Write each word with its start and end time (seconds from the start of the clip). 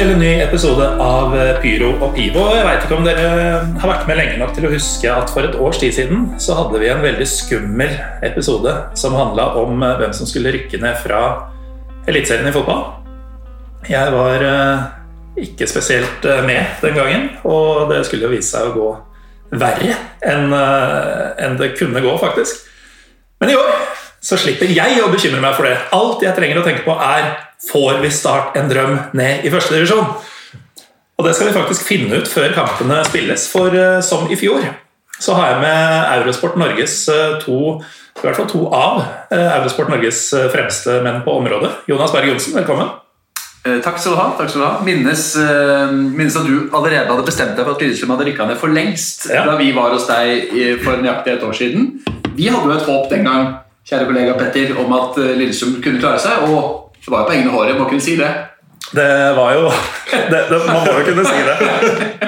Til 0.00 0.14
en 0.14 0.22
ny 0.22 0.30
episode 0.40 0.84
av 1.04 1.34
Pyro 1.60 1.90
og 2.00 2.14
Pivo. 2.16 2.46
Jeg 2.54 2.64
vet 2.64 2.84
ikke 2.86 2.96
om 2.96 3.04
dere 3.04 3.24
har 3.82 3.90
vært 3.90 4.06
med 4.08 4.16
lenge 4.16 4.38
nok 4.40 4.54
til 4.56 4.64
å 4.64 4.70
huske 4.72 5.10
at 5.12 5.28
for 5.28 5.44
et 5.44 5.58
års 5.60 5.76
tid 5.82 5.92
siden 5.92 6.22
så 6.40 6.56
hadde 6.56 6.80
vi 6.80 6.88
en 6.88 7.02
veldig 7.04 7.26
skummel 7.28 7.92
episode 8.24 8.72
som 8.96 9.18
handla 9.18 9.50
om 9.60 9.84
eh, 9.84 9.98
hvem 10.00 10.14
som 10.16 10.30
skulle 10.30 10.54
rykke 10.54 10.80
ned 10.80 10.96
fra 11.02 11.20
Eliteserien 12.08 12.48
i 12.48 12.54
fotball. 12.54 12.80
Jeg 13.90 14.14
var 14.14 14.46
eh, 14.48 14.88
ikke 15.44 15.68
spesielt 15.68 16.24
eh, 16.24 16.40
med 16.48 16.80
den 16.80 16.96
gangen, 16.96 17.28
og 17.44 17.92
det 17.92 18.00
skulle 18.08 18.24
jo 18.24 18.32
vise 18.32 18.54
seg 18.54 18.70
å 18.70 18.76
gå 18.78 18.88
verre 19.60 19.98
eh, 20.24 21.44
enn 21.44 21.60
det 21.60 21.74
kunne 21.76 22.00
gå, 22.00 22.16
faktisk. 22.24 22.64
Men 23.44 23.52
i 23.52 23.60
år 23.60 23.76
så 24.20 24.36
slipper 24.40 24.68
jeg 24.72 25.00
å 25.00 25.08
bekymre 25.12 25.40
meg 25.42 25.56
for 25.56 25.66
det. 25.68 25.76
Alt 25.96 26.24
jeg 26.24 26.36
trenger 26.36 26.60
å 26.60 26.66
tenke 26.66 26.84
på, 26.84 26.92
er 26.92 27.32
får 27.70 28.00
vi 28.04 28.12
Start 28.12 28.56
en 28.60 28.68
drøm 28.70 28.98
ned 29.16 29.46
i 29.46 29.52
første 29.52 29.76
divisjon? 29.76 30.12
Og 31.20 31.26
det 31.26 31.34
skal 31.36 31.50
vi 31.50 31.56
faktisk 31.56 31.84
finne 31.84 32.20
ut 32.20 32.28
før 32.28 32.54
kampene 32.56 33.02
spilles, 33.08 33.44
for 33.52 33.74
eh, 33.76 33.98
som 34.04 34.30
i 34.32 34.38
fjor 34.40 34.64
så 35.20 35.34
har 35.36 35.50
jeg 35.50 35.60
med 35.60 35.96
Eurosport 36.14 36.54
Norges 36.56 36.94
eh, 37.12 37.34
to 37.42 37.56
i 37.76 38.22
hvert 38.24 38.38
fall 38.38 38.48
to 38.48 38.62
av 38.72 39.02
eh, 39.28 39.50
Eurosport 39.58 39.92
Norges 39.92 40.22
fremste 40.52 40.96
menn 41.04 41.20
på 41.26 41.34
området. 41.42 41.74
Jonas 41.92 42.14
Berg 42.16 42.30
Johnsen, 42.32 42.56
velkommen. 42.56 42.96
Takk 43.60 43.98
skal 44.00 44.14
du 44.14 44.16
ha. 44.16 44.30
takk 44.38 44.48
skal 44.48 44.62
du 44.62 44.64
ha. 44.64 44.76
Minnes, 44.80 45.24
minnes 45.92 46.36
at 46.40 46.46
du 46.48 46.70
allerede 46.72 47.10
hadde 47.10 47.26
bestemt 47.26 47.58
deg 47.58 47.66
for 47.66 47.76
at 47.76 47.82
Lillestrøm 47.84 48.14
hadde 48.14 48.30
rykka 48.30 48.46
ned 48.48 48.56
for 48.56 48.72
lengst 48.72 49.26
Ja. 49.28 49.42
da 49.44 49.58
vi 49.60 49.74
var 49.76 49.92
hos 49.92 50.06
deg 50.08 50.54
for 50.80 50.96
nøyaktig 51.04 51.34
et 51.34 51.44
år 51.44 51.58
siden. 51.58 51.90
Vi 52.38 52.48
hadde 52.48 52.70
jo 52.70 52.78
et 52.78 52.88
håp 52.88 53.10
den 53.12 53.28
gang 53.28 53.50
kjære 53.90 54.06
kollega 54.06 54.38
Petter, 54.38 54.72
om 54.78 54.94
at 54.96 55.18
eh, 55.18 55.34
Lillestrøm 55.40 55.80
kunne 55.82 56.00
klare 56.02 56.22
seg, 56.22 56.46
og 56.46 56.94
det 57.00 57.10
var 57.10 57.24
jo 57.24 57.30
på 57.30 57.36
egne 57.36 57.54
håret, 57.54 57.78
må 57.78 57.88
kunne 57.90 58.04
si 58.04 58.16
det. 58.20 58.30
Det 58.90 59.06
var 59.36 59.54
jo 59.54 59.70
det, 60.32 60.40
det, 60.50 60.58
Man 60.66 60.82
må 60.82 60.98
jo 60.98 61.06
kunne 61.10 61.24
si 61.26 61.40
det. 61.46 61.56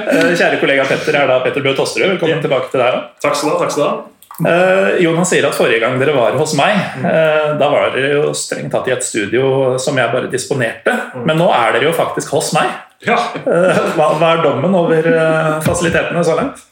Eh, 0.02 0.32
Kjære 0.38 0.58
kollega 0.62 0.86
Petter 0.86 1.19
er 1.22 1.30
da 1.30 1.38
Petter 1.44 1.64
Bø 1.64 1.74
Tosterud. 1.78 2.16
Velkommen 2.16 2.42
tilbake 2.44 2.70
til 2.72 2.82
deg. 2.82 2.96
da. 2.98 3.22
Takk 3.24 3.38
skal 3.38 3.48
du 3.48 3.54
ha. 3.54 3.60
takk 3.62 3.74
skal 3.74 3.84
du 3.84 3.88
ha. 3.88 4.08
Eh, 4.48 5.02
Jonas 5.04 5.30
sier 5.30 5.44
at 5.46 5.54
forrige 5.56 5.82
gang 5.82 5.98
dere 6.00 6.14
var 6.16 6.34
hos 6.38 6.54
meg, 6.58 6.78
eh, 7.04 7.52
da 7.60 7.69
var 7.70 7.92
dere 7.94 8.14
jo 8.16 8.32
strengt 8.36 8.72
tatt 8.72 8.88
i 8.88 8.94
et 8.94 9.04
studio 9.04 9.76
som 9.82 9.98
jeg 9.98 10.12
bare 10.14 10.31
disponerte. 10.32 10.94
Men 11.22 11.38
nå 11.38 11.50
er 11.54 11.76
dere 11.76 11.91
jo 11.91 11.94
faktisk 11.97 12.32
hos 12.34 12.53
meg. 12.56 12.72
Ja. 13.06 13.19
Eh, 13.42 13.81
hva, 13.97 14.12
hva 14.19 14.34
er 14.34 14.44
dommen 14.44 14.75
over 14.78 15.08
eh, 15.12 15.56
fasilitetene 15.66 16.22
så 16.26 16.38
langt? 16.38 16.62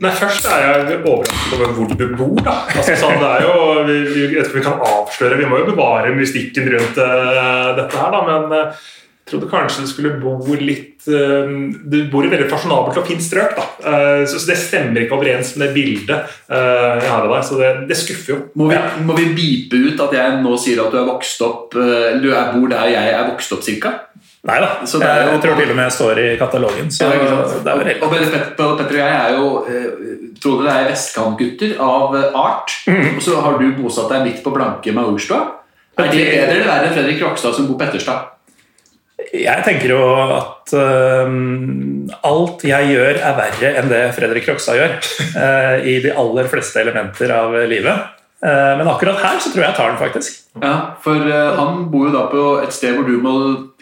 Nei, 0.00 0.12
Først 0.16 0.46
er 0.48 0.62
jeg 0.64 1.00
overrasket 1.04 1.58
over 1.58 1.74
hvor 1.76 1.90
du 1.92 2.06
bor. 2.16 2.38
da. 2.40 2.54
Altså, 2.72 2.94
sånn, 3.02 3.18
det 3.20 3.32
er 3.34 3.44
jo, 3.44 3.56
vi, 3.84 3.98
vi, 4.08 4.22
jeg 4.38 4.46
tror 4.46 4.56
vi 4.56 4.64
kan 4.64 4.86
avsløre, 4.86 5.36
vi 5.36 5.50
må 5.50 5.60
jo 5.60 5.68
bevare 5.74 6.14
mystikken 6.16 6.70
rundt 6.72 6.96
uh, 6.96 7.76
dette 7.76 8.00
her, 8.00 8.14
da, 8.14 8.22
men 8.24 8.56
eh, 8.56 8.86
jeg 9.20 9.34
trodde 9.34 9.50
kanskje 9.52 9.84
du 9.84 9.90
skulle 9.90 10.14
bo 10.18 10.56
litt 10.58 11.04
uh, 11.12 11.52
Du 11.84 11.98
bor 12.10 12.24
i 12.24 12.32
veldig 12.32 12.48
fasjonabelt 12.50 12.96
og 13.02 13.06
fint 13.10 13.22
strøk, 13.22 13.52
da. 13.58 13.66
Så, 14.24 14.40
så 14.40 14.48
det 14.48 14.56
stemmer 14.62 15.04
ikke 15.04 15.18
overens 15.18 15.52
med 15.54 15.68
det 15.68 15.74
bildet 15.76 16.32
jeg 16.48 17.06
har 17.12 17.26
av 17.26 17.30
deg, 17.30 17.44
så 17.46 17.60
det, 17.60 17.70
det 17.92 18.00
skuffer 18.00 18.32
jo. 18.32 18.40
Må 18.56 18.70
vi, 19.20 19.28
beepe 19.36 19.84
ut 19.84 20.00
at 20.08 20.16
jeg 20.16 20.40
nå 20.40 20.56
sier 20.60 20.80
at 20.80 20.92
du 20.92 21.00
er 21.00 21.08
vokst 21.12 21.44
opp 21.44 21.76
Du 21.76 22.28
er, 22.32 22.50
bor 22.56 22.72
der 22.72 22.88
jeg 22.92 23.12
er 23.18 23.28
vokst 23.28 23.52
opp, 23.54 23.64
cirka? 23.68 23.98
Nei 24.48 24.56
da. 24.62 24.68
Så 24.88 24.98
det 24.98 25.08
er 25.08 25.26
jo- 25.26 25.32
Jeg 25.32 25.40
tror 25.42 25.56
til 25.56 25.70
og 25.70 25.76
med 25.76 25.84
jeg 25.84 25.92
står 25.92 26.18
i 26.18 26.38
katalogen. 26.38 26.90
Så 26.90 27.04
Ja, 27.04 27.10
det 27.10 27.66
er 27.66 27.84
helt 27.84 28.02
og 28.02 28.10
Petter, 28.10 28.64
og 28.64 28.92
jeg 28.92 29.12
er 29.12 29.36
jo 29.36 29.66
eh, 29.68 30.30
tror 30.40 30.64
dere 30.64 30.84
er 30.84 30.90
vestkantgutter 30.90 31.78
av 31.78 32.16
eh, 32.16 32.30
art. 32.34 32.70
Mm. 32.86 33.16
Og 33.16 33.22
så 33.22 33.40
har 33.40 33.58
du 33.58 33.72
bosatt 33.76 34.08
deg 34.08 34.24
midt 34.24 34.42
på 34.42 34.52
blanke 34.54 34.92
Maurstua. 34.96 35.40
Er 35.98 36.08
det 36.08 36.24
bedre 36.24 36.54
eller 36.54 36.66
verre 36.66 36.86
enn 36.88 36.94
Fredrik 36.96 37.22
Rokstad 37.22 37.54
som 37.54 37.66
bor 37.68 37.76
på 37.76 37.84
Etterstad? 37.88 38.36
Jeg 39.30 39.64
tenker 39.66 39.92
jo 39.92 40.00
at 40.32 40.72
øhm, 40.72 42.08
alt 42.24 42.64
jeg 42.64 42.94
gjør, 42.94 43.18
er 43.20 43.36
verre 43.36 43.72
enn 43.78 43.90
det 43.92 44.00
Fredrik 44.16 44.48
Rokstad 44.48 44.78
gjør. 44.80 44.96
Uh, 45.36 45.76
I 45.92 45.98
de 46.06 46.14
aller 46.16 46.48
fleste 46.50 46.80
elementer 46.80 47.34
av 47.34 47.52
livet. 47.68 48.16
Uh, 48.40 48.78
men 48.80 48.88
akkurat 48.88 49.20
her 49.20 49.36
så 49.36 49.52
tror 49.52 49.66
jeg 49.66 49.68
jeg 49.68 49.76
tar 49.76 49.92
den, 49.92 50.00
faktisk. 50.00 50.40
Ja, 50.62 50.74
for 51.04 51.28
uh, 51.28 51.58
han 51.60 51.84
bor 51.92 52.08
jo 52.08 52.14
da 52.16 52.24
på 52.32 52.46
et 52.64 52.72
sted 52.72 52.96
hvor 52.96 53.04
du 53.04 53.20
må 53.20 53.34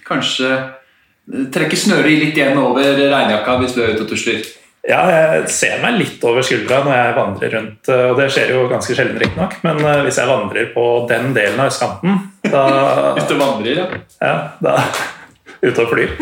kanskje 0.08 0.52
eh, 0.52 1.48
trekke 1.54 1.78
snøret 1.78 2.22
litt 2.22 2.38
igjen 2.38 2.58
over 2.60 2.96
regnjakka 2.98 3.58
hvis 3.62 3.76
du 3.76 3.82
er 3.84 3.94
ute 3.94 4.06
og 4.06 4.12
tusler. 4.12 4.40
Ja, 4.88 5.02
jeg 5.10 5.48
ser 5.52 5.82
meg 5.82 5.98
litt 6.00 6.22
over 6.24 6.44
skuldra 6.46 6.78
når 6.86 6.94
jeg 6.96 7.16
vandrer 7.18 7.54
rundt, 7.58 7.90
øh, 7.92 8.04
og 8.08 8.20
det 8.20 8.28
skjer 8.32 8.54
jo 8.54 8.68
ganske 8.70 8.94
sjelden 8.96 9.18
riktignok, 9.20 9.58
men 9.66 9.82
øh, 9.82 10.02
hvis 10.06 10.20
jeg 10.20 10.30
vandrer 10.30 10.70
på 10.72 10.84
den 11.10 11.34
delen 11.36 11.60
av 11.60 11.72
østkanten, 11.72 12.22
da 12.48 12.62
Hvis 13.18 13.28
du 13.28 13.34
vandrer, 13.40 13.82
ja. 13.82 13.88
Ja, 14.22 14.36
da 14.64 14.78
ute 15.66 15.84
og 15.84 15.92
flyr. 15.92 16.14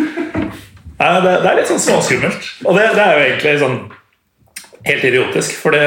Det, 0.96 1.22
det 1.22 1.50
er 1.50 1.58
litt 1.60 1.68
sånn 1.68 1.82
småskummelt. 1.84 2.50
Og 2.64 2.78
det, 2.78 2.88
det 2.96 3.04
er 3.04 3.12
jo 3.12 3.24
egentlig 3.26 3.56
sånn 3.60 3.78
helt 4.86 5.08
idiotisk. 5.08 5.56
For 5.60 5.74
det, 5.74 5.86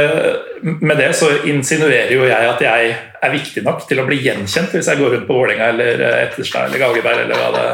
med 0.63 0.99
det 0.99 1.13
så 1.17 1.31
insinuerer 1.49 2.11
jo 2.15 2.25
jeg 2.27 2.49
at 2.49 2.63
jeg 2.63 2.95
er 3.19 3.33
viktig 3.33 3.63
nok 3.65 3.85
til 3.87 4.01
å 4.01 4.07
bli 4.07 4.19
gjenkjent 4.23 4.75
hvis 4.75 4.89
jeg 4.91 4.99
går 4.99 5.15
rundt 5.15 5.27
på 5.29 5.37
Vålerenga 5.37 5.71
eller 5.73 6.03
Etterstad 6.25 6.69
eller 6.69 6.83
Gageberg 6.83 7.25
eller 7.25 7.39
hva 7.39 7.49
det 7.55 7.65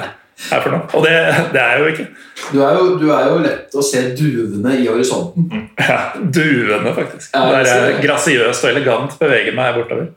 er 0.52 0.62
for 0.62 0.74
noe. 0.74 0.84
Og 0.98 1.06
det, 1.06 1.14
det 1.54 1.62
er 1.62 1.72
jeg 1.76 1.82
jo 1.82 1.94
ikke. 1.94 2.08
Du 2.52 2.60
er 2.60 2.76
jo, 2.78 2.84
du 3.00 3.08
er 3.16 3.30
jo 3.30 3.40
lett 3.46 3.78
å 3.78 3.86
se 3.86 4.02
duene 4.18 4.76
i 4.82 4.86
horisonten. 4.90 5.66
Ja, 5.80 6.00
duene, 6.18 6.92
faktisk. 6.96 7.32
Ja, 7.34 7.48
Der 7.54 7.72
jeg 7.72 8.04
grasiøst 8.04 8.68
og 8.68 8.74
elegant 8.74 9.18
beveger 9.22 9.56
meg 9.56 9.80
bortover. 9.80 10.12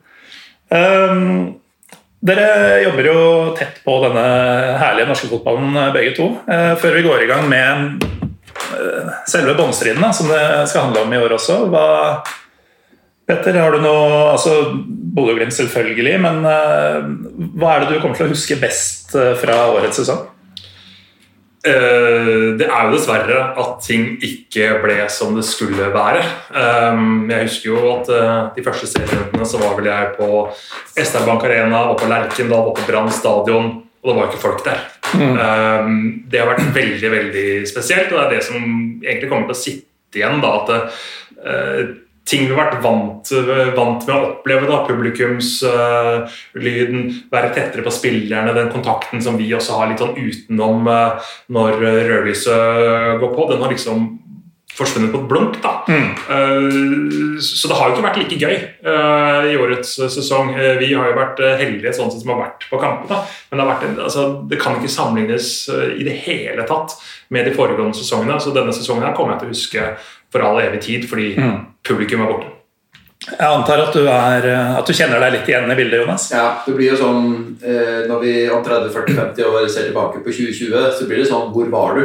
Um, 0.68 1.58
dere 2.18 2.80
jobber 2.82 3.06
jo 3.06 3.20
tett 3.56 3.78
på 3.84 3.94
denne 4.02 4.24
herlige 4.80 5.08
norske 5.08 5.30
fotballen, 5.30 5.70
eh, 5.78 5.92
begge 5.94 6.16
to. 6.18 6.32
Uh, 6.50 6.74
før 6.82 6.98
vi 6.98 7.04
går 7.06 7.24
i 7.24 7.28
gang 7.30 7.46
med 7.48 8.02
eh, 8.02 8.27
selve 9.28 9.54
båndstriden, 9.58 10.02
da, 10.02 10.12
som 10.12 10.28
det 10.30 10.42
skal 10.70 10.88
handle 10.88 11.06
om 11.06 11.12
i 11.14 11.20
år 11.22 11.36
også. 11.38 11.60
Hva, 11.72 11.86
Petter, 13.28 13.58
har 13.60 13.74
du 13.76 13.82
noe 13.84 14.30
altså 14.32 14.54
Bodø-Glimt 15.18 15.52
selvfølgelig, 15.52 16.16
men 16.24 16.40
uh, 16.48 17.04
hva 17.60 17.74
er 17.74 17.84
det 17.84 17.90
du 17.92 18.00
kommer 18.00 18.16
til 18.16 18.28
å 18.28 18.32
huske 18.32 18.56
best 18.60 19.12
eh, 19.18 19.34
fra 19.36 19.66
årets 19.74 20.00
sesong? 20.00 20.22
Uh, 21.66 22.56
Det 22.56 22.64
er 22.64 22.86
jo 22.86 22.94
dessverre 22.94 23.42
at 23.60 23.74
ting 23.84 24.14
ikke 24.24 24.78
ble 24.80 24.96
som 25.12 25.36
det 25.36 25.44
skulle 25.44 25.90
være. 25.92 26.22
Um, 26.54 27.28
Jeg 27.28 27.50
husker 27.50 27.74
jo 27.74 27.82
at 27.98 28.08
uh, 28.14 28.48
de 28.56 28.64
første 28.64 28.88
serierundene 28.94 29.48
så 29.50 29.60
var 29.60 29.76
vel 29.76 29.90
jeg 29.90 30.14
på 30.16 30.30
SR 30.96 31.28
Bank 31.28 31.44
Arena 31.44 31.84
og 31.90 32.00
på 32.00 32.08
Lerkendal 32.08 32.70
og 32.70 32.78
på 32.80 32.88
Brann 32.88 33.12
stadion, 33.12 33.74
og 34.00 34.08
det 34.08 34.16
var 34.16 34.30
ikke 34.30 34.44
folk 34.46 34.64
der. 34.64 34.86
Um, 35.14 36.24
Det 36.28 36.40
har 36.40 36.48
vært 36.50 36.74
veldig 36.74 37.10
veldig 37.12 37.68
spesielt, 37.68 38.12
og 38.12 38.18
det 38.18 38.26
er 38.26 38.30
det 38.36 38.44
som 38.44 38.56
egentlig 39.02 39.30
kommer 39.30 39.46
til 39.48 39.56
å 39.56 39.62
sitte 39.62 40.16
igjen. 40.20 40.40
da, 40.42 40.48
at 40.60 40.68
eh, 41.44 41.82
ting 42.28 42.42
vi 42.44 42.52
har 42.52 42.64
vært 42.66 42.82
vant, 42.84 43.24
vant 43.76 44.06
med 44.06 44.14
å 44.14 44.26
oppleve. 44.32 44.64
da, 44.68 44.86
Publikumslyden, 44.88 46.98
være 47.32 47.54
tettere 47.56 47.82
på 47.86 47.94
spillerne, 47.94 48.56
den 48.56 48.72
kontakten 48.72 49.18
som 49.24 49.34
vi 49.40 49.54
også 49.56 49.72
har 49.80 49.86
litt 49.88 50.02
sånn 50.02 50.18
utenom 50.18 50.78
uh, 50.88 51.18
når 51.54 51.70
rødlyset 51.80 53.20
går 53.22 53.30
på. 53.32 53.42
Den 53.52 53.62
har 53.64 53.70
liksom 53.72 53.98
forsvunnet 54.78 55.12
på 55.12 55.20
et 55.22 55.28
blunk. 55.30 55.58
da. 55.62 55.72
Mm. 55.88 57.38
så 57.42 57.68
det 57.68 57.76
har 57.78 57.88
jo 57.88 57.96
ikke 57.96 58.04
vært 58.04 58.20
like 58.20 58.38
gøy 58.38 58.56
eh, 58.56 59.48
i 59.52 59.56
årets 59.58 59.94
sesong. 60.14 60.52
Eh, 60.54 60.76
vi 60.80 60.92
har 60.92 61.10
jo 61.10 61.16
vært 61.18 61.42
eh, 61.42 61.56
heldige 61.62 61.94
sånn 61.96 62.12
som 62.14 62.34
har 62.34 62.42
vært 62.44 62.68
på 62.70 62.80
kampene, 62.82 63.22
men 63.48 63.58
det, 63.58 63.64
har 63.64 63.72
vært 63.72 64.02
altså, 64.08 64.26
det 64.50 64.60
kan 64.62 64.78
ikke 64.78 64.92
sammenlignes 64.92 65.50
eh, 65.74 65.96
i 65.98 66.06
det 66.06 66.18
hele 66.26 66.66
tatt 66.68 66.98
med 67.34 67.48
de 67.48 67.56
foregående 67.56 67.98
sesongene. 67.98 68.38
Så 68.42 68.54
denne 68.56 68.74
sesongen 68.76 69.06
her 69.08 69.16
kommer 69.18 69.36
jeg 69.36 69.44
til 69.44 69.50
å 69.50 69.56
huske 69.56 69.88
for 70.28 70.44
all 70.44 70.60
evig 70.60 70.84
tid 70.84 71.08
fordi 71.08 71.32
publikum 71.86 72.24
er 72.24 72.32
borte. 72.34 72.57
Jeg 73.26 73.48
antar 73.50 73.80
at 73.82 73.96
du, 73.96 74.04
er, 74.06 74.44
at 74.78 74.86
du 74.86 74.94
kjenner 74.94 75.18
deg 75.24 75.32
litt 75.34 75.48
igjen 75.50 75.66
i 75.66 75.76
bildet, 75.76 76.04
Jonas? 76.04 76.28
Ja, 76.30 76.44
det 76.62 76.74
blir 76.76 76.92
jo 76.92 76.98
sånn 77.00 77.24
eh, 77.66 78.06
Når 78.06 78.20
vi 78.22 78.34
om 78.54 78.62
30-40-50 78.62 79.48
år 79.48 79.66
ser 79.66 79.88
tilbake 79.88 80.22
på 80.22 80.30
2020, 80.30 80.76
så 80.94 81.08
blir 81.08 81.24
det 81.24 81.26
sånn 81.28 81.50
Hvor 81.54 81.72
var 81.72 81.98
du? 81.98 82.04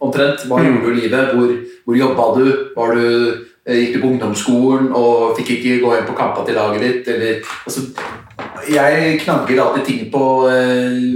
Omtrent. 0.00 0.46
Hva 0.48 0.62
gjorde 0.64 0.86
du 0.86 0.94
i 0.94 1.02
livet? 1.02 1.34
Hvor, 1.36 1.52
hvor 1.84 1.98
jobba 2.00 2.30
du? 2.38 2.48
Var 2.78 2.96
du 2.96 3.04
eh, 3.04 3.82
Gikk 3.82 3.98
du 3.98 4.00
på 4.00 4.10
ungdomsskolen 4.14 4.88
og 4.96 5.36
fikk 5.36 5.52
ikke 5.58 5.82
gå 5.84 5.92
inn 5.98 6.08
på 6.08 6.16
kampene 6.16 6.48
til 6.48 6.58
laget 6.58 6.86
ditt? 6.86 7.12
Eller, 7.12 7.54
altså, 7.68 7.84
jeg 8.72 9.20
knagger 9.20 9.62
alltid 9.66 9.86
ting 9.86 10.08
på 10.12 10.24
eh, 10.48 11.12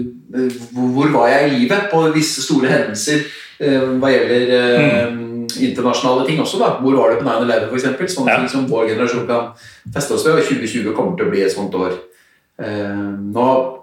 hvor, 0.77 1.09
var 1.17 1.33
jeg 1.33 1.49
i 1.49 1.55
livet 1.57 1.89
på 1.93 2.05
visse 2.13 2.45
store 2.45 2.69
hendelser 2.69 3.25
eh, 3.65 3.81
hva 3.97 4.13
gjelder 4.13 4.53
eh, 4.59 5.17
internasjonale 5.57 6.27
ting 6.27 6.41
også. 6.41 6.59
da. 6.59 6.69
Hvor 6.83 6.97
var 6.97 7.11
du 7.11 7.23
på 7.23 7.29
9-11 7.29 7.71
f.eks.? 7.73 8.15
Sånne 8.15 8.31
Ja. 8.31 8.39
ting 8.39 8.49
som 8.49 8.67
vår 8.69 8.89
generasjon 8.89 9.27
kan 9.27 9.53
feste 9.95 10.15
oss 10.15 10.25
ved. 10.27 10.39
Og 10.39 10.45
2020 10.45 10.95
kommer 10.95 11.17
til 11.17 11.27
å 11.27 11.31
bli 11.31 11.43
et 11.43 11.53
sånt 11.53 11.75
år. 11.75 11.93
Eh, 12.61 13.13
nå, 13.35 13.79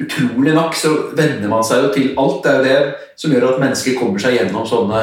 utrolig 0.00 0.54
nok 0.54 0.74
så 0.74 0.92
venner 1.16 1.48
man 1.48 1.64
seg 1.64 1.82
jo 1.84 1.92
til 1.94 2.14
alt. 2.16 2.42
Det 2.42 2.50
er 2.52 2.58
jo 2.58 2.64
det 2.64 2.94
som 3.16 3.30
gjør 3.32 3.48
at 3.54 3.60
mennesker 3.60 3.98
kommer 3.98 4.18
seg 4.22 4.38
gjennom 4.38 4.66
sånne 4.66 5.00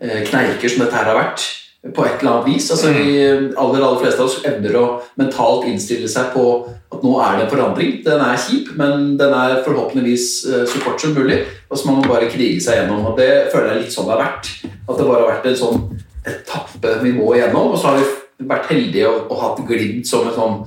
eh, 0.00 0.22
kneiker 0.28 0.68
som 0.68 0.84
dette 0.84 0.96
her 0.96 1.04
har 1.12 1.18
vært. 1.24 1.44
På 1.80 2.04
et 2.04 2.20
eller 2.20 2.34
annet 2.34 2.50
vis. 2.50 2.68
Altså, 2.70 2.92
De 2.92 3.54
aller, 3.56 3.80
aller 3.80 4.02
fleste 4.02 4.20
av 4.20 4.28
oss 4.28 4.42
evner 4.44 4.76
å 4.76 4.84
mentalt 5.20 5.64
innstille 5.70 6.10
seg 6.12 6.34
på 6.34 6.44
at 6.90 7.04
nå 7.06 7.14
er 7.22 7.38
det 7.38 7.46
en 7.46 7.52
forandring. 7.54 7.94
Den 8.04 8.20
er 8.24 8.40
kjip, 8.40 8.72
men 8.76 9.14
den 9.20 9.32
er 9.36 9.62
forhåpentligvis 9.64 10.26
eh, 10.50 10.66
så 10.68 10.82
kort 10.84 11.00
som 11.00 11.14
mulig. 11.16 11.40
Og 11.70 11.78
så 11.78 11.88
må 11.88 11.96
man 11.98 12.10
bare 12.10 12.28
krige 12.32 12.60
seg 12.64 12.82
gjennom. 12.82 13.06
og 13.08 13.16
Det 13.20 13.30
føler 13.52 13.72
jeg 13.72 13.86
litt 13.86 13.94
sånn 13.96 14.10
det 14.10 14.16
har 14.16 14.24
vært. 14.26 14.52
At 14.66 14.98
det 14.98 15.06
bare 15.06 15.22
har 15.22 15.32
vært 15.32 15.48
en 15.48 15.60
sånn 15.62 15.80
etappe 16.28 16.98
vi 17.04 17.14
må 17.16 17.32
igjennom. 17.36 17.72
Og 17.72 17.80
så 17.80 17.92
har 17.94 18.00
vi 18.02 18.50
vært 18.50 18.70
heldige 18.74 19.08
og, 19.08 19.30
og 19.30 19.42
hatt 19.44 19.64
Glimt 19.68 20.08
som 20.08 20.28
en 20.28 20.36
sånn 20.36 20.58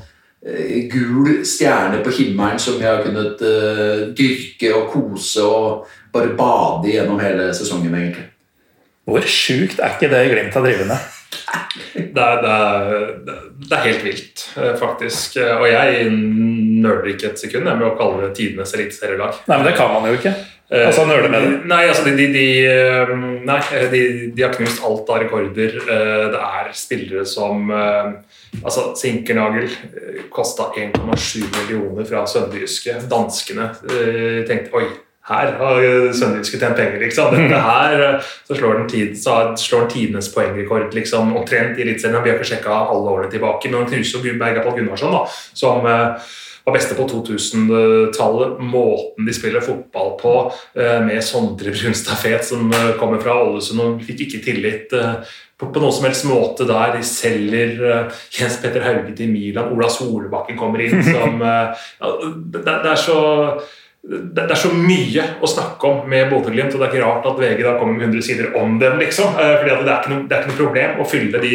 eh, 0.45 0.89
gul 0.91 1.43
stjerne 1.45 2.01
på 2.05 2.17
himmelen 2.17 2.61
som 2.61 2.79
vi 2.79 2.89
har 2.89 3.03
kunnet 3.05 3.41
eh, 3.45 4.05
dyrke 4.17 4.73
og 4.79 4.89
kose 4.93 5.45
og 5.45 5.89
bare 6.13 6.33
bade 6.37 6.91
gjennom 6.93 7.21
hele 7.21 7.49
sesongen, 7.57 7.93
egentlig. 7.97 8.29
Hvor 9.03 9.25
sjukt 9.27 9.81
er 9.83 9.97
ikke 9.97 10.11
det 10.13 10.23
Glimt 10.31 10.55
har 10.55 10.63
drevet 10.65 10.87
med? 10.87 11.11
Det 11.93 12.21
er, 12.21 12.41
det, 12.43 12.53
er, 12.53 13.37
det 13.57 13.75
er 13.77 13.85
helt 13.87 14.03
vilt, 14.05 14.43
eh, 14.61 14.73
faktisk. 14.79 15.37
Og 15.41 15.65
jeg 15.69 16.07
nøler 16.13 17.09
ikke 17.13 17.31
et 17.31 17.41
sekund 17.41 17.65
med 17.65 17.85
å 17.87 17.95
kalle 17.99 18.27
det 18.27 18.35
tidenes 18.37 18.73
eliteserielag. 18.77 19.39
Nei, 19.49 19.57
men 19.57 19.67
det 19.67 19.77
kan 19.79 19.91
man 19.93 20.07
jo 20.11 20.19
ikke. 20.19 20.33
Altså 20.73 21.03
nøle 21.05 21.29
med 21.29 21.43
det. 21.43 21.49
Nei, 21.69 21.81
altså 21.85 22.05
de, 22.07 22.13
de, 22.17 22.27
de, 22.33 22.45
eh, 22.65 23.11
nei, 23.45 23.59
de, 23.91 24.01
de 24.33 24.45
har 24.45 24.53
knust 24.55 24.81
alt 24.87 25.09
av 25.13 25.19
rekorder. 25.21 25.75
Eh, 25.83 26.23
Det 26.33 26.43
er 26.47 26.71
spillere 26.77 27.25
som 27.29 27.69
eh, 27.69 28.13
altså 28.63 28.91
Sinkernagel 28.97 29.69
kosta 30.33 30.71
1,7 30.77 31.43
millioner 31.59 32.07
fra 32.09 32.23
Sønderjyske. 32.29 33.03
Danskene 33.11 33.69
eh, 33.89 34.39
tenkte 34.49 34.73
oi, 34.79 34.87
her 35.29 35.53
har 35.59 35.81
Sønderjyske 36.11 36.59
tjent 36.59 36.75
penger. 36.75 36.99
liksom. 36.99 37.31
Dette 37.35 37.59
her, 37.63 38.21
Så 38.47 38.55
slår 38.55 38.77
den, 38.77 38.87
tid, 38.89 39.17
så 39.17 39.55
slår 39.57 39.85
den 39.85 39.89
tidenes 39.89 40.33
poengrekord 40.33 40.93
liksom, 40.93 41.35
omtrent 41.37 41.79
i 41.79 41.85
Eliteserien. 41.85 42.23
Vi 42.23 42.29
har 42.29 42.39
ikke 42.39 42.49
sjekka 42.51 42.79
alle 42.91 43.11
årene 43.11 43.31
tilbake, 43.31 43.71
men 43.71 43.83
han 43.83 43.91
knuser 43.91 44.19
jo 44.19 44.39
Bergapal 44.39 44.75
Gunnarsson, 44.75 45.15
da, 45.15 45.23
som 45.53 45.87
eh, 45.87 46.33
var 46.65 46.75
beste 46.75 46.95
på 46.95 47.07
2000-tallet. 47.07 48.59
Måten 48.59 49.27
de 49.27 49.35
spiller 49.35 49.63
fotball 49.63 50.13
på, 50.19 50.35
eh, 50.75 50.99
med 51.07 51.23
Sondre 51.23 51.71
Brunstad 51.71 52.19
Fet 52.19 52.45
som 52.45 52.71
eh, 52.71 52.91
kommer 52.99 53.23
fra 53.23 53.39
Ålesund 53.45 53.79
og 53.79 54.03
fikk 54.03 54.27
ikke 54.27 54.43
tillit 54.43 54.99
på 55.71 55.79
noen 55.79 55.93
som 55.95 56.07
helst 56.07 56.27
måte 56.27 56.67
der. 56.67 56.97
De 56.97 57.05
selger 57.07 57.77
uh, 57.79 58.23
Jens 58.33 58.57
Petter 58.61 58.83
Hauge 58.83 59.13
til 59.17 59.31
Milan, 59.31 59.71
Ola 59.73 59.89
Solbakken 59.91 60.57
kommer 60.59 60.83
inn 60.83 61.03
som 61.05 61.39
uh, 61.39 61.71
ja, 61.71 62.11
det, 62.35 62.63
det 62.65 62.91
er 62.91 62.99
så 62.99 63.19
det, 64.03 64.43
er 64.43 64.59
så 64.59 64.69
mye 64.75 65.23
å 65.39 65.47
snakke 65.47 65.87
om 65.87 66.09
med 66.11 66.27
Bodø-Glimt, 66.31 66.73
og 66.75 66.81
det 66.81 66.87
er 66.89 66.91
ikke 66.91 67.05
rart 67.05 67.27
at 67.29 67.37
VG 67.39 67.61
da 67.63 67.77
kommer 67.79 67.95
med 67.95 68.09
100 68.09 68.25
sider 68.25 68.49
om 68.59 68.75
dem. 68.79 68.97
liksom, 68.99 69.37
eh, 69.39 69.53
fordi 69.61 69.77
det 69.85 69.93
er 69.93 70.01
ikke 70.01 70.11
noe, 70.11 70.25
det 70.27 70.35
er 70.35 70.41
ikke 70.41 70.51
noe 70.51 70.59
problem 70.59 70.99
å 70.99 71.07
fylle 71.07 71.39
de 71.43 71.53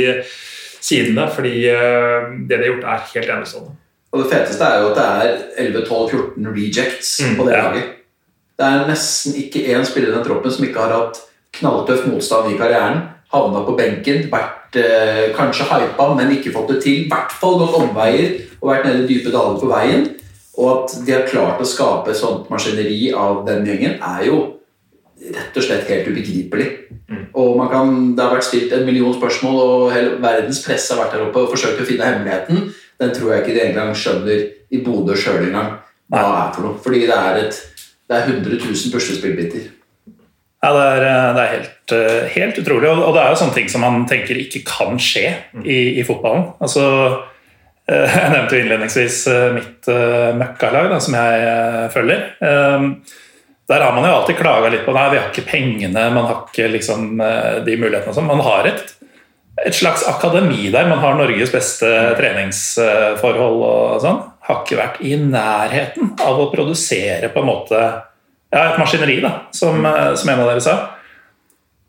sidene, 0.81 1.29
fordi 1.35 1.55
eh, 1.69 2.31
det 2.49 2.56
de 2.56 2.62
har 2.62 2.71
gjort, 2.73 2.89
er 2.89 3.06
helt 3.12 3.35
enestående. 3.37 3.77
Og 4.09 4.23
det 4.23 4.31
feteste 4.33 4.65
er 4.65 4.81
jo 4.81 4.89
at 4.89 4.97
det 4.97 5.06
er 5.21 5.69
11-12-14 5.69 6.49
rejects 6.56 7.11
Mm, 7.21 7.37
på 7.37 7.45
det 7.45 7.56
ja. 7.59 7.65
laget. 7.69 7.95
Det 8.59 8.67
er 8.67 8.87
nesten 8.89 9.35
ikke 9.39 9.67
én 9.77 9.85
spiller 9.85 10.09
i 10.09 10.17
den 10.17 10.25
troppen 10.25 10.51
som 10.51 10.65
ikke 10.65 10.81
har 10.81 10.94
hatt 10.97 11.21
knalltøff 11.59 12.06
motstand 12.09 12.55
i 12.55 12.56
karrieren. 12.59 13.03
Havna 13.29 13.61
på 13.67 13.77
benken, 13.77 14.25
vært 14.33 14.79
eh, 14.81 15.29
kanskje 15.37 15.69
hypa, 15.69 16.15
men 16.17 16.33
ikke 16.33 16.55
fått 16.55 16.73
det 16.73 16.81
til. 16.83 17.05
I 17.05 17.11
hvert 17.12 17.35
fall 17.37 17.59
gått 17.61 17.77
omveier 17.77 18.41
og 18.62 18.71
vært 18.73 18.89
nede 18.89 19.05
i 19.05 19.11
dype 19.12 19.35
daler 19.35 19.61
på 19.61 19.69
veien. 19.69 20.09
Og 20.58 20.70
at 20.72 20.94
de 21.06 21.14
har 21.14 21.28
klart 21.28 21.60
å 21.62 21.66
skape 21.69 22.14
sånt 22.19 22.49
maskineri 22.50 23.12
av 23.14 23.44
den 23.46 23.66
gjengen, 23.69 23.99
er 24.02 24.25
jo 24.26 24.38
rett 25.34 25.56
og 25.58 25.64
slett 25.64 25.88
helt 25.90 26.10
ubegripelig. 26.10 26.69
Og 27.38 27.56
man 27.58 27.70
kan, 27.70 28.16
Det 28.16 28.25
har 28.25 28.34
vært 28.34 28.49
stilt 28.49 28.72
en 28.72 28.87
million 28.87 29.14
spørsmål, 29.14 29.56
og 29.62 29.93
hele 29.94 30.19
verdens 30.22 30.62
presse 30.64 30.94
har 30.94 31.05
vært 31.05 31.16
der 31.16 31.26
oppe 31.28 31.44
og 31.44 31.52
forsøkt 31.55 31.81
å 31.82 31.87
finne 31.87 32.06
hemmeligheten. 32.06 32.72
Den 32.99 33.14
tror 33.14 33.32
jeg 33.32 33.44
ikke 33.44 33.55
de 33.55 33.66
engang 33.69 33.94
skjønner 33.94 34.46
i 34.70 34.82
Bodø 34.82 35.14
sjøl 35.16 35.46
engang 35.46 35.78
hva 36.10 36.25
er 36.49 36.55
for 36.55 36.66
noe. 36.66 36.78
Fordi 36.82 37.06
det 37.06 37.16
er, 37.16 37.43
et, 37.44 37.58
det 38.08 38.16
er 38.16 38.31
100 38.34 38.58
000 38.58 38.94
puslespillbiter. 38.94 39.69
Ja, 40.58 40.72
det 40.75 40.87
er, 40.90 41.34
det 41.37 41.43
er 41.43 41.52
helt, 41.55 41.93
eh, 41.94 42.31
helt 42.34 42.58
utrolig. 42.58 42.90
Og 42.90 43.05
og 43.06 43.14
det 43.14 43.22
er 43.22 43.31
jo 43.31 43.40
sånne 43.44 43.55
ting 43.55 43.69
som 43.70 43.84
man 43.87 44.06
tenker 44.10 44.40
ikke 44.40 44.64
kan 44.66 44.99
skje 44.99 45.28
i, 45.62 46.00
i 46.00 46.06
fotballen. 46.06 46.49
Altså, 46.58 46.82
eh, 46.82 47.28
jeg 47.88 48.35
nevnte 48.35 48.56
jo 48.56 48.64
innledningsvis 48.64 49.23
eh, 49.32 49.46
mitt 49.56 49.88
uh, 49.88 50.35
møkkalag, 50.37 50.90
da, 50.93 51.00
som 51.00 51.17
jeg 51.17 51.49
eh, 51.49 51.87
følger. 51.94 52.26
Der 53.69 53.81
har 53.81 53.93
man 53.93 54.06
jo 54.08 54.14
alltid 54.17 54.38
klaga 54.38 54.70
litt 54.73 54.87
på 54.87 54.94
nei, 54.96 55.11
vi 55.12 55.19
har 55.20 55.26
ikke 55.29 55.50
pengene, 55.50 56.06
man 56.14 56.25
har 56.25 56.38
ikke 56.46 56.70
liksom, 56.73 57.20
eh, 57.20 57.58
de 57.67 57.75
mulighetene. 57.76 58.08
og 58.08 58.17
sånn. 58.17 58.31
Man 58.31 58.40
har 58.40 58.64
et, 58.70 58.94
et 59.61 59.76
slags 59.76 60.06
akademi 60.08 60.70
der. 60.73 60.88
Man 60.88 61.02
har 61.02 61.19
Norges 61.19 61.52
beste 61.52 61.90
treningsforhold 62.17 63.61
og 63.69 63.99
sånn. 64.05 64.23
Har 64.49 64.62
ikke 64.62 64.81
vært 64.81 65.02
i 65.05 65.19
nærheten 65.20 66.14
av 66.25 66.41
å 66.41 66.49
produsere 66.55 67.29
på 67.34 67.44
en 67.44 67.50
måte 67.50 67.82
ja, 67.82 68.62
et 68.62 68.81
maskineri, 68.81 69.19
da, 69.20 69.34
som, 69.52 69.84
eh, 69.84 70.14
som 70.17 70.32
en 70.32 70.46
av 70.46 70.49
dere 70.55 70.64
sa. 70.64 70.79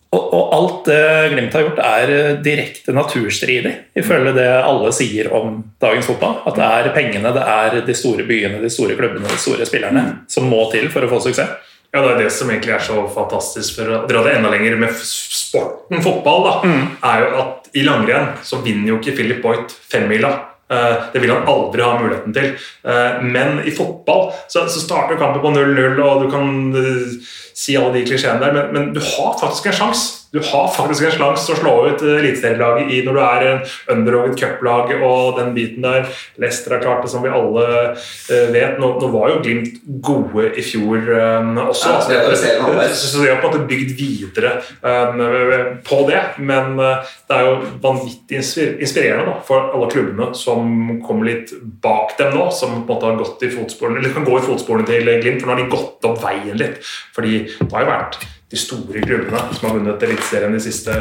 Og, 0.10 0.24
og 0.34 0.54
alt 0.58 0.88
det 0.90 1.02
Glimt 1.36 1.54
har 1.54 1.66
gjort, 1.68 1.80
er 1.86 2.12
eh, 2.16 2.38
direkte 2.42 2.96
naturstridig, 2.98 3.74
ifølge 4.00 4.34
det 4.40 4.48
alle 4.58 4.90
sier 4.96 5.30
om 5.38 5.60
dagens 5.82 6.10
fotball. 6.10 6.40
At 6.50 6.58
det 6.58 6.70
er 6.70 6.92
pengene, 6.96 7.34
det 7.36 7.44
er 7.46 7.78
de 7.86 7.96
store 7.98 8.26
byene, 8.26 8.62
de 8.64 8.72
store 8.74 8.98
klubbene, 8.98 9.30
de 9.30 9.42
store 9.42 9.68
spillerne 9.70 10.06
som 10.32 10.50
må 10.50 10.64
til 10.74 10.90
for 10.90 11.06
å 11.06 11.12
få 11.12 11.22
suksess. 11.28 11.70
Ja, 11.90 12.02
Det 12.02 12.10
er 12.10 12.20
det 12.24 12.32
som 12.34 12.50
egentlig 12.50 12.76
er 12.76 12.84
så 12.86 13.02
fantastisk, 13.10 13.80
for 13.80 13.90
å 13.90 14.02
dra 14.10 14.22
det 14.26 14.36
enda 14.38 14.52
lenger 14.54 14.76
med 14.78 14.94
sporten 14.94 16.04
fotball, 16.06 16.44
da, 16.46 16.74
er 17.10 17.24
jo 17.24 17.32
at 17.42 17.72
i 17.74 17.86
langrenn 17.86 18.36
så 18.46 18.62
vinner 18.62 18.92
jo 18.92 19.00
ikke 19.00 19.16
Philip 19.18 19.42
Boyt 19.42 19.74
femmila. 19.90 20.36
Eh, 20.72 20.96
Det 21.14 21.20
vil 21.20 21.32
han 21.32 21.48
aldri 21.48 21.82
ha 21.82 21.98
muligheten 22.00 22.34
til. 22.34 22.52
Eh, 22.86 23.22
Men 23.22 23.60
i 23.66 23.72
fotball 23.72 24.32
så, 24.48 24.68
starter 24.70 25.18
kampen 25.18 25.42
på 25.42 25.52
0-0, 25.52 26.00
og 26.04 26.24
du 26.24 26.32
kan 26.32 26.76
eh, 26.76 27.18
si 27.54 27.76
alle 27.78 27.94
de 27.94 28.06
klisjeene 28.06 28.40
der, 28.40 28.54
men, 28.54 28.74
men 28.74 28.94
du 28.94 29.00
har 29.00 29.38
faktisk 29.42 29.66
en 29.66 29.80
sjanse. 29.82 30.19
Du 30.32 30.40
har 30.40 30.68
faktisk 30.70 31.08
en 31.08 31.16
sjanse 31.16 31.46
til 31.48 31.56
å 31.56 31.60
slå 31.60 31.72
ut 31.90 32.04
eh, 32.06 32.20
eliteserielaget 32.20 32.92
i 32.94 33.00
når 33.06 33.16
du 33.18 33.22
er 33.24 33.46
en 33.48 33.64
underdog, 33.96 34.28
et 34.30 34.38
cuplag 34.38 34.92
og 35.00 35.40
den 35.40 35.56
biten 35.56 35.88
der. 35.88 36.06
Leicester 36.42 36.76
har 36.76 36.84
klart 36.84 37.02
det, 37.06 37.10
som 37.10 37.26
vi 37.26 37.32
alle 37.34 37.66
eh, 37.74 38.52
vet. 38.54 38.78
Nå, 38.78 38.92
nå 39.02 39.10
var 39.16 39.34
jo 39.34 39.40
Glimt 39.40 39.80
gode 40.06 40.52
i 40.60 40.64
fjor 40.66 41.10
um, 41.16 41.58
også. 41.64 41.96
Ja, 41.96 42.00
det 42.06 42.20
er 42.20 42.82
jeg 42.84 42.94
så 43.00 43.24
de 43.24 43.30
har 43.32 43.40
på 43.42 43.50
en 43.50 43.56
måte 43.56 43.66
bygd 43.70 43.94
videre 43.98 44.58
um, 44.84 45.80
på 45.88 46.02
det. 46.12 46.22
Men 46.38 46.78
eh, 46.78 47.14
det 47.26 47.40
er 47.40 47.48
jo 47.48 47.74
vanvittig 47.82 48.44
inspirerende 48.44 49.32
da, 49.32 49.38
for 49.50 49.74
alle 49.74 49.90
klubbene 49.90 50.32
som 50.38 51.00
kommer 51.06 51.32
litt 51.32 51.56
bak 51.82 52.20
dem 52.22 52.36
nå, 52.38 52.52
som 52.54 52.84
på 52.84 52.84
en 52.84 52.90
måte 52.92 53.10
har 53.10 53.22
gått 53.24 53.48
i 53.48 53.54
fotsporene, 53.56 54.04
eller 54.04 54.14
kan 54.14 54.30
gå 54.30 54.38
i 54.38 54.46
fotsporene 54.46 54.86
til 54.90 55.16
Glimt, 55.24 55.42
for 55.42 55.50
nå 55.50 55.56
har 55.56 55.64
de 55.64 55.72
gått 55.74 56.12
opp 56.12 56.22
veien 56.22 56.60
litt. 56.60 56.84
Fordi 57.18 57.48
det 57.48 57.74
har 57.74 57.88
jo 57.88 57.96
vært 57.96 58.28
de 58.50 58.58
store 58.58 59.02
klubbene 59.04 59.42
som 59.54 59.68
har 59.68 59.78
vunnet 59.78 60.06
Eliteserien 60.08 60.56
de 60.56 60.62
siste 60.64 60.96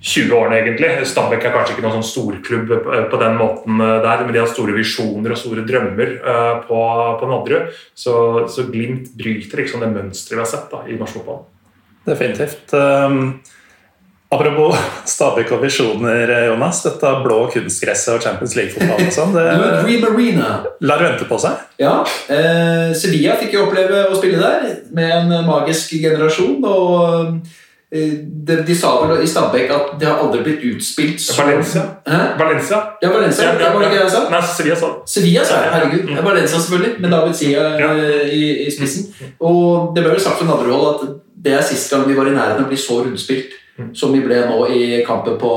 20 0.00 0.32
årene, 0.32 0.58
egentlig. 0.62 0.88
Stabæk 1.08 1.44
er 1.44 1.52
kanskje 1.52 1.74
ikke 1.74 1.84
noen 1.84 1.98
sånn 1.98 2.08
storklubb 2.08 2.72
eh, 2.72 3.06
på 3.12 3.20
den 3.20 3.36
måten 3.36 3.82
eh, 3.84 3.98
der, 4.00 4.24
men 4.24 4.32
de 4.32 4.40
har 4.40 4.48
store 4.48 4.74
visjoner 4.76 5.34
og 5.34 5.40
store 5.40 5.64
drømmer 5.68 6.14
eh, 6.16 6.52
på, 6.64 6.80
på 7.20 7.28
Nadderud. 7.28 7.80
Så, 7.92 8.14
så 8.52 8.64
Glimt 8.72 9.12
bryter 9.16 9.60
liksom 9.60 9.84
det 9.84 9.92
mønsteret 9.92 10.38
vi 10.38 10.44
har 10.44 10.48
sett 10.48 10.72
da, 10.72 10.82
i 10.88 10.96
norsk 11.00 11.20
fotball. 11.20 11.42
Definitivt. 12.08 12.72
Um, 12.72 13.40
apropos 14.30 14.76
Stabæk 15.10 15.52
og 15.56 15.62
visjoner, 15.64 16.30
Jonas. 16.48 16.82
Dette 16.86 17.12
blå 17.24 17.38
kunstgresset 17.52 18.14
og 18.14 18.24
Champions 18.24 18.56
League-fotballen 18.58 19.08
og 19.10 19.14
sånn, 19.14 19.32
det 19.34 19.46
lar 20.86 21.02
vente 21.04 21.26
på 21.28 21.38
seg. 21.42 21.62
Ja, 21.80 22.00
eh, 22.30 22.90
Sevilla 22.96 23.38
fikk 23.40 23.56
jo 23.56 23.66
oppleve 23.66 24.06
å 24.10 24.18
spille 24.18 24.40
der 24.40 24.68
med 24.94 25.10
en 25.16 25.48
magisk 25.48 25.96
generasjon. 25.98 26.60
og 26.64 27.40
eh, 27.90 28.12
de, 28.22 28.60
de 28.66 28.76
sa 28.78 28.92
vel 29.02 29.24
i 29.24 29.28
Stabæk 29.30 29.72
at 29.74 29.94
det 30.00 30.06
har 30.08 30.22
aldri 30.22 30.44
blitt 30.46 30.66
utspilt 30.70 31.22
så 31.24 31.40
Valencia. 31.42 31.82
Hæ? 32.06 32.20
Valencia. 32.38 32.82
Ja, 33.02 33.10
Valencia. 33.14 33.48
Ja, 33.50 33.72
var 33.74 33.82
det 33.82 33.88
ikke 33.90 33.98
det 33.98 34.04
jeg 34.04 34.14
sa? 34.14 34.20
Nei, 34.30 34.42
Sevilla 34.46 34.76
sa 34.78 34.92
det. 34.92 35.10
Sevilla, 35.16 35.46
sa 35.48 35.58
det, 35.64 35.72
Herregud. 35.74 36.12
Er 36.14 36.28
Valencia, 36.28 36.58
selvfølgelig. 36.58 36.92
Med 37.02 37.16
David 37.16 37.40
Sia 37.40 37.66
Ja. 37.82 37.90
eh, 37.96 38.30
i, 38.36 38.44
i 38.66 38.70
spissen. 38.70 39.10
Og 39.40 39.90
det 39.96 40.04
ble 40.06 40.14
vel 40.14 40.22
sagt 40.22 40.38
fra 40.38 40.60
hold 40.60 40.94
at 40.94 41.18
det 41.40 41.56
er 41.56 41.64
sist 41.64 41.90
gang 41.90 42.04
vi 42.06 42.14
var 42.14 42.28
i 42.28 42.36
nærheten 42.36 42.62
av 42.62 42.68
å 42.68 42.70
bli 42.70 42.78
så 42.78 43.00
rundspilt 43.00 43.56
som 43.96 44.12
vi 44.14 44.22
ble 44.24 44.42
nå 44.48 44.64
i 44.74 44.82
kampen 45.06 45.38
på, 45.40 45.54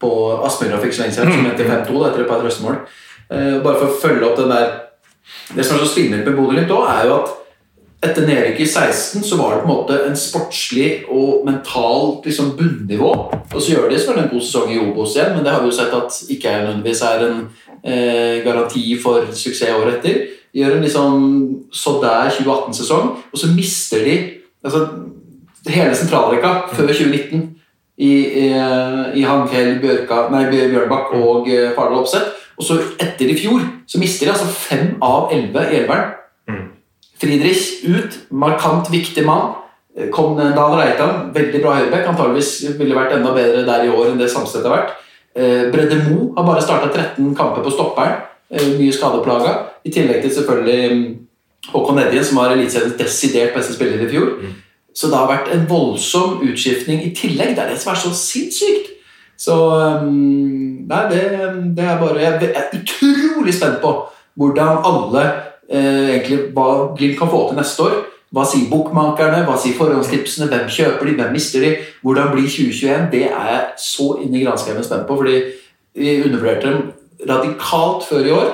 på 0.00 0.12
Aspmyra 0.46 0.80
fikk 0.82 0.98
Sveinsheim, 0.98 1.32
som 1.32 1.48
endte 1.48 1.66
5-2 1.66 1.96
da, 1.96 2.10
etter 2.10 2.24
et 2.24 2.30
par 2.30 2.42
trøstemål. 2.44 2.82
Eh, 3.30 3.56
bare 3.64 3.80
for 3.80 3.88
å 3.88 3.98
følge 4.02 4.28
opp 4.28 4.38
den 4.38 4.52
der 4.54 4.82
Det 5.50 5.64
som 5.66 5.74
er 5.74 5.82
så 5.82 5.88
spinnvilt 5.90 6.26
med 6.26 6.36
Bodø-Glimt 6.38 6.70
òg, 6.70 6.84
er 6.86 7.08
jo 7.08 7.16
at 7.16 7.32
etter 8.06 8.26
nedrykket 8.28 8.62
i 8.62 8.68
16 8.68 9.24
så 9.26 9.38
var 9.38 9.54
det 9.54 9.62
på 9.62 9.66
en 9.66 9.72
måte 9.72 9.96
en 10.06 10.18
sportslig 10.18 11.06
og 11.10 11.46
mentalt 11.46 12.26
liksom 12.28 12.52
bunnivå. 12.58 13.12
Og 13.32 13.56
så 13.56 13.72
gjør 13.72 13.88
de 13.88 13.98
selvfølgelig 13.98 14.24
en 14.26 14.32
god 14.34 14.44
sesong 14.46 14.72
i 14.72 14.78
Obos 14.82 15.16
igjen, 15.16 15.32
men 15.34 15.46
det 15.46 15.54
har 15.54 15.62
vi 15.62 15.70
jo 15.70 15.76
sett 15.78 15.94
at 15.96 16.18
ikke 16.34 16.52
er 16.52 16.64
nødvendigvis 16.66 17.02
er 17.08 17.24
en 17.26 17.40
eh, 17.82 18.44
garanti 18.44 18.84
for 19.02 19.26
suksess 19.32 19.74
året 19.74 19.98
etter. 19.98 20.20
De 20.52 20.62
gjør 20.62 20.76
en 20.76 20.86
liksom 20.86 21.26
så 21.72 21.96
der 22.02 22.30
2018-sesong, 22.36 23.10
og 23.32 23.40
så 23.40 23.52
mister 23.56 24.04
de 24.06 24.16
altså, 24.64 24.86
hele 25.74 25.94
sentralrekka 25.96 26.52
før 26.72 26.90
2019 26.92 27.44
i, 27.96 28.10
i, 28.10 28.48
i 29.16 29.24
nei, 29.24 30.42
Bjørnbakk 30.52 31.14
og 31.16 31.48
eh, 31.48 31.72
Fardal 31.76 32.02
Opseth. 32.02 32.44
Og 32.56 32.64
så 32.64 32.78
etter 33.02 33.28
i 33.28 33.36
fjor 33.36 33.64
så 33.88 34.00
mister 34.00 34.26
de 34.26 34.32
altså 34.32 34.48
fem 34.48 34.94
av 35.04 35.32
elleve 35.34 35.66
i 35.70 35.80
elveren. 35.82 36.14
Friedrich 37.16 37.86
ut, 37.88 38.18
markant 38.30 38.90
viktig 38.92 39.24
mann. 39.24 39.54
Kom 40.12 40.36
Dahl 40.36 40.74
Reitan, 40.76 41.30
veldig 41.32 41.62
bra 41.62 41.78
høyrebekk. 41.78 42.10
Antageligvis 42.10 42.76
ville 42.76 42.96
vært 42.96 43.16
enda 43.16 43.32
bedre 43.36 43.64
der 43.64 43.86
i 43.86 43.92
år 43.92 44.10
enn 44.10 44.20
det 44.20 44.28
Samstedt 44.32 44.68
har 44.68 44.74
vært. 44.74 44.96
Eh, 45.36 45.68
Bredde 45.72 46.02
Mo 46.04 46.34
har 46.36 46.44
bare 46.44 46.64
starta 46.64 46.90
13 46.92 47.32
kamper 47.36 47.64
på 47.64 47.72
stopperen. 47.72 48.20
Eh, 48.50 48.76
Mye 48.76 48.92
skadeplaga. 48.92 49.54
I 49.84 49.92
tillegg 49.92 50.20
til 50.24 50.34
selvfølgelig 50.36 50.92
mm, 50.92 51.08
Håkon 51.72 52.00
Edjen, 52.04 52.24
som 52.24 52.40
var 52.40 52.52
Eliteseriens 52.52 52.96
desidert 53.00 53.56
beste 53.56 53.76
spiller 53.76 54.04
i 54.04 54.10
fjor. 54.12 54.36
Så 54.96 55.10
det 55.12 55.18
har 55.18 55.28
vært 55.28 55.50
en 55.52 55.66
voldsom 55.68 56.40
utskiftning 56.46 57.02
i 57.04 57.12
tillegg. 57.16 57.52
Det 57.56 57.64
er 57.64 57.72
det 57.74 57.80
som 57.82 57.92
er 57.92 58.00
så 58.00 58.12
sinnssykt. 58.16 58.94
Så 59.36 59.54
um, 60.00 60.86
Nei, 60.88 61.02
det, 61.10 61.22
det 61.76 61.84
er 61.84 61.98
bare 62.00 62.22
Jeg 62.22 62.52
er 62.56 62.70
utrolig 62.78 63.52
spent 63.52 63.82
på 63.82 63.90
hvordan 64.40 64.84
alle 64.86 65.24
eh, 65.68 66.14
egentlig 66.14 66.38
hva 66.56 66.94
Glimt 66.96 67.18
kan 67.18 67.30
få 67.32 67.42
til 67.48 67.58
neste 67.58 67.84
år. 67.84 67.96
Hva 68.36 68.44
sier 68.48 68.68
bokmakerne, 68.70 69.44
hva 69.46 69.54
sier 69.60 69.76
forhåndstipsene, 69.78 70.48
hvem 70.50 70.66
kjøper 70.72 71.08
de, 71.08 71.14
hvem 71.16 71.32
mister 71.32 71.64
de? 71.64 71.70
Hvordan 72.04 72.32
blir 72.34 72.48
2021? 72.50 73.06
Det 73.12 73.22
er 73.28 73.50
jeg 73.52 73.62
så 73.80 74.08
inn 74.24 74.34
i 74.34 74.42
granskauen 74.44 74.84
spent 74.84 75.06
på, 75.08 75.16
fordi 75.20 75.36
vi 75.96 76.18
undervurderte 76.26 76.72
dem 76.72 77.30
radikalt 77.30 78.04
før 78.08 78.28
i 78.28 78.34
år. 78.36 78.50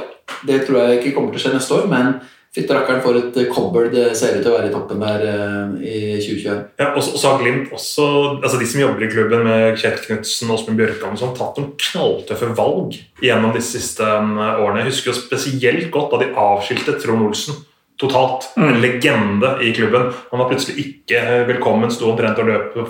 Det 0.46 0.60
tror 0.66 0.78
jeg 0.82 1.00
ikke 1.00 1.14
kommer 1.16 1.32
til 1.32 1.40
å 1.40 1.44
skje 1.46 1.54
neste 1.56 1.78
år, 1.80 1.88
men 1.90 2.12
fytte 2.52 2.76
rakkeren 2.76 3.00
for 3.00 3.16
et 3.16 3.36
eh, 3.40 3.48
kobbel 3.52 3.88
det 3.92 4.10
ser 4.18 4.36
ut 4.36 4.42
til 4.44 4.52
å 4.52 4.58
være 4.58 4.68
i 4.68 4.74
toppen 4.74 5.00
der 5.00 5.24
eh, 5.24 5.74
i 5.88 6.00
2021. 6.20 6.60
Ja, 6.82 6.90
og 6.92 7.02
så 7.06 7.24
har 7.30 7.40
Glimt 7.40 7.72
også, 7.72 8.06
altså 8.42 8.60
De 8.60 8.68
som 8.68 8.82
jobber 8.82 9.06
i 9.06 9.10
klubben 9.12 9.46
med 9.46 9.80
Kjetil 9.80 10.04
Knutsen 10.10 10.50
og 10.50 10.58
Åsmund 10.58 10.80
Bjørkan, 10.80 11.14
har 11.14 11.22
sånn, 11.22 11.34
tatt 11.38 11.58
noen 11.60 11.72
knalltøffe 11.80 12.52
valg 12.58 12.98
gjennom 13.24 13.56
de 13.56 13.64
siste 13.64 14.04
um, 14.04 14.36
årene. 14.36 14.82
Jeg 14.82 14.92
husker 14.92 15.12
jo 15.12 15.18
spesielt 15.22 15.92
godt 15.94 16.12
da 16.12 16.24
de 16.24 16.32
avskilte 16.44 16.98
Trond 17.00 17.30
Olsen 17.30 17.62
totalt. 18.02 18.50
En 18.58 18.80
legende 18.82 19.54
i 19.64 19.72
klubben. 19.76 20.10
Han 20.32 20.42
var 20.42 20.50
plutselig 20.50 20.82
ikke 20.82 21.20
eh, 21.22 21.44
velkommen, 21.48 21.92
sto 21.94 22.10
omtrent 22.12 22.40
og 22.42 22.50
løp 22.50 22.72
på, 22.74 22.84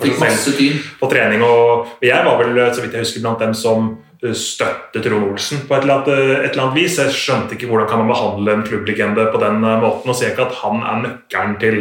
på 0.99 1.11
trening. 1.11 1.43
Og 1.45 2.03
jeg 2.03 2.25
var 2.27 2.41
vel, 2.41 2.65
så 2.73 2.83
vidt 2.83 2.97
jeg 2.97 3.07
husker, 3.07 3.23
blant 3.23 3.43
dem 3.45 3.55
som 3.55 3.93
støttet 4.31 5.03
Trond 5.03 5.25
Olsen 5.27 5.63
på 5.67 5.75
et 5.75 5.83
eller, 5.83 5.99
annet, 5.99 6.07
eh, 6.13 6.45
et 6.45 6.51
eller 6.53 6.63
annet 6.63 6.77
vis. 6.77 6.97
Jeg 6.99 7.15
skjønte 7.15 7.55
ikke 7.55 7.67
hvordan 7.69 7.89
kan 7.89 7.99
man 8.01 8.11
behandle 8.13 8.53
en 8.53 8.65
klubblegende 8.67 9.25
på 9.33 9.41
den 9.41 9.57
eh, 9.59 9.81
måten, 9.81 10.09
og 10.09 10.15
ser 10.15 10.31
ikke 10.31 10.45
at 10.47 10.59
han 10.61 10.83
er 10.87 11.01
nøkkelen 11.03 11.55
til 11.61 11.79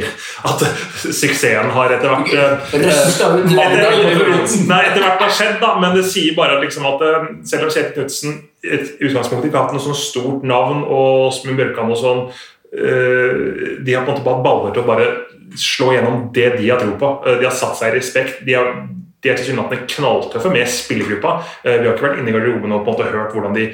at 0.51 0.65
suksessen 1.21 1.71
har 1.77 1.95
etter 1.95 2.11
hvert 2.11 2.33
eh, 2.35 2.73
nei, 4.69 4.81
etter 4.89 5.05
hvert 5.05 5.23
har 5.23 5.37
skjedd, 5.37 5.61
da, 5.63 5.75
men 5.83 5.95
det 5.97 6.07
sier 6.11 6.35
bare 6.39 6.59
liksom 6.65 6.89
at 6.91 7.05
selv 7.49 7.69
om 7.69 7.75
Kjetil 7.75 7.95
Knutsen 7.97 8.41
i 8.63 8.79
utgangspunktet 9.09 9.49
ikke 9.49 9.59
har 9.59 9.69
hatt 9.69 9.77
noe 9.77 9.83
sånn 9.83 9.99
stort 9.99 10.47
navn, 10.47 10.83
og 10.87 11.29
Åsmund 11.29 11.59
Bjørkan 11.59 11.91
og 11.91 11.99
sånn, 11.99 12.25
de 12.73 13.93
har 13.93 14.07
på 14.07 14.15
en 14.15 14.17
måte 14.17 14.25
bare 14.25 14.45
baller 14.45 14.73
til 14.73 14.85
å 14.85 14.89
bare 14.89 15.09
slå 15.59 15.91
gjennom 15.93 16.31
det 16.33 16.55
de 16.57 16.71
har 16.71 16.81
tro 16.81 16.95
på. 16.97 17.11
De 17.27 17.45
har 17.45 17.53
satt 17.53 17.77
seg 17.77 17.93
i 17.93 17.99
respekt. 17.99 18.41
De 18.47 18.55
har 18.57 18.71
de 19.23 19.31
er 19.31 19.39
tilsynelatende 19.39 19.89
knalltøffe 19.95 20.53
med 20.53 20.71
spillergruppa. 20.71 21.35
Eh, 21.65 21.81
Vi 21.81 21.87
har 21.87 21.95
ikke 21.95 22.09
vært 22.09 22.23
inne 22.23 22.33
i 22.33 22.37
garderoben 22.37 22.73
og 22.73 22.85
på 22.85 22.91
en 22.91 22.97
måte 22.97 23.13
hørt 23.13 23.37
hvordan 23.37 23.55
de 23.59 23.69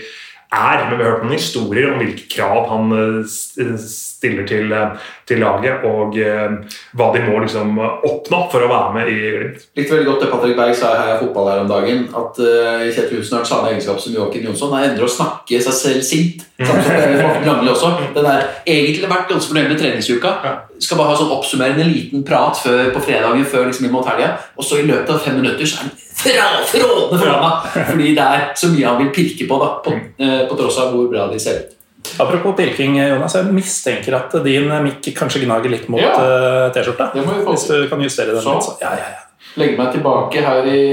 er, 0.48 0.86
men 0.88 0.96
vi 0.96 1.04
har 1.04 1.12
hørt 1.12 1.24
noen 1.26 1.36
historier 1.36 1.90
om 1.92 1.98
hvilke 2.00 2.24
krav 2.32 2.68
han 2.70 2.92
eh, 2.96 3.80
stiller 3.82 4.46
til, 4.48 4.72
eh, 4.72 5.08
til 5.28 5.42
laget, 5.42 5.84
og 5.84 6.16
eh, 6.16 6.54
hva 6.96 7.08
de 7.12 7.24
må 7.26 7.42
liksom 7.42 7.76
oppnå 7.78 8.40
for 8.52 8.64
å 8.64 8.70
være 8.70 8.94
med 8.96 9.10
i 9.12 9.18
Glimt. 9.34 9.66
likte 9.76 9.96
veldig 9.96 10.08
godt 10.08 10.24
det 10.24 10.30
Patrick 10.32 10.56
Berg 10.56 10.78
sa 10.78 10.94
i 11.02 11.18
fotball 11.20 11.50
her 11.52 11.64
om 11.64 11.68
dagen. 11.70 12.06
At 12.16 12.40
uh, 12.40 12.86
Kjetil 12.86 13.20
Husen 13.20 13.36
har 13.36 13.44
den 13.44 13.50
samme 13.50 13.72
egenskap 13.72 14.00
som 14.00 14.14
Joakim 14.14 14.48
Jonsson. 14.48 14.72
Han 14.72 14.88
endrer 14.88 15.08
å 15.08 15.12
snakke 15.12 15.60
seg 15.64 15.76
selv 15.76 16.06
sint. 16.06 16.46
Samme 16.58 16.86
som 16.86 17.14
Morten 17.20 17.46
Langli 17.46 17.74
også. 17.74 17.92
Den 18.16 18.30
er 18.32 18.48
egentlig 18.64 19.12
vært 19.12 19.28
ganske 19.30 19.52
fornøyd 19.52 19.72
med 19.74 19.80
treningsuka. 19.82 20.34
Skal 20.80 20.96
bare 21.00 21.08
ha 21.10 21.16
sånn 21.18 21.32
oppsummerende 21.34 21.84
liten 21.88 22.22
prat 22.26 22.56
før, 22.62 22.92
på 22.94 23.00
fredagen 23.02 23.44
før 23.50 23.66
liksom 23.66 23.86
inn 23.88 23.92
mot 23.92 24.06
helga. 24.06 24.36
Og 24.56 24.64
så 24.64 24.78
i 24.78 24.86
løpet 24.86 25.10
av 25.10 25.18
fem 25.24 25.34
minutter 25.40 25.66
så 25.66 25.80
er 25.82 25.88
han 25.88 25.90
fra, 26.18 26.46
frådende 26.70 27.40
meg, 27.42 27.88
Fordi 27.90 28.12
det 28.14 28.26
er 28.26 28.44
så 28.54 28.70
mye 28.72 28.86
han 28.86 29.00
vil 29.02 29.10
pirke 29.16 29.48
på, 29.50 29.58
da, 29.62 29.68
på, 29.84 29.96
eh, 30.22 30.44
på 30.50 30.56
tross 30.60 30.78
av 30.78 30.92
hvor 30.94 31.10
bra 31.10 31.26
de 31.32 31.38
ser 31.42 31.58
ut. 31.64 31.74
Apropos 32.22 32.54
pirking, 32.56 32.96
Jonas. 33.02 33.34
Jeg 33.34 33.52
mistenker 33.52 34.14
at 34.16 34.32
din 34.44 34.70
mikk 34.86 35.10
kanskje 35.18 35.42
gnager 35.44 35.68
litt 35.70 35.88
mot 35.92 36.00
Ja. 36.00 36.14
eh, 36.14 36.70
T-skjorta. 36.72 37.10
Det 37.14 37.26
må 37.26 37.34
vi 37.38 37.44
få 37.44 37.52
Hvis 37.56 37.66
du 37.68 37.88
kan 37.90 38.00
justere 38.00 38.32
den 38.32 38.42
Så. 38.42 38.54
litt. 38.54 38.64
Så. 38.64 38.76
Ja, 38.80 38.92
ja, 38.96 39.08
ja. 39.12 39.24
Legge 39.58 39.78
meg 39.78 39.94
tilbake 39.94 40.42
her 40.44 40.66
i 40.68 40.84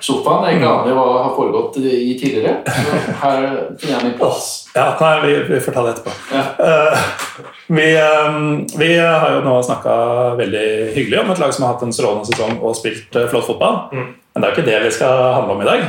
sofaen. 0.00 0.46
Jeg 0.48 0.58
ikke 0.58 0.70
aner 0.70 0.96
hva 0.96 1.06
har 1.24 1.32
foregått 1.36 1.78
i 1.82 2.14
tidligere. 2.18 2.60
Så 2.66 3.14
her 3.22 3.46
finner 3.80 3.96
jeg 3.96 4.04
min 4.06 4.18
plass. 4.18 4.50
Ja, 4.74 4.90
nei, 5.00 5.14
vi, 5.24 5.32
vi 5.50 5.62
får 5.64 5.76
ta 5.76 5.84
det 5.86 5.94
etterpå. 5.96 6.14
Ja. 6.34 6.44
Uh, 6.60 7.48
vi, 7.70 7.86
eh, 7.94 8.38
vi 8.78 8.90
har 8.98 9.36
jo 9.36 9.42
nå 9.46 9.56
snakka 9.62 9.96
veldig 10.40 10.68
hyggelig 10.96 11.20
om 11.22 11.32
et 11.34 11.42
lag 11.42 11.54
som 11.54 11.66
har 11.66 11.76
hatt 11.76 11.84
en 11.86 11.94
strålende 11.94 12.30
sesong 12.30 12.56
og 12.58 12.78
spilt 12.78 13.18
uh, 13.18 13.26
flott 13.30 13.46
fotball. 13.50 13.82
Men 13.92 14.38
det 14.38 14.46
er 14.46 14.48
jo 14.50 14.56
ikke 14.58 14.70
det 14.70 14.80
vi 14.86 14.94
skal 14.94 15.26
handle 15.36 15.58
om 15.58 15.62
i 15.66 15.68
dag. 15.68 15.84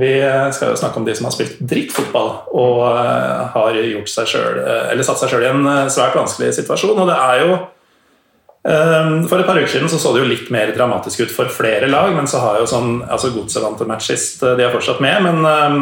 Vi 0.00 0.10
skal 0.54 0.70
jo 0.70 0.78
snakke 0.78 1.00
om 1.00 1.06
de 1.08 1.16
som 1.18 1.26
har 1.26 1.34
spilt 1.34 1.58
drittfotball 1.66 2.28
og 2.54 2.84
uh, 2.86 3.50
har 3.56 3.76
gjort 3.80 4.12
seg 4.12 4.32
selv, 4.36 4.62
eller 4.62 5.06
satt 5.06 5.20
seg 5.24 5.32
sjøl 5.32 5.48
i 5.48 5.50
en 5.50 5.90
svært 5.90 6.16
vanskelig 6.16 6.54
situasjon. 6.60 6.94
Og 6.94 7.10
det 7.10 7.18
er 7.18 7.44
jo 7.44 7.58
For 8.60 9.40
et 9.40 9.48
par 9.48 9.56
uker 9.56 9.70
siden 9.72 9.88
så, 9.88 9.96
så 9.96 10.12
det 10.12 10.20
jo 10.20 10.28
litt 10.28 10.50
mer 10.52 10.74
dramatisk 10.76 11.24
ut 11.24 11.32
for 11.32 11.48
flere 11.52 11.88
lag, 11.88 12.12
men 12.12 12.28
så 12.28 12.42
har 12.42 12.60
jo 12.60 12.68
sånn 12.68 12.98
altså 13.08 13.32
Godset 13.32 13.64
vant 13.64 13.80
en 13.80 13.88
match 13.88 14.10
sist, 14.10 14.42
eh, 14.44 14.56
de 14.58 14.66
er 14.66 14.74
fortsatt 14.74 15.00
med. 15.00 15.24
men 15.24 15.48
eh, 15.48 15.76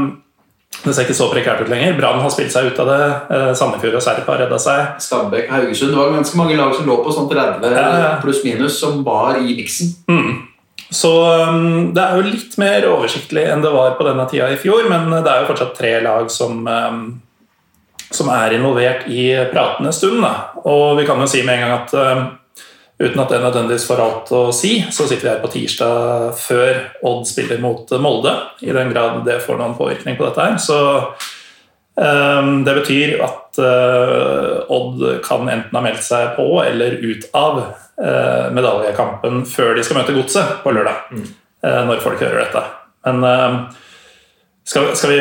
det 0.84 0.92
ser 0.94 1.08
ikke 1.08 1.16
så 1.16 1.26
prekært 1.32 1.64
ut 1.64 1.72
lenger. 1.72 1.96
Brann 1.98 2.20
har 2.22 2.30
spilt 2.30 2.52
seg 2.54 2.68
ut 2.70 2.78
av 2.84 2.90
det. 2.92 3.00
Eh, 3.34 3.48
Sandefjord 3.58 3.96
og 3.98 4.04
Serp 4.04 4.28
har 4.30 4.38
redda 4.44 4.60
seg. 4.62 5.00
Stabæk, 5.02 5.48
Haugesund. 5.50 5.90
Det 5.90 5.98
var 5.98 6.14
ganske 6.14 6.38
mange 6.38 6.58
lag 6.60 6.74
som 6.76 6.86
lå 6.86 7.00
på 7.02 7.14
sånn 7.16 7.26
30 7.32 7.66
Ja, 7.72 7.86
ja. 8.04 8.12
pluss-minus, 8.22 8.78
som 8.78 9.00
var 9.06 9.40
i 9.40 9.56
miksen. 9.58 9.96
Så 10.94 11.10
um, 11.50 11.90
det 11.96 12.04
er 12.04 12.14
jo 12.16 12.28
litt 12.30 12.54
mer 12.62 12.86
oversiktlig 12.88 13.42
enn 13.50 13.64
det 13.64 13.72
var 13.74 13.98
på 13.98 14.06
denne 14.06 14.24
tida 14.30 14.46
i 14.54 14.60
fjor, 14.60 14.86
men 14.88 15.10
det 15.18 15.28
er 15.28 15.42
jo 15.42 15.50
fortsatt 15.50 15.74
tre 15.76 15.90
lag 16.00 16.30
som, 16.32 16.62
som 18.08 18.30
er 18.32 18.54
involvert 18.56 19.08
i 19.10 19.26
pratende 19.50 19.92
stund. 19.92 20.22
Da. 20.22 20.54
Og 20.62 20.94
vi 21.00 21.04
kan 21.10 21.20
jo 21.20 21.28
si 21.28 21.42
med 21.42 21.58
en 21.58 21.66
gang 21.66 21.76
at 21.80 22.37
uten 22.98 23.20
at 23.22 23.30
det 23.30 23.38
nødvendigvis 23.42 23.86
får 23.86 24.00
alt 24.02 24.30
å 24.34 24.42
si, 24.54 24.72
så 24.90 25.06
sitter 25.06 25.24
vi 25.24 25.30
her 25.30 25.42
på 25.42 25.50
tirsdag 25.52 26.38
før 26.38 26.78
Odd 27.06 27.26
spiller 27.30 27.60
mot 27.62 27.90
Molde, 28.02 28.34
i 28.66 28.74
den 28.74 28.90
grad 28.92 29.20
det 29.26 29.38
får 29.44 29.58
noen 29.60 29.76
påvirkning 29.78 30.18
på 30.18 30.26
dette 30.26 30.46
her. 30.46 30.56
Så 30.58 30.78
um, 31.94 32.64
det 32.66 32.74
betyr 32.80 33.20
at 33.22 33.60
uh, 33.62 34.64
Odd 34.74 35.04
kan 35.26 35.46
enten 35.46 35.78
ha 35.78 35.82
meldt 35.84 36.02
seg 36.06 36.34
på 36.38 36.48
eller 36.64 36.98
ut 37.04 37.28
av 37.38 37.60
uh, 37.62 38.48
medaljekampen 38.56 39.44
før 39.46 39.76
de 39.78 39.84
skal 39.86 40.00
møte 40.00 40.16
Godset 40.16 40.56
på 40.64 40.72
lørdag, 40.74 41.12
uh, 41.14 41.82
når 41.86 42.02
folk 42.02 42.24
hører 42.24 42.48
dette. 42.48 42.64
Men 43.06 43.22
uh, 43.22 43.84
skal, 44.66 44.90
skal 44.98 45.14
vi 45.14 45.20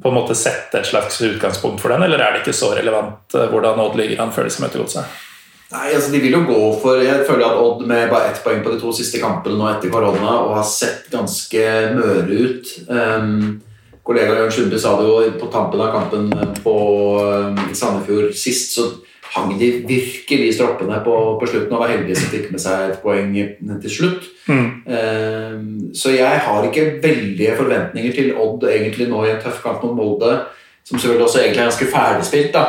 på 0.00 0.08
en 0.08 0.16
måte 0.16 0.38
sette 0.38 0.80
et 0.80 0.88
slags 0.88 1.20
utgangspunkt 1.28 1.84
for 1.84 1.92
den, 1.92 2.06
eller 2.08 2.24
er 2.24 2.32
det 2.32 2.42
ikke 2.46 2.56
så 2.56 2.72
relevant 2.72 3.36
uh, 3.36 3.44
hvordan 3.52 3.84
Odd 3.84 4.00
ligger 4.00 4.24
an 4.24 4.32
før 4.32 4.48
de 4.48 4.54
skal 4.56 4.66
møte 4.70 4.80
Godset? 4.80 5.28
Nei, 5.72 5.88
altså 5.94 6.12
De 6.12 6.20
vil 6.20 6.34
jo 6.36 6.44
gå 6.46 6.60
for 6.82 7.00
Jeg 7.00 7.26
føler 7.28 7.46
at 7.48 7.60
Odd 7.60 7.84
med 7.88 8.10
bare 8.12 8.32
ett 8.32 8.42
poeng 8.44 8.62
på 8.64 8.74
de 8.74 8.80
to 8.80 8.92
siste 8.96 9.20
kampene 9.22 9.56
nå 9.58 9.68
etter 9.70 9.92
korona 9.92 10.34
og 10.44 10.56
har 10.58 10.66
sett 10.68 11.06
ganske 11.12 11.62
møre 11.96 12.40
ut. 12.46 12.72
Um, 12.88 13.62
kollega 14.04 14.36
Jørn 14.36 14.52
Sundby 14.52 14.80
sa 14.82 14.96
det 14.98 15.06
jo 15.08 15.30
på 15.40 15.48
tampen 15.52 15.80
av 15.80 15.94
kampen 15.94 16.28
på 16.64 16.76
um, 17.22 17.62
Sandefjord 17.72 18.34
sist, 18.36 18.76
så 18.76 18.90
hang 19.32 19.58
de 19.58 19.68
virkelig 19.88 20.48
i 20.48 20.52
stroppene 20.52 20.98
på, 21.04 21.14
på 21.40 21.48
slutten 21.48 21.72
og 21.72 21.84
var 21.84 21.92
heldige 21.94 22.18
som 22.20 22.32
fikk 22.32 22.50
med 22.52 22.60
seg 22.60 22.90
et 22.90 22.98
poeng 23.00 23.32
til 23.84 23.94
slutt. 23.94 24.26
Eh, 24.52 25.54
så 25.96 26.12
jeg 26.12 26.42
har 26.46 26.68
ikke 26.68 26.98
veldige 27.00 27.56
forventninger 27.56 28.12
til 28.16 28.34
Odd 28.36 28.66
egentlig 28.68 29.08
nå 29.08 29.22
i 29.24 29.32
en 29.32 29.40
tøff 29.40 29.62
kamp 29.64 29.86
mot 29.86 29.96
Molde, 29.96 30.34
som 30.84 30.98
selvfølgelig 30.98 31.28
også 31.28 31.40
egentlig 31.40 31.62
er 31.62 31.70
ganske 31.70 31.92
ferdigspilt. 31.94 32.52
da. 32.52 32.66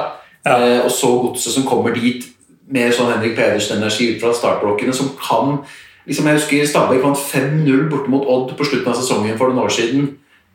Eh, 0.47 0.79
og 0.85 0.91
så 0.91 1.11
godset 1.25 1.57
som 1.57 1.67
kommer 1.67 1.95
dit 1.95 2.29
med 2.71 2.93
sånn 2.95 3.11
Henrik 3.11 3.35
Pedersen-energi 3.37 4.13
ut 4.13 4.21
fra 4.21 4.33
startblokkene, 4.35 4.93
som 4.95 5.11
kan 5.19 5.63
liksom 6.07 6.27
Jeg 6.27 6.35
husker 6.35 6.65
Stabæk 6.67 7.03
vant 7.03 7.17
5-0 7.19 7.87
borte 7.91 8.11
mot 8.11 8.27
Odd 8.27 8.57
på 8.57 8.65
slutten 8.67 8.91
av 8.91 8.97
sesongen 8.99 9.37
for 9.39 9.51
noen 9.51 9.63
år 9.63 9.71
siden. 9.71 10.09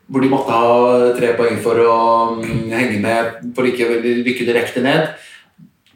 Hvor 0.09 0.21
de 0.21 0.29
måtte 0.29 0.53
ha 0.53 1.09
tre 1.17 1.33
poeng 1.37 1.57
for 1.61 1.77
å 1.81 1.95
mm, 2.37 2.69
henge 2.73 2.99
med 3.01 3.49
for 3.57 3.65
ikke 3.65 3.87
å 3.87 3.97
rykke 4.01 4.45
direkte 4.45 4.81
ned. 4.85 5.09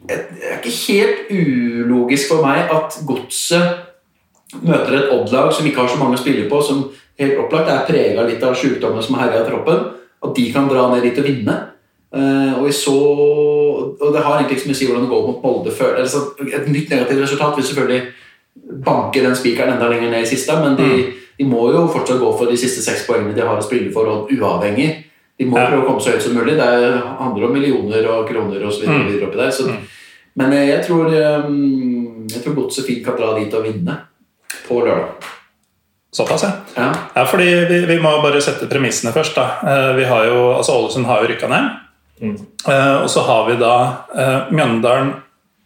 Det 0.04 0.18
er 0.42 0.58
ikke 0.58 0.74
helt 0.88 1.30
ulogisk 1.32 2.30
for 2.30 2.44
meg 2.44 2.70
at 2.70 2.98
Godset 3.06 4.58
møter 4.62 4.98
et 4.98 5.12
Odd-lag 5.14 5.50
som 5.54 5.66
ikke 5.66 5.82
har 5.82 5.90
så 5.90 5.98
mange 5.98 6.18
å 6.18 6.22
spille 6.22 6.46
på, 6.50 6.60
som 6.62 6.84
helt 7.18 7.38
opplagt 7.40 7.70
er 7.70 7.86
prega 7.88 8.26
litt 8.26 8.42
av 8.44 8.58
sykdommen 8.58 9.02
som 9.02 9.18
herja 9.18 9.42
troppen, 9.46 9.86
at 10.24 10.34
de 10.36 10.44
kan 10.54 10.68
dra 10.70 10.86
ned 10.92 11.06
dit 11.06 11.18
og 11.18 11.26
vinne. 11.26 11.56
Eh, 12.14 12.52
og, 12.62 12.68
så, 12.74 12.92
og 12.94 14.12
det 14.14 14.20
har 14.22 14.36
egentlig 14.38 14.58
ikke 14.58 14.62
så 14.64 14.68
mye 14.70 14.76
å 14.76 14.80
si 14.80 14.86
hvordan 14.86 15.02
det 15.06 15.10
går 15.10 15.24
mot 15.26 15.42
Molde 15.42 15.72
før. 15.74 15.96
Altså, 15.98 16.20
et 16.46 16.68
nytt 16.70 16.92
negativt 16.92 17.22
resultat 17.24 17.56
vil 17.58 17.64
selvfølgelig 17.66 18.02
banke 18.86 19.22
den 19.24 19.34
spikeren 19.34 19.72
enda 19.74 19.88
lenger 19.90 20.12
ned 20.12 20.22
i 20.22 20.28
siste, 20.30 20.54
men 20.62 20.76
de, 20.78 20.90
de, 21.38 21.44
må 21.50 21.64
jo 21.74 21.88
fortsatt 21.90 22.20
gå 22.22 22.28
for 22.38 22.46
de 22.50 22.56
siste 22.60 22.84
seks 22.84 23.02
poengene 23.08 23.34
de 23.34 23.42
har 23.42 23.58
å 23.58 23.64
spille 23.66 23.90
for, 23.92 24.06
og 24.06 24.30
uavhengig. 24.30 24.92
De 25.38 25.44
må 25.50 25.58
Ja. 25.58 25.66
prøve 25.66 25.82
å 25.82 25.86
komme 25.88 26.00
så 26.04 26.12
høyt 26.14 26.22
som 26.22 26.36
mulig. 26.38 26.54
Det 26.54 26.62
er- 26.62 27.00
handler 27.18 27.46
om 27.48 27.52
millioner 27.52 28.06
og 28.08 28.28
kroner 28.28 28.62
og 28.64 28.72
så 28.72 28.84
videre, 28.86 29.10
Mm. 29.18 29.28
oppi 29.28 29.36
der. 29.36 29.50
Så, 29.50 29.76
Men 30.36 30.52
eh, 30.52 30.66
jeg 30.68 30.86
tror, 30.86 31.06
um, 31.46 32.26
jeg 32.28 32.42
tror 32.42 32.54
Godset 32.54 32.86
fint 32.86 33.04
kan 33.04 33.16
dra 33.16 33.34
dit 33.38 33.52
og 33.54 33.62
vinne 33.64 33.98
på 34.68 34.80
lørdag. 34.82 35.08
Såpass, 36.14 36.42
ja. 36.42 36.52
Ja. 36.76 36.92
Ja, 37.16 37.24
fordi 37.24 37.44
vi, 37.68 37.86
vi 37.86 37.98
må 37.98 38.22
bare 38.22 38.40
sette 38.40 38.66
premissene 38.70 39.12
først. 39.12 39.34
da. 39.34 39.92
Vi 39.96 40.04
har 40.04 40.24
jo, 40.26 40.52
altså 40.54 40.72
Ålesund 40.78 41.06
har 41.06 41.22
jo 41.22 41.28
rykka 41.28 41.48
ned. 41.48 41.70
Eh, 42.20 42.96
Og 43.02 43.10
så 43.10 43.24
har 43.26 43.48
vi 43.48 43.58
da 43.60 43.74
uh, 44.14 44.52
Mjøndalen 44.54 45.14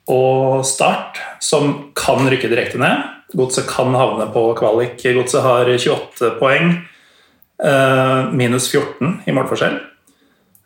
og 0.09 0.65
Start, 0.67 1.21
som 1.45 1.93
kan 1.97 2.25
rykke 2.29 2.49
direkte 2.49 2.81
ned. 2.81 3.05
Godset 3.37 3.69
kan 3.69 3.93
havne 3.95 4.31
på 4.33 4.47
kvalik. 4.57 5.03
Godset 5.05 5.45
har 5.45 5.69
28 5.69 6.33
poeng, 6.41 6.73
uh, 7.61 8.33
minus 8.33 8.71
14 8.73 9.23
i 9.29 9.37
målforskjell. 9.37 9.77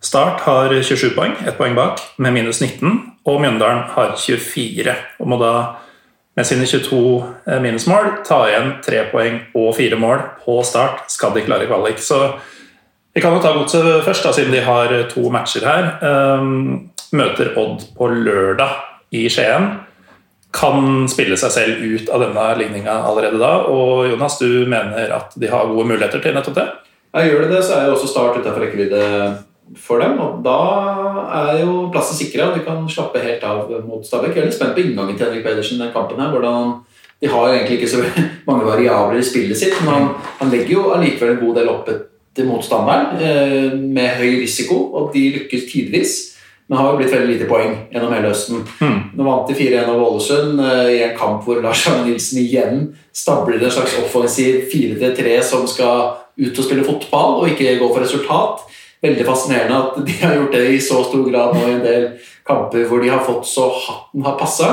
Start 0.02 0.40
har 0.46 0.70
27 0.82 1.12
poeng, 1.14 1.34
ett 1.46 1.58
poeng 1.58 1.74
bak, 1.78 2.00
med 2.18 2.34
minus 2.34 2.62
19. 2.62 3.12
Og 3.26 3.40
Mjøndalen 3.42 3.84
har 3.94 4.16
24, 4.18 4.94
og 5.18 5.30
må 5.30 5.38
da 5.42 5.52
med 6.34 6.46
sine 6.48 6.66
22 6.66 6.98
eh, 7.46 7.60
minusmål 7.60 8.08
ta 8.26 8.40
igjen 8.48 8.70
tre 8.84 9.04
poeng 9.12 9.38
og 9.58 9.74
fire 9.76 9.98
mål 10.00 10.22
på 10.44 10.56
start 10.64 11.10
skal 11.12 11.34
de 11.36 11.44
klare 11.44 11.68
kvalik. 11.68 12.00
Så 12.00 12.18
vi 13.14 13.20
kan 13.20 13.34
jo 13.36 13.42
ta 13.44 13.52
Godset 13.52 14.04
først, 14.06 14.24
da, 14.24 14.32
siden 14.32 14.54
de 14.54 14.62
har 14.64 14.92
to 15.10 15.26
matcher 15.32 15.66
her. 15.68 15.88
Ehm, 16.00 16.92
møter 17.12 17.52
Odd 17.60 17.84
på 17.96 18.08
lørdag 18.08 18.78
i 19.12 19.26
Skien. 19.28 19.68
Kan 20.52 21.08
spille 21.08 21.36
seg 21.40 21.52
selv 21.52 21.82
ut 21.84 22.08
av 22.12 22.24
denne 22.24 22.46
ligninga 22.60 22.94
allerede 23.08 23.40
da. 23.40 23.52
Og 23.68 24.08
Jonas, 24.08 24.38
du 24.40 24.64
mener 24.68 25.12
at 25.12 25.36
de 25.36 25.50
har 25.52 25.68
gode 25.68 25.88
muligheter 25.88 26.24
til 26.24 26.36
nettopp 26.36 26.56
det? 26.56 26.68
Ja, 27.12 27.24
gjør 27.26 27.44
de 27.44 27.50
det, 27.52 27.64
så 27.66 27.76
er 27.76 27.88
jo 27.88 27.96
også 27.98 28.08
Start 28.08 28.38
utenfor 28.40 28.64
rekkevidde 28.64 29.02
for 29.76 30.00
dem. 30.00 30.16
Og 30.20 30.40
da 30.44 30.56
er 31.42 31.60
jo 31.60 31.90
plassen 31.92 32.16
sikra, 32.16 32.48
og 32.48 32.56
de 32.56 32.64
kan 32.64 32.80
slappe 32.88 33.20
helt 33.20 33.44
av 33.44 33.68
mot 33.84 34.06
Stabæk. 34.08 34.32
Jeg 34.32 34.44
er 34.44 34.48
litt 34.48 34.56
spent 34.56 34.72
på 34.76 34.86
inngangen 34.86 35.18
til 35.18 35.28
Henrik 35.28 35.44
Pedersen 35.44 35.76
i 35.76 35.84
den 35.84 35.92
kampen. 35.92 36.20
her, 36.20 36.32
hvordan 36.32 36.80
De 37.20 37.28
har 37.28 37.52
egentlig 37.52 37.76
ikke 37.78 37.92
så 37.92 38.00
mange 38.48 38.64
variabler 38.64 39.20
i 39.20 39.22
spillet 39.22 39.56
sitt, 39.56 39.76
men 39.84 39.92
han, 39.94 40.08
han 40.40 40.50
legger 40.50 40.72
jo 40.72 40.88
allikevel 40.96 41.36
en 41.36 41.44
god 41.44 41.60
del 41.60 41.68
opp 41.70 41.92
til 42.36 42.48
motstanderen 42.48 43.20
eh, 43.20 43.72
med 43.76 44.18
høy 44.20 44.40
risiko, 44.42 44.78
og 44.96 45.10
de 45.14 45.28
lykkes 45.36 45.66
tidvis. 45.72 46.14
Men 46.70 46.78
har 46.78 46.92
jo 46.92 46.98
blitt 47.02 47.12
veldig 47.12 47.28
lite 47.34 47.46
poeng 47.50 47.74
gjennom 47.92 48.12
hele 48.14 48.30
høsten. 48.30 48.62
Nå 49.16 49.26
vant 49.26 49.50
de 49.50 49.56
4-1 49.58 49.90
av 49.92 50.02
Ålesund 50.06 50.62
eh, 50.64 50.90
i 50.94 51.00
en 51.08 51.16
kamp 51.18 51.44
hvor 51.44 51.60
Lars 51.64 51.82
Arne 51.90 52.06
Nilsen 52.06 52.40
igjen 52.40 52.84
stabler 53.12 53.60
en 53.60 53.74
slags 53.74 53.98
offensiv 54.00 54.70
4-3 54.72 55.34
som 55.44 55.66
skal 55.68 56.14
ut 56.32 56.56
og 56.56 56.64
spille 56.64 56.86
fotball 56.86 57.42
og 57.42 57.50
ikke 57.52 57.76
gå 57.80 57.90
for 57.90 58.04
resultat. 58.04 58.64
Veldig 59.02 59.26
fascinerende 59.26 59.82
at 59.82 60.00
de 60.06 60.16
har 60.22 60.38
gjort 60.38 60.56
det 60.56 60.64
i 60.72 60.80
så 60.80 61.02
stor 61.04 61.26
grad 61.26 61.58
nå 61.58 61.66
i 61.66 61.74
en 61.74 61.84
del 61.84 62.08
kamper 62.46 62.86
hvor 62.88 63.02
de 63.02 63.10
har 63.12 63.24
fått 63.26 63.44
så 63.50 63.66
hatten 63.74 64.24
har 64.24 64.38
passa. 64.40 64.70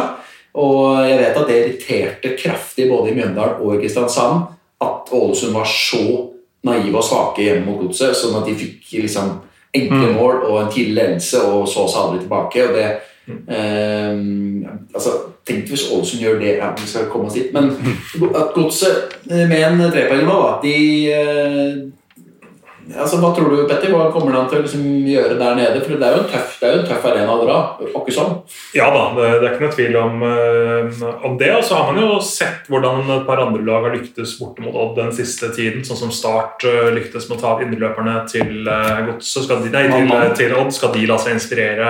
Og 0.59 1.01
jeg 1.03 1.19
vet 1.19 1.41
at 1.41 1.49
det 1.49 1.59
irriterte 1.59 2.35
kraftig 2.39 2.87
både 2.89 3.11
i 3.11 3.17
Mjøndalen 3.17 3.59
og 3.59 3.75
i 3.75 3.81
Kristiansand 3.83 4.47
at 4.79 5.11
Ålesund 5.11 5.51
var 5.57 5.67
så 5.67 6.28
naive 6.67 6.97
og 6.97 7.05
svake 7.05 7.45
hjemme 7.45 7.65
mot 7.67 7.79
Godset, 7.83 8.17
sånn 8.17 8.37
at 8.39 8.47
de 8.49 8.57
fikk 8.57 8.91
liksom 9.05 9.37
enkle 9.75 10.13
mål 10.15 10.43
og 10.47 10.55
en 10.63 10.71
tidlig 10.73 10.97
ledelse 10.97 11.43
og 11.45 11.67
så 11.69 11.85
seg 11.87 12.01
aldri 12.01 12.23
tilbake. 12.23 12.65
og 12.67 12.75
det 12.77 12.87
eh, 13.57 14.23
altså, 14.93 15.17
Tenk 15.49 15.69
hvis 15.71 15.87
Ålesund 15.89 16.21
gjør 16.21 16.35
det 16.37 16.51
ja, 16.59 16.67
Vi 16.77 16.85
skal 16.85 17.07
komme 17.09 17.29
oss 17.29 17.37
dit. 17.37 17.53
Men 17.53 17.71
at 18.35 18.51
Godset 18.53 19.15
eh, 19.31 19.47
med 19.49 19.63
en 19.65 19.81
trepoenger 19.89 20.27
nå, 20.27 20.37
at 20.45 20.65
De 20.65 20.75
eh, 21.13 21.79
altså, 22.95 23.19
Hva 23.21 23.29
tror 23.35 23.51
du, 23.53 23.57
Petter? 23.69 23.91
Hva 23.93 24.07
kommer 24.13 24.35
han 24.37 24.47
til 24.49 24.59
å 24.59 24.63
liksom, 24.65 24.83
gjøre 25.09 25.37
der 25.39 25.57
nede? 25.59 25.81
For 25.83 25.95
det 25.99 26.07
er 26.07 26.15
jo 26.15 26.23
en 26.23 26.29
tøff, 26.31 26.55
jo 26.63 26.71
en 26.79 26.87
tøff 26.87 27.05
arena 27.09 27.35
å 27.35 27.43
dra. 27.45 27.57
Sånn. 28.15 28.33
Ja 28.77 28.87
da, 28.93 29.03
det, 29.17 29.27
det 29.41 29.47
er 29.49 29.53
ikke 29.55 29.65
noe 29.67 29.75
tvil 29.77 29.97
om, 29.99 30.23
eh, 30.29 31.03
om 31.29 31.37
det. 31.39 31.51
Og 31.57 31.63
så 31.67 31.77
har 31.79 31.91
man 31.91 32.01
jo 32.01 32.17
sett 32.25 32.69
hvordan 32.71 33.03
et 33.19 33.27
par 33.29 33.43
andre 33.43 33.63
lag 33.67 33.85
har 33.89 33.95
lyktes 33.97 34.35
borte 34.41 34.65
mot 34.65 34.75
Odd 34.79 34.97
den 34.99 35.13
siste 35.15 35.51
tiden. 35.55 35.85
Sånn 35.87 36.01
som 36.05 36.13
Start 36.15 36.65
eh, 36.67 36.89
lyktes 36.97 37.29
med 37.29 37.37
å 37.37 37.41
ta 37.43 37.55
indreløperne 37.63 38.17
til 38.31 38.65
uh, 38.67 39.05
Godset. 39.11 39.45
Skal 39.45 39.63
de- 39.65 39.73
Nei, 39.75 39.85
til, 39.87 39.95
Mann, 40.07 40.09
mann. 40.11 40.35
til 40.37 40.55
Odd. 40.57 40.73
Skal 40.75 40.93
de 40.95 41.05
la 41.09 41.19
seg 41.21 41.37
inspirere 41.37 41.89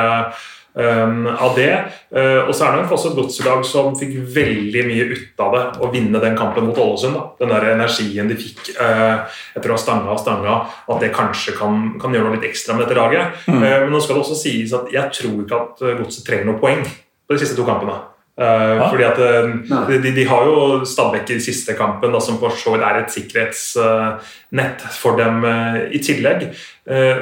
um, 0.73 1.27
av 1.29 1.55
det? 1.57 1.71
Eh, 2.09 2.41
og 2.41 2.53
så 2.55 2.65
er 2.65 2.75
det 2.75 2.83
nok 2.83 2.93
også 2.95 3.11
et 3.11 3.17
godslag 3.19 3.65
som 3.67 3.93
fikk 3.97 4.15
veldig 4.35 4.83
mye 4.87 5.07
ut 5.11 5.43
av 5.45 5.55
det 5.55 5.63
å 5.85 5.89
vinne 5.93 6.21
den 6.23 6.37
kampen 6.39 6.65
mot 6.65 6.77
Ålesund. 6.81 7.17
da. 7.17 7.25
Den 7.41 7.53
der 7.53 7.67
energien 7.75 8.29
de 8.29 8.37
fikk 8.39 8.71
eh, 8.75 9.41
etter 9.55 9.69
å 9.69 9.77
ha 9.77 9.81
stanga 9.81 10.13
og 10.15 10.21
stanga, 10.21 10.59
at 10.89 11.03
det 11.03 11.13
kanskje 11.15 11.55
kan, 11.59 11.93
kan 12.01 12.15
gjøre 12.15 12.29
noe 12.29 12.39
litt 12.39 12.49
ekstra 12.49 12.77
med 12.77 12.87
dette 12.87 12.99
laget. 12.99 13.41
Eh, 13.49 13.79
men 13.83 13.91
nå 13.93 14.01
skal 14.01 14.17
det 14.17 14.25
også 14.25 14.39
sies 14.39 14.73
at 14.77 14.89
jeg 14.93 15.15
tror 15.19 15.43
ikke 15.43 15.63
at 15.65 15.83
Godset 15.99 16.25
trenger 16.27 16.49
noe 16.49 16.61
poeng 16.61 16.85
på 16.85 17.35
de 17.35 17.41
siste 17.41 17.57
to 17.59 17.67
kampene. 17.67 17.97
Eh, 18.39 18.81
fordi 18.89 19.03
at 19.03 19.17
eh, 19.19 19.97
de, 19.99 20.11
de 20.15 20.23
har 20.29 20.45
jo 20.47 20.85
Stabæk 20.87 21.33
i 21.35 21.41
siste 21.43 21.75
kampen, 21.75 22.13
da, 22.13 22.21
som 22.23 22.37
for 22.39 22.55
så 22.55 22.71
vidt 22.73 22.85
er 22.87 23.01
et 23.01 23.11
sikkerhetsnett 23.11 24.85
for 24.95 25.19
dem 25.19 25.43
i 25.91 25.99
tillegg. 26.03 26.47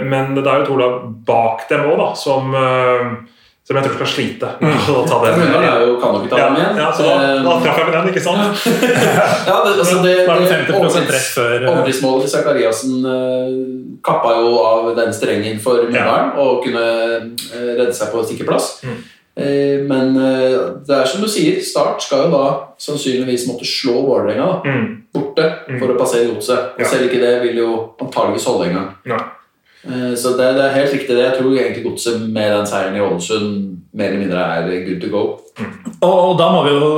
Men 0.07 0.37
det 0.37 0.45
er 0.45 0.61
jo 0.61 0.67
to 0.69 0.77
lag 0.79 1.01
bak 1.27 1.65
dem 1.71 1.89
òg 1.89 2.13
som, 2.19 2.53
som 3.67 3.75
jeg 3.75 3.83
tror 3.83 3.95
skal 3.97 4.07
slite 4.07 4.49
å 4.63 5.01
ta 5.03 5.17
den. 5.25 5.39
Mjøndalen 5.41 5.65
er 5.67 5.81
jo- 5.83 5.97
kan 5.99 6.13
jo 6.15 6.21
ikke 6.23 6.29
ta 6.31 6.37
ja, 6.39 6.45
dem 6.47 6.55
igjen. 6.61 6.77
ja, 6.79 6.91
så 6.95 7.03
da, 7.03 7.15
da 7.43 7.55
traff 7.65 7.77
jeg 7.81 7.87
med 7.89 7.95
den, 7.97 8.07
ikke 8.13 8.23
sant? 8.23 8.61
Ja, 9.49 9.57
det, 9.65 9.73
altså 9.81 9.97
det, 10.05 10.13
Da 10.27 10.33
er 10.33 10.39
det 10.39 10.47
det 10.47 10.77
50 10.77 11.11
rett 11.11 11.27
før 11.35 11.67
Overtidsmålet 11.73 12.23
til 12.23 12.31
Zakariassen 12.37 13.05
eh, 13.11 13.51
kappa 14.07 14.33
jo 14.39 14.53
av 14.63 14.89
den 14.95 15.11
strengen 15.13 15.59
for 15.59 15.83
Mjøndalen 15.89 16.31
og 16.39 16.63
kunne 16.63 16.87
eh, 17.19 17.69
redde 17.77 17.93
seg 17.93 18.11
på 18.15 18.23
sikkerplass. 18.31 18.69
Mm. 18.87 18.97
Eh, 19.37 19.83
men 19.85 20.15
det 20.17 20.95
er 20.97 21.05
som 21.05 21.21
du 21.21 21.27
sier, 21.29 21.59
Start 21.61 22.01
skal 22.01 22.23
jo 22.25 22.31
da 22.33 22.45
sannsynligvis 22.81 23.45
måtte 23.51 23.67
slå 23.67 23.99
Vålerenga 24.07 24.61
Mm. 24.65 24.87
borte 25.13 25.45
for 25.79 25.91
å 25.93 25.97
passere 25.99 26.31
godset. 26.31 26.71
Ja. 26.79 26.85
selv 26.87 27.09
ikke 27.11 27.19
det 27.21 27.35
vil 27.43 27.59
jo 27.65 27.69
antageligvis 28.01 28.45
holde 28.47 28.69
engang. 28.71 28.87
Ja. 29.05 29.19
Eh, 29.87 30.13
Så 30.15 30.35
det, 30.37 30.51
det 30.57 30.65
er 30.65 30.75
helt 30.75 30.93
riktig 30.93 31.15
det. 31.15 31.23
Jeg 31.23 31.39
tror 31.39 31.55
egentlig 31.55 31.85
godset 31.85 32.21
med 32.27 32.51
den 32.53 32.69
seieren 32.69 32.97
i 32.97 33.03
Ålesund 33.03 33.73
mer 33.97 34.11
eller 34.11 34.23
mindre 34.25 34.45
er 34.57 34.85
good 34.85 35.01
to 35.01 35.09
go. 35.13 35.23
Og, 36.01 36.15
og 36.15 36.37
da 36.39 36.51
må 36.53 36.63
vi 36.67 36.75
jo 36.75 36.91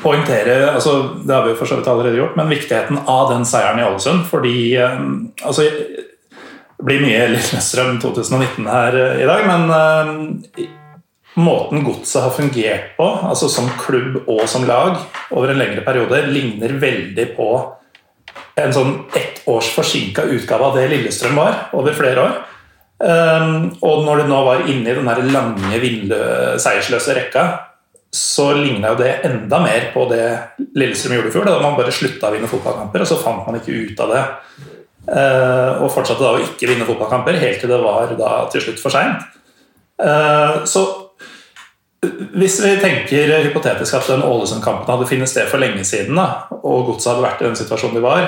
poengtere 0.00 0.72
altså 0.72 0.92
Det 1.20 1.34
har 1.34 1.42
vi 1.44 1.52
jo 1.52 1.56
for 1.58 1.68
så 1.68 1.76
vidt 1.76 1.88
allerede 1.92 2.16
gjort, 2.16 2.36
men 2.36 2.48
viktigheten 2.48 3.02
av 3.06 3.30
den 3.32 3.46
seieren 3.48 3.80
i 3.80 3.86
Ålesund. 3.86 4.26
Fordi 4.30 4.56
eh, 4.76 5.00
altså, 5.46 5.68
Det 5.68 6.86
blir 6.86 7.04
mye 7.04 7.26
Lillestrøm 7.36 8.00
2019 8.02 8.66
her 8.66 8.98
eh, 8.98 9.22
i 9.22 9.28
dag, 9.28 9.46
men 9.46 10.70
måten 11.32 11.84
godset 11.86 12.26
har 12.26 12.34
fungert 12.36 12.90
på, 12.98 13.06
altså 13.24 13.46
som 13.48 13.70
klubb 13.80 14.18
og 14.26 14.42
som 14.50 14.66
lag, 14.68 14.98
over 15.32 15.48
en 15.48 15.62
lengre 15.62 15.80
periode, 15.86 16.26
ligner 16.28 16.74
veldig 16.82 17.24
på 17.38 17.46
en 18.60 18.72
sånn 18.74 18.94
ett 19.16 19.42
års 19.48 19.70
forsinka 19.72 20.24
utgave 20.34 20.68
av 20.68 20.76
det 20.76 20.88
Lillestrøm 20.92 21.38
var 21.38 21.68
over 21.78 21.96
flere 21.96 22.24
år. 22.26 22.40
Um, 23.02 23.72
og 23.82 24.04
når 24.06 24.22
du 24.22 24.30
nå 24.30 24.40
var 24.46 24.64
inne 24.70 24.92
i 24.92 24.94
den 24.94 25.32
lange, 25.34 25.78
vindlø- 25.82 26.58
seiersløse 26.62 27.16
rekka, 27.18 27.46
så 28.12 28.50
ligna 28.54 28.92
jo 28.92 28.98
det 29.00 29.14
enda 29.26 29.58
mer 29.64 29.88
på 29.94 30.04
det 30.10 30.26
Lillestrøm 30.76 31.16
gjorde 31.16 31.32
i 31.32 31.34
fjor. 31.34 31.48
Da 31.48 31.62
man 31.62 31.78
bare 31.78 31.94
slutta 31.94 32.28
å 32.28 32.36
vinne 32.36 32.50
fotballkamper, 32.50 33.02
og 33.02 33.08
så 33.10 33.18
fant 33.22 33.46
man 33.48 33.58
ikke 33.58 33.74
ut 33.88 34.04
av 34.04 34.12
det. 34.14 34.24
Uh, 35.02 35.82
og 35.82 35.90
fortsatte 35.90 36.22
da 36.22 36.36
å 36.36 36.42
ikke 36.44 36.68
vinne 36.70 36.86
fotballkamper 36.86 37.40
helt 37.40 37.58
til 37.58 37.72
det 37.72 37.80
var 37.82 38.12
da 38.18 38.34
til 38.52 38.62
slutt 38.68 38.82
for 38.82 38.94
seint. 38.94 39.24
Uh, 39.98 40.62
så 40.68 40.84
Hvis 42.02 42.56
vi 42.64 42.72
tenker 42.82 43.36
hypotetisk 43.44 43.94
at 43.94 44.08
den 44.10 44.24
Ålesund-kampen 44.26 44.88
hadde 44.90 45.06
funnet 45.06 45.30
sted 45.30 45.46
for 45.50 45.62
lenge 45.62 45.84
siden, 45.86 46.18
da, 46.18 46.48
og 46.62 46.88
Godset 46.88 47.12
hadde 47.12 47.26
vært 47.26 47.44
i 47.44 47.46
den 47.46 47.60
situasjonen 47.60 48.00
de 48.00 48.02
var, 48.02 48.24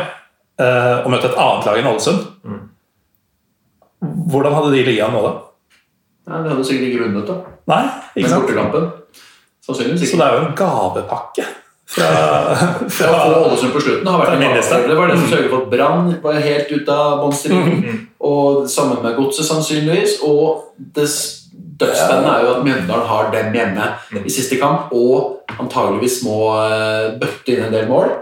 eh, 0.62 0.94
og 1.00 1.10
møtt 1.10 1.26
et 1.26 1.34
annet 1.34 1.66
lag 1.66 1.80
enn 1.80 1.90
Ålesund 1.90 2.22
Hvordan 4.04 4.54
hadde 4.54 4.70
de 4.74 4.84
ligget 4.84 5.10
nå, 5.10 5.20
da? 5.24 5.32
Nei, 6.28 6.38
det 6.44 6.52
hadde 6.52 6.64
sikkert 6.68 6.88
ikke 6.90 7.02
vunnet, 7.06 7.28
da. 7.28 7.36
Nei, 7.72 7.82
ikke 8.14 8.30
sant? 8.30 8.46
bortekampen. 8.46 8.88
Sannsynligvis 9.64 10.10
Så 10.10 10.20
det 10.20 10.26
er 10.26 10.38
jo 10.38 10.46
en 10.46 10.56
gavepakke 10.58 11.46
fra, 11.94 12.08
fra, 12.54 12.68
fra 12.88 13.30
få 13.34 13.40
Ålesund 13.44 13.72
på 13.72 13.80
slutten 13.80 14.08
har 14.08 14.20
vært 14.20 14.36
en 14.36 14.44
avgjørelse. 14.48 14.80
Det 14.88 14.96
var 14.98 15.10
det 15.10 15.18
som 15.18 15.30
sørget 15.30 15.50
for 15.52 15.64
at 15.64 15.70
Brann 15.72 16.12
var 16.22 16.40
helt 16.46 16.72
ute 16.72 16.98
av 17.06 17.22
båndstriden. 17.22 18.00
Og 18.24 18.68
sammen 18.70 19.02
med 19.04 19.16
Godset, 19.18 19.46
sannsynligvis. 19.48 20.18
Og 20.24 20.74
det 20.96 21.08
dødsspennende 21.80 22.34
er 22.34 22.44
jo 22.44 22.52
at 22.54 22.66
Mjøndalen 22.66 23.08
har 23.08 23.30
dem 23.34 23.56
hjemme 23.56 23.88
i 24.24 24.32
siste 24.32 24.58
kamp, 24.60 24.92
og 24.94 25.54
antageligvis 25.58 26.20
må 26.26 26.38
eh, 26.60 27.14
bøtte 27.20 27.54
inn 27.54 27.66
en 27.66 27.74
del 27.74 27.88
mål. 27.90 28.12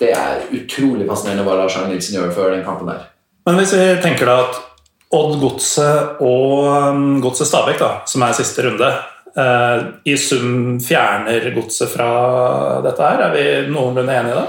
Det 0.00 0.12
er 0.12 0.46
utrolig 0.52 1.08
fascinerende 1.08 1.44
hva 1.46 1.58
Lars 1.60 1.76
Arne 1.78 1.94
Nilsen 1.94 2.18
gjør 2.18 2.32
før 2.36 2.54
den 2.54 2.64
kampen 2.66 2.90
der. 2.90 3.06
Men 3.46 3.60
hvis 3.60 3.76
vi 3.76 3.84
tenker 4.02 4.28
da 4.28 4.40
at 4.44 4.62
Odd 5.16 5.36
Godset 5.40 6.22
og 6.24 6.66
um, 6.66 7.20
Godset 7.22 7.48
Stabæk, 7.48 7.78
da, 7.80 7.90
som 8.10 8.24
er 8.26 8.34
siste 8.36 8.64
runde, 8.66 8.88
eh, 9.38 9.84
i 10.04 10.16
sum 10.18 10.80
fjerner 10.82 11.50
Godset 11.54 11.92
fra 11.92 12.08
dette 12.84 13.06
her, 13.06 13.28
er 13.28 13.36
vi 13.36 13.44
noenlunde 13.70 14.16
enige 14.16 14.34
i 14.34 14.40
det? 14.40 14.46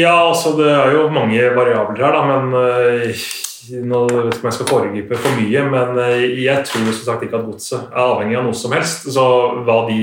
Ja, 0.00 0.14
altså 0.30 0.54
det 0.56 0.70
er 0.70 0.94
jo 0.94 1.08
mange 1.12 1.42
variabler 1.56 2.06
her, 2.06 2.14
da, 2.14 2.22
men 2.30 2.54
øh, 2.54 3.26
nå 3.86 4.00
vet 4.06 4.14
jeg 4.14 4.32
ikke 4.32 4.42
om 4.42 4.48
jeg 4.48 4.56
skal 4.56 4.68
foregripe 4.70 5.18
for 5.20 5.38
mye, 5.40 5.62
men 5.72 5.98
øh, 6.02 6.24
jeg 6.42 6.64
tror 6.68 6.86
som 6.90 7.04
sagt 7.06 7.24
ikke 7.26 7.38
at 7.38 7.48
godset 7.48 7.88
er 7.88 8.02
avhengig 8.02 8.38
av 8.38 8.46
noe 8.46 8.58
som 8.58 8.74
helst. 8.76 9.08
Så 9.12 9.26
hva 9.66 9.76
de 9.88 9.98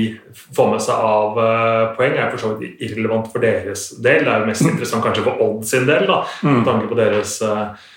får 0.56 0.70
med 0.72 0.84
seg 0.84 1.06
av 1.08 1.40
øh, 1.40 1.82
poeng, 1.98 2.16
er 2.18 2.30
for 2.32 2.42
så 2.42 2.52
vidt 2.58 2.82
irrelevant 2.84 3.30
for 3.32 3.44
deres 3.44 3.88
del. 3.98 4.24
Det 4.26 4.32
er 4.32 4.44
jo 4.44 4.50
mest 4.50 4.66
interessant 4.68 5.06
kanskje 5.06 5.26
for 5.26 5.44
Odd 5.44 5.66
sin 5.68 5.88
del, 5.88 6.06
da, 6.10 6.22
med 6.46 6.64
tanke 6.68 6.90
på 6.90 6.98
deres 6.98 7.36
øh, 7.44 7.92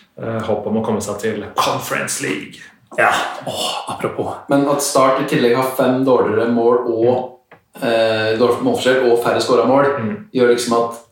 håp 0.50 0.70
om 0.72 0.82
å 0.82 0.86
komme 0.86 1.04
seg 1.04 1.22
til 1.24 1.48
Conference 1.60 2.24
League. 2.26 2.62
Ja. 2.98 3.12
Åh, 3.46 3.66
apropos. 3.96 4.38
Men 4.52 4.68
at 4.72 4.86
Start 4.86 5.22
i 5.24 5.28
tillegg 5.30 5.58
har 5.58 5.74
fem 5.78 6.04
dårligere 6.08 6.48
mål 6.54 6.86
og 6.88 7.12
eh, 7.82 8.38
målforskjell 8.40 9.10
og 9.10 9.20
færre 9.26 9.44
skåra 9.44 9.68
mål, 9.70 9.92
gjør 10.34 10.54
liksom 10.54 10.78
at 10.80 11.04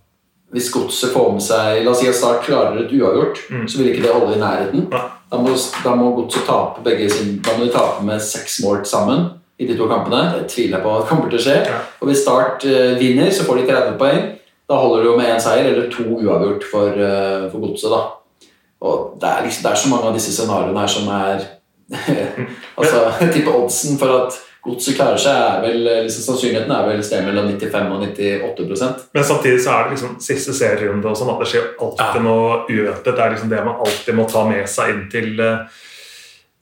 hvis 0.53 0.71
Godset 0.71 1.11
får 1.11 1.31
med 1.33 1.43
seg 1.43 1.81
La 1.83 1.91
oss 1.91 2.01
si 2.03 2.09
at 2.09 2.17
Start 2.17 2.45
klarer 2.45 2.83
et 2.83 2.93
uavgjort, 2.93 3.41
så 3.67 3.79
vil 3.79 3.91
ikke 3.91 4.03
det 4.05 4.13
holde 4.13 4.35
i 4.35 4.41
nærheten. 4.41 4.85
Ja. 4.93 5.01
Da 5.31 5.39
må, 5.41 5.55
da 5.83 5.95
må 5.97 6.11
Godset 6.19 6.45
tape 6.47 6.83
begge 6.85 7.09
sin, 7.11 7.39
Da 7.43 7.57
må 7.57 7.65
de 7.65 7.73
tape 7.73 8.05
med 8.05 8.21
seks 8.23 8.61
mål 8.63 8.85
sammen 8.87 9.25
i 9.59 9.67
de 9.67 9.77
to 9.77 9.87
kampene. 9.89 10.21
Det 10.35 10.49
tviler 10.51 10.77
jeg 10.77 10.85
på 10.85 10.93
at 10.95 11.09
kommer 11.09 11.31
til 11.31 11.39
å 11.39 11.45
skje. 11.47 11.57
Ja. 11.65 11.81
Og 11.99 12.11
hvis 12.11 12.21
Start 12.23 12.67
uh, 12.67 12.93
vinner, 12.99 13.31
så 13.33 13.47
får 13.47 13.61
de 13.61 13.67
30 13.71 13.97
poeng. 13.99 14.31
Da 14.69 14.77
holder 14.81 15.03
det 15.03 15.09
jo 15.09 15.17
med 15.17 15.31
én 15.31 15.41
seier 15.41 15.69
eller 15.71 15.89
to 15.93 16.05
uavgjort 16.17 16.65
for, 16.69 16.93
uh, 16.93 17.49
for 17.51 17.65
Godset. 17.65 17.91
da. 17.93 18.47
Og 18.85 19.17
det 19.21 19.29
er, 19.29 19.45
liksom, 19.45 19.65
det 19.65 19.71
er 19.71 19.81
så 19.81 19.91
mange 19.91 20.09
av 20.09 20.17
disse 20.17 20.33
scenarioene 20.35 20.81
her 20.83 20.91
som 20.91 21.11
er 21.15 21.45
Altså, 22.79 23.01
jeg 23.21 23.31
tipper 23.33 23.55
oddsen 23.59 23.99
for 24.01 24.13
at 24.19 24.37
godset 24.65 24.95
klarer 24.97 25.17
seg, 25.21 25.37
er 25.37 25.61
vel 25.61 25.81
liksom, 26.07 26.23
Sannsynligheten 26.25 26.71
er 26.73 26.87
vel 26.89 27.03
sted 27.05 27.25
mellom 27.27 27.47
95 27.53 27.91
og 27.93 28.05
98% 28.09 29.03
Men 29.13 29.23
samtidig 29.23 29.59
så 29.63 29.71
er 29.75 29.83
det 29.83 29.95
liksom 29.95 30.15
siste 30.25 30.55
serierunde 30.57 31.05
og 31.11 31.17
sånn 31.19 31.29
at 31.35 31.39
det 31.43 31.49
skjer 31.51 31.67
alltid 31.79 32.15
Ja. 32.19 32.21
noe 32.25 32.65
uventet. 32.69 33.11
Det 33.15 33.19
er 33.25 33.35
liksom 33.35 33.49
det 33.49 33.63
man 33.65 33.75
alltid 33.85 34.15
må 34.15 34.25
ta 34.31 34.45
med 34.49 34.65
seg 34.69 34.89
inn 34.95 35.03
til, 35.11 35.39
eh, 35.39 35.81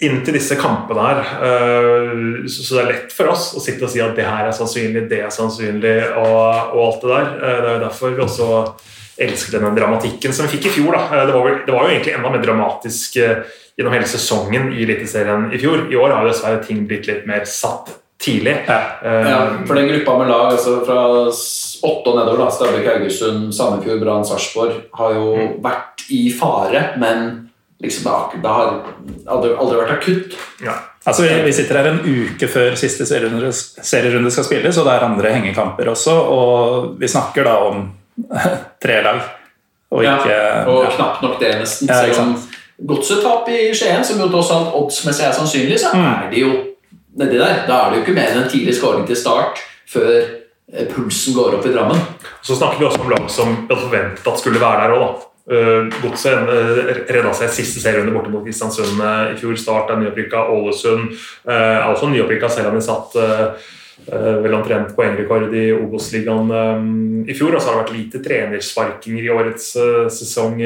inn 0.03 0.23
til 0.25 0.33
disse 0.35 0.55
kampene 0.59 0.99
her. 1.07 1.21
Eh, 1.47 2.47
Så 2.47 2.75
det 2.75 2.81
er 2.83 2.91
lett 2.91 3.11
for 3.15 3.29
oss 3.31 3.53
å 3.55 3.61
sitte 3.63 3.83
og 3.83 3.89
si 3.89 4.01
at 4.01 4.15
det 4.15 4.25
her 4.25 4.47
er 4.47 4.51
sannsynlig, 4.51 5.07
det 5.09 5.21
er 5.23 5.29
sannsynlig, 5.31 6.17
og, 6.17 6.75
og 6.75 6.81
alt 6.87 7.01
det 7.01 7.09
der. 7.09 7.27
Eh, 7.39 7.61
Det 7.61 7.69
er 7.69 7.79
jo 7.79 7.85
derfor 7.87 8.15
vi 8.15 8.21
også 8.23 8.49
elsket 9.19 9.61
den 9.61 9.75
dramatikken 9.77 10.33
som 10.33 10.47
vi 10.47 10.57
fikk 10.57 10.65
i 10.65 10.75
fjor. 10.81 10.95
Eh, 10.95 11.25
Det, 11.25 11.33
var 11.33 11.43
vel, 11.47 11.59
det 11.65 11.73
var 11.73 11.83
jo 11.87 11.93
egentlig 11.95 12.15
enda 12.17 12.29
mer 12.29 12.43
dramatisk 12.43 13.17
eh, 13.17 13.43
gjennom 13.77 13.93
hele 13.95 14.07
sesongen 14.09 14.71
i 14.73 14.83
Eliteserien 14.85 15.49
i 15.53 15.59
fjor. 15.61 15.87
I 15.91 15.97
år 15.99 16.13
har 16.13 16.27
dessverre 16.29 16.63
ting 16.65 16.85
blitt 16.89 17.07
litt 17.09 17.27
mer 17.29 17.45
satt 17.49 17.93
tidlig. 18.23 18.57
Ja. 18.67 18.81
Eh, 19.03 19.29
Ja, 19.29 19.39
for 19.67 19.75
den 19.75 19.89
gruppa 19.89 20.17
med 20.17 20.29
lag 20.29 20.51
altså 20.53 20.79
fra 20.85 20.99
åtte 21.83 22.09
og 22.09 22.19
nedover, 22.19 22.45
da, 22.45 22.51
Stabæk, 22.51 22.85
Haugesund, 22.87 23.49
Sandefjord, 23.55 23.99
Brann, 23.99 24.25
Sarpsborg, 24.25 24.77
har 24.93 25.17
jo 25.17 25.33
vært 25.63 26.05
i 26.13 26.29
fare, 26.31 26.93
men 27.01 27.49
liksom, 27.83 28.07
det 28.41 28.47
har, 28.47 28.77
aldri, 29.27 29.51
aldri 29.57 29.81
vært 29.81 29.95
akutt. 29.97 30.37
ja. 30.63 30.79
Altså, 31.03 31.25
vi, 31.43 31.51
sitter 31.51 31.81
her 31.81 31.89
en 31.89 31.97
uke 31.99 32.47
før 32.47 32.77
siste 32.79 33.03
serierunde, 33.03 33.49
serierunde 33.51 34.29
skal 34.31 34.45
spilles, 34.47 34.77
og 34.79 34.85
det 34.87 34.93
er 34.93 35.03
andre 35.09 35.33
hengekamper 35.33 35.89
også, 35.91 36.13
og 36.31 36.93
vi 37.01 37.09
snakker 37.11 37.43
da 37.43 37.57
om 37.67 37.89
tre 38.83 39.01
lag. 39.03 39.19
Og 39.91 39.99
ikke 40.07 40.31
ja, 40.31 40.61
og 40.63 40.85
ja. 40.85 40.93
knapt 40.95 41.25
nok 41.25 41.35
det, 41.41 41.51
nesten. 41.59 41.91
Ja, 41.91 42.05
ikke 42.07 42.15
Selv 42.15 42.23
om 42.23 42.52
godset-tap 42.87 43.49
i 43.49 43.73
Skien, 43.75 44.03
som 44.05 44.19
jo 44.19 44.29
tross 44.33 44.51
alt 44.51 44.73
oddsmessig 44.75 45.25
er 45.27 45.35
sannsynlig, 45.35 45.79
så 45.79 45.93
Mm. 45.95 46.05
er 46.05 46.29
de 46.31 46.39
jo 46.39 46.51
nedi 47.17 47.37
der. 47.37 47.65
Da 47.67 47.73
er 47.85 47.89
det 47.91 47.97
jo 47.99 48.03
ikke 48.05 48.15
mer 48.15 48.31
enn 48.31 48.43
en 48.43 48.49
tidlig 48.49 48.75
skåring 48.75 49.05
til 49.07 49.15
start 49.15 49.59
før 49.87 50.23
eh, 50.73 50.87
pulsen 50.89 51.33
går 51.35 51.55
opp 51.59 51.65
i 51.65 51.73
Drammen. 51.73 51.99
Så 52.41 52.55
snakker 52.57 52.79
vi 52.79 52.85
også 52.85 53.01
om 53.01 53.09
lag 53.09 53.29
som 53.29 53.47
vi 53.67 53.73
hadde 53.75 53.83
forventet 53.89 54.27
at 54.27 54.39
skulle 54.39 54.59
være 54.59 54.87
der 54.87 54.95
òg. 54.97 55.05
da. 55.05 55.29
Godset 56.01 56.37
uh, 56.47 56.91
redda 57.11 57.33
seg 57.35 57.49
siste 57.51 57.81
serierunde 57.83 58.13
borte 58.15 58.29
mot 58.31 58.45
Kristiansund 58.45 59.01
i 59.03 59.35
fjor. 59.35 59.57
Start 59.59 59.89
er 59.91 59.97
nyopprykka. 59.99 60.39
Ålesund 60.53 61.09
er 61.45 61.83
også 61.89 62.07
nyopprykka, 62.07 62.47
selv 62.49 62.69
om 62.69 62.75
de 62.77 62.81
satt 62.85 63.17
vel 64.07 64.55
omtrent 64.57 64.95
poengrekord 64.97 65.53
i 65.55 65.67
Obos-ligaen 65.75 66.51
um, 66.51 66.87
i 67.27 67.35
fjor. 67.35 67.55
Og 67.55 67.61
så 67.61 67.69
har 67.69 67.77
det 67.77 67.83
vært 67.83 67.95
lite 67.97 68.23
trenersparkinger 68.23 69.23
i 69.27 69.31
årets 69.33 69.69
uh, 69.79 70.07
sesong 70.11 70.59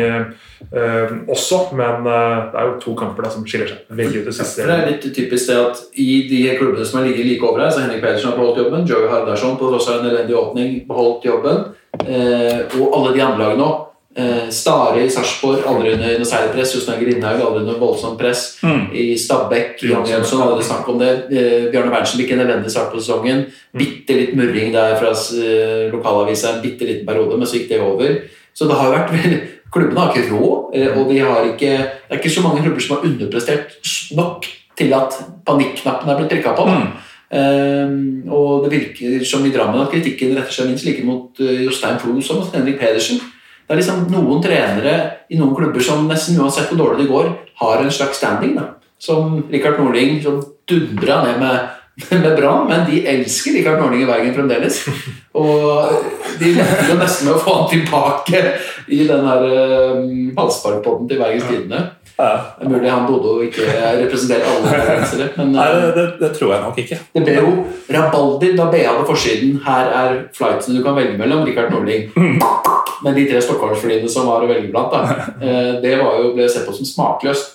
også. 1.28 1.60
Men 1.78 2.08
det 2.08 2.58
er 2.58 2.70
jo 2.72 2.78
to 2.82 2.96
kamper 2.98 3.28
da, 3.28 3.34
som 3.34 3.46
skiller 3.48 3.70
seg 3.70 3.98
veldig 4.00 4.24
ut 4.24 4.32
i 4.32 4.38
siste 4.40 4.68
det 4.68 4.76
er 4.76 4.90
litt 4.92 5.06
typisk 5.16 5.50
det 5.50 5.58
at 5.58 5.82
I 6.00 6.08
de 6.30 6.42
klubbene 6.60 6.86
som 6.86 7.00
har 7.00 7.08
ligget 7.08 7.28
like 7.28 7.46
over 7.46 7.64
her, 7.64 7.72
så 7.72 7.84
Henrik 7.84 8.04
Pedersen 8.04 8.32
har 8.32 8.38
beholdt 8.38 8.62
jobben, 8.64 8.86
Joey 8.90 9.10
Hardarson 9.12 9.58
på 9.60 9.72
tross 9.72 9.90
av 9.92 10.02
en 10.02 10.10
elendig 10.12 10.38
åpning 10.38 10.80
beholdt 10.88 11.28
jobben, 11.28 11.64
eh, 12.06 12.64
og 12.80 12.96
alle 12.98 13.14
de 13.16 13.24
andre 13.24 13.44
lagene 13.44 13.68
òg. 13.68 13.84
Eh, 14.18 14.48
Stare 14.50 15.04
i 15.06 15.10
Sarpsborg, 15.14 15.62
aldri 15.70 15.92
under 15.94 16.16
noe 16.18 16.26
særlig 16.26 16.56
press. 16.56 16.72
Jostein 16.74 17.04
Grindhaug, 17.04 17.42
aldri 17.46 17.62
under 17.62 17.78
voldsomt 17.78 18.18
press. 18.18 18.46
I 18.94 19.12
Stabæk, 19.22 19.84
Jan 19.86 20.08
Jønsson, 20.10 20.42
hadde 20.42 20.66
snakk 20.66 20.90
om 20.90 20.98
det. 21.02 21.12
Eh, 21.30 21.68
Bjarne 21.70 21.94
Berntsen 21.94 22.22
fikk 22.22 22.34
en 22.34 22.42
elendig 22.48 22.74
start 22.74 22.90
på 22.94 23.02
sesongen. 23.04 23.46
Bitte 23.78 24.18
litt 24.18 24.34
murring 24.40 24.74
der 24.74 24.98
fra 24.98 25.14
eh, 25.14 25.86
lokalavisa 25.94 26.56
en 26.56 26.64
bitte 26.66 26.90
liten 26.90 27.06
periode, 27.06 27.38
men 27.38 27.46
så 27.46 27.60
gikk 27.60 27.70
det 27.76 27.84
over. 27.86 28.18
Så 28.58 28.66
det 28.66 28.80
har 28.80 28.96
vært 28.96 29.14
vel 29.14 29.38
Klubbene 29.68 30.00
har 30.00 30.16
ikke 30.16 30.32
råd, 30.32 30.76
eh, 30.80 30.98
og 30.98 31.10
de 31.12 31.20
har 31.20 31.44
ikke, 31.44 31.72
det 32.08 32.16
er 32.16 32.22
ikke 32.22 32.32
så 32.32 32.42
mange 32.46 32.64
klubber 32.64 32.80
som 32.80 32.96
har 32.96 33.06
underprestert 33.10 33.76
nok 34.16 34.48
til 34.78 34.94
at 34.96 35.18
panikknappen 35.46 36.10
er 36.10 36.20
blitt 36.22 36.32
trykka 36.32 36.54
på. 36.56 36.66
Mm. 36.72 36.86
Eh, 37.38 38.32
og 38.32 38.64
det 38.64 38.72
virker 38.78 39.26
som 39.28 39.46
i 39.46 39.52
Drammen 39.52 39.82
at 39.84 39.92
kritikken 39.92 40.38
retter 40.38 40.56
seg 40.56 40.70
minst 40.70 40.88
like 40.88 41.04
mot 41.04 41.42
eh, 41.44 41.66
Jostein 41.66 42.00
Flo 42.00 42.16
som 42.24 42.40
mot 42.40 42.56
Henrik 42.56 42.80
Pedersen. 42.80 43.20
Det 43.68 43.76
er 43.76 43.82
liksom 43.82 44.06
noen 44.14 44.44
trenere 44.44 44.94
i 45.28 45.38
noen 45.40 45.56
klubber 45.56 45.84
som 45.84 46.06
nesten 46.08 46.40
uansett 46.40 46.70
hvor 46.72 46.80
dårlig 46.80 47.04
det 47.04 47.12
går, 47.12 47.34
har 47.60 47.82
en 47.84 47.92
slags 47.92 48.22
standing. 48.22 48.56
da. 48.56 48.70
Som 48.98 49.42
Rikard 49.52 49.82
Nordling 49.82 50.22
som 50.24 50.40
dundra 50.68 51.20
ned 51.26 51.42
med, 51.42 51.68
med 52.24 52.38
Brann, 52.38 52.70
men 52.70 52.86
de 52.88 53.02
elsker 53.12 53.58
Rikard 53.58 53.82
Nordling 53.82 54.06
i 54.06 54.08
Bergen 54.08 54.34
fremdeles. 54.38 54.80
Og 55.36 55.92
de 56.40 56.54
venter 56.56 56.96
nesten 56.96 57.28
med 57.28 57.36
å 57.36 57.44
få 57.44 57.58
han 57.58 57.70
tilbake 57.74 58.44
i 58.88 59.04
den 59.10 59.28
her 59.28 59.46
um, 60.00 60.32
halsparkpotten 60.38 61.12
til 61.12 61.20
Bergens 61.20 61.52
Tidende. 61.52 61.84
Ja. 62.18 62.30
Det 62.58 62.66
er 62.66 62.72
mulig 62.72 62.90
han 62.90 63.04
Dodo 63.06 63.36
ikke 63.46 63.66
representerer 64.02 64.48
alle 64.50 64.72
bergensere, 64.74 65.28
men 65.38 65.52
Nei, 65.54 65.66
eh, 65.70 65.76
det, 65.84 65.92
det, 65.98 66.06
det 66.24 66.30
tror 66.38 66.54
jeg 66.56 66.64
nok 66.64 66.80
ikke. 66.82 66.98
det 67.14 67.24
ble 67.28 67.36
jo 67.38 67.52
rabalder 67.94 68.56
da 68.58 68.66
BA 68.74 68.80
hadde 68.88 69.06
forsiden. 69.06 69.60
Her 69.68 69.92
er 70.00 70.16
flightene 70.38 70.80
du 70.80 70.84
kan 70.88 70.98
velge 70.98 71.18
mellom. 71.20 71.44
Richard 71.46 71.70
Norling. 71.76 72.10
Men 73.06 73.14
de 73.14 73.28
tre 73.30 73.42
Stockholmsflyene 73.46 74.10
som 74.10 74.26
var 74.26 74.42
å 74.42 74.50
velge 74.50 74.72
blant, 74.74 74.90
da, 74.96 75.28
eh, 75.46 75.78
det 75.84 75.94
var 76.02 76.18
jo, 76.24 76.32
ble 76.34 76.50
sett 76.50 76.66
på 76.66 76.74
som 76.74 76.90
smakløst. 76.90 77.54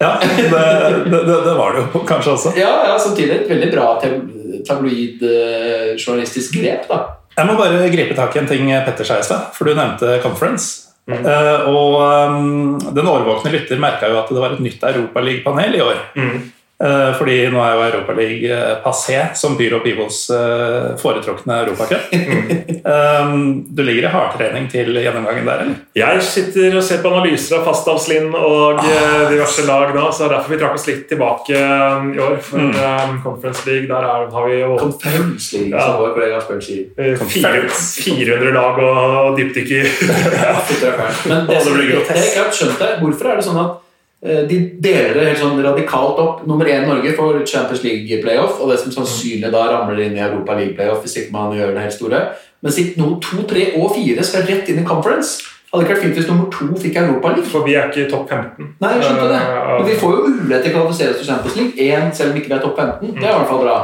Ja, 0.00 0.16
det, 0.20 0.48
det, 0.50 1.12
det, 1.12 1.38
det 1.44 1.54
var 1.56 1.76
det 1.76 1.84
jo 1.84 2.02
kanskje 2.08 2.34
også. 2.34 2.52
Ja, 2.58 2.72
ja, 2.88 2.98
samtidig 3.00 3.34
et 3.44 3.48
veldig 3.52 3.70
bra 3.72 3.92
tab- 4.02 4.64
tabloid 4.66 5.22
eh, 5.22 5.90
journalistisk 6.00 6.56
grep, 6.58 6.88
da. 6.90 7.02
Jeg 7.38 7.46
må 7.48 7.54
bare 7.56 7.86
gripe 7.92 8.16
tak 8.18 8.34
i 8.36 8.40
en 8.42 8.48
ting 8.50 8.66
Petter 8.84 9.06
sa 9.06 9.20
i 9.20 9.24
stad, 9.24 9.52
for 9.56 9.68
du 9.70 9.76
nevnte 9.78 10.18
Conference. 10.24 10.89
Eh, 11.10 11.68
og 11.70 11.96
um, 11.98 12.78
den 12.94 13.08
årvåkne 13.08 13.52
lytter 13.54 13.80
merka 13.82 14.10
jo 14.10 14.20
at 14.20 14.30
det 14.30 14.42
var 14.42 14.54
et 14.54 14.64
nytt 14.64 14.84
Europaligapanel 14.90 15.78
i 15.78 15.84
år. 15.84 16.02
Mm. 16.14 16.40
Eh, 16.80 17.10
Fordi 17.18 17.34
nå 17.52 17.60
er 17.60 17.74
jo 17.76 17.82
Europaliga 17.90 18.58
passé 18.84 19.18
som 19.36 19.52
Pyro 19.58 19.82
Pivos 19.84 20.22
eh, 20.32 20.96
foretrukne 20.96 21.58
europacup. 21.66 22.06
Um, 22.84 23.66
Du 23.76 23.82
ligger 23.84 24.06
i 24.08 24.12
hardtrening 24.12 24.68
til 24.72 24.88
gjennomgangen 24.96 25.44
der, 25.44 25.60
eller? 25.66 25.74
Jeg 25.96 26.22
sitter 26.24 26.76
og 26.78 26.82
ser 26.86 27.02
på 27.04 27.10
analyser 27.12 27.58
av 27.58 27.66
fastdalslind 27.68 28.32
og 28.34 28.80
eh, 28.80 29.26
diverse 29.34 29.66
lag 29.68 29.92
nå, 29.94 30.06
så 30.12 30.24
det 30.24 30.30
er 30.30 30.34
derfor 30.38 30.54
vi 30.54 30.60
trakk 30.62 30.78
oss 30.78 30.86
litt 30.88 31.04
tilbake 31.10 31.58
eh, 31.58 32.08
i 32.16 32.22
år. 32.24 32.38
For 32.48 32.58
Mm. 32.60 32.72
eh, 32.76 33.12
Conference 33.24 33.62
League, 33.68 33.86
der 33.88 34.04
er, 34.04 34.24
har 34.32 34.48
vi 34.48 34.56
jo 34.60 34.72
Conference 34.80 35.52
League, 35.56 35.70
Ja. 35.76 35.84
som 35.84 36.00
vår 36.00 36.14
kollega 36.16 36.40
Spør 36.44 36.60
sier. 36.64 36.88
eh, 36.96 37.16
fire, 37.16 37.62
400 37.68 38.52
lag 38.56 38.80
og 38.84 39.38
dypdykk 39.38 39.70
i 39.70 39.82
Men 41.28 41.46
det, 41.46 41.60
som, 41.62 41.76
er 41.76 41.86
ikke 42.00 42.18
helt 42.18 42.56
skjønt 42.56 42.78
det. 42.80 42.90
Hvorfor 43.04 43.30
er 43.30 43.36
det 43.40 43.44
sånn 43.46 43.60
at 43.60 43.72
eh, 43.76 43.89
de 44.20 44.56
deler 44.84 45.22
helt 45.30 45.40
sånn 45.40 45.62
radikalt 45.64 46.18
opp? 46.20 46.42
Nummer 46.48 46.68
én 46.68 46.84
Norge 46.84 47.14
får 47.16 47.38
Champions 47.48 47.84
League 47.86 48.18
playoff, 48.20 48.58
og 48.60 48.68
det 48.68 48.76
som 48.82 48.92
sannsynlig 48.92 49.48
da 49.52 49.62
ramler 49.70 50.02
inn 50.04 50.18
i 50.18 50.24
Europa 50.26 50.58
League 50.58 50.76
playoff 50.76 51.00
hvis 51.06 51.16
ikke 51.22 51.32
man 51.32 51.54
gjør 51.56 51.72
det 51.72 51.86
helt 51.86 51.96
store. 51.96 52.20
Mens 52.60 52.76
de 52.76 52.84
no, 53.00 53.14
to, 53.24 53.40
tre 53.48 53.70
og 53.80 53.94
fire 53.96 54.24
skal 54.26 54.44
rett 54.44 54.68
inn 54.68 54.82
i 54.82 54.84
conference. 54.84 55.40
Hadde 55.70 55.86
ikke 55.86 55.94
vært 55.94 56.02
fint 56.04 56.16
hvis 56.18 56.28
nummer 56.28 56.48
to 56.52 56.66
fikk 56.82 56.96
Europa 57.00 57.30
League. 57.32 57.48
For 57.48 57.64
vi 57.64 57.76
er 57.78 57.88
ikke 57.88 58.10
topp 58.10 58.28
15. 58.34 58.72
Nei, 58.82 58.90
jeg 58.98 59.06
skjønte 59.06 59.28
det. 59.30 59.40
Eh, 59.40 59.68
Men 59.78 59.86
vi 59.88 59.98
får 60.02 60.16
jo 60.16 60.32
mulighet 60.34 60.64
til 60.66 60.72
å 60.72 60.74
kvalifisere 60.80 61.14
oss 61.14 61.20
til 61.22 61.28
Champions 61.30 61.56
League. 61.60 61.86
Én, 61.86 62.10
selv 62.18 62.34
om 62.34 62.40
ikke 62.40 62.50
vi 62.50 62.56
er 62.58 62.64
topp 62.66 62.80
15. 62.82 63.14
Det 63.14 63.24
er 63.24 63.30
i 63.30 63.38
hvert 63.38 63.52
fall 63.54 63.62
bra. 63.64 63.76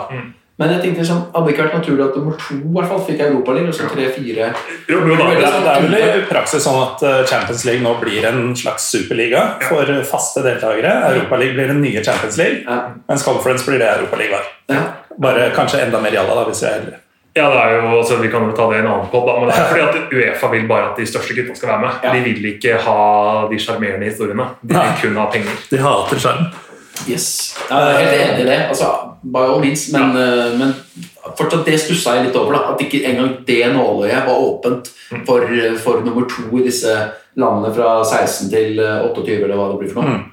Men 0.58 0.70
jeg 0.72 0.80
tenkte 0.86 1.02
liksom, 1.02 1.18
hadde 1.34 1.44
det 1.46 1.52
ikke 1.52 1.64
vært 1.66 1.74
naturlig 1.76 2.04
at 2.06 2.14
nummer 2.16 2.36
to 2.40 2.54
i 2.56 2.70
hvert 2.72 2.88
fall 2.88 3.02
fikk 3.04 3.18
Europa 3.26 3.52
League, 3.52 3.68
og 3.68 3.74
så 3.76 3.88
tre-fire 3.92 4.46
Jo, 4.88 5.00
jo 5.04 5.16
da, 5.18 5.26
Det 5.28 5.40
det 5.42 5.48
er, 5.50 5.66
er 5.68 5.82
vel 5.84 5.96
i 6.00 6.22
praksis 6.30 6.64
sånn 6.64 6.78
at 6.80 7.02
eh, 7.04 7.18
Champions 7.28 7.64
League 7.68 7.84
nå 7.84 7.92
blir 8.00 8.24
en 8.30 8.54
slags 8.56 8.86
superliga 8.94 9.42
for 9.68 9.92
faste 10.08 10.40
deltakere. 10.46 10.94
Europaligaen 11.12 11.58
blir 11.58 11.68
den 11.74 11.82
nye 11.84 12.02
Champions 12.04 12.38
League, 12.40 12.62
Ja. 12.64 12.78
mens 13.08 13.22
Conference 13.28 13.68
blir 13.68 13.78
det 13.84 13.90
Europaligaen. 13.98 14.48
Ja. 14.72 14.82
Bare 15.18 15.50
kanskje 15.56 15.82
enda 15.84 16.00
mer 16.00 16.16
jalla, 16.16 16.34
da, 16.40 16.44
hvis 16.48 16.62
vi 16.64 16.66
er 16.70 16.78
heldige. 16.80 17.00
ja, 17.36 17.50
det 17.52 17.60
er 17.60 17.74
jo, 17.76 17.88
altså, 18.00 18.16
Vi 18.22 18.28
kan 18.32 18.48
jo 18.48 18.52
ta 18.56 18.70
det 18.70 18.78
i 18.78 18.80
en 18.80 18.86
annen 18.88 19.10
podd, 19.12 19.28
men 19.28 19.50
det 19.50 19.58
er 19.60 19.68
fordi 19.74 19.82
at 19.84 20.12
Uefa 20.16 20.48
vil 20.56 20.64
bare 20.72 20.88
at 20.90 20.96
de 20.96 21.04
største 21.06 21.36
gutta 21.36 21.54
skal 21.54 21.68
være 21.74 21.80
med. 21.84 21.98
Ja. 22.02 22.12
De 22.16 22.20
vil 22.30 22.48
ikke 22.54 22.78
ha 22.80 22.96
de 23.52 23.58
sjarmerende 23.60 24.08
historiene. 24.08 24.48
De 24.62 24.72
vil 24.72 24.96
kun 25.02 25.20
ha 25.20 25.26
penger. 25.36 25.60
De 25.68 25.82
hater 25.84 26.16
skjerm. 26.24 26.48
Yes. 27.08 27.54
Jeg 27.68 27.76
er 27.76 27.98
helt 28.00 28.16
enig 28.20 28.44
i 28.44 28.48
det. 28.48 28.58
Altså, 28.70 28.88
by 29.22 29.44
all 29.44 29.60
means. 29.62 29.86
Men, 29.94 30.16
ja. 30.16 30.48
men 30.58 30.74
fortsatt 31.36 31.66
det 31.68 31.76
stussa 31.82 32.16
jeg 32.16 32.28
litt 32.28 32.38
over. 32.40 32.56
da, 32.56 32.72
At 32.74 32.82
ikke 32.82 33.02
engang 33.06 33.34
det 33.46 33.60
nåløyet 33.74 34.26
var 34.26 34.46
åpent 34.48 34.90
for, 35.28 35.44
for 35.82 36.06
nummer 36.06 36.26
to 36.30 36.48
i 36.58 36.64
disse 36.66 36.94
landene 37.36 37.74
fra 37.76 37.98
16 38.04 38.48
til 38.52 38.80
eh, 38.80 39.04
28, 39.10 39.44
eller 39.44 39.58
hva 39.60 39.68
det 39.72 39.78
blir 39.82 39.92
for 39.92 40.06
noe. 40.08 40.24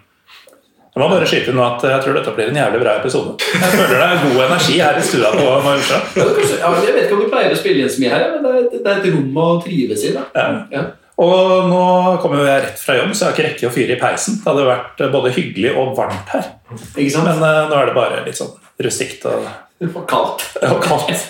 Jeg 0.94 1.02
må 1.02 1.08
bare 1.10 1.26
skyte 1.26 1.50
inn 1.50 1.58
at 1.58 1.82
jeg 1.90 2.02
tror 2.04 2.14
dette 2.20 2.32
blir 2.38 2.52
en 2.52 2.58
jævlig 2.60 2.80
bra 2.84 2.92
episode. 3.00 3.32
Jeg 3.42 3.70
føler 3.74 3.96
det 3.98 4.08
er 4.08 4.20
god 4.28 4.42
energi 4.46 4.76
her 4.78 5.00
i 5.00 5.06
stua 5.08 5.32
på 5.34 5.46
Majorstua. 5.66 6.02
Ja, 6.62 6.68
jeg 6.86 6.94
vet 6.94 7.00
ikke 7.08 7.16
om 7.18 7.24
du 7.24 7.32
pleier 7.32 7.56
å 7.56 7.58
spille 7.58 7.82
inn 7.82 7.90
så 7.90 8.04
mye 8.04 8.12
her, 8.14 8.26
men 8.36 8.46
det 8.46 8.84
det 8.84 8.92
er 8.92 9.00
et 9.00 9.08
rom 9.16 9.40
å 9.42 9.48
trives 9.64 10.04
i. 10.06 10.12
da. 10.14 10.28
Ja. 10.38 10.46
Ja. 10.76 10.84
Og 11.22 11.68
nå 11.70 11.84
kommer 12.24 12.42
jeg 12.42 12.62
rett 12.64 12.80
fra 12.82 12.96
jobb, 12.98 13.12
så 13.14 13.26
jeg 13.26 13.28
har 13.28 13.36
ikke 13.36 13.48
rekke 13.50 13.68
å 13.70 13.74
fyre 13.76 13.94
i 13.94 14.00
peisen. 14.02 14.40
Det 14.42 14.50
hadde 14.50 14.66
vært 14.66 15.04
eh, 15.04 15.12
både 15.14 15.34
hyggelig 15.36 15.74
og 15.78 15.94
varmt 15.98 16.34
her. 16.34 16.48
Ikke 16.96 17.12
sant? 17.14 17.30
Men 17.30 17.44
uh, 17.44 17.68
nå 17.70 17.78
er 17.78 17.92
det 17.92 17.98
bare 17.98 18.24
litt 18.26 18.40
sånn 18.40 18.56
rustikt 18.82 19.28
og, 19.30 19.46
var 19.92 20.06
kaldt. 20.10 20.46
og 20.62 20.80
kaldt. 20.84 21.28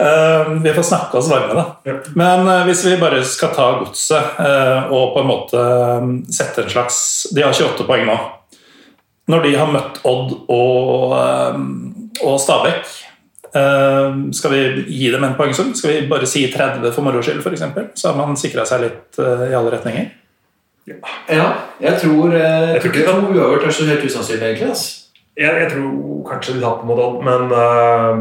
Uh, 0.00 0.52
vi 0.62 0.72
får 0.74 0.82
snakke 0.82 1.18
oss 1.18 1.30
varme, 1.30 1.54
da. 1.54 1.64
Ja. 1.88 1.94
Men 2.14 2.48
uh, 2.48 2.64
hvis 2.66 2.84
vi 2.84 2.96
bare 3.00 3.22
skal 3.24 3.54
ta 3.56 3.68
godset 3.80 4.40
uh, 4.40 4.90
og 4.92 5.14
på 5.14 5.22
en 5.22 5.30
måte 5.30 5.60
eh, 5.60 6.08
sette 6.32 6.66
en 6.66 6.72
slags 6.72 6.98
De 7.32 7.44
har 7.44 7.54
28 7.54 7.86
poeng 7.88 8.04
nå. 8.08 8.16
Når 9.30 9.46
de 9.46 9.54
har 9.56 9.72
møtt 9.72 10.02
Odd 10.06 10.34
og, 10.52 11.14
og 12.22 12.36
Stabæk, 12.38 12.92
eh, 13.54 14.16
skal 14.32 14.50
vi 14.52 14.84
gi 14.88 15.10
dem 15.12 15.24
en 15.24 15.34
poengsum? 15.38 15.74
Skal 15.74 15.90
vi 15.92 16.06
bare 16.10 16.26
si 16.26 16.46
30 16.52 16.92
for 16.92 17.02
moro 17.06 17.22
skyld, 17.22 17.42
f.eks.? 17.44 17.62
Så 17.94 18.08
har 18.12 18.16
man 18.18 18.36
sikra 18.36 18.64
seg 18.68 18.86
litt 18.86 19.18
eh, 19.22 19.50
i 19.50 19.56
alle 19.56 19.74
retninger. 19.76 20.10
Ja, 20.86 21.46
jeg 21.82 21.98
tror, 22.00 22.30
eh, 22.34 22.74
Jeg 22.76 22.82
tror 22.82 22.92
ikke 22.92 23.14
uavgjort 23.18 23.66
er 23.66 23.70
så 23.74 23.86
helt 23.88 24.04
usannsynlig, 24.06 24.46
egentlig. 24.46 24.70
ass. 24.70 24.84
Jeg, 25.36 25.52
jeg 25.60 25.70
tror 25.72 26.28
kanskje 26.30 26.54
de 26.56 26.60
taper 26.62 26.86
mot 26.88 26.98
Odd, 27.02 27.16
men 27.26 27.50
uh, 27.52 28.16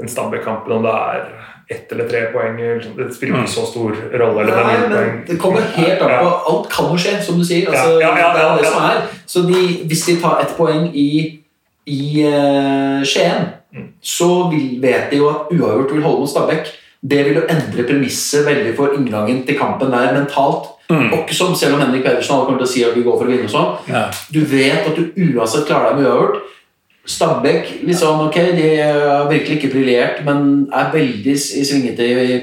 den 0.00 0.08
Stabæk-kampen, 0.10 0.72
om 0.72 0.82
det 0.84 0.92
er 0.92 1.22
ett 1.70 1.92
eller 1.92 2.08
tre 2.08 2.26
poeng 2.32 2.58
liksom, 2.58 2.92
Det 2.98 3.06
spiller 3.14 3.38
ikke 3.40 3.50
så 3.54 3.64
stor 3.70 3.94
rolle. 4.20 4.42
Eller 4.42 4.56
det 4.56 4.64
Nei, 4.66 4.74
men 4.82 4.92
poeng. 4.92 5.14
det 5.28 5.38
kommer 5.40 5.60
helt 5.78 6.02
an 6.04 6.12
på 6.20 6.34
Alt 6.50 6.68
kan 6.74 6.90
jo 6.92 6.98
skje, 7.00 7.14
som 7.24 7.38
du 7.40 7.44
sier. 7.44 7.70
Altså, 7.70 8.00
Ja, 8.02 8.10
ja, 8.10 8.18
ja, 8.18 8.32
det 8.34 8.42
er 8.42 8.50
ja, 8.50 8.56
det 8.58 8.66
som 8.66 8.82
er. 8.90 9.00
Så 9.26 9.42
de, 9.48 9.62
hvis 9.88 10.04
de 10.10 10.18
tar 10.20 10.42
ett 10.44 10.52
poeng 10.58 10.90
i, 10.92 11.08
i 11.86 12.24
uh, 12.28 13.02
Skien, 13.04 13.52
Mm. 13.74 13.88
så 14.00 14.50
vil, 14.52 14.76
vet 14.78 15.10
de 15.10 15.16
jo 15.18 15.26
at 15.26 15.48
uavgjort 15.50 15.92
vil 15.96 16.02
holde 16.04 16.20
mot 16.20 16.30
Stabæk. 16.30 16.68
Det 17.02 17.24
vil 17.26 17.40
jo 17.40 17.42
endre 17.50 17.82
premisset 17.88 18.46
veldig 18.46 18.76
for 18.76 18.94
inngangen 18.94 19.40
til 19.46 19.58
kampen 19.58 19.90
der 19.90 20.14
mentalt. 20.14 20.68
Mm. 20.90 21.12
Og 21.12 21.32
som 21.34 21.54
selv 21.58 21.74
om 21.74 21.80
Henrik 21.80 22.04
Pedersen 22.04 22.36
alle 22.36 22.46
kommer 22.46 22.60
til 22.62 22.68
å 22.68 22.70
si 22.70 22.84
at 22.86 22.94
vi 22.94 23.02
går 23.02 23.18
for 23.18 23.26
å 23.26 23.32
vinne 23.32 23.48
og 23.48 23.50
sånn. 23.50 23.72
Ja. 23.90 24.04
Du 24.30 24.40
vet 24.46 24.86
at 24.86 24.94
du 24.94 25.10
uansett 25.34 25.66
klarer 25.66 25.90
deg 25.90 26.04
med 26.04 26.06
uavgjort. 26.06 26.38
Stabæk 27.06 27.82
liksom, 27.82 28.20
ok, 28.20 28.34
de 28.34 28.76
har 28.76 29.30
virkelig 29.30 29.56
ikke 29.56 29.72
briljert, 29.74 30.24
men 30.24 30.68
er 30.72 30.92
veldig 30.92 31.32
i 31.32 31.64
svingete 31.64 32.06
i 32.06 32.38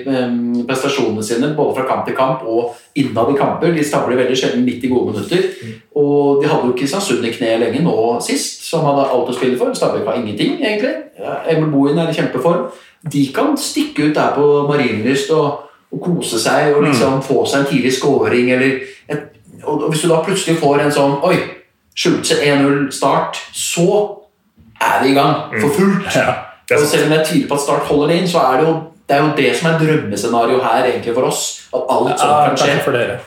prestasjonene 0.68 1.24
sine, 1.26 1.54
både 1.58 1.76
fra 1.80 1.86
kamp 1.90 2.06
til 2.06 2.16
kamp 2.16 2.44
og 2.46 2.76
innad 2.96 3.34
i 3.34 3.38
kamper. 3.40 3.74
De 3.74 3.88
stabler 3.88 4.22
veldig 4.22 4.38
sjelden 4.38 4.66
90 4.66 4.94
gode 4.94 5.14
minutter. 5.14 5.48
Og 5.96 6.44
de 6.44 6.50
hadde 6.50 6.70
jo 6.70 6.76
Kristiansund 6.78 7.26
i 7.26 7.34
kne 7.34 7.58
lenge 7.64 7.82
nå 7.82 7.96
sist, 8.22 8.62
som 8.70 8.86
hadde 8.86 9.08
alt 9.10 9.34
å 9.34 9.36
spille 9.40 9.58
for. 9.58 9.74
Stabæk 9.74 10.06
var 10.06 10.22
ingenting, 10.22 10.62
egentlig. 10.62 10.94
Emil 11.50 11.74
Bohin 11.74 11.98
er 11.98 12.14
i 12.14 12.20
kjempeform. 12.22 12.70
De 13.12 13.26
kan 13.34 13.58
stikke 13.58 14.12
ut 14.12 14.16
der 14.16 14.38
på 14.38 14.48
Marienlyst 14.70 15.34
og, 15.34 15.68
og 15.90 16.06
kose 16.06 16.38
seg 16.40 16.76
og 16.76 16.86
liksom 16.86 17.24
få 17.26 17.48
seg 17.50 17.64
en 17.64 17.70
tidlig 17.74 17.98
scoring, 17.98 18.54
eller 18.54 18.78
et, 19.10 19.26
og, 19.64 19.82
og 19.82 19.90
hvis 19.90 20.06
du 20.06 20.12
da 20.14 20.22
plutselig 20.22 20.62
får 20.62 20.86
en 20.86 20.94
sånn 20.94 21.20
Oi, 21.26 21.38
Schultze 21.98 22.38
1-0 22.46 22.92
start, 22.94 23.42
så 23.58 24.21
er 24.82 25.04
vi 25.04 25.12
i 25.12 25.18
gang 25.18 25.52
for 25.62 25.76
fullt. 25.78 26.16
Ja. 26.16 26.34
Og 26.72 26.86
selv 26.88 27.06
om 27.10 27.14
jeg 27.18 27.26
tyder 27.28 27.48
på 27.50 27.58
at 27.58 27.64
Start 27.66 27.88
holder 27.90 28.08
det 28.12 28.18
inn, 28.22 28.28
så 28.32 28.40
er 28.48 28.62
det 28.62 28.68
jo 28.70 28.74
det, 29.10 29.18
er 29.18 29.24
jo 29.26 29.32
det 29.36 29.50
som 29.60 29.68
er 29.72 29.80
drømmescenario 29.82 30.60
her 30.64 30.86
egentlig 30.88 31.14
for 31.18 31.28
oss. 31.28 31.42
At 31.76 31.90
alt 31.92 32.14
sånt 32.20 32.32
Ja, 32.32 32.48
kan 32.48 32.58
skje. 32.62 32.78
for 32.86 32.96
dere. 32.96 33.18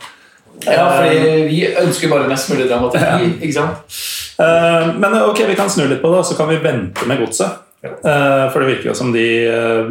Ja, 0.65 0.85
fordi 0.97 1.43
vi 1.51 1.59
ønsker 1.83 2.09
bare 2.09 2.29
mest 2.31 2.49
mulig 2.51 2.69
dramatikk. 2.71 3.43
ikke 3.43 3.53
sant? 3.53 3.99
Eh, 4.41 4.87
men 5.03 5.17
ok, 5.29 5.43
vi 5.51 5.57
kan 5.59 5.69
snu 5.71 5.85
litt 5.91 6.01
på 6.03 6.13
det, 6.15 6.23
så 6.27 6.37
kan 6.39 6.49
vi 6.49 6.57
vente 6.63 7.05
med 7.11 7.21
godset. 7.21 7.61
Eh, 7.85 8.45
for 8.53 8.61
det 8.63 8.69
virker 8.71 8.89
jo 8.93 8.95
som 8.97 9.13
de 9.13 9.27
eh, 9.45 9.91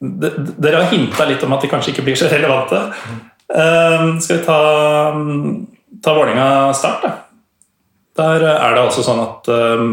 Dere 0.00 0.76
har 0.82 0.88
hinta 0.92 1.24
litt 1.28 1.42
om 1.44 1.52
at 1.52 1.60
de 1.64 1.68
kanskje 1.68 1.92
ikke 1.94 2.04
blir 2.06 2.16
så 2.16 2.28
relevante. 2.32 2.78
Eh, 3.52 4.04
skal 4.20 4.36
vi 4.38 4.44
ta, 4.44 4.60
ta 6.04 6.14
Vålinga 6.16 6.72
Start, 6.76 7.02
da? 7.04 7.10
Der 8.20 8.44
er 8.52 8.74
det 8.76 8.82
altså 8.84 9.04
sånn 9.06 9.20
at 9.22 9.48
eh, 9.48 9.84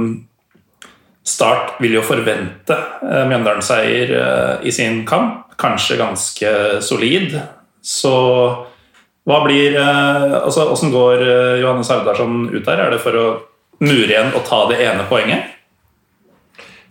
Start 1.27 1.81
vil 1.83 1.97
jo 1.97 2.05
forvente 2.07 2.77
uh, 3.03 3.25
Mjøndalen-seier 3.27 4.13
eh, 4.15 4.53
i 4.69 4.71
sin 4.71 5.01
kamp. 5.07 5.43
Kanskje 5.59 5.97
ganske 5.99 6.51
solid. 6.85 7.33
Så 7.83 8.13
hva 9.27 9.41
blir 9.43 9.75
uh, 9.75 10.45
altså, 10.45 10.69
går 10.93 11.25
eh, 11.25 11.59
Johannes 11.59 11.89
Haudarsson 11.91 12.47
ut 12.53 12.63
der? 12.63 12.79
Er 12.79 12.95
det 12.95 13.01
for 13.03 13.19
å 13.19 13.27
mure 13.83 14.07
igjen 14.07 14.31
og 14.37 14.45
ta 14.47 14.63
det 14.71 14.79
ene 14.85 15.03
poenget? 15.09 15.56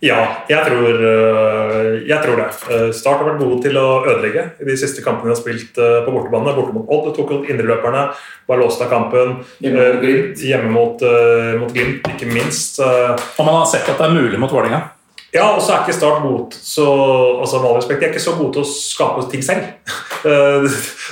Ja, 0.01 0.45
jeg 0.49 0.61
tror, 0.67 0.99
øh, 1.09 2.07
jeg 2.07 2.19
tror 2.23 2.35
det. 2.37 2.49
Øh, 2.69 2.89
Start 2.93 3.17
har 3.17 3.29
vært 3.31 3.41
gode 3.41 3.61
til 3.63 3.77
å 3.81 3.85
ødelegge 4.05 4.43
i 4.61 4.67
de 4.67 4.75
siste 4.77 5.01
kampene 5.01 5.31
de 5.31 5.33
har 5.33 5.39
spilt 5.39 5.79
øh, 5.81 6.03
på 6.05 6.13
bortebane. 6.13 6.53
Borte 6.53 6.75
mot 6.75 6.91
Odd 6.93 7.15
tok 7.17 7.33
ut 7.33 7.49
indreløperne, 7.49 8.03
var 8.47 8.61
låst 8.61 8.83
av 8.85 8.91
kampen. 8.93 9.39
Hjemme 9.63 9.87
mot 9.87 10.03
Glimt. 10.03 10.43
Hjemme 10.45 10.69
mot, 10.73 11.07
mot 11.63 11.73
Glimt, 11.73 12.05
ikke 12.13 12.29
minst. 12.29 12.77
Og 12.83 13.43
man 13.43 13.57
har 13.57 13.65
sett 13.73 13.89
at 13.89 13.97
det 13.97 14.05
er 14.05 14.15
mulig 14.19 14.39
mot 14.41 14.53
Vålinga. 14.53 14.83
Ja, 15.35 15.49
og 15.57 15.61
så 15.61 15.73
er 15.75 15.83
ikke 15.83 15.93
Start 15.97 16.21
god 16.23 16.53
så, 16.55 16.85
altså, 17.41 17.59
med 17.59 17.69
all 17.69 17.77
respekt, 17.81 17.99
De 17.99 18.05
er 18.07 18.13
ikke 18.15 18.23
så 18.23 18.35
gode 18.37 18.53
til 18.55 18.63
å 18.63 18.69
skape 18.71 19.25
ting 19.31 19.43
selv. 19.43 19.65
Øh, 20.25 20.63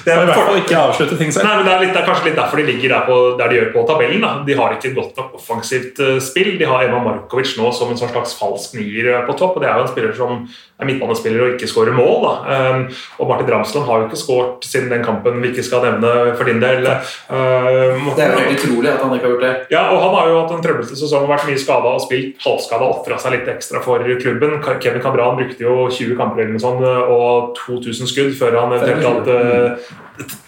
det 0.03 0.09
er 0.11 0.17
I 0.17 0.25
hvert 0.25 0.31
for- 0.33 0.47
fall 0.49 0.57
ikke 0.57 0.77
avslutte 0.81 1.15
ting 1.19 1.29
selv. 1.31 1.45
Nei, 1.45 1.57
men 1.59 1.67
det 1.67 1.73
er, 1.75 1.81
litt, 1.83 1.91
det 1.93 1.99
er 2.01 2.07
kanskje 2.07 2.25
litt 2.25 2.39
derfor 2.39 2.57
de 2.57 2.63
ligger 2.65 2.89
der, 2.89 3.03
på, 3.05 3.17
der 3.37 3.51
de 3.51 3.55
gjør 3.59 3.67
på 3.75 3.83
tabellen. 3.87 4.23
Da. 4.25 4.31
De 4.47 4.55
har 4.57 4.73
ikke 4.73 4.89
et 4.89 4.95
godt 4.97 5.19
nok 5.21 5.35
offensivt 5.37 5.99
uh, 6.01 6.15
spill. 6.25 6.49
De 6.57 6.65
har 6.67 6.81
Eva 6.87 6.97
Markovic 7.05 7.51
nå 7.59 7.69
som 7.77 7.91
en 7.93 7.99
sånn 8.01 8.09
slags 8.11 8.33
falsk 8.39 8.73
nier 8.79 9.11
eh, 9.13 9.21
på 9.27 9.35
topp. 9.37 9.55
og 9.59 9.61
Det 9.63 9.69
er 9.69 9.77
jo 9.77 9.85
en 9.85 9.91
spiller 9.93 10.15
som 10.17 10.41
er 10.81 10.89
midtbanespiller 10.89 11.45
og 11.45 11.53
ikke 11.53 11.69
skårer 11.69 11.93
mål. 11.95 12.17
Da. 12.25 12.33
Um, 12.73 12.81
og 13.21 13.29
Martin 13.29 13.51
Ramsland 13.53 13.85
har 13.87 14.01
jo 14.01 14.07
ikke 14.09 14.19
skåret 14.23 14.65
siden 14.67 14.89
den 14.91 15.05
kampen 15.05 15.37
vi 15.45 15.53
ikke 15.53 15.67
skal 15.69 15.85
nevne 15.85 16.33
for 16.35 16.49
din 16.49 16.59
del. 16.65 16.89
Um, 17.29 18.09
Det 18.17 18.25
er 18.25 18.35
jo 18.41 18.57
utrolig 18.57 18.91
at 18.95 19.05
han 19.05 19.13
ikke 19.15 19.29
har 19.29 19.35
gjort 19.35 19.45
det. 19.45 19.53
ja, 19.77 19.85
og 19.93 20.01
Han 20.01 20.17
har 20.17 20.33
jo 20.33 20.41
hatt 20.41 20.57
en 20.57 20.65
trøblete 20.65 20.97
sesong, 20.97 21.29
vært 21.29 21.45
mye 21.47 21.61
skada 21.61 21.93
og 21.93 22.03
spilt 22.03 22.41
halvskada. 22.43 22.89
Ofra 22.97 23.21
seg 23.21 23.37
litt 23.37 23.53
ekstra 23.53 23.85
for 23.85 24.01
klubben. 24.21 24.57
Kevin 24.81 25.01
Cabran 25.03 25.37
brukte 25.39 25.63
jo 25.65 25.89
20 25.91 26.15
kamper 26.19 26.43
eller 26.43 26.55
noe 26.55 26.63
sånt, 26.63 26.81
og 26.85 27.55
2000 27.65 28.09
skudd 28.11 28.33
før 28.39 28.59
han 28.61 28.75
eventuelt 28.77 29.27
uh, 29.27 29.93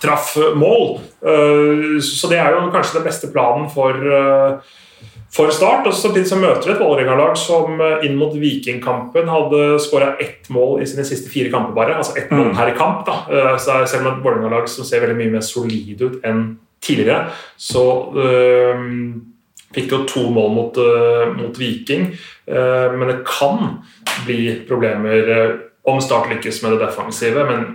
traff 0.01 0.35
mål. 0.55 0.99
Uh, 1.25 1.97
så 2.03 2.29
det 2.31 2.39
er 2.41 2.55
jo 2.55 2.67
kanskje 2.73 2.99
den 2.99 3.07
beste 3.09 3.31
planen 3.33 3.67
for, 3.73 3.97
uh, 4.07 4.59
for 5.33 5.51
Start. 5.53 5.87
og 5.87 5.93
Samtidig 5.93 6.29
så 6.29 6.39
møter 6.39 6.69
vi 6.69 6.75
et 6.75 6.81
Vålerenga-lag 6.81 7.35
som 7.37 7.81
eh, 7.83 8.05
inn 8.07 8.15
mot 8.17 8.33
Vikingkampen 8.33 9.27
hadde 9.29 9.63
skåra 9.83 10.13
ett 10.23 10.47
mål 10.53 10.81
i 10.81 10.87
sine 10.89 11.05
siste 11.05 11.29
fire 11.29 11.51
kamper, 11.53 11.75
bare. 11.75 11.97
Altså 11.99 12.15
ett 12.17 12.31
mål 12.33 12.53
per 12.55 12.71
kamp. 12.77 13.03
da. 13.05 13.17
Eh, 13.29 13.57
Så 13.61 13.75
selv 13.85 14.07
om 14.07 14.13
et 14.13 14.23
Vålerenga-lag 14.23 14.69
som 14.71 14.87
ser 14.87 15.03
veldig 15.03 15.17
mye 15.19 15.35
mer 15.35 15.45
solid 15.45 16.01
ut 16.01 16.23
enn 16.25 16.57
tidligere, 16.81 17.27
så 17.57 17.83
øh, 18.15 18.81
fikk 19.75 19.91
jo 19.91 20.03
to 20.07 20.27
mål 20.33 20.53
mot, 20.55 20.77
øh, 20.77 21.33
mot 21.37 21.59
Viking. 21.59 22.11
Eh, 22.47 22.87
men 22.93 23.09
det 23.09 23.23
kan 23.27 23.81
bli 24.25 24.61
problemer 24.67 25.33
øh, 25.37 25.59
om 25.87 26.01
Start 26.01 26.29
lykkes 26.29 26.63
med 26.63 26.71
det 26.71 26.87
defensive. 26.87 27.45
men 27.45 27.65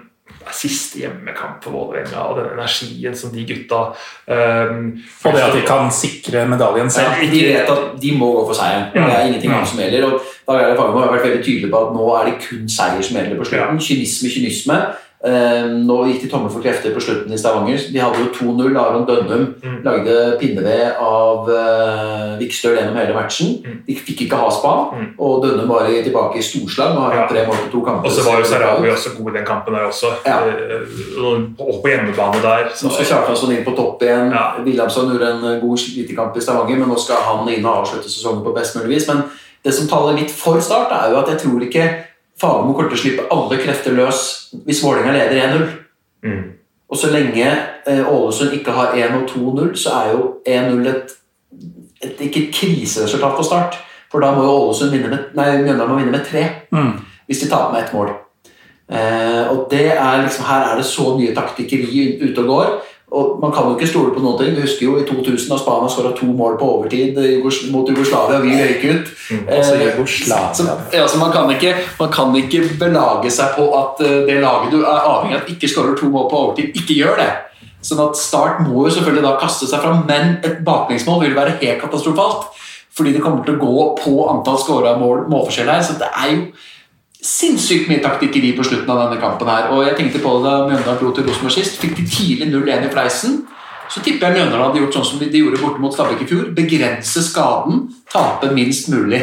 det 0.42 0.48
er 0.50 0.56
siste 0.56 0.98
hjemmekamp 0.98 1.62
for 1.62 1.74
Vålerenga 1.74 2.22
og 2.30 2.38
den 2.38 2.48
energien 2.54 3.14
som 3.16 3.30
de 3.34 3.44
gutta 3.46 3.80
um, 4.26 4.88
Og 5.24 5.34
det 5.34 5.42
at 5.44 5.54
de 5.54 5.62
kan 5.66 5.90
sikre 5.94 6.46
medaljen 6.48 6.90
selv. 6.90 7.20
De 7.32 7.42
vet 7.46 7.70
at 7.70 8.02
de 8.02 8.12
må 8.18 8.32
gå 8.36 8.46
for 8.48 8.56
seieren. 8.58 8.88
Ja. 8.94 9.06
Det 9.06 9.14
er 9.16 9.26
ingenting 9.26 9.52
annet 9.52 9.68
som 9.68 9.82
gjelder. 9.82 10.06
Og 10.08 10.20
da 10.48 10.58
det 10.72 10.80
har 10.80 11.12
vært 11.12 11.26
veldig 11.26 11.44
tydelig 11.44 11.70
på 11.70 11.82
at 11.84 11.94
nå 11.94 12.08
er 12.16 12.30
det 12.30 12.34
kun 12.48 12.66
seier 12.70 13.02
som 13.06 13.18
gjelder 13.20 13.38
på 13.38 13.48
slutten. 13.50 13.82
Kynisme, 13.86 14.32
kynisme. 14.34 14.78
Eh, 15.24 15.66
nå 15.86 15.96
gikk 16.08 16.22
de 16.24 16.28
tomme 16.32 16.48
for 16.50 16.58
krefter 16.64 16.90
på 16.90 16.98
slutten 17.00 17.30
i 17.30 17.36
Stavanger. 17.38 17.78
De 17.94 18.00
hadde 18.02 18.18
jo 18.18 18.32
2-0. 18.34 18.74
Aron 18.76 19.04
Dønnum 19.06 19.44
Mm. 19.62 19.76
lagde 19.84 20.14
pinneved 20.40 20.96
av 20.98 21.46
uh, 21.48 22.38
Vikstøl 22.40 22.74
gjennom 22.76 22.96
hele 22.98 23.14
matchen. 23.14 23.62
Mm. 23.62 23.76
De 23.86 23.94
fikk 23.94 24.24
ikke 24.26 24.36
ha 24.40 24.48
spa, 24.50 24.72
Mm. 24.96 25.14
og 25.18 25.44
Dønnum 25.44 25.68
var 25.68 25.86
tilbake 25.86 26.38
i 26.38 26.42
storslag. 26.42 26.96
og 26.96 27.02
har 27.06 27.20
hatt 27.20 27.30
tre 27.30 27.46
mål 27.46 27.54
på 27.54 27.70
to 27.70 27.80
kamper. 27.86 28.06
Og 28.08 28.12
så 28.12 28.24
var 28.26 28.38
jo 28.40 28.44
Sarawi 28.50 28.90
også 28.90 29.14
god 29.16 29.30
i 29.34 29.38
den 29.38 29.46
kampen 29.46 29.74
der 29.74 29.86
også. 29.86 30.10
Ja. 30.26 30.38
Eh, 30.42 31.62
Og 31.62 31.82
på 31.82 31.88
hjemmebane 31.88 32.42
der. 32.42 32.64
Nå 32.82 32.90
skal 32.90 33.04
Kjartansson 33.06 33.52
inn 33.52 33.64
på 33.64 33.76
topp 33.76 34.02
igjen. 34.02 34.32
Ja. 34.32 34.54
Wilhelmsson 34.64 35.10
gjorde 35.10 35.30
en 35.36 35.44
eh, 35.54 35.60
god 35.60 35.78
slitekamp 35.78 36.36
i 36.36 36.40
Stavanger, 36.40 36.78
men 36.78 36.88
nå 36.88 36.98
skal 36.98 37.16
han 37.22 37.48
inn 37.48 37.64
og 37.64 37.84
avslutte 37.86 38.10
sesongen 38.10 38.42
på 38.44 38.54
best 38.54 38.74
mulig 38.76 38.88
vis. 38.96 39.06
Men 39.08 39.22
det 39.64 39.72
som 39.74 39.86
taler 39.86 40.18
litt 40.18 40.30
for 40.30 40.58
Start, 40.60 40.90
er 40.90 41.10
jo 41.12 41.18
at 41.22 41.28
jeg 41.28 41.38
tror 41.46 41.60
ikke 41.62 41.86
Fagermo 42.40 42.72
kommer 42.74 42.90
til 42.90 42.98
å 42.98 43.02
slippe 43.02 43.28
alle 43.34 43.58
krefter 43.62 43.94
løs 43.96 44.22
hvis 44.66 44.82
Vålerenga 44.84 45.12
leder 45.14 45.42
1-0. 45.46 45.68
Mm. 46.26 46.42
Og 46.92 46.98
så 47.00 47.08
lenge 47.12 47.46
eh, 47.88 48.02
Ålesund 48.08 48.52
ikke 48.56 48.74
har 48.76 48.96
1 48.98 49.14
og 49.16 49.28
2-0, 49.30 49.70
så 49.80 49.94
er 50.00 50.10
jo 50.12 50.24
1-0 50.48 50.88
et, 50.90 51.14
et, 52.02 52.18
ikke 52.26 52.42
et 52.42 52.54
kriseresultat 52.54 53.38
på 53.38 53.46
Start. 53.46 53.78
For 54.12 54.20
da 54.20 54.34
må 54.36 54.44
jo 54.44 54.58
Ålesund 54.58 54.92
vinne 54.92 55.08
med, 55.08 55.30
nei, 55.38 55.54
Mjøndalen 55.62 55.94
må 55.94 56.00
vinne 56.02 56.12
med 56.12 56.26
tre 56.28 56.44
Mm. 56.72 56.92
hvis 57.26 57.40
de 57.44 57.48
taper 57.48 57.72
med 57.72 57.84
ett 57.84 57.94
mål. 57.94 58.12
Eh, 58.92 59.44
og 59.52 59.68
det 59.70 59.92
er 59.92 60.22
liksom, 60.22 60.44
Her 60.44 60.72
er 60.72 60.76
det 60.76 60.84
så 60.84 61.14
mye 61.16 61.34
taktikkeri 61.34 62.18
ute 62.20 62.40
og 62.42 62.46
går. 62.46 62.72
Og 63.12 63.40
Man 63.42 63.52
kan 63.52 63.66
jo 63.68 63.76
ikke 63.76 63.88
stole 63.90 64.14
på 64.14 64.22
noen 64.24 64.38
ting. 64.40 64.54
Vi 64.56 64.64
husker 64.64 64.86
jo 64.86 64.96
i 64.96 65.04
2000 65.04 65.50
da 65.52 65.58
Spania 65.60 65.90
skåra 65.92 66.12
to 66.16 66.26
mål 66.32 66.56
på 66.60 66.68
overtid 66.76 67.18
mot 67.72 67.88
Jugoslavia, 67.88 68.40
vi 68.40 68.56
røyk 68.56 68.84
ut. 68.88 69.12
altså 69.48 69.74
Eh, 69.74 69.82
Jugoslavia. 69.86 70.54
så, 70.54 70.68
ja, 70.92 71.06
så 71.08 71.18
man, 71.18 71.32
kan 71.32 71.50
ikke, 71.50 71.74
man 71.98 72.12
kan 72.12 72.36
ikke 72.36 72.62
belage 72.80 73.30
seg 73.30 73.52
på 73.56 73.68
at 73.76 74.00
eh, 74.00 74.22
det 74.28 74.40
laget 74.40 74.72
du 74.72 74.80
er 74.80 75.08
avhengig 75.12 75.36
av 75.36 75.42
at 75.42 75.52
ikke 75.52 75.68
skårer 75.68 75.96
to 75.98 76.08
mål 76.08 76.30
på 76.30 76.40
overtid, 76.44 76.72
ikke 76.74 76.96
gjør 77.02 77.20
det. 77.20 77.30
Sånn 77.82 78.00
at 78.00 78.16
Start 78.16 78.62
må 78.64 78.86
jo 78.86 78.94
selvfølgelig 78.94 79.26
da 79.26 79.36
kaste 79.42 79.68
seg 79.68 79.82
fram, 79.82 80.04
men 80.08 80.38
et 80.46 80.62
baklengsmål 80.64 81.24
vil 81.26 81.36
være 81.36 81.58
helt 81.60 81.82
katastrofalt. 81.82 82.48
Fordi 82.96 83.12
det 83.12 83.22
kommer 83.24 83.44
til 83.44 83.56
å 83.56 83.62
gå 83.62 83.86
på 84.02 84.12
antall 84.30 84.58
skåra 84.60 84.96
mål, 85.00 85.26
målforskjell 85.32 85.70
her. 85.72 85.82
Så 85.84 85.96
det 86.00 86.08
er 86.12 86.32
jo 86.34 86.42
sinnssykt 87.22 87.88
mye 87.90 88.02
taktikkeri 88.02 88.50
på 88.56 88.64
slutten 88.66 88.90
av 88.90 89.04
denne 89.04 89.20
kampen 89.22 89.50
her. 89.50 89.70
Og 89.74 89.84
jeg 89.86 89.96
tenkte 89.98 90.22
på 90.22 90.34
det 90.38 90.48
da 90.48 90.66
Mjøndalen 90.66 91.00
dro 91.00 91.12
til 91.14 91.26
Rosenborg 91.28 91.54
sist. 91.54 91.78
Fikk 91.82 91.94
de 92.00 92.06
tidlig 92.10 92.50
0-1 92.50 92.88
i 92.88 92.92
fleisen. 92.92 93.42
Så 93.92 94.02
tipper 94.02 94.28
jeg 94.30 94.40
Mjøndalen 94.40 94.66
hadde 94.66 94.82
gjort 94.82 94.98
sånn 94.98 95.06
som 95.06 95.22
de 95.22 95.30
gjorde 95.30 95.60
borte 95.62 95.82
mot 95.82 95.94
Stabæk 95.94 96.24
i 96.24 96.28
fjor. 96.30 96.50
Begrense 96.56 97.22
skaden, 97.22 97.84
tape 98.10 98.50
minst 98.56 98.90
mulig. 98.90 99.22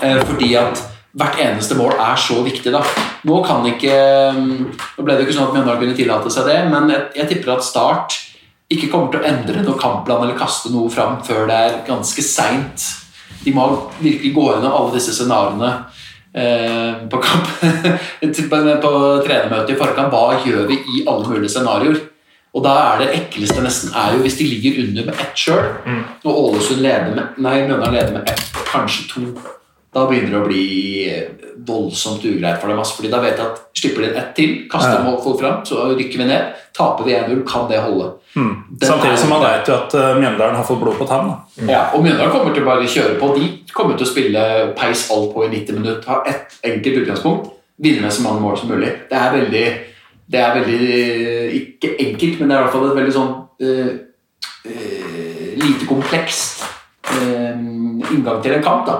Eh, 0.00 0.20
fordi 0.22 0.52
at 0.60 0.82
hvert 1.14 1.40
eneste 1.42 1.78
mål 1.78 1.96
er 1.98 2.18
så 2.18 2.38
viktig. 2.46 2.72
da. 2.74 2.82
Nå 3.24 3.40
kan 3.46 3.66
ikke 3.66 3.94
Nå 4.34 5.02
ble 5.02 5.16
det 5.16 5.26
ikke 5.26 5.38
sånn 5.38 5.48
at 5.50 5.56
Mjøndalen 5.56 5.82
kunne 5.82 5.98
tillate 5.98 6.30
seg 6.30 6.46
det, 6.50 6.60
men 6.70 6.90
jeg, 6.92 7.08
jeg 7.18 7.30
tipper 7.32 7.56
at 7.56 7.66
Start 7.66 8.20
ikke 8.70 8.88
kommer 8.92 9.10
til 9.12 9.20
å 9.20 9.28
endre 9.28 9.62
noe 9.62 9.78
kampplan 9.78 10.24
eller 10.24 10.38
kaste 10.38 10.70
noe 10.72 10.90
fram 10.90 11.18
før 11.26 11.46
det 11.50 11.58
er 11.58 11.80
ganske 11.86 12.22
seint. 12.24 12.86
De 13.44 13.52
må 13.52 13.66
virkelig 13.98 14.32
gå 14.34 14.46
gjennom 14.48 14.72
alle 14.72 14.94
disse 14.96 15.12
scenarioene 15.14 15.72
eh, 16.34 17.04
på, 17.10 17.20
på, 17.22 18.42
på 18.84 18.92
trenermøtet 19.26 19.74
i 19.74 19.78
forkant. 19.78 20.12
Hva 20.12 20.40
gjør 20.44 20.66
vi 20.70 20.80
i 20.98 21.04
alle 21.06 21.28
mulige 21.30 21.54
scenarioer? 21.54 22.02
Og 22.54 22.62
da 22.62 22.74
er 22.92 23.00
det 23.02 23.14
ekleste 23.16 23.62
nesten 23.64 23.94
er 23.98 24.14
jo 24.14 24.22
hvis 24.22 24.36
de 24.38 24.46
ligger 24.46 24.76
under 24.84 25.08
med 25.08 25.22
ett 25.24 25.38
sjøl, 25.38 25.72
og 26.22 26.36
Ålesund 26.44 26.84
leder 26.84 27.10
med 27.10 27.40
Nei, 27.42 27.56
Mjøndalen 27.64 27.96
leder 27.96 28.12
med 28.14 28.30
ett, 28.30 28.44
kanskje 28.68 29.08
to. 29.10 29.24
Da 29.94 30.08
begynner 30.08 30.34
det 30.34 30.40
å 30.40 30.48
bli 30.48 30.64
voldsomt 31.66 32.24
ugreit 32.26 32.58
for 32.60 32.70
dem. 32.70 32.80
Altså, 32.82 32.96
fordi 32.98 33.12
da 33.12 33.20
vet 33.22 33.38
jeg 33.38 33.46
at 33.46 33.62
Slipper 33.78 34.02
de 34.02 34.10
ett 34.18 34.34
til, 34.34 34.52
kaster 34.70 35.04
Ja. 35.04 35.16
folk 35.22 35.40
fram, 35.40 35.64
så 35.64 35.94
rykker 35.94 36.18
vi 36.18 36.24
ned. 36.24 36.54
Taper 36.74 37.04
vi 37.04 37.14
1-0, 37.14 37.44
kan 37.46 37.68
det 37.70 37.80
holde? 37.80 38.12
Mm. 38.34 38.64
Samtidig 38.82 39.18
som 39.18 39.30
man 39.30 39.42
vet 39.42 39.68
jo 39.68 39.74
at 39.74 39.94
eh, 39.94 40.16
Mjøndalen 40.18 40.56
har 40.56 40.64
fått 40.66 40.80
blod 40.80 40.98
på 40.98 41.06
tann. 41.06 41.30
Mm. 41.60 41.68
ja, 41.70 41.90
og 41.94 42.02
Mjøndalen 42.02 42.32
kommer 42.32 42.54
til 42.54 42.64
å 42.64 42.66
bare 42.66 42.88
kjøre 42.90 43.18
på. 43.20 43.28
De 43.38 43.50
kommer 43.72 43.96
til 43.96 44.06
å 44.06 44.10
spille 44.10 44.44
peis 44.78 45.10
alt 45.14 45.34
på 45.34 45.44
i 45.46 45.52
90 45.52 45.78
minutter. 45.78 46.08
Ha 46.08 46.22
ett 46.26 46.58
enkelt 46.66 47.04
utgangspunkt. 47.04 47.52
Vinne 47.78 48.02
med 48.02 48.12
så 48.12 48.22
mange 48.22 48.42
mål 48.42 48.58
som 48.58 48.70
mulig. 48.70 48.90
Det 49.10 49.18
er 49.18 49.32
veldig 49.34 49.66
Det 50.26 50.40
er 50.40 50.54
veldig 50.54 51.54
Ikke 51.54 51.96
enkelt, 52.00 52.40
men 52.40 52.48
det 52.48 52.56
er 52.56 52.60
i 52.60 52.64
hvert 52.64 52.72
fall 52.72 52.86
et 52.90 52.96
veldig 52.96 53.12
sånn 53.12 53.32
uh, 53.60 53.90
uh, 54.64 55.50
lite 55.60 55.88
komplekst 55.88 56.62
eh, 56.62 56.83
inngang 58.12 58.42
til 58.44 58.52
en 58.56 58.62
kamp. 58.62 58.86
da. 58.86 58.98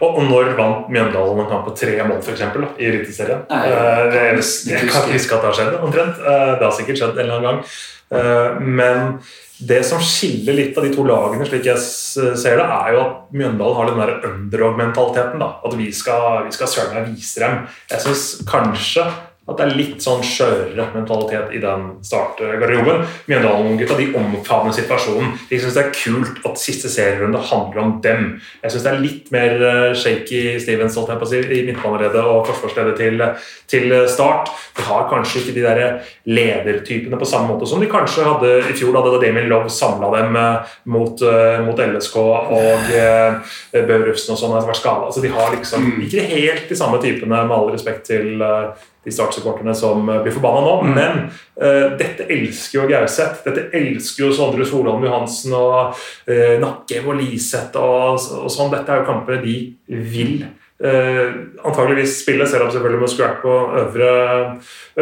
Og, 0.00 0.08
og 0.16 0.22
når 0.30 0.52
vant 0.58 0.88
Mjøndalen 0.92 1.40
en 1.44 1.50
kamp 1.50 1.64
på 1.68 1.76
tre 1.76 1.98
mål 2.08 2.22
for 2.22 2.32
eksempel, 2.32 2.62
da, 2.66 2.72
i 2.78 2.88
Eliteserien? 2.90 3.44
Eh, 3.50 4.02
det, 4.12 4.22
jeg 4.22 4.42
jeg, 4.72 4.80
kan 4.88 4.88
kan 4.94 5.08
ikke 5.08 5.18
huske 5.18 5.34
at 5.34 5.42
det 5.42 5.50
har 5.50 5.58
skjedd, 5.60 5.80
omtrent. 5.82 6.20
Eh, 6.22 6.52
Det 6.58 6.66
har 6.68 6.76
sikkert 6.78 6.98
skjedd 7.02 7.16
en 7.18 7.24
eller 7.24 7.38
annen 7.38 7.48
gang. 7.50 7.64
Eh, 8.12 8.60
Men 8.60 9.18
det 9.62 9.84
som 9.86 10.00
skiller 10.02 10.56
litt 10.58 10.78
av 10.78 10.82
de 10.84 10.90
to 10.94 11.04
lagene, 11.06 11.44
slik 11.46 11.64
jeg 11.68 11.78
ser 11.78 12.56
det, 12.58 12.64
er 12.66 12.94
jo 12.96 13.00
at 13.04 13.18
Mjøndalen 13.36 13.76
har 13.78 13.90
den 13.92 14.00
der 14.02 14.14
underdog-mentaliteten. 14.30 15.38
da, 15.38 15.52
At 15.64 15.76
vi 15.78 15.92
skal, 15.92 16.44
vi 16.46 16.52
skal 16.56 16.66
søren 16.68 16.94
meg 16.96 17.12
vise 17.14 17.40
dem. 17.44 17.60
Jeg 17.90 18.00
syns 18.00 18.24
kanskje 18.48 19.04
at 19.42 19.58
det 19.58 19.64
er 19.64 19.74
litt 19.74 20.04
sånn 20.04 20.22
skjørere 20.22 20.84
mentalitet 20.94 21.54
i 21.56 21.60
den 21.62 21.88
startgarderoben. 22.06 23.02
Mjøndalen-gutta 23.26 23.96
de 23.98 24.06
omfavner 24.18 24.74
situasjonen. 24.76 25.32
De 25.50 25.58
syns 25.58 25.74
det 25.74 25.82
er 25.82 25.96
kult 25.96 26.44
at 26.46 26.60
siste 26.62 26.90
serierunde 26.92 27.40
handler 27.50 27.82
om 27.82 27.96
dem. 28.04 28.28
Jeg 28.62 28.74
syns 28.74 28.86
det 28.86 28.92
er 28.92 29.02
litt 29.02 29.32
mer 29.34 29.64
eh, 29.66 29.88
shaky 29.98 30.42
Stevens 30.62 30.98
holdt 30.98 31.10
jeg 31.10 31.22
på 31.22 31.26
å 31.26 31.32
si, 31.32 31.42
i 31.42 31.64
midtbaneleddet 31.66 32.22
og 32.22 32.46
forsvarsleddet 32.52 33.02
til, 33.02 33.26
til 33.72 33.96
Start. 34.12 34.52
De 34.78 34.86
har 34.86 35.08
kanskje 35.10 35.42
ikke 35.42 35.56
de 35.58 35.66
der 35.66 35.82
ledertypene 36.30 37.18
på 37.18 37.28
samme 37.28 37.50
måte 37.50 37.66
som 37.68 37.82
de 37.82 37.90
kanskje 37.90 38.28
hadde 38.28 38.54
i 38.70 38.76
fjor, 38.78 38.94
da 38.94 39.18
Damien 39.22 39.50
Love 39.50 39.72
samla 39.72 40.12
dem 40.20 40.38
eh, 40.38 40.72
mot, 40.94 41.26
eh, 41.26 41.58
mot 41.66 41.82
LSK 41.82 42.16
og 42.22 42.94
uh, 42.94 43.58
Børufsen 43.74 44.34
og 44.34 44.40
sånn. 44.40 44.54
Altså, 44.54 45.22
de 45.22 45.30
har 45.32 45.52
liksom 45.54 45.88
ikke 46.06 46.24
helt 46.30 46.70
de 46.70 46.78
samme 46.78 47.00
typene, 47.02 47.42
med 47.42 47.56
all 47.56 47.70
respekt 47.72 48.06
til 48.10 48.42
eh, 48.42 48.88
de 49.04 49.12
startsupporterne 49.12 49.74
som 49.74 50.08
eh, 50.08 50.22
blir 50.22 50.34
forbanna 50.34 50.62
nå. 50.62 50.74
Men 50.94 51.20
uh, 51.58 51.92
dette 51.98 52.28
elsker 52.30 52.80
jo 52.80 52.88
Gauseth. 52.90 53.42
Dette 53.46 53.68
elsker 53.74 54.26
jo 54.26 54.32
Sondre 54.36 54.66
Solholm 54.68 55.04
Johansen 55.06 55.54
og 55.58 55.94
uh, 55.96 56.56
Nakkev 56.62 57.10
og 57.10 57.20
Liseth 57.20 57.78
og, 57.80 58.22
og 58.42 58.50
sånn. 58.52 58.72
Dette 58.74 58.92
er 58.92 59.02
jo 59.02 59.08
kamper 59.10 59.42
de 59.42 59.56
vil 59.88 60.44
uh, 60.46 61.34
antageligvis 61.66 62.20
spille, 62.22 62.46
selv 62.46 62.68
om 62.68 62.74
selvfølgelig 62.74 63.02
må 63.02 63.10
scrap 63.10 63.42
på 63.42 63.56
øvre, 63.82 64.12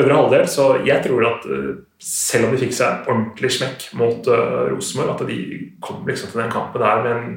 øvre 0.00 0.20
halvdel. 0.20 0.46
Så 0.48 0.70
jeg 0.88 1.04
tror 1.06 1.28
at 1.34 1.48
uh, 1.50 1.72
selv 2.00 2.48
om 2.48 2.54
de 2.54 2.62
fikk 2.62 2.76
seg 2.76 3.02
en 3.02 3.10
ordentlig 3.16 3.52
smekk 3.58 3.90
mot 4.00 4.32
uh, 4.32 4.70
Rosenborg, 4.72 5.18
at 5.18 5.28
de 5.28 5.66
kom 5.84 6.08
liksom 6.08 6.32
til 6.32 6.44
den 6.44 6.54
kampen 6.56 6.84
der 6.84 7.04
med 7.04 7.18
en 7.18 7.36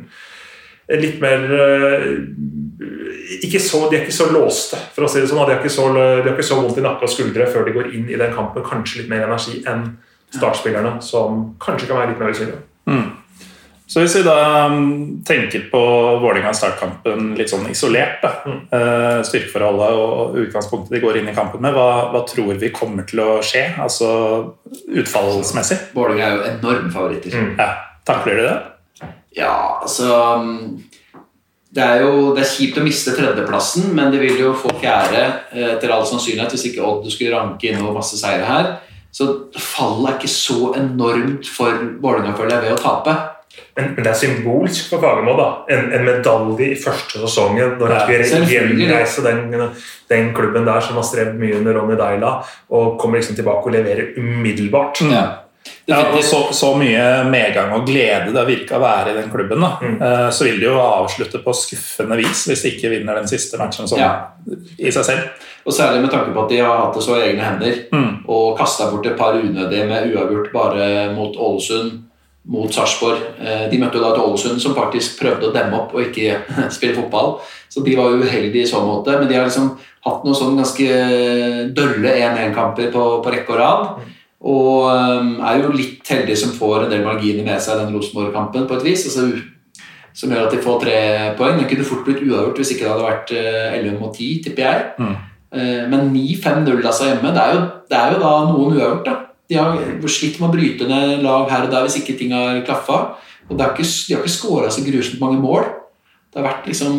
en 0.92 1.02
litt 1.02 1.22
mer 1.24 1.44
eh, 1.48 2.08
ikke 3.44 3.60
så, 3.62 3.84
De 3.90 3.98
er 3.98 4.06
ikke 4.06 4.16
så 4.16 4.30
låste, 4.34 4.80
for 4.96 5.06
å 5.06 5.12
si 5.12 5.22
det 5.22 5.30
sånn. 5.30 5.44
De 5.46 5.54
har 5.54 5.62
ikke 5.62 5.74
så, 5.74 5.88
de 5.94 6.26
har 6.26 6.34
ikke 6.34 6.48
så 6.48 6.60
vondt 6.60 6.80
i 6.82 6.86
nakke 6.86 7.08
og 7.08 7.14
skuldre 7.14 7.50
før 7.54 7.68
de 7.68 7.76
går 7.76 7.92
inn 7.94 8.08
i 8.10 8.20
den 8.20 8.34
kampen. 8.36 8.66
Kanskje 8.66 9.04
litt 9.04 9.12
mer 9.14 9.28
energi 9.28 9.62
enn 9.70 9.92
startspillerne, 10.34 10.98
som 11.06 11.52
kanskje 11.62 11.90
kan 11.90 12.02
være 12.02 12.14
litt 12.14 12.24
mer 12.24 12.34
usynlige. 12.34 12.64
Så 13.94 14.02
hvis 14.02 14.16
vi 14.16 14.24
da 14.26 14.70
mm, 14.72 15.22
tenker 15.28 15.68
på 15.70 15.80
Vålerenga 16.24 16.54
startkampen 16.56 17.34
litt 17.38 17.52
sånn 17.52 17.68
isolert, 17.70 18.24
da, 18.24 18.32
eh, 18.74 19.20
styrkeforholdet 19.28 20.00
og 20.00 20.38
utgangspunktet 20.46 20.96
de 20.96 21.02
går 21.04 21.20
inn 21.20 21.30
i 21.30 21.36
kampen 21.36 21.62
med, 21.62 21.76
hva, 21.76 22.08
hva 22.14 22.24
tror 22.26 22.56
vi 22.58 22.72
kommer 22.74 23.06
til 23.06 23.22
å 23.22 23.28
skje? 23.46 23.68
Altså 23.84 24.10
utfallsmessig? 24.88 25.78
Vålerenga 25.94 26.26
er 26.26 26.38
jo 26.40 26.48
enorme 26.56 26.94
favoritter. 26.96 27.38
Ja, 27.60 27.70
Takler 28.08 28.40
de 28.40 28.48
det? 28.48 28.56
Ja, 29.38 29.54
altså 29.84 30.10
mm, 30.42 30.66
Det 31.74 31.82
er 31.82 32.04
jo 32.04 32.32
det 32.36 32.44
er 32.44 32.52
kjipt 32.52 32.78
å 32.78 32.86
miste 32.86 33.16
tredjeplassen, 33.18 33.90
men 33.98 34.12
de 34.14 34.20
vil 34.22 34.42
jo 34.44 34.54
få 34.58 34.76
fjerde 34.78 35.24
eh, 35.54 35.72
etter 35.74 35.94
all 35.94 36.06
sannsynlighet 36.06 36.54
hvis 36.54 36.68
ikke 36.70 36.84
Odd 36.86 37.08
skulle 37.10 37.34
ranke 37.34 37.70
inn 37.70 37.80
noe 37.82 37.96
masse 37.96 38.20
seire 38.20 38.46
her. 38.46 38.74
Så 39.14 39.30
fallet 39.58 40.10
er 40.10 40.20
ikke 40.20 40.34
så 40.34 40.74
enormt 40.78 41.50
for 41.50 41.86
Vålerenga 42.02 42.34
føler 42.38 42.56
jeg, 42.58 42.66
ved 42.68 42.76
å 42.78 42.82
tape. 42.82 43.16
Men, 43.78 43.92
men 43.96 44.06
det 44.06 44.10
er 44.10 44.18
symbolsk 44.18 44.90
for 44.90 45.02
Fagermo. 45.02 45.34
da. 45.38 45.48
En, 45.74 45.92
en 45.94 46.06
medalje 46.06 46.72
i 46.74 46.78
første 46.82 47.22
sesongen 47.22 47.76
når 47.80 47.94
han 47.94 48.26
skulle 48.26 48.50
gjenreise 48.50 49.26
den, 49.26 49.68
den 50.10 50.32
klubben 50.38 50.66
der 50.66 50.82
som 50.86 50.98
har 50.98 51.06
strevd 51.06 51.38
mye 51.42 51.60
under 51.60 51.78
Ronny 51.78 51.98
Deila, 51.98 52.36
og 52.74 53.00
kommer 53.02 53.22
liksom 53.22 53.38
tilbake 53.38 53.70
og 53.70 53.78
leverer 53.78 54.14
umiddelbart. 54.18 55.02
Ja. 55.10 55.24
Ja, 55.86 55.98
og 56.16 56.24
så, 56.24 56.40
så 56.56 56.70
mye 56.80 57.24
medgang 57.28 57.74
og 57.76 57.86
glede 57.88 58.32
det 58.32 58.40
har 58.40 58.48
virka 58.48 58.78
å 58.78 58.84
være 58.84 59.12
i 59.12 59.18
den 59.18 59.30
klubben, 59.32 59.60
da. 59.64 59.72
Eh, 59.84 60.30
så 60.32 60.46
vil 60.48 60.60
de 60.62 60.70
jo 60.70 60.78
avslutte 60.80 61.42
på 61.44 61.54
skuffende 61.56 62.16
vis 62.20 62.46
hvis 62.48 62.64
de 62.64 62.72
ikke 62.76 62.92
vinner 62.94 63.20
den 63.20 63.28
siste 63.28 63.60
matchen 63.60 63.88
som, 63.88 64.00
Ja. 64.00 64.12
i 64.80 64.92
seg 64.92 65.04
selv. 65.08 65.50
Og 65.66 65.72
særlig 65.76 66.02
med 66.04 66.12
tanke 66.12 66.34
på 66.36 66.44
at 66.44 66.50
de 66.52 66.58
har 66.64 66.78
hatt 66.86 66.96
det 66.96 67.04
så 67.04 67.16
i 67.20 67.28
egne 67.30 67.44
hender 67.44 67.76
Mm. 67.92 68.24
og 68.28 68.58
kasta 68.58 68.90
bort 68.92 69.06
et 69.06 69.18
par 69.18 69.34
unødige 69.40 69.86
med 69.88 70.12
uavgjort 70.14 70.52
bare 70.54 71.14
mot 71.16 71.36
Ålesund, 71.36 72.02
mot 72.46 72.72
Sarpsborg. 72.76 73.20
Eh, 73.40 73.70
De 73.72 73.78
møtte 73.80 73.96
jo 73.96 74.04
da 74.04 74.14
et 74.16 74.20
Ålesund 74.24 74.60
som 74.62 74.76
faktisk 74.76 75.20
prøvde 75.22 75.48
å 75.48 75.54
demme 75.54 75.78
opp 75.80 75.94
og 75.96 76.02
ikke 76.02 76.42
spille 76.76 76.96
fotball. 76.96 77.38
Så 77.70 77.84
de 77.84 77.96
var 77.96 78.12
uheldige 78.12 78.64
i 78.64 78.68
så 78.68 78.82
måte, 78.84 79.16
men 79.20 79.28
de 79.30 79.36
har 79.36 79.46
liksom 79.48 79.78
hatt 80.06 80.24
noen 80.26 80.36
sånn 80.36 80.58
ganske 80.60 80.88
dølle 81.74 82.12
1-1-kamper 82.20 82.92
på, 82.92 83.06
på 83.24 83.32
rekke 83.32 83.56
og 83.56 83.60
rad. 83.60 83.88
Og 84.44 84.90
um, 84.92 85.34
er 85.40 85.62
jo 85.64 85.72
litt 85.72 86.08
heldig 86.12 86.36
som 86.38 86.52
får 86.58 86.86
en 86.86 86.92
del 86.92 87.04
marginer 87.06 87.46
med 87.48 87.62
seg 87.64 87.78
i 87.80 87.86
den 87.86 87.94
Rosenborg-kampen 87.96 88.66
på 88.68 88.76
et 88.76 88.84
vis. 88.90 89.06
Altså, 89.08 89.30
som 90.14 90.30
gjør 90.34 90.46
at 90.50 90.52
de 90.54 90.62
får 90.62 90.82
tre 90.84 90.96
poeng. 91.40 91.58
Det 91.62 91.70
kunne 91.72 91.86
fort 91.88 92.04
blitt 92.06 92.20
uavgjort 92.26 92.60
hvis 92.60 92.74
ikke 92.76 92.84
det 92.86 92.92
hadde 92.92 93.06
vært 93.08 93.32
eh, 93.38 93.78
11 93.80 94.00
mot 94.02 94.12
10, 94.14 94.42
tipper 94.46 94.66
jeg. 94.68 94.82
Mm. 95.00 95.14
Eh, 95.54 95.84
Men 95.90 96.10
9-5-0 96.14 96.84
altså 96.86 97.08
hjemme, 97.08 97.32
det 97.34 97.42
er, 97.46 97.54
jo, 97.56 97.62
det 97.90 97.98
er 98.02 98.12
jo 98.14 98.20
da 98.26 98.34
noen 98.50 98.76
uavgjort. 98.76 99.06
da. 99.08 99.16
De 99.50 99.58
har 99.60 99.80
slitt 100.12 100.38
med 100.42 100.50
å 100.50 100.54
bryte 100.54 100.88
ned 100.90 101.24
lag 101.24 101.48
her 101.52 101.66
og 101.66 101.72
der 101.74 101.88
hvis 101.88 101.98
ikke 102.02 102.18
ting 102.20 102.36
har 102.36 102.60
klaffa. 102.68 103.00
Og 103.50 103.58
det 103.58 103.66
er 103.66 103.74
ikke, 103.74 103.88
de 103.88 104.14
har 104.18 104.22
ikke 104.24 104.36
skåra 104.36 104.70
så 104.72 104.84
grusomt 104.86 105.24
mange 105.24 105.40
mål. 105.42 105.66
Det 106.34 106.40
har 106.42 106.50
vært 106.50 106.68
liksom, 106.72 106.94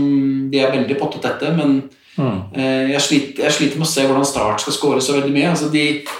De 0.52 0.58
er 0.64 0.72
veldig 0.78 0.96
pottetette, 1.00 1.52
men 1.60 1.82
Mm. 2.14 2.36
eh, 2.54 2.90
jeg, 2.92 3.00
sliter, 3.02 3.42
jeg 3.42 3.52
sliter 3.56 3.78
med 3.80 3.88
å 3.88 3.90
se 3.90 4.02
hvordan 4.06 4.24
Start 4.28 4.60
skal 4.62 4.72
skåre 4.76 5.00
så 5.02 5.16
veldig 5.16 5.32
mye. 5.34 5.48
Altså, 5.50 5.66
de 5.72 5.80
eh, 5.98 6.12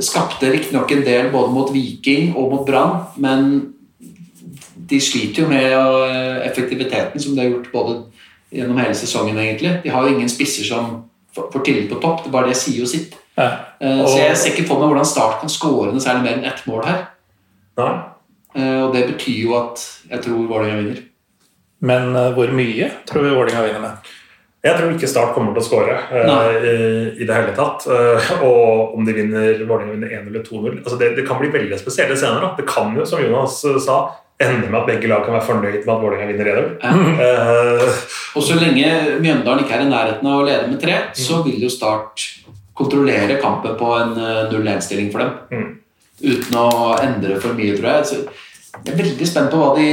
skapte 0.00 0.50
riktignok 0.52 0.90
en 0.92 1.04
del 1.04 1.30
både 1.32 1.52
mot 1.52 1.70
Viking 1.74 2.34
og 2.36 2.50
mot 2.52 2.66
Brann, 2.66 3.04
men 3.16 3.72
de 4.90 4.98
sliter 5.00 5.42
jo 5.44 5.48
med 5.48 5.72
eh, 5.72 6.46
effektiviteten 6.50 7.20
som 7.22 7.34
de 7.36 7.40
har 7.44 7.50
gjort 7.52 7.72
både 7.72 7.96
gjennom 8.50 8.78
hele 8.82 8.94
sesongen. 8.94 9.38
egentlig. 9.38 9.76
De 9.84 9.90
har 9.90 10.02
jo 10.08 10.14
ingen 10.16 10.28
spisser 10.28 10.64
som 10.66 11.04
får 11.34 11.62
tillit 11.64 11.90
på 11.90 12.00
topp. 12.02 12.24
det 12.24 12.28
er 12.28 12.32
bare 12.32 12.48
det 12.48 12.56
sier 12.56 12.80
jo 12.80 12.86
sitt. 12.86 13.14
Ja. 13.38 13.50
Eh, 13.80 14.00
Og- 14.00 14.08
Så 14.08 14.18
jeg 14.18 14.36
ser 14.36 14.50
ikke 14.50 14.66
for 14.68 14.80
meg 14.80 14.88
hvordan 14.90 15.06
Start 15.06 15.40
kan 15.40 15.48
skåre 15.48 15.92
noe 15.92 16.00
særlig 16.00 16.22
mer 16.24 16.32
enn 16.38 16.44
ett 16.44 16.66
mål 16.66 16.84
her. 16.84 17.06
Nei. 17.78 18.00
Eh, 18.56 18.82
Og 18.82 18.92
det 18.94 19.06
betyr 19.06 19.42
jo 19.44 19.54
at 19.54 19.78
jeg 20.10 20.22
tror 20.22 20.46
Vålerenga 20.48 20.76
vinner. 20.82 21.02
Men 21.80 22.16
eh, 22.16 22.32
hvor 22.34 22.50
mye 22.52 22.90
tror 23.06 23.22
vi 23.22 23.30
Vålerenga 23.30 23.62
vinner 23.66 23.80
med? 23.80 23.90
Jeg 24.60 24.76
tror 24.76 24.90
ikke 24.92 25.08
Start 25.08 25.30
kommer 25.32 25.54
til 25.56 25.62
å 25.62 25.64
skåre 25.64 25.94
eh, 26.12 26.56
i, 26.60 26.72
i 27.22 27.26
det 27.28 27.32
hele 27.36 27.52
tatt. 27.56 27.86
Eh, 27.88 28.32
og 28.44 28.96
om 28.98 29.06
de 29.06 29.14
vinner 29.16 29.62
Vålerenga 29.64 29.94
vinner 29.94 30.10
1 30.18 30.26
eller 30.28 30.42
2-0 30.44 30.82
altså 30.82 30.98
det, 31.00 31.14
det 31.16 31.24
kan 31.28 31.40
bli 31.40 31.48
veldig 31.54 31.78
spesielle 31.80 32.16
scener. 32.18 32.44
Da. 32.44 32.50
Det 32.58 32.66
kan 32.68 32.92
jo, 32.98 33.06
som 33.08 33.22
Jonas 33.24 33.56
eh, 33.64 33.78
sa, 33.80 34.02
ende 34.40 34.68
med 34.68 34.78
at 34.82 34.86
begge 34.88 35.08
lag 35.08 35.24
kan 35.24 35.36
være 35.38 35.46
fornøyd 35.48 35.78
med 35.86 35.94
at 35.94 36.04
Vålerenga 36.04 36.28
vinner 36.28 36.52
1-0. 36.52 36.68
Ja. 36.84 36.92
Eh, 37.24 38.04
Og 38.36 38.44
så 38.44 38.58
lenge 38.60 38.92
Mjøndalen 39.24 39.64
ikke 39.64 39.78
er 39.78 39.86
i 39.86 39.90
nærheten 39.90 40.28
av 40.28 40.42
å 40.42 40.46
lede 40.48 40.68
med 40.68 40.80
tre, 40.84 41.00
så 41.16 41.40
vil 41.46 41.64
jo 41.64 41.72
Start 41.72 42.28
kontrollere 42.80 43.40
kampen 43.40 43.74
på 43.80 43.90
en 43.96 44.12
eh, 44.20 44.44
0-1-stilling 44.52 45.08
for 45.12 45.24
dem. 45.24 45.34
Mm. 45.56 45.68
Uten 46.20 46.60
å 46.60 46.68
endre 47.00 47.40
for 47.40 47.56
mye, 47.56 47.74
tror 47.80 47.90
jeg. 47.96 48.28
Jeg 48.70 48.92
er 48.94 48.98
veldig 49.00 49.26
spent 49.26 49.50
på 49.50 49.64
de, 49.74 49.86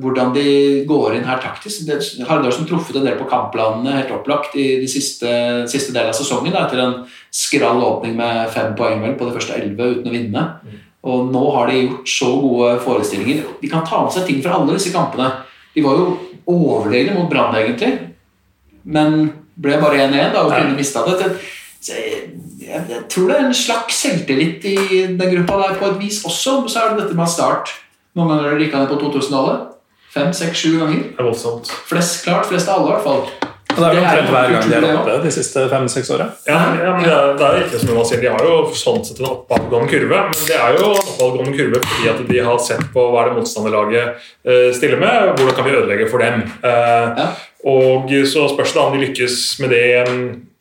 hvordan 0.00 0.30
de 0.36 0.44
går 0.86 1.16
inn 1.16 1.26
her 1.26 1.40
taktisk. 1.42 1.82
Som 1.82 2.68
truffet 2.68 2.96
en 2.98 3.08
del 3.08 3.18
på 3.18 3.26
kampplanene 3.30 3.96
helt 3.96 4.12
opplagt 4.14 4.54
i 4.54 4.78
de 4.78 4.86
siste, 4.90 5.28
siste 5.70 5.94
del 5.94 6.06
av 6.12 6.14
sesongen, 6.14 6.54
da, 6.54 6.68
etter 6.68 6.78
en 6.78 6.94
skrall 7.34 7.82
åpning 7.82 8.14
med 8.18 8.46
fem 8.54 8.76
poeng 8.78 9.02
vel, 9.02 9.16
på 9.18 9.26
de 9.26 9.34
første 9.34 9.58
elleve 9.58 9.96
uten 9.96 10.08
å 10.08 10.14
vinne. 10.14 10.44
Og 11.02 11.32
nå 11.34 11.42
har 11.56 11.72
de 11.72 11.80
gjort 11.80 12.12
så 12.14 12.30
gode 12.38 12.76
forestillinger. 12.84 13.42
De 13.58 13.70
kan 13.72 13.82
ta 13.86 14.04
med 14.04 14.14
seg 14.14 14.28
ting 14.30 14.38
fra 14.44 14.60
alle 14.60 14.78
disse 14.78 14.94
kampene. 14.94 15.32
De 15.74 15.82
var 15.82 15.98
jo 15.98 16.12
overlegne 16.52 17.16
mot 17.18 17.30
Brann, 17.30 17.56
egentlig, 17.58 17.96
men 18.82 19.24
ble 19.58 19.82
bare 19.82 20.06
1-1 20.06 20.30
da, 20.36 20.46
og 20.46 20.54
kunne 20.54 20.78
mista 20.78 21.02
det. 21.08 21.34
Det- 21.82 21.86
så 21.86 21.92
Jeg, 21.92 22.30
jeg, 22.68 22.82
jeg 22.88 23.02
tror 23.10 23.28
det 23.28 23.36
er 23.40 23.44
en 23.46 23.54
slags 23.54 23.94
selvtillit 24.02 24.64
i 24.64 25.06
den 25.18 25.34
gruppa 25.34 25.56
der 25.62 25.74
på 25.80 25.86
et 25.90 25.98
vis 26.00 26.24
også. 26.24 26.62
Så 26.68 26.78
er 26.78 26.88
det 26.94 27.02
dette 27.04 27.14
med 27.18 27.26
Start 27.28 27.68
Noen 28.14 28.28
ganger 28.28 28.42
har 28.50 28.50
de 28.58 28.64
rykka 28.64 28.78
ned 28.78 28.88
på 28.92 28.98
2000-tallet. 29.00 29.60
Fem, 30.12 30.32
seks, 30.36 30.58
sju 30.60 30.78
ganger. 30.78 30.98
det 31.08 31.18
er 31.18 31.24
voldsomt. 31.24 31.70
Flest 31.88 32.24
klart, 32.26 32.44
flest 32.46 32.68
av 32.68 32.82
alle, 32.82 32.90
i 32.90 32.92
hvert 32.92 33.06
fall. 33.06 33.22
Og 33.72 33.78
det 33.80 33.86
er 33.86 33.94
vel 33.94 33.94
Det 33.96 34.02
er 34.04 34.18
omtrent 34.20 34.30
hver 34.34 34.50
gang 34.52 34.66
de 34.68 34.74
er 34.76 34.80
det 34.84 34.90
oppe 34.98 35.14
de 35.24 35.30
siste 35.32 35.62
fem-seks 35.70 36.10
åra. 36.12 36.26
Ja, 36.46 36.58
ja, 36.76 36.90
men 36.92 37.06
det 37.06 37.12
er, 37.14 37.30
det 37.40 37.46
er 37.46 37.56
riktig 37.62 37.80
som 37.80 37.88
Jonas 37.88 38.10
sier. 38.12 38.20
De 38.20 38.28
har 38.34 38.44
jo 38.44 38.58
sånn 38.76 39.00
sett 39.08 39.22
en 39.24 39.30
oppadgående 39.30 39.88
kurve. 39.88 40.18
Men 40.28 40.44
det 40.50 40.58
er 40.60 40.76
jo 40.76 40.90
en 40.90 41.00
oppadgående 41.00 41.56
kurve 41.56 41.80
fordi 41.88 42.10
at 42.12 42.20
de 42.28 42.38
har 42.44 42.58
sett 42.68 42.84
på 42.92 43.06
hva 43.14 43.22
er 43.24 43.30
det 43.32 43.38
motstanderlaget 43.40 44.28
eh, 44.44 44.68
stiller 44.76 45.00
med, 45.00 45.32
hvordan 45.40 45.56
kan 45.56 45.64
vi 45.64 45.76
ødelegge 45.80 46.10
for 46.12 46.18
dem. 46.20 46.42
Eh, 46.62 47.16
Ja. 47.22 47.28
Og 47.64 48.10
så 48.26 48.48
spørs 48.52 48.72
det 48.74 48.80
om 48.82 48.92
de 48.92 49.06
lykkes 49.06 49.60
med 49.62 49.70
det 49.70 49.86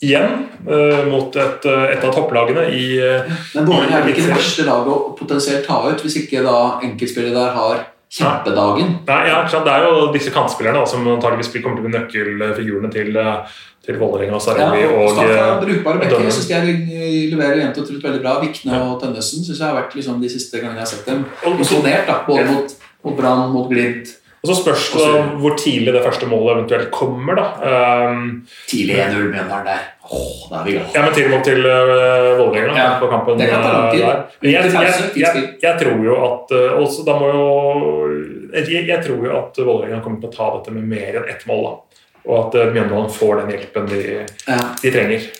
igjen 0.01 0.47
uh, 0.65 1.05
mot 1.11 1.35
et, 1.37 1.65
eh, 1.69 1.83
et 1.93 2.03
av 2.03 2.13
topplagene 2.15 2.63
i 2.73 2.85
uh, 2.97 3.27
Men 3.53 3.67
Vålerenga 3.67 3.99
er 3.99 4.05
vel 4.07 4.15
ikke 4.15 4.25
det 4.25 4.33
verste 4.33 4.65
laget 4.65 4.93
å 4.95 5.15
potensielt 5.17 5.67
ta 5.67 5.77
ut, 5.85 6.01
hvis 6.01 6.17
ikke 6.23 6.41
da 6.45 6.57
enkeltspillere 6.87 7.35
der 7.35 7.51
har 7.57 7.83
kjempedagen. 8.11 8.95
Nei, 9.07 9.19
ja, 9.29 9.37
ikke 9.39 9.53
sant, 9.53 9.67
Det 9.67 9.73
er 9.73 9.85
jo 9.87 10.07
disse 10.11 10.33
kantspillerne 10.35 10.81
da, 10.81 10.87
som 10.89 11.05
antageligvis 11.07 11.51
kommer 11.63 11.77
til 11.79 11.85
å 11.85 11.87
bli 11.87 11.93
nøkkelfigurene 11.95 12.91
til, 12.91 13.15
eh, 13.15 13.59
til 13.85 13.99
Vålerenga 14.01 14.35
og 14.35 14.41
Ja, 14.41 14.45
Sarelli. 14.45 14.81
og 14.89 15.17
og, 15.17 15.21
eh, 15.23 15.61
brukbare 15.61 16.01
bekker. 16.01 16.17
Dønne. 16.17 16.49
Jeg 16.49 16.59
er- 16.59 17.31
leverer 17.31 17.61
jevnt 17.61 17.77
og 17.77 17.87
trutt 17.87 18.03
veldig 18.03 18.21
bra. 18.21 18.41
Vikne 18.41 18.81
og 18.81 19.01
Tønnesen 19.01 19.45
synes 19.45 19.57
jeg 19.59 19.67
har 19.67 19.81
vært 19.81 19.95
liksom 19.95 20.19
de 20.21 20.27
siste 20.29 20.59
gangene 20.59 20.81
jeg 20.81 20.85
har 20.87 20.91
sett 20.91 21.05
dem 21.05 21.25
imponert. 21.45 22.07
da, 22.07 22.23
Både 22.27 22.45
mot, 22.51 22.73
mot 23.05 23.17
Brann, 23.17 23.51
mot 23.53 23.69
Glimt. 23.69 24.17
Og 24.41 24.49
så 24.49 24.55
spørs 24.57 24.87
det 24.95 25.07
hvor 25.37 25.53
tidlig 25.53 25.91
det 25.93 26.01
første 26.01 26.25
målet 26.25 26.55
eventuelt 26.55 26.87
kommer. 26.93 27.37
da. 27.37 27.43
Um, 28.09 28.39
Tidlig 28.69 28.95
1-0 28.97 29.27
Mjøndalen 29.29 29.67
der. 29.69 29.83
Åh, 30.01 30.39
da 30.49 30.61
er 30.61 30.65
vi 30.65 30.71
glad. 30.71 30.87
Ja, 30.95 31.03
men 31.05 31.13
til 31.13 31.27
og 31.27 31.33
med 31.35 31.43
til 31.45 31.61
uh, 31.61 32.39
Vålerenga 32.39 32.73
Ja, 32.79 32.87
på 32.99 33.09
kampen 33.11 33.37
det 33.37 33.51
kan 33.51 33.61
ta 33.61 33.73
lang 33.75 33.85
eh, 33.85 33.91
tid. 33.93 34.39
Men 34.41 34.51
Jeg, 34.51 34.71
jeg, 35.21 35.43
jeg, 35.61 35.75
tror 35.83 36.01
jo 36.07 36.17
at 36.25 36.55
uh, 36.57 36.81
også, 36.81 37.05
da 37.05 37.19
må 37.21 37.29
jo, 37.29 37.45
jeg, 38.55 38.81
jeg 38.89 39.05
tror 39.05 39.29
jo 39.29 39.37
at 39.37 39.61
Vålerenga 39.61 40.01
kommer 40.01 40.23
til 40.23 40.31
å 40.31 40.35
ta 40.39 40.49
dette 40.57 40.73
med 40.73 40.89
mer 40.89 41.21
enn 41.21 41.29
ett 41.29 41.45
mål. 41.45 41.63
da. 41.69 42.03
Og 42.25 42.35
at 42.39 42.57
uh, 42.57 42.73
Mjøndalen 42.73 43.13
får 43.13 43.43
den 43.43 43.55
hjelpen 43.55 43.89
de, 43.93 44.03
Ja. 44.49 44.59
de 44.81 44.97
trenger. 44.97 45.31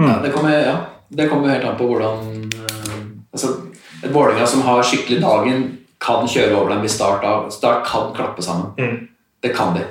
Ja, 0.00 0.18
det 0.24 0.32
kommer, 0.32 0.56
ja. 0.64 0.76
det 1.08 1.28
kommer 1.28 1.52
helt 1.52 1.68
an 1.68 1.76
på 1.76 1.92
hvordan 1.92 2.48
uh, 2.56 3.00
altså, 3.36 3.52
Et 4.00 4.08
Vålerenga 4.12 4.48
som 4.48 4.64
har 4.64 4.80
skikkelig 4.84 5.20
dagen, 5.20 5.68
kan 6.02 6.28
kjøre 6.28 6.54
over 6.56 6.74
dem 6.74 6.84
i 6.84 6.90
start. 6.92 7.24
av 7.24 7.50
Start 7.50 7.86
kan 7.86 8.12
klappe 8.16 8.42
sammen. 8.42 8.72
Mm. 8.78 9.08
Det 9.42 9.54
kan 9.56 9.74
de. 9.74 9.84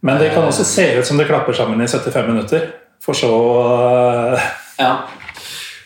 Men 0.00 0.20
det 0.20 0.30
kan 0.34 0.46
også 0.46 0.64
se 0.64 0.92
ut 0.98 1.06
som 1.06 1.18
det 1.18 1.26
klapper 1.26 1.52
sammen 1.52 1.80
i 1.82 1.88
75 1.88 2.26
minutter. 2.26 2.68
For 3.04 3.16
så 3.16 3.32
uh... 3.62 4.50
Ja. 4.78 4.96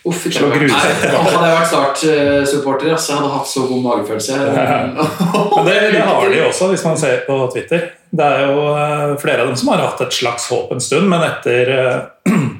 Uff, 0.05 0.25
Slå 0.35 0.49
Nei. 0.51 0.67
Hadde 0.67 1.15
jeg 1.15 1.55
vært 1.55 1.69
Start-supporter, 1.71 2.97
så 2.99 3.19
hadde 3.21 3.29
jeg 3.29 3.35
hatt 3.37 3.51
så 3.53 3.67
god 3.69 3.85
magefølelse. 3.85 4.39
Men 4.43 5.69
det, 5.69 5.77
det 5.95 6.01
har 6.09 6.33
de 6.33 6.41
også, 6.49 6.73
hvis 6.73 6.83
man 6.89 6.99
ser 6.99 7.23
på 7.29 7.37
Twitter. 7.55 7.85
Det 8.11 8.27
er 8.27 8.51
jo 8.51 8.65
uh, 8.75 9.13
flere 9.23 9.45
av 9.45 9.53
dem 9.53 9.61
som 9.61 9.71
har 9.71 9.85
hatt 9.85 10.03
et 10.03 10.17
slags 10.17 10.49
håp 10.51 10.75
en 10.75 10.83
stund, 10.83 11.07
men 11.13 11.23
etter 11.29 11.71
uh, 11.71 12.33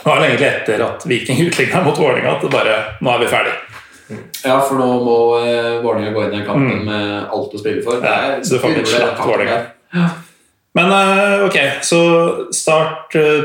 Det 0.00 0.08
var 0.08 0.16
vel 0.16 0.30
egentlig 0.30 0.48
etter 0.48 0.80
at 0.80 1.02
Viking 1.04 1.40
utligna 1.44 1.82
mot 1.84 1.98
Vålerenga 2.00 2.30
at 2.32 2.44
det 2.46 2.48
bare 2.52 2.76
Nå 3.04 3.10
er 3.12 3.20
vi 3.20 3.26
ferdig. 3.28 3.52
Ja, 4.44 4.56
for 4.60 4.78
nå 4.80 4.86
må 5.04 5.16
uh, 5.38 5.80
Vålerenga 5.84 6.10
gå 6.16 6.24
inn 6.28 6.38
i 6.40 6.46
kampen 6.46 6.80
Mm. 6.80 6.84
med 6.88 7.28
alt 7.30 7.54
å 7.54 7.60
spille 7.60 7.82
for. 7.86 8.00
Det 8.02 8.08
Ja, 8.10 8.34
er, 8.36 8.42
så 8.44 8.58
får 8.58 8.70
ikke 8.74 8.80
det 8.80 8.86
faktisk 8.86 9.02
slakt 9.02 9.26
Vålerenga. 9.26 9.60
Ja. 9.94 10.08
Men 10.78 10.92
eh, 10.94 11.44
ok, 11.48 11.56
så 11.82 12.00
Start 12.54 13.14
eh, 13.18 13.40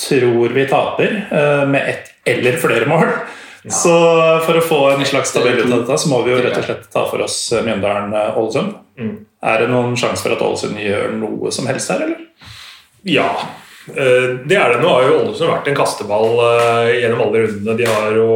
tror 0.00 0.48
vi 0.56 0.66
taper 0.70 1.16
eh, 1.30 1.64
med 1.68 1.88
ett 1.90 2.12
eller 2.24 2.56
flere 2.56 2.86
mål. 2.88 3.04
Så 3.68 3.92
for 4.44 4.56
å 4.60 4.62
få 4.64 4.78
en 4.94 5.04
slags 5.08 5.32
tabell 5.32 5.58
ut 5.60 5.68
av 5.72 5.82
dette, 5.82 5.98
så 6.00 6.08
må 6.12 6.22
vi 6.24 6.32
jo 6.34 6.40
rett 6.44 6.56
og 6.60 6.64
slett 6.66 6.88
ta 6.92 7.04
for 7.08 7.20
oss 7.24 7.36
eh, 7.52 7.62
Mjøndalen-Ålesund. 7.64 8.74
Mm. 9.00 9.12
Er 9.44 9.60
det 9.64 9.68
noen 9.72 9.94
sjanse 9.96 10.24
for 10.24 10.32
at 10.36 10.42
Ålesund 10.44 10.80
gjør 10.80 11.12
noe 11.20 11.52
som 11.52 11.68
helst 11.68 11.92
her, 11.92 12.04
eller? 12.04 12.24
Ja, 13.08 13.28
eh, 13.30 13.63
det 13.86 14.56
er 14.56 14.72
det. 14.72 14.78
Nå 14.80 14.88
har 14.88 15.02
jo 15.04 15.18
Ålesund 15.18 15.50
vært 15.50 15.66
en 15.68 15.76
kasteball 15.76 16.38
eh, 16.46 16.92
gjennom 17.02 17.20
alle 17.26 17.42
rundene. 17.44 17.76
De 17.76 17.88
har 17.88 18.16
jo 18.16 18.28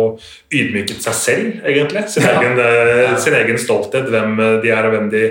ydmyket 0.53 1.01
seg 1.05 1.17
selv, 1.17 1.63
egentlig. 1.65 2.05
Sin, 2.13 2.27
Ja. 2.27 2.35
egen, 2.37 2.61
eh, 2.61 3.17
sin 3.17 3.35
egen 3.39 3.59
stolthet, 3.59 4.11
hvem 4.13 4.37
eh, 4.39 4.61
de 4.61 4.75
er 4.75 4.85
og 4.89 4.93
hvem 4.93 5.09
de 5.15 5.23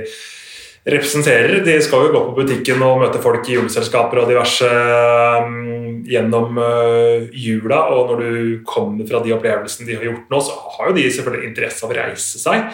representerer. 0.87 1.63
De 1.65 1.75
skal 1.83 2.07
jo 2.07 2.13
gå 2.15 2.23
på 2.29 2.35
butikken 2.39 2.81
og 2.81 3.01
møte 3.03 3.21
folk 3.21 3.45
i 3.49 3.57
juleselskaper 3.57 4.21
og 4.23 4.29
diverse 4.31 4.69
um, 5.43 6.01
gjennom 6.07 6.55
jula. 7.35 7.81
Og 7.91 8.13
når 8.13 8.21
du 8.23 8.61
kommer 8.65 9.03
fra 9.09 9.19
de 9.19 9.35
opplevelsene 9.35 9.85
de 9.85 9.97
har 9.99 10.07
gjort 10.07 10.31
nå, 10.31 10.39
så 10.39 10.55
har 10.77 10.87
jo 10.87 10.95
de 10.95 11.09
selvfølgelig 11.11 11.49
interesse 11.49 11.83
av 11.83 11.91
å 11.91 11.97
reise 11.99 12.39
seg. 12.39 12.71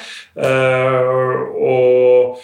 Og 1.58 2.38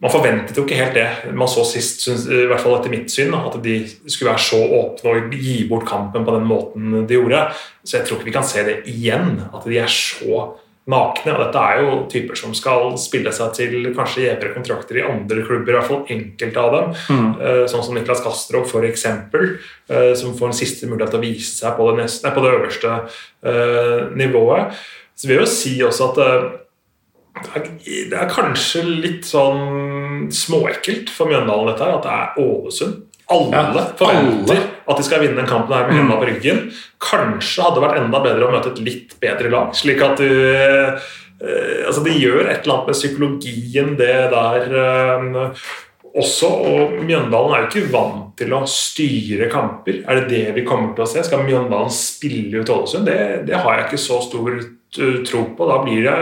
man 0.00 0.12
forventet 0.12 0.56
jo 0.56 0.64
ikke 0.64 0.78
helt 0.78 0.96
det 0.96 1.34
man 1.36 1.50
så 1.50 1.64
sist, 1.68 2.00
synes, 2.06 2.24
i 2.32 2.46
hvert 2.48 2.62
fall 2.62 2.78
etter 2.78 2.92
mitt 2.92 3.12
syn, 3.12 3.34
at 3.36 3.58
de 3.64 3.82
skulle 4.06 4.30
være 4.30 4.46
så 4.46 4.60
åpne 4.80 5.12
og 5.12 5.36
gi 5.36 5.58
bort 5.68 5.84
kampen 5.88 6.24
på 6.24 6.36
den 6.38 6.48
måten 6.48 7.02
de 7.04 7.18
gjorde. 7.18 7.42
Så 7.84 7.98
jeg 7.98 8.08
tror 8.08 8.18
ikke 8.18 8.30
vi 8.30 8.36
kan 8.38 8.48
se 8.48 8.64
det 8.64 8.78
igjen, 8.88 9.42
at 9.52 9.66
de 9.68 9.76
er 9.82 9.92
så 9.92 10.46
nakne. 10.90 11.34
og 11.34 11.42
Dette 11.42 11.64
er 11.64 11.82
jo 11.84 11.98
typer 12.10 12.38
som 12.38 12.54
skal 12.56 12.94
spille 13.00 13.32
seg 13.36 13.52
til 13.58 13.90
kanskje 13.96 14.24
gjevere 14.24 14.54
kontrakter 14.54 15.02
i 15.02 15.04
andre 15.04 15.44
klubber, 15.44 15.74
i 15.74 15.76
hvert 15.76 15.90
fall 15.90 16.16
enkelte 16.16 16.64
av 16.64 16.76
dem. 16.78 16.96
Mm. 17.12 17.28
Eh, 17.36 17.60
sånn 17.70 17.84
som 17.84 17.98
Niklas 17.98 18.24
Kastrov, 18.24 18.64
f.eks., 18.70 18.88
eksempel, 18.90 19.52
som 20.16 20.32
får 20.38 20.48
en 20.48 20.56
siste 20.56 20.88
mulighet 20.88 21.12
til 21.12 21.20
å 21.20 21.26
vise 21.26 21.52
seg 21.52 21.76
på 21.76 21.90
det, 21.90 22.00
neste, 22.00 22.32
på 22.32 22.42
det 22.44 22.50
øverste 22.56 22.96
uh, 23.44 24.10
nivået. 24.16 24.76
Så 25.18 25.28
vil 25.28 25.40
jeg 25.40 25.44
jo 25.44 25.52
si 25.52 25.72
også 25.84 26.10
at 26.12 26.20
uh, 27.38 27.68
det 27.84 28.16
er 28.16 28.32
kanskje 28.32 28.82
litt 28.88 29.28
sånn 29.28 30.28
småekkelt 30.34 31.12
for 31.14 31.30
Mjøndalen 31.30 31.70
dette 31.72 31.86
her, 31.86 32.00
at 32.00 32.08
det 32.08 32.16
er 32.16 32.42
Ålesund 32.46 33.06
alle 33.30 33.56
ja, 33.56 33.84
forventer 33.96 34.56
alle. 34.56 34.56
at 34.90 34.98
de 34.98 35.06
skal 35.06 35.22
vinne 35.22 35.38
den 35.38 35.48
kampen 35.48 35.74
her 35.74 35.86
med 35.86 36.00
hendene 36.00 36.18
på 36.18 36.28
ryggen. 36.28 36.64
Kanskje 37.02 37.66
hadde 37.66 37.78
det 37.78 37.84
vært 37.84 38.00
enda 38.02 38.22
bedre 38.24 38.48
å 38.48 38.54
møte 38.54 38.72
et 38.72 38.80
litt 38.82 39.14
bedre 39.22 39.52
lag. 39.52 39.76
slik 39.76 40.02
at 40.02 40.18
du 40.18 40.26
eh, 40.30 41.06
altså 41.86 42.02
Det 42.04 42.16
gjør 42.18 42.42
et 42.42 42.64
eller 42.64 42.74
annet 42.74 42.90
med 42.90 42.98
psykologien, 42.98 43.94
det 44.00 44.16
der 44.34 44.74
eh, 44.82 45.70
også. 46.10 46.50
Og 46.50 46.98
Mjøndalen 47.06 47.54
er 47.54 47.64
jo 47.64 47.70
ikke 47.70 47.92
vant 47.94 48.34
til 48.40 48.56
å 48.56 48.64
styre 48.66 49.50
kamper. 49.52 50.02
Er 50.02 50.20
det 50.20 50.34
det 50.34 50.56
vi 50.58 50.66
kommer 50.66 50.96
til 50.96 51.06
å 51.06 51.10
se? 51.12 51.22
Skal 51.24 51.46
Mjøndalen 51.46 51.94
spille 51.94 52.64
ut 52.64 52.74
Ålesund? 52.74 53.06
Det, 53.06 53.46
det 53.46 53.62
har 53.62 53.78
jeg 53.78 53.88
ikke 53.88 54.04
så 54.08 54.18
stor 54.26 54.58
tro 55.26 55.44
på. 55.56 55.68
Da 55.70 55.80
blir 55.84 56.06
det 56.06 56.16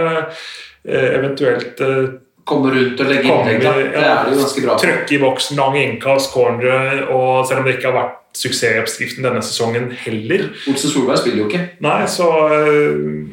eh, 0.88 1.10
eventuelt 1.18 1.80
eh, 1.80 2.14
komme 2.48 2.72
rundt 2.74 3.00
og 3.00 3.10
legge 3.10 3.28
innlegg. 3.28 3.62
da. 3.62 3.74
det 3.78 4.04
er 4.04 4.28
det 4.28 4.36
jo 4.36 4.42
ganske 4.42 4.64
bra 4.64 4.76
Trøkke 4.80 5.16
i 5.16 5.20
boksen, 5.22 5.58
lange 5.60 5.82
innkast, 5.84 6.32
cornere. 6.32 7.08
Og 7.12 7.46
selv 7.48 7.62
om 7.62 7.68
det 7.68 7.78
ikke 7.78 7.90
har 7.90 7.98
vært 7.98 8.14
suksessoppskriften 8.38 9.24
denne 9.24 9.40
sesongen 9.42 9.88
heller 10.04 10.44
Olsen 10.70 10.92
Solberg 10.92 11.18
spiller 11.20 11.42
jo 11.42 11.48
ikke. 11.48 11.64
Nei, 11.84 12.02
så 12.10 12.28
øh, 12.52 13.26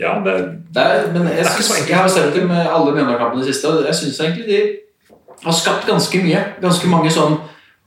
Ja, 0.00 0.16
det, 0.24 0.34
det 0.74 0.82
er, 0.82 1.12
Men 1.12 1.28
jeg, 1.28 1.46
synes, 1.46 1.88
jeg 1.88 1.96
har 1.96 2.08
sett 2.08 2.34
dem 2.34 2.48
med 2.48 2.64
alle 2.66 2.94
Mjøndalen-kampene 2.96 3.44
siste, 3.44 3.68
og 3.68 3.86
jeg 3.86 3.94
syns 3.94 4.20
egentlig 4.24 4.46
de 4.48 4.60
har 5.44 5.54
skapt 5.54 5.86
ganske 5.86 6.22
mye. 6.24 6.40
Ganske 6.62 6.88
mange 6.90 7.12
sånn 7.14 7.36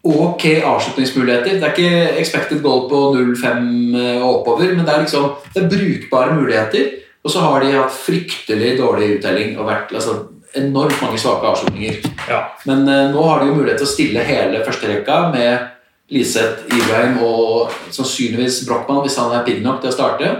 ok 0.03 0.45
avslutningsmuligheter. 0.65 1.59
Det 1.59 1.67
er 1.67 1.75
ikke 1.75 2.19
expected 2.21 2.61
goal 2.63 2.87
på 2.89 3.01
0-5 3.15 3.95
og 4.23 4.29
oppover, 4.41 4.73
men 4.73 4.85
det 4.85 4.93
er 4.93 5.03
liksom 5.05 5.29
det 5.53 5.63
er 5.63 5.71
brukbare 5.71 6.37
muligheter. 6.37 6.89
Og 7.21 7.31
så 7.31 7.43
har 7.45 7.61
de 7.61 7.75
hatt 7.75 7.93
fryktelig 7.93 8.77
dårlig 8.79 9.17
uttelling 9.17 9.53
og 9.59 9.67
vært 9.69 9.93
altså, 9.93 10.15
enormt 10.57 10.97
mange 11.03 11.19
svake 11.21 11.45
avslutninger. 11.51 12.01
Ja. 12.29 12.41
Men 12.65 12.87
uh, 12.89 13.11
nå 13.13 13.27
har 13.27 13.41
de 13.41 13.51
jo 13.51 13.59
mulighet 13.59 13.77
til 13.81 13.89
å 13.89 13.91
stille 13.91 14.25
hele 14.25 14.63
førsterekka 14.65 15.19
med 15.35 15.69
Liseth, 16.11 16.65
Ibrahim 16.67 17.21
og 17.23 17.71
sannsynligvis 17.93 18.63
Brochmann, 18.67 19.03
hvis 19.05 19.19
han 19.21 19.31
er 19.35 19.45
pigg 19.45 19.61
nok 19.63 19.79
til 19.83 19.93
å 19.93 19.95
starte. 19.95 20.31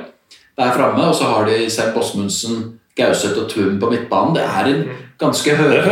Der 0.58 0.74
framme, 0.76 1.06
og 1.08 1.16
så 1.16 1.30
har 1.30 1.46
de 1.48 1.70
Sem 1.72 1.94
Bosmundsen, 1.96 2.58
Gauseth 2.98 3.40
og 3.40 3.48
Tvum 3.52 3.80
på 3.80 3.90
midtbanen. 3.92 4.36
Det 4.36 4.44
er 4.44 4.70
en 4.72 4.84
ganske 5.22 5.54
høy 5.56 5.76
ja, 5.76 5.84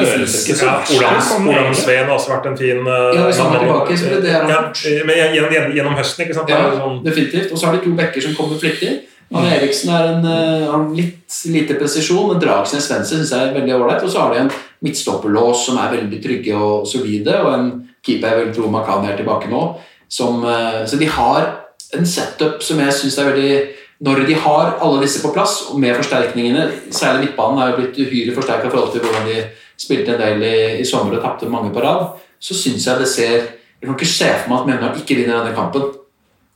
Olan 1.37 1.75
Sveen 1.77 2.07
har 2.07 2.15
også 2.15 2.33
vært 2.33 2.49
en 2.49 2.57
fin 2.59 2.81
uh, 2.81 3.11
Ja, 3.13 3.27
hvis 3.27 3.39
han 3.41 3.53
er 3.53 3.63
tilbake, 3.63 3.97
så 3.99 4.17
det 4.23 4.33
er 4.33 4.49
ja, 4.49 5.05
men 5.05 5.21
gjennom, 5.35 5.75
gjennom, 5.75 5.95
høsten, 5.99 6.25
ikke 6.25 6.37
sant? 6.39 6.51
Ja, 6.51 6.65
sånn. 6.75 6.99
definitivt. 7.05 7.53
Og 7.53 7.61
så 7.61 7.69
har 7.69 7.77
de 7.77 7.83
to 7.85 7.93
bekker 7.99 8.25
som 8.25 8.35
kommer 8.37 8.59
flittig. 8.61 8.95
Anne 9.29 9.51
Eriksen 9.59 9.91
er 9.93 10.07
en, 10.15 10.25
uh, 10.25 10.89
litt 10.97 11.39
lite 11.53 11.77
presisjon, 11.77 12.31
men 12.31 12.41
Dragsnes 12.41 12.87
Svendsen 12.89 13.21
syns 13.21 13.35
jeg 13.35 13.51
er 13.51 13.55
veldig 13.55 13.75
ålreit. 13.77 14.03
Og 14.05 14.11
så 14.11 14.23
har 14.23 14.33
de 14.33 14.43
en 14.43 14.51
midtstopperlås 14.85 15.67
som 15.67 15.77
er 15.81 15.93
veldig 15.99 16.21
trygge 16.23 16.57
og 16.57 16.87
solide, 16.89 17.37
og 17.43 17.53
en 17.53 17.71
keeper 18.05 18.33
jeg 18.33 18.41
vil 18.41 18.53
tro 18.57 18.73
Makan 18.73 19.05
er 19.05 19.19
tilbake 19.19 19.51
nå. 19.51 19.63
Som, 20.09 20.41
uh, 20.41 20.81
så 20.89 20.97
de 20.97 21.09
har 21.13 21.51
en 21.97 22.05
setup 22.05 22.63
som 22.65 22.81
jeg 22.81 22.95
syns 22.97 23.17
er 23.21 23.29
veldig 23.29 23.53
Når 23.99 24.21
de 24.29 24.35
har 24.45 24.77
alle 24.79 25.01
disse 25.03 25.21
på 25.23 25.33
plass, 25.35 25.65
og 25.71 25.79
med 25.79 25.97
forsterkningene 25.97 26.69
Særlig 26.95 27.25
midtbanen 27.25 27.59
er 27.59 27.71
jo 27.71 27.79
blitt 27.81 27.97
uhyre 27.99 28.35
forsterka 28.35 28.69
i 28.69 28.71
forhold 28.71 28.93
til 28.93 29.03
hvordan 29.03 29.27
de 29.27 29.41
spilte 29.79 30.13
en 30.15 30.21
del 30.21 30.43
i, 30.47 30.57
i 30.79 30.85
sommer 30.87 31.17
og 31.17 31.23
tapte 31.23 31.49
mange 31.51 31.73
på 31.75 31.83
rad. 31.83 32.13
Så 32.39 32.55
syns 32.55 32.87
jeg 32.87 32.99
det 32.99 33.07
ser 33.11 33.35
Jeg 33.79 33.87
kan 33.87 33.95
ikke 33.95 34.11
se 34.11 34.29
for 34.41 34.51
meg 34.51 34.59
at 34.59 34.69
Mjøndalen 34.69 35.01
ikke 35.01 35.19
vinner 35.19 35.39
denne 35.39 35.55
kampen. 35.55 35.91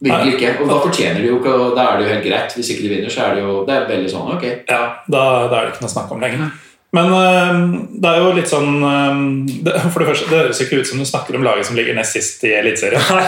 Virkelig 0.03 0.33
ikke. 0.35 0.49
Og 0.59 0.67
da 0.67 0.79
fortjener 0.83 1.21
de 1.21 1.29
jo 1.29 1.37
ikke 1.39 1.53
og 1.55 1.77
Da 1.77 1.85
er 1.87 1.99
det 1.99 2.07
jo 2.07 2.13
helt 2.13 2.25
greit. 2.27 2.55
Hvis 2.55 2.69
ikke 2.73 2.83
de 2.83 2.91
vinner, 2.95 3.09
så 3.09 3.27
er 3.27 3.35
det 3.35 3.43
jo 3.43 3.53
det 3.67 3.75
er 3.75 3.89
veldig 3.91 4.11
sånn 4.11 4.33
ok. 4.35 4.45
Ja, 4.69 4.81
da, 5.07 5.23
da 5.47 5.59
er 5.59 5.67
det 5.67 5.75
ikke 5.75 5.85
noe 5.85 5.93
snakk 5.93 6.11
om 6.11 6.23
lenger. 6.23 6.51
Men 6.93 7.09
øh, 7.09 7.61
det 8.03 8.09
er 8.09 8.19
jo 8.21 8.33
litt 8.37 8.49
sånn 8.51 8.75
det, 9.65 9.71
For 9.89 10.03
det 10.03 10.09
første, 10.11 10.27
det 10.29 10.41
høres 10.43 10.59
ikke 10.61 10.81
ut 10.83 10.89
som 10.89 10.99
du 11.01 11.07
snakker 11.09 11.33
om 11.39 11.45
laget 11.45 11.65
som 11.65 11.77
ligger 11.77 11.95
nest 11.97 12.13
sist 12.13 12.43
i 12.45 12.51
Eliteserien. 12.53 13.01
Nei, 13.09 13.23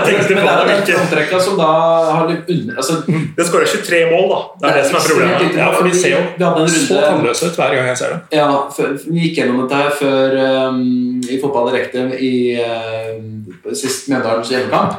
det, 0.06 0.12
men 0.28 0.44
det 0.46 0.52
er 0.52 0.84
den 0.86 1.00
antrekka 1.00 1.40
som 1.42 1.56
da 1.58 1.70
har 2.12 2.30
litt 2.30 2.52
under 2.54 2.78
altså, 2.78 3.00
Det 3.08 3.46
skårer 3.48 3.72
23 3.72 4.04
mål, 4.12 4.28
da. 4.30 4.38
Det 4.60 4.68
er 4.68 4.78
det, 4.78 4.84
det 4.84 4.90
som 4.90 4.98
er 5.00 5.08
problemet. 5.08 5.58
Ja, 5.58 5.70
for 5.74 5.88
de 5.88 5.96
ser 5.98 6.14
jo 6.14 6.68
så 6.76 7.00
tannløse 7.08 7.50
ut 7.50 7.58
hver 7.58 7.74
gang 7.74 7.90
jeg 7.90 7.98
ser 8.04 8.14
det. 8.14 8.20
Ja, 8.38 8.46
for, 8.76 8.94
Vi 9.08 9.26
gikk 9.26 9.42
gjennom 9.42 9.64
dette 9.64 9.82
her 9.82 9.98
før 9.98 10.38
um, 10.70 10.86
i 11.26 11.40
Fotball 11.42 11.72
Direkte 11.72 12.06
i 12.22 12.32
uh, 12.62 13.74
sist 13.74 14.12
Mjøndalens 14.12 14.54
hjemmekamp 14.54 14.94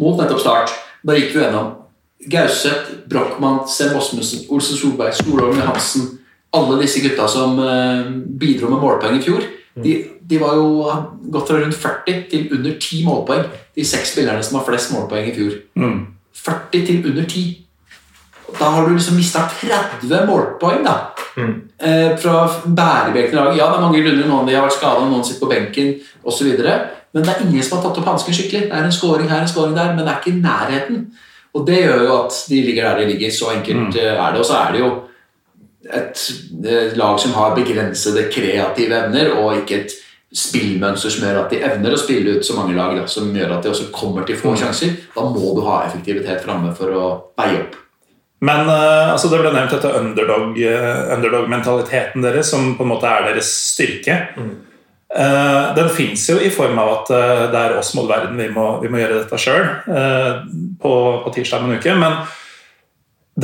mot 0.00 0.16
nettopp 0.16 0.40
Start. 0.40 0.72
Da 1.04 1.20
gikk 1.20 1.36
vi 1.36 1.44
gjennom 1.44 1.74
Gauseth, 2.32 2.96
Brochmann, 3.12 3.66
Sem 3.68 3.92
Osmussen, 3.98 4.46
Olsen 4.48 4.80
Solberg, 4.80 5.12
Solholm 5.20 5.60
Hansen 5.66 6.21
Alle 6.52 6.78
disse 6.82 7.00
gutta 7.00 7.28
som 7.28 7.58
uh, 7.58 8.08
bidro 8.38 8.68
med 8.70 8.82
målpoeng 8.82 9.18
i 9.18 9.24
fjor. 9.24 9.44
De, 9.74 9.92
de, 10.20 10.38
var 10.38 10.58
jo 10.58 10.84
gått 11.32 11.48
fra 11.48 11.60
rundt 11.62 11.78
40 11.80 12.24
til 12.28 12.50
under 12.52 12.74
10 12.76 13.04
målpoeng. 13.06 13.46
De 13.72 13.84
seks 13.88 14.12
spillerne 14.12 14.44
som 14.44 14.58
har 14.58 14.66
flest 14.66 14.92
målpoeng 14.92 15.30
i 15.30 15.34
fjor. 15.36 15.54
Mm. 15.80 16.00
40 16.44 16.86
til 16.86 17.06
under 17.08 17.24
10. 17.24 17.62
Da 18.58 18.68
har 18.74 18.86
du 18.86 18.94
liksom 18.94 19.16
mista 19.16 19.46
30 19.48 20.26
målpoeng, 20.28 20.84
da. 20.84 20.96
Mm. 21.36 21.54
Eh, 21.78 22.16
fra 22.20 22.50
i 22.68 23.34
lag. 23.34 23.56
Ja, 23.56 23.70
det 23.70 23.76
er 23.76 23.80
mange 23.80 24.02
grunner. 24.02 24.26
Noen 24.28 24.48
de 24.48 24.56
har 24.56 24.66
vært 24.66 24.76
skada, 24.76 25.06
noen 25.08 25.24
sitter 25.24 25.46
på 25.46 25.52
benken 25.52 25.94
osv. 26.22 26.50
Men 27.12 27.24
det 27.24 27.32
er 27.32 27.44
ingen 27.46 27.64
som 27.64 27.78
har 27.78 27.86
tatt 27.86 28.02
opp 28.02 28.10
hansken 28.12 28.36
skikkelig. 28.36 28.68
Det 28.68 28.76
er 28.76 28.88
en 28.88 28.92
scoring 28.92 29.30
her, 29.30 29.40
en 29.40 29.48
scoring 29.48 29.76
der, 29.76 29.94
men 29.94 30.04
det 30.04 30.12
er 30.12 30.20
ikke 30.20 30.34
i 30.36 30.42
nærheten. 30.42 31.06
Og 31.52 31.66
det 31.68 31.80
gjør 31.82 32.04
jo 32.06 32.12
at 32.18 32.36
de 32.48 32.60
ligger 32.66 32.88
der 32.88 33.00
de 33.00 33.08
ligger. 33.12 33.30
Så 33.30 33.50
enkelt 33.56 33.88
mm. 33.88 33.96
Eh, 33.96 34.12
er 34.12 34.30
det. 34.32 34.44
Og 34.44 34.46
så 34.46 34.60
er 34.60 34.72
det 34.72 34.84
jo 34.84 34.92
et 35.90 36.30
eh, 36.66 36.98
lag 36.98 37.20
som 37.20 37.34
har 37.34 37.56
begrensede 37.56 38.28
kreative 38.32 38.94
evner, 39.06 39.26
og 39.38 39.56
ikke 39.62 39.76
et 39.82 39.92
spillmønster 40.32 41.10
som 41.12 41.26
gjør 41.26 41.42
at 41.42 41.50
de 41.52 41.64
evner 41.66 41.92
å 41.92 42.00
spille 42.00 42.30
ut 42.38 42.46
så 42.46 42.54
mange 42.56 42.76
lag, 42.76 42.90
da, 42.96 43.04
som 43.10 43.36
gjør 43.36 43.56
at 43.56 43.62
de 43.64 43.68
også 43.72 43.90
kommer 43.94 44.22
til 44.28 44.38
få 44.40 44.50
mm. 44.54 44.58
sjanser. 44.62 44.90
Da 45.12 45.22
må 45.28 45.46
du 45.56 45.62
ha 45.66 45.76
effektivitet 45.86 46.44
framme 46.44 46.70
for 46.76 46.88
å 46.96 47.06
veie 47.40 47.58
opp. 47.60 47.74
Men 48.42 48.60
uh, 48.66 49.12
altså 49.12 49.26
det 49.30 49.38
ble 49.38 49.52
nevnt 49.54 49.72
dette 49.76 49.98
underdog-mentaliteten 50.00 52.18
underdog 52.18 52.26
deres, 52.26 52.48
som 52.50 52.62
på 52.74 52.82
en 52.82 52.90
måte 52.90 53.06
er 53.06 53.22
deres 53.28 53.48
styrke. 53.74 54.14
Mm. 54.34 54.54
Uh, 55.12 55.76
den 55.76 55.88
fins 55.92 56.24
jo 56.30 56.36
i 56.40 56.50
form 56.50 56.78
av 56.80 56.88
at 56.96 57.10
uh, 57.12 57.52
det 57.52 57.58
er 57.60 57.76
oss 57.76 57.94
mot 57.94 58.08
verden, 58.08 58.38
vi 58.40 58.48
må, 58.50 58.80
vi 58.82 58.88
må 58.90 58.98
gjøre 58.98 59.20
dette 59.20 59.38
sjøl 59.38 59.66
uh, 59.86 60.42
på, 60.80 61.22
på, 61.22 61.30
tirsdag 61.36 61.62
om 61.62 61.70
en 61.70 61.78
uke. 61.78 61.94
Men 62.00 62.12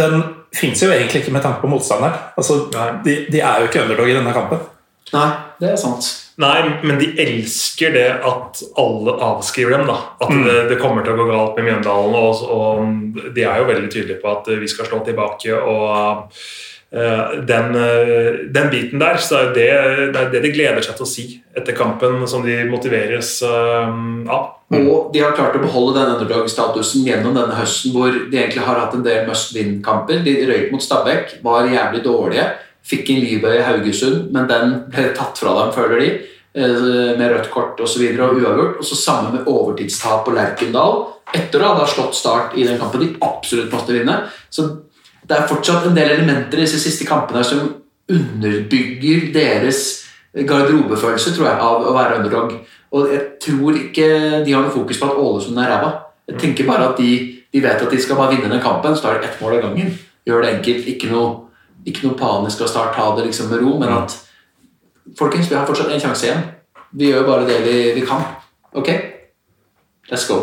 den 0.01 0.15
fins 0.55 0.83
jo 0.83 0.91
egentlig 0.93 1.23
ikke 1.23 1.35
med 1.35 1.45
tanke 1.45 1.63
på 1.63 1.71
motstanderen. 1.71 2.17
Altså, 2.39 2.65
de, 3.05 3.21
de, 3.29 3.41
er 3.41 3.61
jo 3.61 3.69
ikke 3.69 3.85
underdog 3.85 4.11
i 4.11 4.17
denne 4.17 4.35
kampen. 4.37 4.65
Nei, 5.13 5.29
det 5.61 5.71
er 5.73 5.79
sant. 5.81 6.09
Nei, 6.39 6.59
men 6.87 7.01
de 7.01 7.09
elsker 7.19 7.95
det 7.97 8.09
at 8.29 8.63
alle 8.79 9.15
avskriver 9.27 9.75
dem. 9.75 9.89
da 9.89 9.97
At 10.21 10.31
mm. 10.31 10.43
det, 10.47 10.57
det, 10.71 10.81
kommer 10.83 11.03
til 11.05 11.17
å 11.17 11.19
gå 11.19 11.29
galt 11.33 11.59
med 11.59 11.67
Mjøndalen. 11.71 12.19
Og, 12.19 12.43
og 12.55 13.31
de 13.35 13.45
er 13.45 13.63
jo 13.63 13.71
veldig 13.71 13.91
tydelige 13.91 14.21
på 14.23 14.31
at 14.37 14.51
vi 14.61 14.69
skal 14.71 14.87
slå 14.91 15.01
tilbake. 15.07 15.57
og 15.57 16.29
uh, 16.29 17.35
den, 17.49 17.75
uh, 17.75 18.45
den, 18.55 18.71
biten 18.71 19.03
der, 19.03 19.19
så 19.25 19.43
er 19.43 19.57
det, 19.57 19.73
det 20.15 20.23
er 20.23 20.31
det 20.37 20.45
de 20.45 20.55
gleder 20.55 20.85
seg 20.85 21.01
til 21.01 21.09
å 21.09 21.11
si 21.11 21.27
etter 21.59 21.77
kampen, 21.77 22.23
som 22.31 22.47
de 22.47 22.61
motiveres 22.71 23.39
uh, 23.43 23.91
av. 24.31 24.55
Og 24.69 25.13
de 25.15 25.23
har 25.25 25.33
klart 25.33 25.57
å 25.57 25.63
beholde 25.63 25.97
den 25.97 26.19
underdog-statusen 26.19 27.07
gjennom 27.07 27.37
denne 27.37 27.57
høsten, 27.57 27.95
hvor 27.95 28.13
de 28.13 28.37
egentlig 28.37 28.67
har 28.67 28.81
hatt 28.83 28.97
en 28.97 29.05
del 29.05 29.23
must 29.29 29.55
win-kamper. 29.57 30.21
De 30.27 30.35
røyk 30.51 30.73
mot 30.75 30.85
Stabæk, 30.85 31.39
var 31.45 31.71
jævlig 31.73 32.03
dårlige. 32.05 32.45
Fikk 32.89 33.15
en 33.15 33.23
livbøye 33.25 33.63
i 33.63 33.65
Haugesund, 33.65 34.29
men 34.35 34.49
den 34.51 34.75
ble 34.93 35.07
tatt 35.17 35.41
fra 35.41 35.55
dem, 35.63 35.73
føler 35.77 36.05
de. 36.05 36.11
Med 36.59 37.25
rødt 37.33 37.49
kort 37.53 37.81
osv. 37.81 38.05
Og, 38.11 38.21
og 38.27 38.43
uavgjort. 38.43 38.77
Og 38.83 38.91
så 38.91 39.01
samme 39.01 39.33
med 39.39 39.49
overtidstap 39.49 40.27
på 40.27 40.37
Lerkendal. 40.37 41.01
Etter 41.37 41.65
å 41.65 41.73
ha 41.81 41.89
slått 41.89 42.17
Start 42.17 42.57
i 42.57 42.67
den 42.69 42.81
kampen 42.81 43.05
de 43.05 43.15
absolutt 43.25 43.73
måtte 43.73 43.97
vinne. 43.97 44.21
Så 44.53 44.69
det 45.29 45.37
er 45.37 45.49
fortsatt 45.49 45.89
en 45.89 45.97
del 45.97 46.15
elementer 46.15 46.61
i 46.61 46.65
disse 46.65 46.81
siste 46.81 47.09
kampene 47.09 47.45
som 47.45 47.65
underbygger 48.09 49.29
deres 49.33 49.83
garderobefølelse 50.33 51.33
tror 51.35 51.49
jeg, 51.49 51.61
av 51.61 51.85
å 51.89 51.95
være 51.97 52.21
underdog. 52.21 52.55
Og 52.93 53.11
jeg 53.13 53.25
tror 53.45 53.77
ikke 53.77 54.07
de 54.47 54.53
har 54.55 54.63
noe 54.65 54.73
fokus 54.73 55.01
på 55.01 55.09
at 55.09 55.19
Ålesund 55.21 55.59
er 55.61 55.69
ræva. 55.73 55.91
Jeg 56.29 56.41
tenker 56.41 56.67
bare 56.69 56.91
at 56.93 57.01
de, 57.01 57.11
de 57.53 57.63
vet 57.65 57.83
at 57.85 57.91
de 57.93 58.01
skal 58.01 58.17
bare 58.17 58.35
vinne 58.35 58.51
den 58.53 58.63
kampen, 58.65 58.97
så 58.97 59.03
tar 59.03 59.19
de 59.19 59.29
ett 59.29 59.41
mål 59.41 59.59
av 59.59 59.67
gangen. 59.69 59.93
Gjør 60.29 60.45
det 60.45 60.55
enkelt. 60.57 60.89
Ikke 60.93 61.11
noe, 61.13 61.29
ikke 61.89 62.07
noe 62.07 62.19
panisk 62.19 62.65
å 62.65 62.69
starte, 62.71 62.97
ta 62.97 63.11
det 63.17 63.29
liksom 63.29 63.51
med 63.53 63.63
ro, 63.65 63.77
men 63.81 63.93
at 64.01 64.17
Folkens, 65.19 65.49
vi 65.49 65.57
har 65.57 65.65
fortsatt 65.67 65.89
en 65.89 66.01
sjanse 66.03 66.27
igjen. 66.27 66.43
Vi 67.01 67.09
gjør 67.09 67.25
bare 67.25 67.47
det 67.49 67.63
vi, 67.65 67.77
vi 67.97 68.03
kan. 68.07 68.21
Ok? 68.77 68.91
Let's 70.11 70.27
go. 70.29 70.37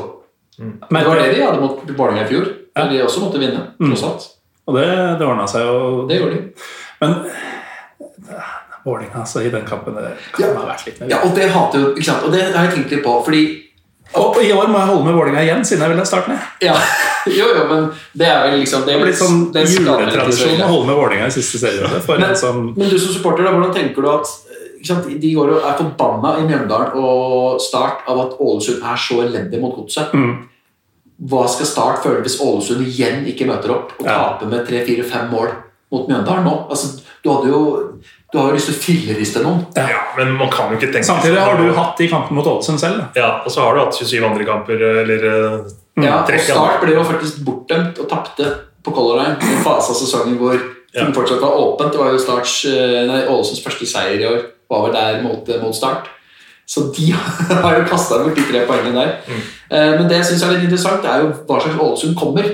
Men, 0.57 0.79
Det 0.89 1.05
var 1.05 1.19
det 1.21 1.35
de 1.35 1.43
hadde 1.43 1.61
mot 1.61 1.83
Vålerenga 1.85 2.23
i 2.23 2.29
fjor. 2.31 2.47
Ja. 2.75 2.87
de 2.89 3.03
også 3.03 3.21
måtte 3.21 3.39
vinne. 3.39 3.61
tross 3.79 4.03
alt. 4.03 4.25
Og 4.65 4.75
det, 4.79 4.87
det 5.19 5.27
ordna 5.27 5.45
seg 5.47 5.67
jo. 5.67 6.07
Det 6.09 6.17
gjorde 6.17 6.35
de. 6.35 6.41
Men 7.01 7.13
Vålerenga 8.85 9.21
altså, 9.23 9.41
i 9.45 9.49
den 9.49 9.65
kampen 9.65 9.95
det 9.97 10.11
kan 10.35 10.45
Ja. 10.45 10.53
ha 10.59 10.65
vært 10.71 10.85
litt 10.85 10.99
mer 11.01 11.09
Ja, 11.09 11.17
og 11.25 11.35
det 11.35 11.49
hater 11.51 11.79
jo, 11.79 11.93
ikke 11.95 12.05
sant? 12.05 12.23
Og 12.23 12.31
det 12.31 12.41
har 12.55 12.65
jeg 12.67 12.75
tenkt 12.75 12.91
litt 12.91 13.03
på, 13.03 13.15
fordi 13.25 13.43
Og 14.15 14.37
i 14.43 14.51
år 14.53 14.67
må 14.69 14.77
jeg 14.79 14.87
holde 14.91 15.05
med 15.05 15.15
Vålerenga 15.17 15.41
igjen, 15.43 15.65
siden 15.65 15.81
jeg 15.81 15.89
ville 15.95 16.05
starte 16.05 16.29
ned. 16.29 16.39
Ja, 16.61 16.75
jo, 17.39 17.47
jo, 17.57 17.63
men 17.71 17.87
det 18.15 18.27
er 18.29 18.43
vel 18.49 18.59
liksom 18.61 18.85
Det 18.85 18.93
er 18.95 19.01
blitt 19.03 19.17
sånn 19.17 19.39
juletradisjon 19.51 20.61
å 20.61 20.67
holde 20.69 20.87
med 20.91 20.95
Vålerenga 21.01 21.27
i 21.27 21.35
siste 21.35 21.57
serierunde. 21.63 22.01
Men, 22.07 22.23
en 22.29 22.35
som 22.37 22.61
men 22.77 22.89
du 22.89 22.97
som 22.99 23.11
supporter, 23.15 23.43
da, 23.43 23.51
hvordan 23.55 23.73
tenker 23.73 24.01
du 24.05 24.09
at 24.13 24.29
sant, 24.85 25.07
De 25.09 25.33
går 25.33 25.55
og 25.57 25.63
er 25.65 25.77
forbanna 25.81 26.35
i 26.39 26.45
Mjøndalen 26.45 26.93
og 27.01 27.59
Start 27.65 28.05
av 28.07 28.19
at 28.27 28.35
Ålesund 28.39 28.83
er 28.85 28.95
så 29.01 29.17
elendig 29.25 29.59
mot 29.63 29.73
Godset. 29.75 30.13
Mm. 30.13 30.35
Hva 31.31 31.45
skal 31.49 31.65
Start 31.65 32.03
føle 32.05 32.21
hvis 32.21 32.37
Ålesund 32.43 32.85
igjen 32.85 33.25
ikke 33.31 33.47
møter 33.49 33.71
opp 33.73 33.93
og 33.99 34.05
Ja. 34.05 34.17
taper 34.37 34.45
med 34.51 34.67
tre-fire-fem 34.67 35.31
mål 35.31 35.49
mot 35.91 36.07
Mjøndalen 36.09 36.43
nå? 36.45 36.55
Altså, 36.69 36.99
du 37.23 37.29
hadde 37.33 37.47
jo 37.49 37.61
du 38.35 38.41
har 38.41 38.49
jo 38.51 38.57
lyst 38.57 38.67
til 38.67 38.75
å 38.75 38.83
filleriste 38.83 39.41
noen. 39.45 39.61
Ja, 39.79 40.01
men 40.17 40.33
man 40.35 40.49
kan 40.51 40.67
jo 40.67 40.75
ikke 40.75 40.89
tenke 40.91 41.07
Samtidig 41.07 41.39
har 41.39 41.55
du 41.55 41.69
hatt 41.77 42.01
de 42.01 42.07
kampene 42.11 42.35
mot 42.35 42.47
Ålesund 42.51 42.81
selv. 42.81 42.97
da. 42.99 43.05
Ja, 43.15 43.29
og 43.47 43.53
så 43.53 43.63
har 43.63 43.77
du 43.77 43.79
hatt 43.79 43.95
27 43.95 44.25
andre 44.27 44.47
kamper, 44.49 44.81
eller 45.03 45.27
eh, 45.29 45.69
Ja, 46.03 46.17
og. 46.27 46.41
Start 46.43 46.81
ble 46.83 46.97
jo 46.97 47.05
faktisk 47.07 47.45
bortdømt 47.47 48.01
og 48.03 48.09
tapte 48.11 48.49
på 48.83 48.91
Color 48.91 49.21
Line. 49.21 49.37
En 49.39 49.63
fase 49.63 49.93
av 49.93 49.99
sesongen 50.01 50.35
hvor 50.41 50.59
ting 50.91 51.15
fortsatt 51.15 51.39
var 51.45 51.55
åpent. 51.61 51.95
Det 51.95 52.01
var 52.01 52.11
jo 52.11 52.19
Starts, 52.19 52.57
eh, 52.67 53.05
nei, 53.07 53.21
Ålesunds 53.23 53.63
første 53.63 53.87
seier 53.87 54.19
i 54.19 54.27
år. 54.27 54.43
Var 54.67 54.83
vel 54.83 54.97
der 54.97 55.23
mot, 55.23 55.47
eh, 55.47 55.63
mot 55.63 55.79
Start. 55.79 56.11
Så 56.67 56.89
de 56.91 57.13
har 57.63 57.79
jo 57.79 57.87
kasta 57.87 58.19
bort 58.19 58.35
de 58.35 58.43
tre 58.49 58.65
poengene 58.67 58.99
der. 58.99 59.15
Mm. 59.31 59.43
Men 59.71 60.07
det 60.11 60.19
jeg 60.19 60.33
syns 60.33 60.43
er 60.43 60.57
litt 60.57 60.67
interessant, 60.67 61.05
det 61.05 61.13
er 61.13 61.23
jo 61.23 61.31
hva 61.47 61.61
slags 61.63 61.79
Ålesund 61.87 62.19
kommer. 62.19 62.51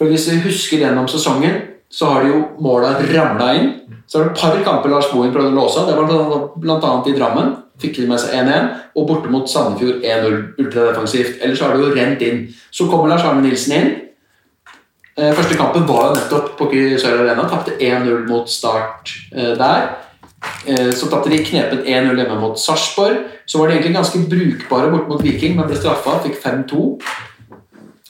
For 0.00 0.08
hvis 0.08 0.30
vi 0.32 0.40
husker 0.48 0.80
gjennom 0.80 1.12
sesongen, 1.12 1.60
så 1.92 2.08
har 2.08 2.24
de 2.24 2.32
jo 2.32 2.44
måla 2.64 2.94
ramla 3.04 3.52
inn. 3.58 3.72
Så 4.10 4.18
var 4.18 4.24
det 4.26 4.30
et 4.34 4.40
par 4.42 4.62
kamper 4.66 4.90
Lars 4.90 5.08
Bohin 5.12 5.30
prøvde 5.30 5.52
å 5.52 5.54
låse. 5.54 5.84
Det 5.86 5.94
var 5.94 6.82
annet 6.82 7.10
i 7.12 7.14
Drammen. 7.14 7.52
Fikk 7.80 8.00
de 8.00 8.08
med 8.10 8.18
seg 8.18 8.34
1-1. 8.42 8.70
Og 8.98 9.06
borte 9.06 9.30
mot 9.30 9.46
Sandefjord 9.48 10.02
1-0 10.02 10.38
ultradefensivt. 10.58 11.38
Ellers 11.38 11.62
har 11.62 11.76
det 11.76 11.84
jo 11.84 11.94
rent 11.94 12.24
inn. 12.26 12.40
Så 12.74 12.88
kommer 12.90 13.12
Lars 13.12 13.22
Arne 13.24 13.44
Nilsen 13.44 13.76
inn. 13.76 13.92
Eh, 15.14 15.30
Første 15.36 15.54
kampen 15.58 15.86
var 15.86 16.08
jo 16.08 16.18
nettopp 16.18 16.56
på 16.58 16.68
Sør 16.98 17.22
Arena. 17.22 17.46
Tapte 17.48 17.78
1-0 17.78 18.26
mot 18.26 18.50
Start 18.50 19.14
eh, 19.30 19.54
der. 19.60 19.92
Eh, 20.66 20.90
Så 20.90 21.06
tapte 21.06 21.30
de 21.30 21.44
knepet 21.46 21.86
1-0 21.86 22.18
hjemme 22.18 22.40
mot 22.42 22.58
Sarpsborg. 22.58 23.28
Så 23.46 23.62
var 23.62 23.68
de 23.68 23.78
egentlig 23.78 23.94
ganske 23.94 24.26
brukbare 24.26 24.90
borte 24.90 25.08
mot 25.08 25.22
Viking, 25.22 25.54
men 25.54 25.70
ble 25.70 25.78
straffa. 25.78 26.18
Fikk 26.26 26.42
5-2. 26.42 26.98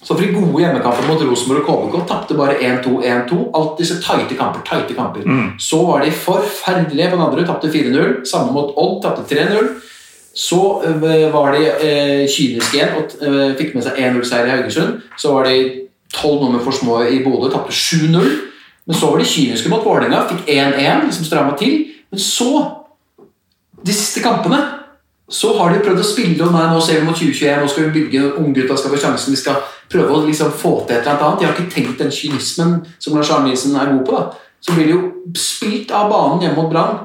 Så 0.01 0.15
for 0.15 0.25
de 0.25 0.33
gode 0.33 0.63
hjemmekamper 0.63 1.09
mot 1.11 1.23
Rosenborg 1.29 1.67
og 1.69 1.91
KBK 1.93 2.09
tapte 2.09 2.37
bare 2.39 2.57
1-2-1-2. 2.57 3.41
Alt 3.59 3.79
disse 3.83 3.99
tighte 4.01 4.37
kamper. 4.39 4.63
tighte 4.65 4.97
kamper. 4.97 5.27
Så 5.61 5.83
var 5.87 6.05
de 6.05 6.13
forferdelige 6.13 7.11
på 7.11 7.21
andre, 7.21 7.45
tapte 7.47 7.69
4-0. 7.69 8.25
Samme 8.31 8.53
mot 8.53 8.73
Odd, 8.77 9.03
tapte 9.05 9.29
3-0. 9.29 9.69
Så 10.35 10.83
øh, 10.87 11.33
var 11.33 11.53
de 11.53 11.67
eh, 11.67 12.29
kyniske 12.31 12.77
igjen 12.77 12.97
og 12.97 13.27
eh, 13.27 13.57
fikk 13.59 13.75
med 13.75 13.85
seg 13.85 13.99
1-0-seier 13.99 14.47
i 14.47 14.55
Haugesund. 14.55 15.03
Så 15.19 15.35
var 15.35 15.45
de 15.45 15.87
12 16.15 16.45
nummer 16.45 16.63
for 16.65 16.73
små 16.73 17.03
i 17.03 17.21
Bodø, 17.25 17.51
tapte 17.53 17.75
7-0. 17.75 18.31
Men 18.87 18.97
så 18.97 19.11
var 19.11 19.19
de 19.21 19.29
kyniske 19.29 19.69
mot 19.69 19.85
Vålerenga, 19.85 20.25
fikk 20.31 20.49
1-1, 20.49 21.11
som 21.13 21.27
stramma 21.27 21.59
til. 21.59 21.91
Men 22.11 22.23
så, 22.23 22.65
de 23.87 23.93
siste 23.95 24.23
kampene, 24.25 24.63
så 25.31 25.53
har 25.59 25.71
de 25.71 25.83
prøvd 25.85 26.03
å 26.03 26.07
spille 26.07 26.43
og 26.43 26.55
nei, 26.55 26.65
nå 26.73 26.81
ser 26.83 26.99
vi 26.99 27.07
mot 27.07 27.15
2021, 27.15 27.61
nå 27.63 27.71
skal 27.71 27.85
vi 27.87 28.01
bygge, 28.01 28.33
unggutta 28.41 28.77
skal 28.79 28.91
få 28.91 28.99
sjansen, 28.99 29.35
De 29.35 29.39
skal 29.39 29.61
prøve 29.91 30.17
å 30.17 30.25
liksom 30.27 30.51
få 30.51 30.73
til 30.89 30.97
et 30.97 31.07
eller 31.07 31.23
annet. 31.23 31.39
De 31.39 31.47
har 31.47 31.55
ikke 31.55 31.75
tenkt 31.75 32.03
den 32.03 32.11
kynismen 32.15 32.81
som 32.99 33.15
Lars 33.15 33.31
Arne 33.31 33.51
Nilsen 33.51 33.77
er 33.79 33.93
god 33.93 34.03
på. 34.09 34.19
da. 34.19 34.51
Så 34.61 34.75
blir 34.75 34.91
de 34.91 34.97
jo 34.97 35.13
spilt 35.39 35.95
av 35.95 36.11
banen 36.11 36.43
hjemme 36.43 36.59
mot 36.59 36.73
Brann. 36.73 36.99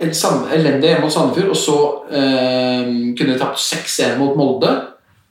Elendig 0.00 0.90
hjemme 0.90 1.04
mot 1.04 1.12
Sandefjord, 1.12 1.52
og 1.52 1.60
så 1.60 1.76
eh, 2.08 2.88
kunne 3.16 3.34
de 3.34 3.38
tapt 3.40 3.60
6-1 3.60 4.16
mot 4.20 4.36
Molde. 4.36 4.72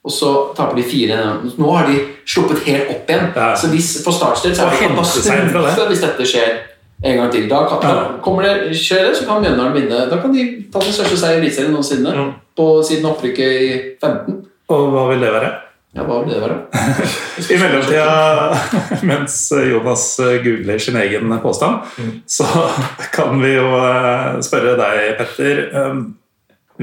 Og 0.05 0.13
så 0.13 0.31
taper 0.57 0.77
de 0.77 0.85
4-1. 0.85 1.57
Nå 1.57 1.73
har 1.73 1.89
de 1.89 1.97
sluppet 2.21 2.61
helt 2.69 2.93
opp 2.93 3.09
igjen. 3.09 3.31
Ja. 3.33 3.49
Så 3.57 3.73
hvis, 3.73 3.95
for 4.05 4.13
Startstedt 4.13 4.57
så 4.57 4.69
er 4.69 4.77
det 4.77 4.93
bare 4.93 4.93
katastrofe 4.93 5.89
hvis 5.89 6.05
dette 6.05 6.29
skjer 6.29 6.57
en 7.05 7.19
gang 7.19 7.31
til. 7.33 7.45
Da, 7.51 7.59
kan, 7.69 7.83
Ja. 7.85 7.95
da 7.95 8.21
kommer 8.25 8.43
det, 8.47 8.73
skjer 8.77 9.05
det, 9.09 9.17
så 9.19 9.27
kan 9.27 9.43
Mjøndalen 9.43 9.75
vinne. 9.77 10.05
Da 10.09 10.17
kan 10.21 10.33
de 10.33 10.45
ta 10.73 10.81
den 10.81 10.95
største 10.95 11.17
seier 11.21 11.37
i 11.37 11.43
Eliteserien 11.45 11.75
noensinne. 11.75 12.15
Ja. 12.17 12.25
På 12.57 12.65
siden 12.87 13.05
opprykket 13.05 13.61
i 13.61 13.69
15. 14.01 14.41
Og 14.73 14.89
hva 14.93 15.05
vil 15.11 15.21
det 15.21 15.31
være? 15.35 15.51
Ja, 15.95 16.03
hva 16.03 16.17
vil 16.25 16.33
det 16.33 16.41
være? 16.43 16.57
I 17.53 17.57
mellomtida, 17.61 18.57
mens 19.11 19.37
Jonas 19.71 20.05
googler 20.43 20.81
sin 20.81 20.97
egen 20.99 21.31
påstand, 21.43 21.85
så 22.27 22.47
kan 23.15 23.37
vi 23.43 23.53
jo 23.55 23.69
eh, 23.79 24.41
spørre 24.43 24.73
deg, 24.81 25.13
Petter. 25.21 25.61
um, 25.85 26.01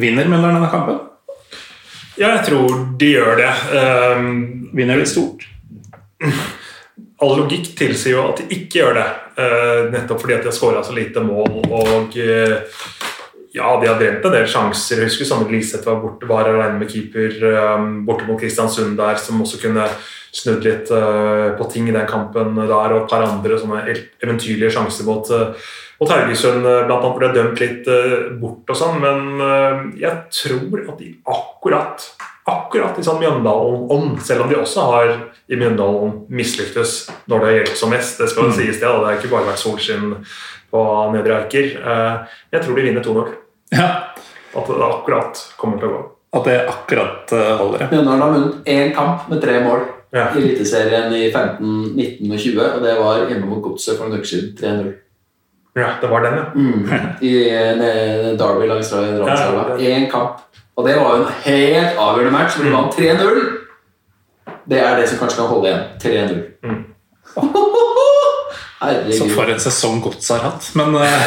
Vinner 0.01 0.25
Mjøndalen 0.31 0.57
denne 0.63 0.71
kampen? 0.73 1.03
Ja, 2.17 2.31
jeg 2.39 2.47
tror 2.47 2.73
de 3.01 3.11
gjør 3.17 3.37
det. 3.41 3.51
Um, 4.17 4.71
Vinner 4.77 5.01
de 5.03 5.07
stort? 5.09 5.45
all 7.23 7.37
logikk 7.39 7.73
tilsier 7.79 8.17
jo 8.17 8.23
at 8.31 8.41
de 8.41 8.49
ikke 8.57 8.81
gjør 8.81 8.97
det. 8.99 9.07
Eh, 9.37 9.91
nettopp 9.93 10.23
fordi 10.23 10.37
at 10.37 10.45
de 10.45 10.51
har 10.51 10.57
skåra 10.57 10.85
så 10.85 10.95
lite 10.97 11.23
mål. 11.25 11.61
Og 11.69 12.17
eh, 12.21 12.57
ja, 13.53 13.69
de 13.81 13.91
har 13.91 14.01
drevet 14.01 14.25
en 14.25 14.35
del 14.35 14.49
sjanser. 14.49 15.03
Jeg 15.03 15.11
husker 15.11 15.29
Sander 15.29 15.53
Liseth 15.53 15.87
var 15.89 16.01
borte, 16.03 16.29
var 16.31 16.49
alene 16.51 16.81
med 16.81 16.91
keeper 16.93 17.37
eh, 17.51 17.87
borte 18.07 18.29
mot 18.29 18.41
Kristiansund 18.41 18.97
der, 19.01 19.21
som 19.21 19.43
også 19.45 19.61
kunne 19.63 19.87
snudd 20.33 20.65
litt 20.65 20.89
på 20.89 21.65
ting 21.69 21.91
i 21.91 21.93
den 21.93 22.07
kampen 22.09 22.55
der, 22.57 22.73
og 22.95 23.03
et 23.03 23.11
par 23.11 23.21
andre 23.21 23.59
sånne 23.61 23.83
eventyrlige 24.25 24.71
sjanser 24.73 25.05
mot, 25.05 25.29
mot 26.01 26.09
Haugesund, 26.09 26.65
blant 26.65 27.05
annet 27.05 27.19
ble 27.19 27.29
dømt 27.37 27.61
litt 27.61 27.91
bort 28.41 28.73
og 28.73 28.79
sånn, 28.81 28.97
men 29.05 29.93
jeg 30.01 30.23
tror 30.33 30.87
at 30.87 31.03
de 31.03 31.11
akkurat 31.29 32.07
akkurat 32.49 32.99
i 32.99 33.05
sånn 33.07 33.21
Mjøndalen-ånd, 33.23 34.17
selv 34.27 34.45
om 34.45 34.51
de 34.51 34.59
også 34.59 34.87
har 34.91 35.13
i 35.47 35.59
Mjøndalen 35.59 36.25
mislyktes 36.33 37.05
når 37.31 37.39
det 37.39 37.49
har 37.49 37.57
gjeldt 37.61 37.79
som 37.79 37.93
mest. 37.95 38.19
Det 38.19 38.31
skal 38.33 38.49
mm. 38.49 38.57
sies 38.57 38.81
det, 38.81 38.87
da. 38.89 38.97
det 38.99 39.11
har 39.11 39.21
ikke 39.21 39.31
bare 39.35 39.51
vært 39.53 39.63
solskinn 39.63 40.17
på 40.73 40.85
Nedre 41.15 41.43
Eiker. 41.43 41.69
Eh, 41.79 42.39
Jeg 42.57 42.65
tror 42.65 42.79
de 42.79 42.87
vinner 42.89 43.05
2-0. 43.05 43.31
Ja. 43.77 43.89
At 44.53 44.69
det 44.69 44.89
akkurat 44.89 45.45
kommer 45.61 45.79
til 45.81 45.91
å 45.91 45.95
gå. 45.95 46.03
At 46.33 46.49
det 46.49 46.59
akkurat 46.73 47.35
eh, 47.37 47.53
holder. 47.61 47.87
Mjøndalen 47.93 48.25
har 48.25 48.35
vunnet 48.35 48.73
én 48.75 48.95
kamp 48.97 49.29
med 49.31 49.43
tre 49.45 49.61
mål 49.65 49.87
Ja. 50.13 50.27
i 50.37 50.43
Eliteserien 50.43 51.15
i 51.17 51.31
15, 51.31 51.95
19 51.97 52.33
og 52.33 52.39
20. 52.43 52.67
Og 52.67 52.83
det 52.85 52.99
var 52.99 53.23
hjemme 53.31 53.49
mot 53.49 53.63
Godset 53.65 53.97
for 54.01 54.11
en 54.11 54.19
uke 54.19 54.29
siden. 54.29 54.53
3-0. 54.61 54.93
Ja, 55.79 55.95
det 56.03 56.09
var 56.11 56.21
den, 56.21 56.35
ja. 56.37 56.45
Mm. 56.53 56.83
I 57.25 57.31
eh, 57.49 58.33
Derby 58.37 58.67
langs. 58.69 58.91
Ja, 58.93 59.77
Én 59.79 60.11
kamp. 60.11 60.43
Og 60.77 60.87
det 60.89 60.95
var 60.97 61.17
jo 61.17 61.25
en 61.27 61.35
helt 61.45 61.99
avgjørende 62.01 62.33
match, 62.33 62.57
hvor 62.57 62.65
de 62.65 62.73
vant 62.73 62.97
3-0. 62.97 63.43
Det 64.73 64.79
er 64.81 64.97
det 65.01 65.09
som 65.11 65.19
kanskje 65.21 65.43
kan 65.43 65.51
holde 65.51 65.69
igjen. 65.69 65.85
3-0. 66.03 66.43
Mm. 66.65 66.83
Så 69.19 69.29
for 69.31 69.51
en 69.51 69.61
sesong 69.63 70.01
Godset 70.03 70.37
har 70.37 70.49
hatt. 70.51 70.71
Men 70.79 70.97
eh, 70.99 71.27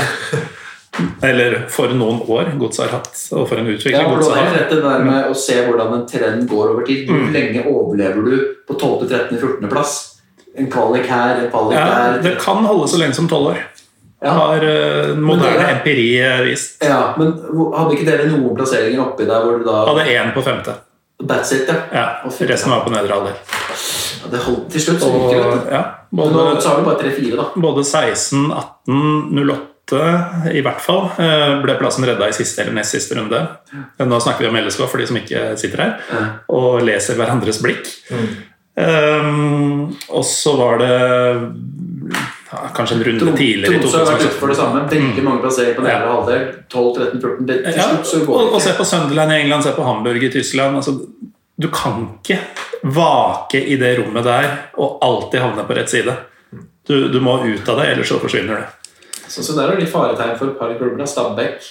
Eller 1.24 1.56
for 1.72 1.92
noen 1.96 2.22
år 2.32 2.52
Godset 2.60 2.86
har 2.88 2.98
hatt, 2.98 3.14
og 3.36 3.48
for 3.50 3.60
en 3.62 3.70
utvikling 3.72 4.10
Godset 4.12 4.36
har 4.40 4.58
i 4.58 4.66
det 4.72 4.82
der 4.84 5.06
med 5.08 5.30
å 5.32 5.38
se 5.40 5.62
hvordan 5.64 5.94
en 6.00 6.04
trend 6.10 6.50
går 6.52 6.74
over 6.74 6.88
tid. 6.88 7.08
Hvor 7.12 7.32
lenge 7.36 7.64
overlever 7.70 8.28
du 8.28 8.36
på 8.68 8.76
12., 8.80 9.08
13., 9.08 9.40
14. 9.40 9.72
plass? 9.72 9.96
En 10.56 10.70
kvalik 10.72 11.08
her, 11.12 11.46
en 11.46 11.50
kvalik 11.52 11.76
Ja, 11.76 11.88
der. 12.16 12.22
det 12.24 12.38
kan 12.44 12.64
holde 12.64 12.88
så 12.88 13.00
lenge 13.00 13.16
som 13.18 13.28
tolv 13.32 13.54
år. 13.54 13.64
Ja. 14.26 14.32
Har 14.40 14.64
uh, 14.66 15.12
moderne 15.22 15.60
dere- 15.60 15.76
empiri 15.78 16.08
eh, 16.26 16.40
vist. 16.48 16.80
Ja, 16.82 17.14
men 17.20 17.30
hadde 17.76 17.94
ikke 17.94 18.08
dere 18.08 18.26
noen 18.32 18.56
plasseringer 18.58 19.04
oppi 19.06 19.28
der 19.30 19.44
hvor 19.46 19.60
du 19.62 19.68
da 19.68 19.84
Hadde 19.92 20.06
én 20.16 20.32
på 20.34 20.42
femte. 20.46 20.74
That's 21.22 21.54
it, 21.56 21.70
ja. 21.70 21.76
Ja, 21.94 22.06
fy 22.34 22.48
Resten 22.50 22.74
var 22.74 22.82
på 22.88 22.92
nedre 22.92 23.14
halvdel. 23.20 23.38
Ja, 24.26 24.32
det 24.34 24.42
holdt 24.48 24.66
til 24.74 24.82
slutt, 24.84 25.00
så 25.06 25.12
det, 25.14 25.22
vet 25.30 25.46
Og, 25.46 25.54
du. 25.62 25.70
ja, 25.72 25.84
Men 26.12 26.34
Nå 26.34 26.42
både, 26.42 26.58
så 26.66 26.74
har 26.74 26.82
vi 26.82 26.88
bare 26.90 27.06
3-4, 27.06 27.38
da. 27.38 27.46
både 27.68 27.86
16, 27.86 28.52
18, 28.52 29.46
08 29.54 30.02
i 30.58 30.62
hvert 30.66 30.82
fall 30.82 31.04
eh, 31.22 31.60
ble 31.62 31.76
plassen 31.78 32.08
redda 32.10 32.26
i 32.32 32.34
siste 32.34 32.64
eller 32.64 32.74
nest 32.80 32.96
siste 32.98 33.14
runde. 33.20 33.44
Nå 34.02 34.18
snakker 34.26 34.48
vi 34.48 34.50
om 34.50 34.58
LSK 34.66 34.82
for 34.90 34.98
de 34.98 35.06
som 35.12 35.20
ikke 35.22 35.44
sitter 35.62 35.84
her 35.84 35.92
Ja. 36.10 36.24
og 36.58 36.82
leser 36.88 37.20
hverandres 37.20 37.62
blikk. 37.62 37.86
Um, 38.76 39.94
og 40.12 40.26
så 40.28 40.52
var 40.60 40.82
det 40.82 40.96
ja, 42.14 42.58
kanskje 42.76 42.96
en 42.98 43.04
runde 43.08 43.32
tidligere 43.38 43.76
i 43.76 43.80
Tromsø 43.80 43.98
har 43.98 44.06
vært 44.12 44.26
utenfor 44.26 44.52
det 44.52 44.58
2017. 44.58 44.62
samme. 44.62 44.84
Veldig 44.92 45.24
mange 45.24 45.42
plasseringer 45.42 45.76
på 45.80 45.86
nedre 45.86 46.06
Ja. 46.06 46.12
halvdel. 46.14 46.46
12, 46.70 46.94
13, 46.98 47.22
14. 47.22 47.46
Det, 47.46 47.58
til 47.66 47.74
Ja, 47.80 47.88
slutt 47.90 48.08
så 48.08 48.16
og, 48.18 48.22
ikke. 48.22 48.54
og 48.54 48.54
det 48.54 48.62
se 48.68 48.74
på 48.78 48.86
Sunderland 48.92 49.32
i 49.32 49.36
England, 49.42 49.64
se 49.64 49.72
på 49.72 49.84
Hamburg 49.84 50.24
i 50.24 50.32
Tyskland. 50.32 50.76
Altså, 50.76 50.92
du 51.62 51.68
kan 51.72 52.10
ikke 52.24 52.40
vake 52.84 53.62
i 53.66 53.76
det 53.82 54.00
rommet 54.00 54.24
der 54.24 54.50
og 54.78 55.00
alltid 55.02 55.40
havne 55.40 55.64
på 55.68 55.76
rett 55.76 55.90
side. 55.90 56.16
Du, 56.88 57.08
du 57.10 57.20
må 57.20 57.40
ut 57.46 57.70
av 57.70 57.80
det, 57.80 57.88
ellers 57.94 58.08
så 58.08 58.20
forsvinner 58.20 58.56
det. 58.62 58.68
Så, 59.28 59.42
så 59.42 59.56
der 59.58 59.72
er 59.72 59.76
det 59.76 59.86
litt 59.86 59.94
faretegn 59.94 60.38
for 60.38 60.52
et 60.52 60.60
par 60.60 60.76
klubber. 60.78 61.06
Stabæk 61.06 61.64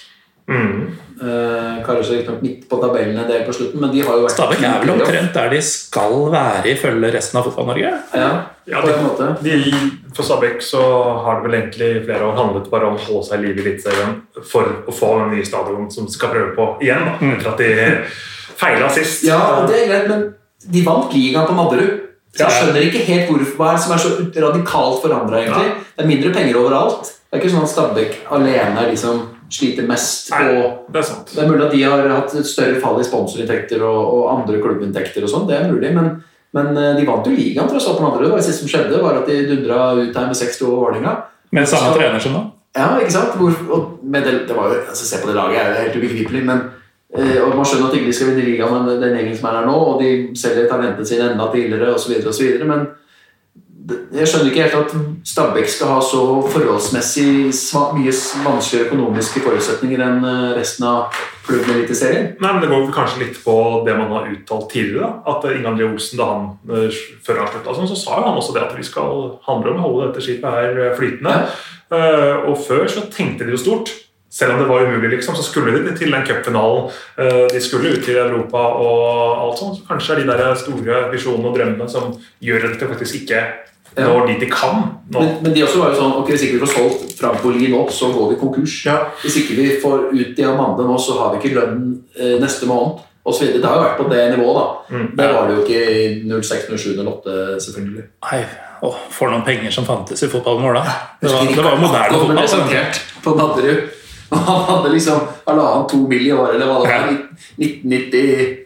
Mm. 0.44 0.90
Uh, 1.22 1.80
riktignok 1.88 2.42
midt 2.42 2.68
på 2.68 2.76
tabellen 2.76 3.16
en 3.16 3.28
del 3.30 3.46
på 3.46 3.52
slutten, 3.52 3.80
men 3.80 3.90
de 3.94 4.02
har 4.04 4.18
jo 4.18 4.26
vært 4.26 4.34
Stabæk 4.34 4.60
er 4.60 4.82
vel 4.82 4.90
omtrent 4.92 5.32
der 5.32 5.48
de 5.54 5.60
skal 5.64 6.16
være 6.34 6.68
ifølge 6.74 7.12
resten 7.14 7.38
av 7.40 7.46
Fotball-Norge? 7.48 7.92
Ja, 8.12 8.28
Ja, 8.66 8.80
på 8.80 8.88
en 8.92 9.04
måte. 9.06 9.30
De, 9.44 9.56
for 10.14 10.26
Stabæk 10.26 10.62
så 10.62 10.82
har 11.24 11.40
det 11.40 11.48
vel 11.48 11.56
egentlig 11.58 11.90
i 11.90 12.04
flere 12.04 12.28
år 12.28 12.38
handlet 12.38 12.70
bare 12.70 12.88
om 12.90 12.98
å 12.98 13.02
holde 13.02 13.26
seg 13.26 13.40
i 13.40 13.48
live 13.48 13.60
i 13.60 13.64
Eliteserien 13.64 14.14
for 14.46 14.70
å 14.86 14.94
få 14.94 15.10
den 15.20 15.34
nye 15.34 15.46
stadion 15.46 15.90
som 15.92 16.06
skal 16.10 16.32
prøve 16.34 16.54
på 16.56 16.68
igjen. 16.86 17.04
Da, 17.08 17.32
etter 17.34 17.50
at 17.50 17.62
de 17.62 18.54
feila 18.54 18.90
sist. 18.94 19.26
Ja, 19.26 19.40
og 19.58 19.68
det 19.70 19.82
er 19.82 19.90
greit, 19.90 20.08
men 20.12 20.24
de 20.74 20.84
vant 20.86 21.14
ligaen 21.14 21.48
på 21.48 21.56
Madderud. 21.58 22.00
Så 22.34 22.48
jeg 22.48 22.58
skjønner 22.58 22.86
ikke 22.88 23.04
helt 23.06 23.28
hvorfor, 23.30 23.52
hva 23.60 23.72
er 23.74 23.82
som 23.82 23.92
er 23.94 24.00
så 24.02 24.14
radikalt 24.42 25.04
forandra, 25.04 25.38
egentlig. 25.42 25.68
Ja. 25.70 25.82
Det 25.94 26.02
er 26.02 26.10
mindre 26.10 26.32
penger 26.34 26.58
overalt. 26.58 27.12
Det 27.14 27.38
er 27.38 27.42
ikke 27.42 27.52
sånn 27.54 27.66
at 27.66 27.72
Stabæk 27.74 28.16
alene 28.34 28.82
er 28.82 28.90
de 28.90 28.98
som 28.98 29.20
sliter 29.54 29.86
mest 29.86 30.32
Nei, 30.32 30.40
på 30.48 30.70
det 30.90 31.00
er 31.00 31.06
sant. 31.06 31.30
Det 31.30 31.42
er 31.42 31.50
mulig 31.50 31.66
at 31.66 31.74
de 31.74 31.82
har 31.84 32.08
hatt 32.10 32.34
et 32.38 32.48
større 32.48 32.80
fall 32.82 32.98
i 32.98 33.06
sponsorinntekter 33.06 33.82
og, 33.86 34.00
og 34.16 34.30
andre 34.32 34.60
klubbinntekter 34.62 35.26
og 35.26 35.30
sånn, 35.30 35.46
det 35.50 35.58
er 35.58 35.70
mulig, 35.70 35.92
men, 35.94 36.16
men 36.54 36.76
eh, 36.78 36.92
de 36.98 37.06
vant 37.08 37.26
jo 37.26 37.34
ligaen 37.34 37.68
tross 37.70 37.88
alt 37.90 37.98
på 37.98 38.04
Nadderud. 38.06 38.28
Det 38.28 38.34
var 38.34 38.42
det 38.42 38.46
siste 38.46 38.62
som 38.64 38.70
skjedde, 38.72 39.02
var 39.02 39.20
at 39.20 39.26
de 39.30 39.40
dundra 39.50 39.78
ut 39.98 40.14
her 40.16 40.28
med 40.30 40.38
6-2 40.38 40.68
over 40.68 40.80
Vålerenga. 40.86 41.14
Med 41.54 41.68
samme 41.68 41.92
Så- 41.92 41.98
trener 41.98 42.18
som 42.22 42.32
nå? 42.38 42.44
Ja, 42.74 42.88
ikke 42.98 43.12
sant? 43.14 43.36
Hvor, 43.38 43.52
det, 44.02 44.24
det 44.48 44.54
var 44.56 44.72
jo, 44.72 44.80
altså 44.88 45.04
Se 45.06 45.20
på 45.22 45.28
det 45.30 45.36
laget, 45.36 45.60
er 45.60 45.68
jo 45.68 45.82
helt 45.84 45.96
ubegripelig. 46.00 46.44
Men, 46.46 46.60
eh, 47.16 47.38
og 47.44 47.54
Man 47.56 47.64
skjønner 47.66 47.90
at 47.92 47.96
ikke 48.00 48.12
skal 48.16 48.32
vinne 48.32 48.46
ligaen 48.48 48.84
med 48.88 49.02
den 49.02 49.14
gjengen 49.18 49.36
som 49.38 49.48
er 49.50 49.58
her 49.60 49.66
nå, 49.68 49.76
og 49.90 50.02
de 50.02 50.10
selger 50.38 50.66
talentet 50.70 51.06
sitt 51.08 51.22
enda 51.22 51.46
tidligere 51.52 51.94
osv. 51.94 52.14
Men 52.66 52.80
det, 52.80 52.88
jeg 53.84 54.28
skjønner 54.30 54.48
ikke 54.48 54.64
helt 54.64 54.76
at 54.78 54.92
Stabæk 55.28 55.68
skal 55.68 55.90
ha 55.92 55.96
så 56.04 56.20
forholdsmessig 56.54 57.26
mye 57.96 58.12
vanskeligere 58.44 58.86
økonomiske 58.88 59.42
forutsetninger 59.44 60.00
enn 60.04 60.24
eh, 60.24 60.52
resten 60.56 60.86
av 60.88 61.18
klubben 61.44 61.74
i 61.74 61.76
Eliteserien. 61.82 62.30
Nei, 62.40 62.52
men 62.52 62.62
Det 62.64 62.70
går 62.72 62.94
kanskje 62.96 63.20
litt 63.26 63.40
på 63.44 63.56
det 63.84 63.96
man 63.98 64.12
har 64.14 64.30
uttalt 64.32 64.70
tidligere. 64.72 65.10
da. 65.10 65.34
At 65.34 65.44
Inge 65.50 65.72
André 65.72 65.88
Olsen, 65.90 66.20
da 66.20 66.30
han, 66.30 66.46
eh, 66.70 67.02
før 67.26 67.42
han 67.42 67.52
slutta, 67.52 67.76
sånn, 67.76 67.90
så 67.92 67.98
sa 68.00 68.22
han 68.22 68.38
også 68.40 68.54
det 68.56 68.64
at 68.64 68.76
vi 68.78 68.86
skal 68.86 69.38
handle 69.44 69.74
om 69.74 69.82
å 69.82 69.86
holde 69.88 70.08
dette 70.08 70.24
skipet 70.24 70.56
her 70.58 70.80
eh, 70.86 70.96
flytende. 70.96 71.36
Ja. 71.94 72.40
og 72.48 72.56
før 72.58 72.88
så 72.90 73.04
tenkte 73.12 73.44
de 73.44 73.52
jo 73.52 73.60
stort. 73.60 73.92
Selv 74.34 74.54
om 74.54 74.58
det 74.58 74.66
var 74.66 74.82
umulig, 74.82 75.10
liksom, 75.12 75.36
så 75.36 75.44
skulle 75.46 75.76
de 75.78 75.92
til 75.94 76.10
den 76.10 76.24
cupfinalen. 76.26 76.88
Eh, 77.18 77.44
de 77.52 77.60
skulle 77.62 77.92
ut 77.94 78.02
til 78.02 78.16
Europa 78.18 78.58
og 78.58 79.44
alt 79.44 79.60
sånt. 79.60 79.76
Så 79.78 79.86
kanskje 79.86 80.16
er 80.16 80.22
de 80.22 80.32
der 80.32 80.56
store 80.58 80.96
visjonene 81.12 81.52
og 81.52 81.54
drømmene 81.54 81.86
som 81.90 82.16
gjør 82.42 82.66
at 82.72 82.80
det 82.80 82.88
faktisk 82.90 83.20
ikke 83.20 83.44
Ja. 83.96 84.08
når 84.08 84.26
dit 84.26 84.40
de 84.40 84.46
kan. 84.50 84.82
nå. 85.10 85.20
Men, 85.20 85.34
men 85.42 85.52
de 85.54 85.62
også 85.62 85.78
var 85.78 85.92
jo 85.92 86.00
sånn 86.00 86.14
ok, 86.18 86.28
Hvis 86.32 86.42
ikke 86.46 86.58
vi 86.58 86.66
får 86.66 86.72
solgt 86.74 87.12
Frank 87.20 87.42
Bolin 87.42 87.70
nå, 87.70 87.84
så 87.94 88.08
går 88.12 88.32
vi 88.32 88.38
konkurs. 88.40 88.74
Ja. 88.86 88.96
Hvis 89.22 89.36
ikke 89.42 89.54
vi 89.58 89.68
får 89.82 90.08
ut 90.12 90.36
Diamande 90.36 90.86
nå, 90.88 90.96
så 90.98 91.18
har 91.20 91.34
vi 91.34 91.40
ikke 91.42 91.54
lønn 91.60 91.80
eh, 92.18 92.36
neste 92.42 92.66
måned. 92.66 93.02
Og 93.24 93.32
så 93.32 93.44
videre. 93.46 93.62
det 93.62 93.68
har 93.70 93.76
jo 93.78 93.84
vært 93.86 94.00
på 94.02 94.08
det 94.10 94.24
nivået, 94.34 94.56
da. 94.58 94.96
Mm. 94.98 95.06
Det 95.16 95.28
var 95.32 95.46
det 95.48 95.54
jo 95.54 95.62
ikke 95.64 95.78
i 95.94 96.40
06, 96.42 96.66
07, 96.76 96.98
08, 97.06 97.36
selvfølgelig. 97.64 98.02
Nei, 98.26 98.40
Åh, 98.84 98.96
for 99.16 99.32
noen 99.32 99.44
penger 99.46 99.72
som 99.72 99.86
fantes 99.88 100.20
i 100.26 100.28
fotballen 100.28 100.60
vår 100.66 100.74
da. 100.76 100.82
Det 101.22 101.30
var, 101.32 101.46
det 101.48 101.64
var 101.64 101.78
moderne 101.80 102.18
fotball. 102.18 102.48
så- 102.48 102.58
presentert 102.60 103.00
på 103.24 103.32
Nadderud. 103.38 103.86
Han 104.34 104.60
hadde 104.68 104.90
liksom 104.92 105.20
halvannen 105.46 105.88
to 105.88 106.02
mill. 106.08 106.26
i 106.26 106.32
året, 106.32 106.54
eller 106.58 106.66
hva 106.66 106.82
det 106.82 106.90
var. 106.90 106.92
Ja. 106.92 107.16
1990 107.56 108.58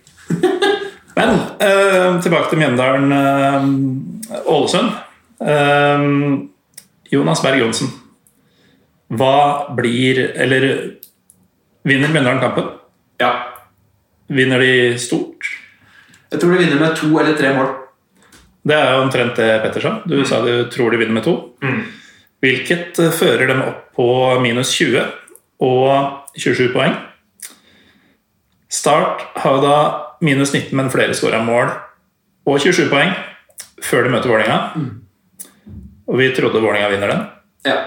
Men 1.19 1.31
eh, 1.61 2.21
tilbake 2.23 2.51
til 2.51 2.59
Mjøndalen 2.61 3.13
eh, 3.13 4.43
Ålesund. 4.47 4.89
Eh, 4.91 5.08
Jonas 7.09 7.43
Berg 7.45 7.61
Johnsen. 7.63 7.93
Hva 9.09 9.71
blir 9.77 10.19
Eller 10.37 10.65
vinner 11.87 12.11
Mjøndalen 12.13 12.43
kampen? 12.43 12.67
Ja. 13.23 13.31
Vinner 14.29 14.61
de 14.61 14.99
stort? 15.01 15.47
Jeg 16.29 16.41
tror 16.43 16.53
de 16.53 16.65
vinner 16.65 16.81
med 16.83 16.97
to 16.99 17.09
eller 17.17 17.37
tre 17.39 17.55
mål. 17.57 17.71
Det 18.69 18.77
er 18.77 18.91
jo 18.93 19.05
omtrent 19.07 19.39
det 19.39 19.49
Petter 19.63 19.81
sa. 19.85 19.95
Du 20.05 20.19
sa 20.29 20.43
du 20.45 20.69
tror 20.69 20.93
de 20.93 21.01
vinner 21.01 21.17
med 21.17 21.25
to. 21.25 21.35
Mm. 21.65 21.81
Hvilket 22.45 22.99
eh, 23.01 23.15
fører 23.15 23.49
dem 23.49 23.63
opp 23.65 23.87
på 23.97 24.09
minus 24.43 24.75
20 24.77 25.07
og 25.65 26.37
27 26.37 26.69
poeng. 26.75 26.93
Start 28.69 29.25
har 29.41 29.63
da 29.65 29.77
minus 30.21 30.53
19, 30.53 30.77
men 30.77 30.93
flere 30.93 31.17
skåra 31.17 31.41
mål 31.43 31.73
og 32.49 32.61
27 32.61 32.91
poeng 32.93 33.15
før 33.83 34.05
de 34.05 34.13
møter 34.13 34.31
Vålerenga. 34.31 34.59
Og 36.09 36.19
vi 36.21 36.31
trodde 36.37 36.61
Vålerenga 36.63 36.91
vinner 36.93 37.13
den. 37.13 37.25
Ja. 37.69 37.79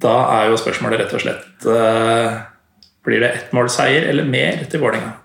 Da 0.00 0.14
er 0.38 0.50
jo 0.50 0.60
spørsmålet 0.60 1.02
rett 1.02 1.14
og 1.16 1.20
slett 1.24 1.66
eh, 1.68 2.36
Blir 3.04 3.20
det 3.20 3.32
ettmålseier 3.34 4.06
eller 4.08 4.28
mer 4.28 4.62
til 4.70 4.80
Vålerenga? 4.80 5.16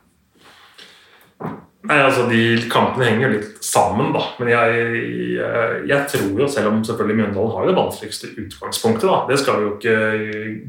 Nei, 1.85 1.99
altså 2.01 2.23
De 2.25 2.39
kampene 2.71 3.05
henger 3.05 3.27
jo 3.27 3.33
litt 3.35 3.65
sammen, 3.65 4.09
da. 4.15 4.23
Men 4.41 4.49
jeg, 4.49 4.77
jeg, 5.35 5.81
jeg 5.91 6.07
tror 6.15 6.39
jo, 6.41 6.47
selv 6.49 6.71
om 6.71 6.79
selvfølgelig 6.87 7.19
Mjøndalen 7.19 7.53
har 7.53 7.69
det 7.69 7.75
vanskeligste 7.77 8.31
utgangspunktet, 8.41 9.05
da. 9.05 9.19
det 9.29 9.37
skal 9.41 9.59
vi 9.59 9.67
jo 9.67 9.73
ikke 9.75 9.97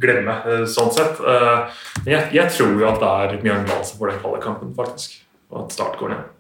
glemme, 0.03 0.35
eh, 0.53 0.64
sånn 0.68 0.93
sett. 0.93 1.16
Eh, 1.24 1.85
Men 2.05 2.12
jeg, 2.18 2.29
jeg 2.37 2.53
tror 2.59 2.77
jo 2.83 2.91
at 2.91 3.01
det 3.01 3.12
er 3.14 3.39
Mjøndalen 3.49 3.89
som 3.89 4.03
får 4.03 4.12
den 4.12 4.20
kvalikkampen, 4.27 4.74
faktisk. 4.77 5.16
Og 5.51 5.62
at 5.64 5.72
Start 5.79 5.97
går 6.03 6.12
ned. 6.12 6.36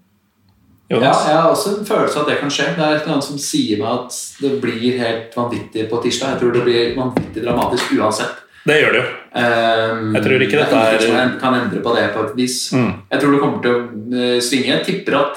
Ja, 0.88 0.98
jeg 1.00 1.34
har 1.34 1.50
også 1.50 1.72
en 1.80 1.86
følelse 1.86 2.18
av 2.18 2.22
at 2.22 2.28
det 2.30 2.38
kan 2.40 2.50
skje. 2.52 2.66
Det 2.76 2.82
er 2.84 2.94
et 2.94 3.02
eller 3.02 3.16
annet 3.16 3.26
som 3.26 3.38
sier 3.42 3.80
meg 3.80 3.88
at 4.04 4.18
det 4.42 4.52
blir 4.62 4.98
helt 5.00 5.32
vanvittig 5.34 5.88
på 5.90 5.98
tirsdag. 6.04 6.36
Jeg 6.36 6.40
tror 6.44 6.52
det 6.54 6.62
blir 6.66 6.92
vanvittig 6.98 7.42
dramatisk 7.42 7.96
uansett. 7.98 8.42
Det 8.66 8.76
gjør 8.80 8.92
det 8.94 9.00
jo. 9.00 9.08
Um, 9.36 10.14
Jeg 10.14 10.22
tror 10.24 10.42
ikke 10.42 10.60
dette 10.62 10.76
er- 10.76 11.00
Jeg 11.06 11.40
kan 11.40 11.54
endre 11.54 11.80
på 11.82 11.94
det 11.94 12.14
på 12.14 12.24
et 12.26 12.36
vis. 12.36 12.72
Mm. 12.72 12.92
Jeg 13.10 13.20
tror 13.20 13.32
det 13.32 13.40
kommer 13.40 13.62
til 13.62 13.72
å 13.74 13.80
eh, 14.14 14.40
svinge. 14.40 14.66
Jeg 14.66 14.84
tipper 14.86 15.14
at 15.20 15.36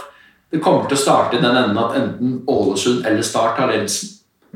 det 0.51 0.61
kommer 0.61 0.87
til 0.87 0.97
å 0.97 1.01
starte 1.01 1.37
i 1.37 1.41
den 1.41 1.55
enden 1.55 1.77
at 1.77 1.95
enten 1.97 2.41
Ålesund 2.47 3.05
eller 3.05 3.21
Start 3.21 3.57
har 3.57 3.67
ledelsen. 3.73 4.15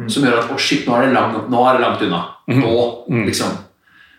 Som 0.09 0.23
gjør 0.23 0.39
at 0.39 0.49
å 0.49 0.57
shit, 0.57 0.87
nå 0.87 0.95
er 0.97 1.05
det, 1.07 1.13
lang, 1.13 1.35
nå 1.49 1.65
er 1.69 1.77
det 1.77 1.81
langt 1.85 2.01
unna. 2.01 2.21
Nå, 2.49 3.05
liksom. 3.27 3.51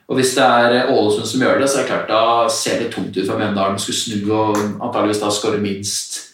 Og 0.08 0.16
hvis 0.18 0.34
det 0.36 0.44
er 0.44 0.72
eh, 0.82 0.90
Ålesund 0.92 1.26
som 1.26 1.40
gjør 1.40 1.58
det, 1.60 1.68
så 1.70 1.78
er 1.78 1.82
det 1.82 1.90
klart 1.90 2.08
da 2.08 2.48
ser 2.48 2.78
det 2.78 2.92
tungt 2.94 3.16
ut 3.16 3.26
for 3.26 3.38
Mjøndalen. 3.38 3.78
Skulle 3.78 3.98
snu 3.98 4.30
og 4.32 4.56
antageligvis 4.82 5.20
da 5.20 5.30
skåre 5.30 5.58
minst 5.62 6.33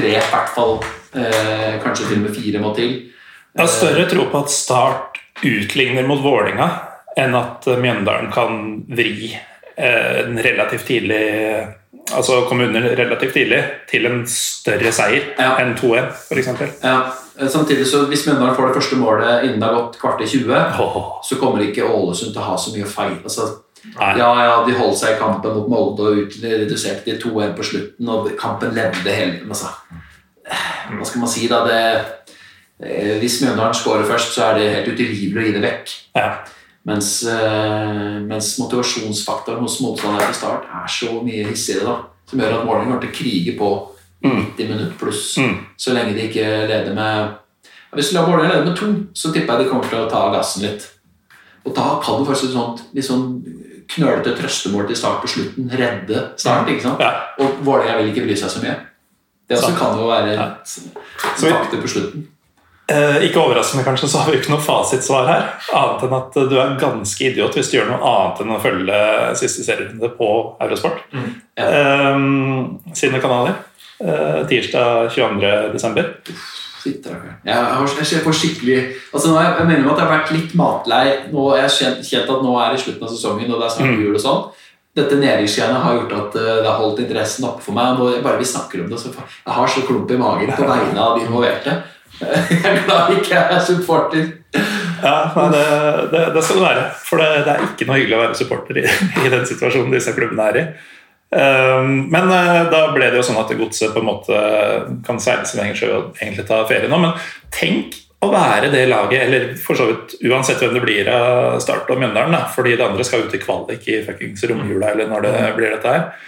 tre, 0.00 0.16
i 0.16 0.28
hvert 0.32 0.52
fall. 0.56 0.78
Eh, 1.14 1.78
kanskje 1.84 2.08
til 2.08 2.20
og 2.20 2.26
med 2.26 2.36
fire 2.36 2.62
må 2.62 2.74
til. 2.76 2.92
Jeg 3.54 3.64
har 3.64 3.70
større 3.72 4.06
tro 4.10 4.28
på 4.30 4.44
at 4.44 4.52
Start 4.54 5.18
utligner 5.42 6.06
mot 6.06 6.20
Vålinga 6.22 6.68
enn 7.18 7.34
at 7.34 7.66
eh, 7.66 7.80
Mjøndalen 7.80 8.30
kan 8.32 8.60
vri 8.88 9.32
eh, 9.34 10.24
en 10.24 10.38
relativt 10.38 10.86
tidlig 10.90 11.76
Altså 12.10 12.40
komme 12.48 12.66
under 12.66 12.82
relativt 12.98 13.36
tidlig 13.36 13.58
til 13.90 14.06
en 14.08 14.22
større 14.26 14.90
seier 14.94 15.28
Ja. 15.38 15.52
enn 15.62 15.76
2-1, 15.78 16.08
f.eks. 16.26 16.48
Ja, 16.82 16.94
eh, 17.38 17.48
samtidig 17.48 17.86
så 17.86 18.04
Hvis 18.10 18.24
Mjøndalen 18.26 18.56
får 18.56 18.66
det 18.70 18.78
første 18.80 18.98
målet 18.98 19.44
innen 19.46 19.60
det 19.60 19.68
har 19.68 19.76
gått 19.76 19.98
kvart 20.00 20.22
i 20.24 20.26
20, 20.26 20.56
så 21.28 21.38
kommer 21.38 21.62
ikke 21.62 21.86
Ålesund 21.86 22.32
til 22.32 22.42
å 22.42 22.48
ha 22.48 22.56
så 22.58 22.74
mye 22.74 22.88
feil. 22.90 23.14
Altså, 23.22 23.46
Nei. 23.96 24.10
ja, 24.18 24.28
ja, 24.44 24.56
de 24.66 24.74
holdt 24.76 24.98
seg 25.00 25.14
i 25.14 25.18
kampen 25.20 25.54
mot 25.56 25.68
Molde 25.72 26.08
og 26.10 26.34
reduserte 26.42 27.06
til 27.06 27.20
2-1 27.22 27.54
på 27.56 27.64
slutten, 27.64 28.08
og 28.12 28.28
kampen 28.38 28.74
levde 28.76 29.14
hele. 29.14 29.38
Altså. 29.48 29.70
Hva 30.90 31.06
skal 31.06 31.22
man 31.22 31.30
si, 31.32 31.46
da? 31.48 31.62
Det, 31.64 31.80
eh, 32.82 33.14
hvis 33.22 33.40
Mjøndalen 33.42 33.74
skårer 33.76 34.04
først, 34.08 34.34
så 34.36 34.50
er 34.50 34.58
det 34.58 34.70
helt 34.74 34.92
utilgivelig 34.92 35.42
å 35.42 35.46
gi 35.48 35.54
det 35.56 35.62
vekk. 35.64 35.94
Ja. 36.18 36.28
Mens, 36.90 37.10
eh, 37.28 38.20
mens 38.24 38.54
motivasjonsfaktoren 38.60 39.60
hos 39.64 39.80
motstanderen 39.84 40.30
til 40.32 40.38
start 40.42 40.68
er 40.74 40.86
så 40.88 41.16
mye 41.24 41.48
hissigere, 41.48 41.84
da, 41.88 41.96
som 42.30 42.40
gjør 42.40 42.58
at 42.60 42.66
Vålerenga 42.66 42.90
kommer 42.94 43.00
til 43.04 43.10
å 43.10 43.18
krige 43.20 43.56
på 43.58 43.70
i 44.24 44.28
90 44.28 44.68
minutter 44.68 44.96
pluss, 45.00 45.36
Mm. 45.38 45.58
så 45.78 45.92
lenge 45.96 46.14
de 46.14 46.28
ikke 46.28 46.44
leder 46.68 46.94
med 46.94 47.36
Hvis 47.92 48.12
Vålerenga 48.14 48.52
leder 48.54 48.64
med 48.66 48.76
to, 48.76 48.86
så 49.14 49.32
tipper 49.32 49.56
jeg 49.56 49.64
de 49.64 49.70
kommer 49.70 49.88
til 49.88 49.98
å 49.98 50.10
ta 50.10 50.30
gassen 50.30 50.62
litt. 50.62 50.86
Og 51.66 51.74
da 51.74 52.00
kan 52.00 52.20
det 52.20 52.28
faktisk 52.28 52.44
et 52.44 52.52
sånt 52.54 52.82
litt 52.94 53.04
sånn 53.04 53.42
knølete 53.94 54.34
trøstemål 54.38 54.86
til 54.90 54.96
start 54.96 55.20
på 55.22 55.28
slutten 55.28 55.70
redde 55.78 56.24
start. 56.36 56.68
ikke 56.68 56.82
sant? 56.82 57.00
Ja. 57.00 57.12
Og 57.38 57.58
Vålerenga 57.66 57.96
vil 58.00 58.12
ikke 58.12 58.26
bry 58.26 58.36
seg 58.38 58.50
så 58.50 58.62
mye. 58.62 58.76
Det 59.48 59.58
også 59.58 59.72
kan 59.78 59.96
jo 59.98 60.06
være 60.06 60.34
et 60.34 60.76
vi- 61.40 61.80
på 61.82 61.88
slutten. 61.88 62.28
Eh, 62.90 63.16
ikke 63.28 63.38
overraskende, 63.38 63.84
kanskje, 63.84 64.08
så 64.08 64.18
har 64.18 64.30
vi 64.32 64.38
ikke 64.38 64.50
noe 64.50 64.60
fasitsvar 64.60 65.26
her. 65.28 65.44
Annet 65.78 66.02
enn 66.02 66.14
at 66.16 66.34
du 66.50 66.56
er 66.58 66.76
ganske 66.80 67.20
idiot 67.28 67.54
hvis 67.54 67.70
du 67.70 67.76
gjør 67.78 67.86
noe 67.92 68.02
annet 68.02 68.40
enn 68.42 68.50
å 68.56 68.60
følge 68.60 69.36
siste 69.38 69.62
serierunde 69.62 70.08
på 70.18 70.56
Eurosport. 70.60 70.98
Ja. 71.56 71.66
Eh, 71.68 72.18
sine 72.94 73.20
kanaler. 73.22 73.54
eh, 74.02 74.42
tirsdag 74.48 75.10
22.12. 75.14 76.14
Jeg, 77.44 77.54
har, 77.54 77.92
jeg 78.00 78.24
får 78.24 78.36
skikkelig 78.40 78.78
altså 79.12 79.34
er, 79.36 79.52
Jeg 79.58 79.68
mener 79.68 79.92
at 79.92 80.00
jeg 80.00 80.06
har 80.06 80.14
vært 80.16 80.32
litt 80.34 80.56
matlei. 80.58 81.04
Nå 81.32 81.46
har 81.52 81.68
kjent, 81.68 82.02
kjent 82.06 82.32
at 82.32 82.42
nå 82.46 82.56
er 82.62 82.74
det 82.74 82.82
slutten 82.82 83.06
av 83.06 83.12
sesongen, 83.14 83.52
og 83.52 83.60
det 83.60 83.68
er 83.68 83.74
snart 83.76 83.90
Mm. 83.90 84.02
jul 84.04 84.18
og 84.18 84.24
sånn. 84.24 84.42
Dette 84.96 85.16
nedrykksgreiene 85.20 85.80
har 85.84 85.94
gjort 86.00 86.12
at 86.18 86.36
eh, 86.40 86.56
det 86.64 86.66
har 86.66 86.80
holdt 86.80 86.98
interessen 87.04 87.46
oppe 87.46 87.62
for 87.62 87.76
meg. 87.76 88.00
og 88.00 88.22
bare 88.24 88.38
vi 88.40 88.44
snakker 88.44 88.82
om 88.82 88.90
det, 88.90 88.98
så 88.98 89.12
jeg 89.14 89.54
har 89.54 89.66
så 89.70 89.86
klump 89.86 90.10
i 90.10 90.18
magen 90.18 90.50
på 90.56 90.66
vegne 90.66 90.98
av 90.98 91.18
de 91.18 91.26
involverte. 91.26 91.76
Jeg 92.20 92.64
er 92.68 92.82
glad 92.84 93.12
ikke 93.14 93.32
jeg 93.32 93.54
er 93.54 93.60
supporter. 93.64 94.26
Ja, 95.00 95.30
det, 95.54 95.62
det, 96.12 96.24
det 96.34 96.42
skal 96.44 96.58
det 96.58 96.64
være. 96.66 96.82
For 97.06 97.16
det, 97.22 97.28
det 97.46 97.52
er 97.54 97.62
ikke 97.64 97.86
noe 97.88 97.96
hyggelig 97.96 98.16
å 98.18 98.20
være 98.26 98.36
supporter 98.36 98.80
i, 98.82 98.82
i 99.24 99.30
den 99.32 99.46
situasjonen 99.48 99.94
disse 99.94 100.12
klubbene 100.12 100.48
er 100.50 100.58
i. 100.60 100.64
Um, 101.30 102.08
men 102.10 102.26
eh, 102.34 102.64
da 102.72 102.88
ble 102.90 103.06
det 103.06 103.20
jo 103.20 103.22
sånn 103.28 103.38
at 103.38 103.52
godset 103.54 103.92
på 103.94 104.00
en 104.02 104.08
måte 104.08 104.38
kan 105.06 105.20
seile 105.22 105.46
sin 105.46 105.60
egen 105.62 105.76
sjø 105.78 105.90
og 105.94 106.16
egentlig 106.18 106.46
ta 106.48 106.64
ferie 106.66 106.90
nå. 106.90 106.98
Men 106.98 107.14
tenk 107.54 107.94
å 108.20 108.32
være 108.32 108.68
det 108.72 108.82
laget, 108.90 109.22
eller 109.24 109.44
for 109.56 109.78
så 109.78 109.86
vidt 109.88 110.16
uansett 110.28 110.60
hvem 110.60 110.74
det 110.76 110.82
blir 110.84 111.08
av 111.08 111.60
Start 111.62 111.88
og 111.88 112.02
Mjøndalen, 112.02 112.34
da, 112.36 112.42
fordi 112.52 112.74
det 112.76 112.84
andre 112.84 113.06
skal 113.06 113.24
ut 113.24 113.36
i 113.36 113.40
kvalik 113.40 113.86
i 113.88 114.00
fuckings 114.04 114.42
romjula 114.50 114.90
eller 114.92 115.08
når 115.08 115.24
det 115.24 115.36
blir 115.56 115.72
dette 115.72 115.94
her. 115.94 116.26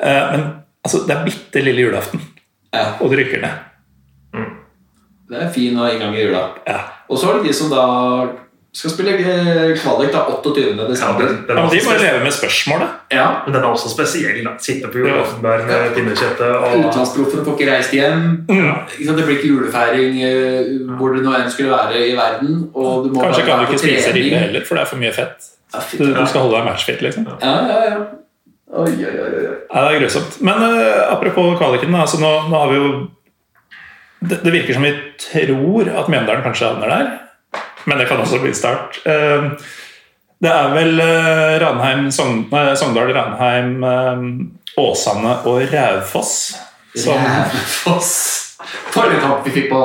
Eh, 0.00 0.22
men 0.30 0.46
altså, 0.86 1.02
det 1.04 1.16
er 1.16 1.26
bitte 1.26 1.64
lille 1.66 1.88
julaften, 1.88 2.22
Ja, 2.74 2.86
og 3.00 3.10
det 3.10 3.20
rykker 3.20 3.42
ned. 3.42 4.48
det 5.30 5.42
er 5.42 5.52
fin 5.52 5.76
inngang 5.76 6.14
i 6.14 6.24
jula. 6.24 6.46
Ja. 6.66 6.80
Og 7.10 7.18
så 7.18 7.28
er 7.28 7.38
det 7.42 7.50
de 7.50 7.58
som 7.58 7.68
da 7.70 7.84
skal 8.74 8.90
spille 8.90 9.12
eh, 9.14 9.72
kvalik 9.78 10.10
da 10.12 10.24
28. 10.32 10.62
Ja, 10.74 10.86
desember. 10.88 11.28
den, 11.28 11.36
den, 11.48 11.58
Ja, 11.58 11.64
er 11.64 11.70
de 11.70 11.82
må 11.86 11.92
leve 12.00 12.22
med 12.24 12.34
spørsmålet. 12.34 12.88
Ja, 13.14 13.26
men 13.44 13.54
den 13.54 13.62
er 13.62 13.68
også 13.70 13.90
spesiell. 13.92 14.40
da. 14.44 14.54
Sitte 14.58 14.90
på 14.90 14.98
julaftenbær 15.04 15.62
med 15.68 15.94
pinnekjøttet 15.94 16.48
og 16.48 16.66
Utenlandsproffene 16.72 17.44
får 17.46 17.54
ikke 17.58 17.70
reist 17.70 17.94
hjem. 17.94 18.24
Ja. 18.50 18.74
Det 18.98 19.14
blir 19.28 19.36
ikke 19.36 19.52
julefeiring 19.52 20.18
eh, 20.26 20.74
hvor 20.98 21.14
det 21.14 21.22
nå 21.24 21.36
enn 21.38 21.50
skulle 21.54 21.70
være 21.70 22.02
i 22.08 22.16
verden. 22.18 22.60
Og 22.74 23.06
du 23.06 23.14
må 23.14 23.22
Kanskje 23.28 23.46
kan 23.46 23.62
du 23.62 23.70
ikke 23.70 23.82
spise 23.86 24.12
ribbe 24.16 24.42
heller, 24.42 24.66
for 24.66 24.74
det 24.78 24.82
er 24.86 24.90
for 24.90 25.02
mye 25.06 25.14
fett. 25.14 25.50
Ja, 25.74 25.80
Du, 25.98 26.04
du 26.10 26.26
skal 26.26 26.44
holde 26.46 26.58
deg 26.58 26.68
matchfit, 26.68 27.02
liksom. 27.02 27.26
Ja, 27.42 27.54
ja, 27.70 27.80
ja. 27.90 28.04
Oi, 28.74 28.90
oi, 28.90 29.10
oi, 29.22 29.34
oi. 29.38 29.58
Ja, 29.70 29.82
det 29.86 29.90
er 29.94 30.00
grusomt. 30.02 30.40
Men 30.42 30.58
uh, 30.62 31.12
apropos 31.14 31.54
kvaliken, 31.60 31.94
altså 31.94 32.18
nå, 32.18 32.30
nå 32.50 32.58
har 32.58 32.72
vi 32.72 32.78
jo 32.80 32.88
det, 34.24 34.40
det 34.42 34.52
virker 34.54 34.74
som 34.74 34.86
vi 34.86 34.92
tror 35.20 35.90
at 35.90 36.08
Mjøndalen 36.10 36.42
kanskje 36.46 36.70
havner 36.72 36.90
der, 36.90 37.10
men 37.86 37.98
det 38.00 38.06
kan 38.08 38.20
også 38.22 38.40
bli 38.42 38.52
start. 38.56 39.00
Eh, 39.06 39.48
det 40.44 40.50
er 40.52 40.72
vel 40.74 41.00
eh, 41.00 41.54
Ranheim, 41.62 42.10
Sogn, 42.12 42.44
Sogndal, 42.76 43.12
Ranheim, 43.16 43.84
eh, 43.84 44.80
Åsane 44.82 45.36
og 45.46 45.62
Raufoss 45.72 46.34
som 46.94 47.18
Rævfoss. 47.18 48.12
For 48.94 49.10
et 49.12 49.22
hopp 49.22 49.46
vi 49.46 49.52
fikk 49.54 49.70
på, 49.72 49.80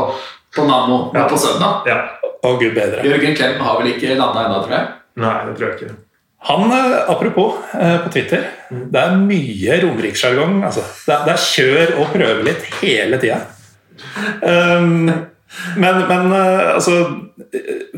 på 0.56 0.66
Nammo 0.68 1.12
Ja. 1.16 1.28
på 1.30 1.38
søndag. 1.38 1.84
Ja. 1.90 2.00
Og 2.44 2.60
gud 2.62 2.72
bedre. 2.78 3.02
Jørgen 3.04 3.36
Klem 3.36 3.60
har 3.60 3.80
vel 3.82 3.92
ikke 3.94 4.14
landa 4.16 4.46
ennå, 4.48 4.62
tror 4.64 4.76
jeg. 4.78 4.88
Nei, 5.20 5.34
det 5.50 5.56
tror 5.58 5.68
jeg 5.70 5.80
ikke. 5.80 5.96
Han, 6.48 6.70
eh, 6.72 6.94
apropos, 7.12 7.58
eh, 7.76 7.98
på 8.06 8.12
Twitter 8.14 8.46
Det 8.72 9.02
er 9.02 9.18
mye 9.20 9.80
Romerikssjargong. 9.84 10.62
Altså. 10.64 10.86
Det, 11.06 11.14
er- 11.18 11.26
det 11.26 11.34
er 11.34 11.42
kjør 11.50 11.96
og 12.00 12.14
prøve 12.14 12.46
litt 12.48 12.70
hele 12.80 13.20
tida. 13.20 13.42
Um, 14.42 15.10
men, 15.78 16.02
men 16.08 16.32
eh, 16.32 16.74
altså 16.76 16.96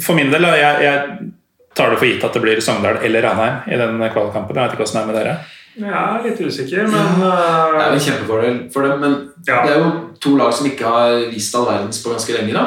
For 0.02 0.16
min 0.18 0.32
del, 0.32 0.46
jeg, 0.56 0.84
jeg 0.86 1.32
tar 1.76 1.92
det 1.94 2.00
for 2.02 2.08
gitt 2.10 2.24
at 2.28 2.36
det 2.36 2.44
blir 2.44 2.62
Sogndal 2.64 3.00
eller 3.04 3.24
Ranheim 3.28 3.72
i 3.72 3.80
den 3.80 4.02
kvalkampen. 4.12 4.56
Jeg 4.58 4.64
vet 4.70 4.76
ikke 4.76 4.86
hvordan 4.86 4.98
det 4.98 5.04
er 5.04 5.12
med 5.12 5.20
dere. 5.22 5.36
Jeg 5.72 5.88
er 5.96 6.26
litt 6.26 6.40
usikker, 6.44 6.88
men 6.92 7.22
Det 7.22 7.28
er 7.32 7.70
jo 7.72 7.78
uh, 7.80 7.94
en 7.94 8.02
kjempefordel 8.04 8.58
for 8.74 8.84
dem, 8.84 8.98
men 9.00 9.14
Ja. 9.48 9.62
det 9.64 9.72
er 9.72 9.80
jo 9.80 9.92
to 10.22 10.34
lag 10.36 10.52
som 10.54 10.68
ikke 10.68 10.90
har 10.92 11.14
vist 11.32 11.56
all 11.56 11.64
verdens 11.70 12.02
på 12.04 12.12
ganske 12.12 12.36
lenge. 12.36 12.52
da. 12.54 12.66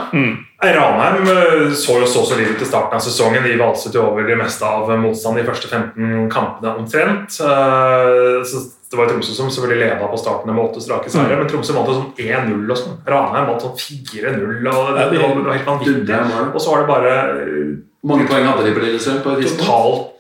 Ranheim 0.64 1.28
eh, 1.28 1.74
så 1.76 1.98
jo 2.00 2.06
så 2.08 2.24
solid 2.24 2.54
ut 2.54 2.62
i 2.64 2.68
starten 2.70 2.96
av 2.96 3.04
sesongen. 3.04 3.44
De 3.44 3.58
valset 3.60 3.94
jo 3.94 4.06
over 4.08 4.24
det 4.26 4.38
meste 4.40 4.64
av 4.64 4.88
motstand 4.98 5.36
de 5.36 5.44
første 5.44 5.68
15 5.68 6.30
kampene 6.32 6.72
omtrent. 6.80 7.36
Uh, 7.44 8.40
Så 8.48 8.64
det 8.94 9.00
var 9.02 9.10
Tromsø 9.10 9.34
som 9.34 9.50
selvfølgelig 9.50 9.80
leda 9.82 10.08
på 10.08 10.18
starten 10.20 10.50
med 10.54 10.64
åtte 10.64 10.82
strake 10.84 11.10
seire, 11.12 11.36
men 11.40 11.50
Tromsø 11.50 11.74
vant 11.76 11.90
sånn 11.90 12.08
1-0 12.22 12.70
og 12.70 12.78
sånn. 12.80 12.96
Ranheim 13.10 13.50
vant 13.50 13.66
sånn 13.66 13.76
4-0, 13.80 14.68
og 14.70 14.90
det, 14.94 15.20
var, 15.20 15.52
helt 15.52 15.68
vanvittig. 15.68 16.18
Og 16.46 16.60
så 16.62 16.72
var 16.72 16.82
det 16.84 16.90
bare 16.92 17.14
Hvor 18.04 18.12
mange 18.14 18.28
poeng 18.30 18.46
hadde 18.46 18.66
de 18.66 18.74
på 18.76 18.84
Lillestrøm? 18.84 19.22
på 19.24 19.36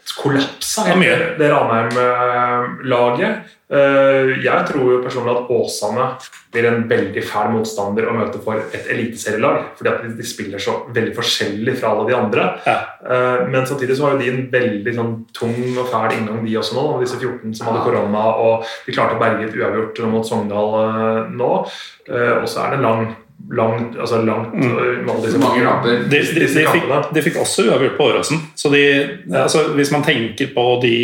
et 0.04 0.12
kollapsa, 0.20 0.82
mye. 1.00 1.16
det 1.38 1.48
Ranheim-laget. 1.50 3.34
Eh, 3.74 4.42
Jeg 4.44 4.66
tror 4.68 4.90
jo 4.92 4.98
personlig 5.02 5.32
at 5.32 5.48
Åsane 5.50 6.04
blir 6.52 6.64
en 6.68 6.82
veldig 6.88 7.22
fæl 7.24 7.48
motstander 7.54 8.04
å 8.10 8.14
møte 8.14 8.38
for 8.44 8.54
et 8.60 8.86
eliteserielag. 8.92 9.56
Fordi 9.78 9.88
at 9.90 10.16
de- 10.18 10.22
spiller 10.22 10.58
så 10.58 10.72
veldig 10.92 11.14
forskjellig 11.16 11.74
fra 11.80 11.88
alle 11.90 12.06
de 12.10 12.14
andre. 12.14 12.42
Ja. 12.66 12.78
Eh, 13.08 13.46
Men 13.48 13.64
samtidig 13.66 13.96
så 13.96 14.02
har 14.04 14.12
jo 14.12 14.18
de 14.18 14.28
en 14.30 14.50
veldig 14.50 14.94
sånn 14.94 15.24
tung 15.32 15.78
og 15.78 15.86
fæl 15.88 16.12
inngang, 16.12 16.44
de 16.44 16.56
også 16.56 16.74
nå. 16.74 17.00
Disse 17.00 17.16
14 17.18 17.54
som 17.54 17.66
hadde 17.68 17.84
korona, 17.84 18.24
og 18.36 18.64
de 18.86 18.92
klarte 18.92 19.14
å 19.16 19.18
berge 19.18 19.44
et 19.48 19.54
uavgjort 19.56 19.98
mot 20.10 20.24
Sogndal 20.24 20.74
eh, 20.84 21.24
nå. 21.32 21.66
Og 22.42 22.48
så 22.48 22.58
er 22.66 22.70
det 22.70 22.78
en 22.78 22.82
lang, 22.82 23.16
lang, 23.50 23.96
altså 24.00 24.22
langt 24.22 24.54
mm. 24.54 25.06
Mange 25.06 25.62
kamper. 25.62 26.04
De, 26.10 26.18
de, 26.18 26.40
de, 26.40 26.66
fikk, 26.66 26.90
de 27.14 27.22
fikk 27.24 27.38
også 27.42 27.66
uavgjort 27.68 27.96
på 27.98 28.08
Åråsen. 28.08 28.42
Så 28.56 28.70
de, 28.72 28.84
altså, 29.32 29.66
hvis 29.76 29.92
man 29.92 30.04
tenker 30.06 30.52
på 30.54 30.66
de, 30.82 30.96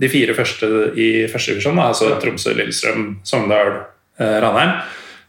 de 0.00 0.10
fire 0.12 0.36
første 0.36 0.70
i 0.96 1.08
første 1.30 1.54
divisjon, 1.54 1.80
altså 1.82 2.14
Tromsø, 2.22 2.54
Lillestrøm, 2.56 3.18
Sogndal, 3.26 3.74
eh, 4.18 4.36
Ranheim, 4.44 4.78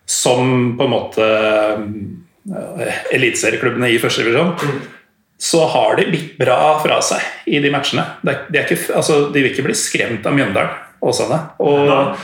som 0.06 0.76
på 0.78 0.88
en 0.88 0.94
måte 0.94 1.26
eh, 1.26 3.02
eliteserieklubbene 3.18 3.92
i 3.92 4.00
første 4.02 4.24
divisjon, 4.24 4.56
så 5.42 5.66
har 5.68 5.98
de 6.00 6.08
bitt 6.14 6.38
bra 6.40 6.78
fra 6.80 7.02
seg 7.04 7.52
i 7.52 7.60
de 7.60 7.72
matchene. 7.74 8.06
Det 8.24 8.38
de, 8.48 8.62
er 8.62 8.70
ikke, 8.70 8.96
altså, 8.96 9.26
de 9.34 9.44
vil 9.44 9.52
ikke 9.52 9.68
bli 9.68 9.76
skremt 9.78 10.26
av 10.26 10.38
Mjøndalen, 10.38 10.80
Åsane. 11.04 11.44
Og. 11.60 12.16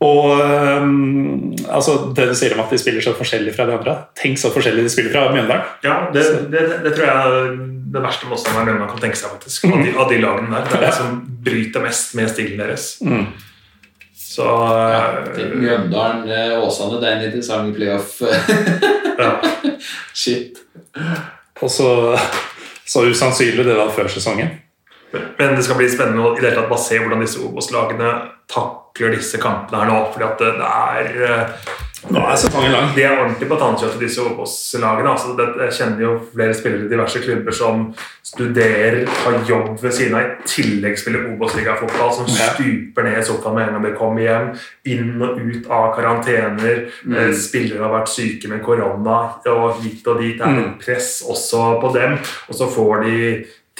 Og 0.00 0.30
um, 0.40 1.50
altså, 1.68 1.96
det 2.16 2.30
du 2.30 2.36
sier 2.38 2.54
om 2.56 2.62
at 2.62 2.70
de 2.72 2.78
spiller 2.80 3.04
så 3.04 3.12
forskjellig 3.18 3.52
fra 3.52 3.66
de 3.68 3.74
andre 3.76 3.96
Tenk 4.16 4.40
så 4.40 4.48
forskjellig 4.54 4.86
de 4.86 4.92
spiller 4.92 5.12
fra 5.12 5.26
Mjøndalen. 5.34 5.66
Ja, 5.84 5.96
det, 6.14 6.24
det, 6.52 6.62
det 6.86 6.94
tror 6.94 7.04
jeg 7.04 7.16
er 7.18 7.58
det 7.90 8.02
verste 8.06 8.30
motstanderen 8.30 8.70
Mjøndalen 8.70 8.94
kan 8.94 9.02
tenke 9.04 9.20
seg, 9.20 9.34
faktisk. 9.34 9.68
Av 9.68 9.84
de, 9.84 9.92
av 9.92 10.08
de 10.08 10.22
lagene 10.22 10.54
der. 10.54 10.66
Det 10.70 10.78
er 10.78 10.86
det 10.86 10.94
som 10.96 11.20
bryter 11.44 11.84
mest 11.84 12.16
med 12.16 12.32
stilen 12.32 12.62
deres. 12.62 12.86
Mm. 13.04 13.26
Så 14.30 14.46
Ja, 14.46 15.02
eh, 15.34 15.52
Mjøndalen, 15.58 16.24
eh, 16.24 16.56
det 16.56 17.10
er 17.10 17.16
en 17.18 17.24
interessant 17.26 17.76
playoff. 17.76 18.16
ja. 19.18 19.32
Shit. 20.22 20.62
Og 21.60 21.68
så, 21.70 21.90
så 22.88 23.04
usannsynlig 23.04 23.68
det 23.68 23.76
var 23.76 23.92
før 23.92 24.08
sesongen. 24.08 24.54
Men 25.12 25.56
det 25.56 25.64
skal 25.66 25.76
bli 25.80 25.88
spennende 25.90 26.32
i 26.36 26.40
det 26.40 26.50
hele 26.50 26.56
tatt 26.60 26.70
bare 26.70 26.84
se 26.86 26.98
hvordan 27.02 27.20
disse 27.24 27.40
Obos-lagene 27.42 28.10
takler 28.50 29.14
disse 29.16 29.38
kampene 29.42 29.80
her 29.82 29.90
nå. 29.90 30.00
fordi 30.12 30.26
at 30.26 30.38
det, 30.42 30.50
det 30.60 30.72
er 30.74 31.30
eh, 31.30 31.78
Nå 32.10 32.16
er 32.24 32.38
sesongen 32.40 32.72
lang. 32.72 32.86
De 32.96 33.02
er 33.04 33.18
ordentlig 33.20 33.44
på 33.50 33.56
tannkjøttet, 33.60 34.00
disse 34.00 34.22
Obos-lagene. 34.24 35.10
Altså, 35.10 35.34
det- 35.36 35.66
jeg 35.66 35.74
kjenner 35.76 36.00
jo 36.00 36.12
flere 36.32 36.54
spillere 36.56 36.86
i 36.86 36.88
diverse 36.88 37.20
klubber 37.20 37.52
som 37.52 37.82
studerer, 38.24 39.02
har 39.24 39.36
jobb 39.48 39.74
ved 39.82 39.92
siden 39.92 40.14
av, 40.16 40.22
i 40.22 40.48
tillegg 40.48 40.96
spiller 40.98 41.26
Obos-ligafotball, 41.34 42.12
som 42.16 42.26
stuper 42.30 43.04
ned 43.04 43.18
i 43.20 43.26
sofaen 43.26 43.54
med 43.58 43.66
en 43.68 43.74
gang 43.76 43.84
de 43.84 43.92
kommer 43.98 44.24
hjem. 44.24 44.48
Inn 44.94 45.22
og 45.26 45.42
ut 45.44 45.68
av 45.68 45.90
karantener. 45.98 46.86
Mm. 47.04 47.34
Spillere 47.36 47.84
har 47.84 47.92
vært 47.98 48.12
syke 48.14 48.48
med 48.48 48.62
korona 48.64 49.18
og 49.52 49.82
hit 49.84 50.06
og 50.08 50.22
dit. 50.24 50.38
Det 50.40 50.46
er 50.48 50.60
et 50.64 50.80
press 50.86 51.18
også 51.28 51.80
på 51.84 51.92
dem. 52.00 52.16
Og 52.48 52.56
så 52.62 52.70
får 52.70 53.04
de 53.04 53.16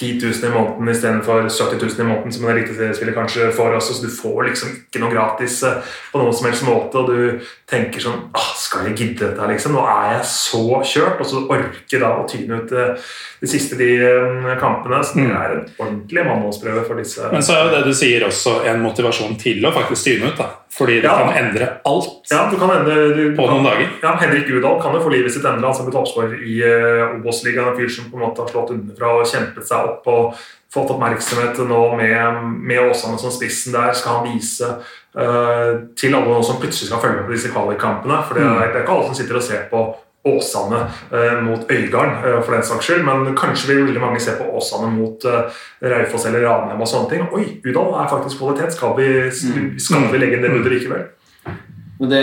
10 0.01 0.21
000 0.23 0.49
i 0.49 0.53
måneden 0.55 0.89
istedenfor 0.89 1.49
70 1.49 1.83
000 1.83 2.01
i 2.01 2.09
måneden, 2.09 2.33
som 2.33 2.47
en 2.47 2.55
eliteseriespiller 2.55 3.17
kanskje 3.17 3.51
får. 3.53 3.75
Også, 3.77 3.95
så 3.95 4.07
du 4.07 4.15
får 4.15 4.43
liksom 4.49 4.73
ikke 4.79 5.03
noe 5.03 5.13
gratis 5.13 5.61
eh, 5.69 5.97
på 6.13 6.23
noen 6.23 6.37
som 6.37 6.49
helst 6.49 6.65
måte, 6.65 7.03
og 7.03 7.11
du 7.13 7.51
tenker 7.69 8.05
sånn 8.05 8.23
ah, 8.33 8.53
Skal 8.71 8.85
jeg 8.87 8.95
gidde 9.01 9.25
dette? 9.25 9.41
her, 9.43 9.51
liksom? 9.51 9.73
Nå 9.75 9.81
er 9.83 10.13
jeg 10.15 10.27
så 10.31 10.61
kjørt, 10.87 11.19
og 11.19 11.27
så 11.27 11.41
orker 11.51 12.03
da 12.05 12.11
å 12.21 12.27
tyne 12.31 12.61
ut 12.61 12.71
eh, 12.71 13.09
de 13.43 13.49
siste 13.51 13.75
de 13.81 13.89
eh, 13.99 14.51
kampene. 14.61 15.01
Så 15.03 15.19
det 15.19 15.25
er 15.27 15.55
en 15.57 15.65
ordentlig 15.81 16.23
mannholdsprøve 16.29 16.85
for 16.87 17.01
disse. 17.03 17.27
Men 17.33 17.43
så 17.43 17.57
er 17.57 17.65
jo 17.67 17.73
det 17.75 17.81
du 17.89 17.97
sier 17.99 18.23
også 18.29 18.61
en 18.71 18.85
motivasjon 18.85 19.35
til 19.43 19.67
å 19.67 19.73
faktisk 19.75 20.07
tyne 20.07 20.31
ut. 20.31 20.39
da. 20.39 20.47
Fordi 20.71 21.01
det 21.01 21.11
Ja. 21.11 21.17
kan 21.19 21.35
endre 21.41 21.69
alt. 21.91 22.31
Ja, 22.31 22.45
du 22.53 22.55
kan 22.63 22.71
endre, 22.77 22.95
du, 23.17 23.25
På 23.35 23.49
noen 23.51 23.67
dager. 23.67 23.91
Ja, 24.05 24.15
Henrik 24.23 24.47
Udal 24.55 24.79
kan 24.81 24.95
jo 24.95 25.03
få 25.03 25.11
livet 25.11 25.35
sitt 25.35 25.43
endret. 25.43 25.67
Han 25.67 25.75
som 25.75 25.91
ble 25.91 25.97
toppskårer 25.99 26.39
i 26.47 26.61
uh, 26.63 27.17
Obos-ligaen. 27.19 27.73
En 27.73 27.77
fyr 27.81 27.91
som 27.91 28.07
på 28.13 28.21
en 28.21 28.29
måte 28.29 28.45
har 28.45 28.55
slått 28.55 28.71
underfra 28.77 29.17
og 29.19 29.27
kjempet 29.27 29.67
seg 29.67 29.91
opp 29.91 30.07
og 30.15 30.39
fått 30.71 30.93
oppmerksomhet 30.95 31.59
nå 31.67 31.81
med, 31.99 32.43
med 32.63 32.85
Åsane 32.87 33.19
som 33.19 33.35
spissen 33.35 33.75
der. 33.75 33.91
Skal 33.99 34.21
han 34.21 34.31
vise 34.31 34.71
til 35.11 36.15
alle 36.15 36.37
som 36.47 36.61
plutselig 36.63 36.87
skal 36.87 37.01
følge 37.03 37.17
med 37.17 37.25
på 37.27 37.35
disse 37.35 37.51
kvalikkampene. 37.51 38.21
For 38.29 38.39
det 38.39 38.45
er, 38.47 38.61
det 38.71 38.79
er 38.79 38.85
ikke 38.85 38.95
alle 38.95 39.09
som 39.09 39.17
sitter 39.19 39.41
og 39.41 39.43
ser 39.43 39.65
på 39.73 39.81
Åsane 40.25 40.81
eh, 41.13 41.43
mot 41.43 41.71
Øygarden, 41.71 42.11
eh, 42.11 42.43
for 42.45 42.53
den 42.53 42.63
saks 42.63 42.85
skyld. 42.85 43.05
Men 43.05 43.37
kanskje 43.37 43.69
vil 43.69 43.87
veldig 43.87 44.01
mange 44.01 44.21
se 44.21 44.35
på 44.39 44.45
Åsane 44.57 44.91
mot 44.93 45.25
eh, 45.25 45.63
Raufoss 45.83 46.27
eller 46.29 46.45
Ranheim 46.45 46.81
og 46.81 46.89
sånne 46.89 47.09
ting. 47.11 47.25
Oi, 47.33 47.47
Udal 47.65 47.95
er 48.03 48.11
faktisk 48.11 48.43
kvalitet. 48.43 48.77
Skal 48.77 48.93
vi, 48.99 49.09
skal 49.81 50.11
vi 50.13 50.21
legge 50.21 50.43
det 50.43 50.53
budet 50.53 50.75
likevel? 50.75 51.09
Men 52.01 52.09
det 52.15 52.21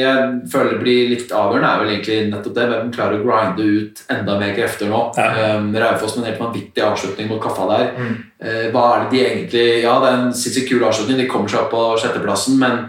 jeg 0.00 0.28
føler 0.48 0.78
blir 0.80 1.10
litt 1.10 1.32
avgjørende, 1.36 1.68
er 1.68 1.82
vel 1.82 1.90
egentlig 1.92 2.20
nettopp 2.30 2.54
det. 2.56 2.62
Hvem 2.70 2.92
klarer 2.94 3.18
å 3.18 3.24
grinde 3.26 3.66
ut 3.68 3.98
enda 4.14 4.36
mer 4.40 4.54
krefter 4.56 4.88
nå? 4.88 5.00
Ja. 5.18 5.56
Um, 5.58 5.66
Raufoss 5.76 6.16
med 6.16 6.24
en 6.24 6.30
helt 6.30 6.40
vanvittig 6.40 6.84
avslutning 6.86 7.28
mot 7.28 7.42
Kaffa 7.44 7.66
der. 7.68 7.90
Mm. 7.98 8.14
Uh, 8.40 8.64
hva 8.72 8.84
er 8.94 9.02
det 9.02 9.10
de 9.12 9.20
egentlig 9.26 9.66
Ja, 9.82 9.98
det 10.00 10.08
er 10.08 10.22
en 10.22 10.32
sinnssykt 10.32 10.70
kul 10.72 10.86
avslutning, 10.88 11.20
de 11.20 11.28
kommer 11.28 11.52
seg 11.52 11.66
opp 11.66 11.74
på 11.74 11.82
sjetteplassen, 12.00 12.56
men 12.62 12.80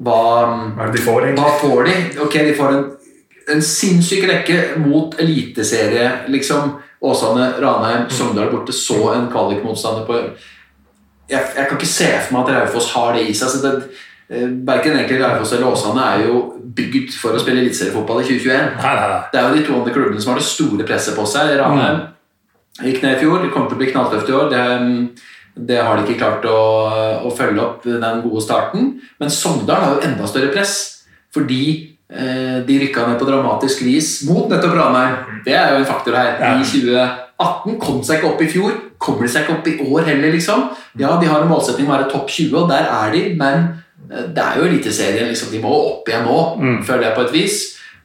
hva 0.00 0.20
Hva 0.76 0.90
de 0.92 1.00
får, 1.04 1.30
hva 1.40 1.48
får 1.62 1.82
de? 1.88 1.96
Ok, 2.26 2.36
de 2.50 2.52
får 2.60 2.76
en, 2.76 2.84
en 3.56 3.64
sinnssyk 3.64 4.28
rekke 4.28 4.60
mot 4.84 5.16
eliteserie, 5.20 6.06
liksom. 6.28 6.76
Åsane, 7.00 7.54
Ranheim, 7.64 8.04
Mm. 8.04 8.10
Sogndal 8.12 8.52
borte, 8.52 8.72
så 8.76 9.14
en 9.14 9.30
kvalikmotstander 9.32 10.04
på 10.04 10.20
jeg, 11.30 11.40
jeg 11.56 11.66
kan 11.68 11.76
ikke 11.78 11.86
se 11.86 12.08
for 12.26 12.34
meg 12.36 12.48
at 12.48 12.56
Raufoss 12.56 12.92
har 12.92 13.14
det 13.16 13.28
i 13.30 13.34
seg. 13.34 13.48
så 13.48 13.60
det 13.62 13.72
eh, 14.30 14.46
Verken 14.66 14.96
egentlig 14.96 15.20
Raufoss 15.20 15.52
eller 15.56 15.72
Åsane 15.72 16.06
er 16.14 16.24
jo 16.28 16.44
bygd 16.76 17.12
for 17.18 17.34
å 17.34 17.42
spille 17.42 17.64
eliteseriefotball 17.64 18.22
i 18.22 18.28
2021. 18.28 18.78
Nei, 18.78 18.94
nei, 18.94 19.10
nei. 19.10 19.20
Det 19.32 19.40
er 19.40 19.48
jo 19.48 19.58
de 19.58 19.66
to 19.66 19.76
andre 19.80 19.94
klubbene 19.96 20.22
som 20.22 20.32
har 20.32 20.40
det 20.40 20.48
store 20.48 20.86
presset 20.88 21.18
på 21.18 21.26
seg. 21.28 21.52
Ranheim 21.60 22.06
gikk 22.80 23.02
ned 23.02 23.16
i 23.16 23.20
fjor, 23.20 23.42
det 23.42 23.52
kommer 23.52 23.70
til 23.70 23.78
å 23.78 23.82
bli 23.82 23.90
knalltøft 23.90 24.30
i 24.30 24.36
år. 24.36 24.50
Det, 24.52 24.64
det 25.70 25.80
har 25.82 25.98
de 25.98 26.06
ikke 26.06 26.20
klart 26.20 26.46
å, 26.48 26.60
å 27.26 27.32
følge 27.36 27.64
opp 27.64 27.86
den 27.86 28.22
gode 28.24 28.44
starten. 28.44 28.92
Men 29.20 29.32
Sogndal 29.34 29.84
har 29.84 29.96
jo 29.96 30.04
enda 30.08 30.28
større 30.30 30.52
press, 30.54 30.76
fordi 31.34 31.64
eh, 32.08 32.60
de 32.66 32.78
rykka 32.84 33.08
ned 33.08 33.18
på 33.20 33.28
dramatisk 33.28 33.82
vis 33.86 34.20
mot 34.28 34.48
nettopp 34.50 34.78
Ranheim. 34.78 35.42
Det 35.46 35.56
er 35.56 35.74
jo 35.74 35.82
en 35.82 35.90
faktor 35.90 36.16
her. 36.18 36.36
Ja. 36.38 36.54
I 36.56 36.70
2018 36.70 37.80
kom 37.82 38.00
seg 38.06 38.20
ikke 38.20 38.32
opp 38.32 38.46
i 38.46 38.50
fjor. 38.54 38.78
Kommer 39.00 39.26
de 39.26 39.32
seg 39.32 39.44
ikke 39.44 39.58
opp 39.58 39.68
i 39.68 39.76
år 39.90 40.08
heller, 40.12 40.32
liksom? 40.36 40.70
Ja, 41.00 41.16
de 41.20 41.28
har 41.28 41.42
en 41.42 41.50
målsetting 41.50 41.88
om 41.88 41.94
å 41.94 41.98
være 41.98 42.10
topp 42.12 42.30
20, 42.30 42.56
og 42.62 42.72
der 42.72 42.88
er 42.88 43.14
de, 43.14 43.22
men 43.40 43.70
det 44.08 44.42
er 44.42 44.56
jo 44.58 44.64
Eliteserien. 44.66 45.28
Liksom. 45.28 45.52
De 45.52 45.60
må 45.62 45.70
opp 45.70 46.08
igjen 46.08 46.24
nå, 46.26 46.38
føler 46.86 47.08
jeg 47.08 47.16
på 47.18 47.26
et 47.28 47.32
vis. 47.36 47.58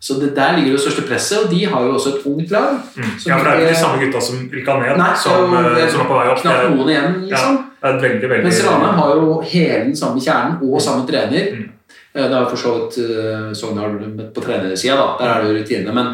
Så 0.05 0.13
det, 0.21 0.35
Der 0.35 0.57
ligger 0.57 0.71
det 0.71 0.81
største 0.81 1.01
presset, 1.07 1.37
og 1.43 1.51
de 1.51 1.65
har 1.65 1.81
jo 1.81 1.93
også 1.93 2.09
et 2.09 2.25
ungt 2.29 2.51
lag. 2.51 2.75
Mm. 2.95 3.03
Ja, 3.25 3.37
for 3.37 3.43
det 3.47 3.53
er 3.53 3.61
jo 3.61 3.69
de 3.69 3.75
samme 3.79 4.01
gutta 4.03 4.21
som 4.21 4.41
rykka 4.53 4.75
ned, 4.81 4.97
Nei, 4.99 5.13
som, 5.23 5.55
det 5.55 5.61
er 5.63 5.85
eh, 5.85 5.91
som 5.91 6.03
er 6.03 6.09
på 6.09 6.19
vei 6.19 6.27
opp. 6.29 6.41
Knapt 6.43 6.61
Det 6.61 6.73
noen 6.75 6.91
igjen, 6.91 7.15
Ja, 7.15 7.31
liksom. 7.31 7.55
det 7.81 7.89
er 7.89 8.01
veldig, 8.03 8.29
veldig 8.33 8.45
Mens 8.49 8.61
Ranheim 8.67 8.99
har 9.01 9.15
jo 9.15 9.39
hele 9.53 9.79
den 9.87 9.97
samme 9.97 10.21
kjernen 10.21 10.59
og 10.61 10.83
samme 10.83 11.07
trener. 11.09 11.47
Mm. 11.55 11.71
Eh, 12.13 12.27
Det 12.27 12.35
har 12.37 12.45
for 12.51 12.61
så 12.65 12.73
vidt 12.75 12.99
uh, 13.01 13.53
Sogndal 13.57 13.97
på 14.35 14.45
trenersida, 14.45 14.95
da. 14.99 15.07
Der 15.19 15.31
er 15.31 15.41
det 15.41 15.49
jo 15.49 15.57
rutinene. 15.63 15.95
Men, 15.97 16.13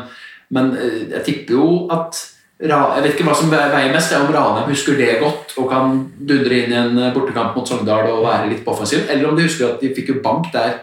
men 0.56 0.72
eh, 0.78 1.02
jeg 1.18 1.26
tipper 1.26 1.58
jo 1.60 1.68
at 1.92 2.22
Jeg 2.62 3.01
vet 3.01 3.16
ikke 3.16 3.26
hva 3.26 3.34
som 3.34 3.49
veier 3.49 3.89
mest, 3.93 4.12
det 4.12 4.18
er 4.20 4.28
om 4.28 4.34
Ranheim 4.36 4.70
husker 4.70 4.97
det 4.99 5.16
godt 5.22 5.55
og 5.57 5.66
kan 5.72 5.95
dundre 6.30 6.59
inn 6.59 6.74
i 6.74 6.78
en 6.78 6.99
eh, 6.99 7.14
bortekamp 7.16 7.55
mot 7.57 7.68
Sogndal 7.68 8.05
og 8.12 8.22
være 8.28 8.51
litt 8.51 8.62
på 8.66 8.76
offensiv, 8.76 9.07
eller 9.09 9.32
om 9.32 9.38
de 9.38 9.47
husker 9.47 9.72
at 9.72 9.82
de 9.82 9.89
fikk 9.95 10.12
jo 10.14 10.20
bank 10.22 10.51
der 10.53 10.76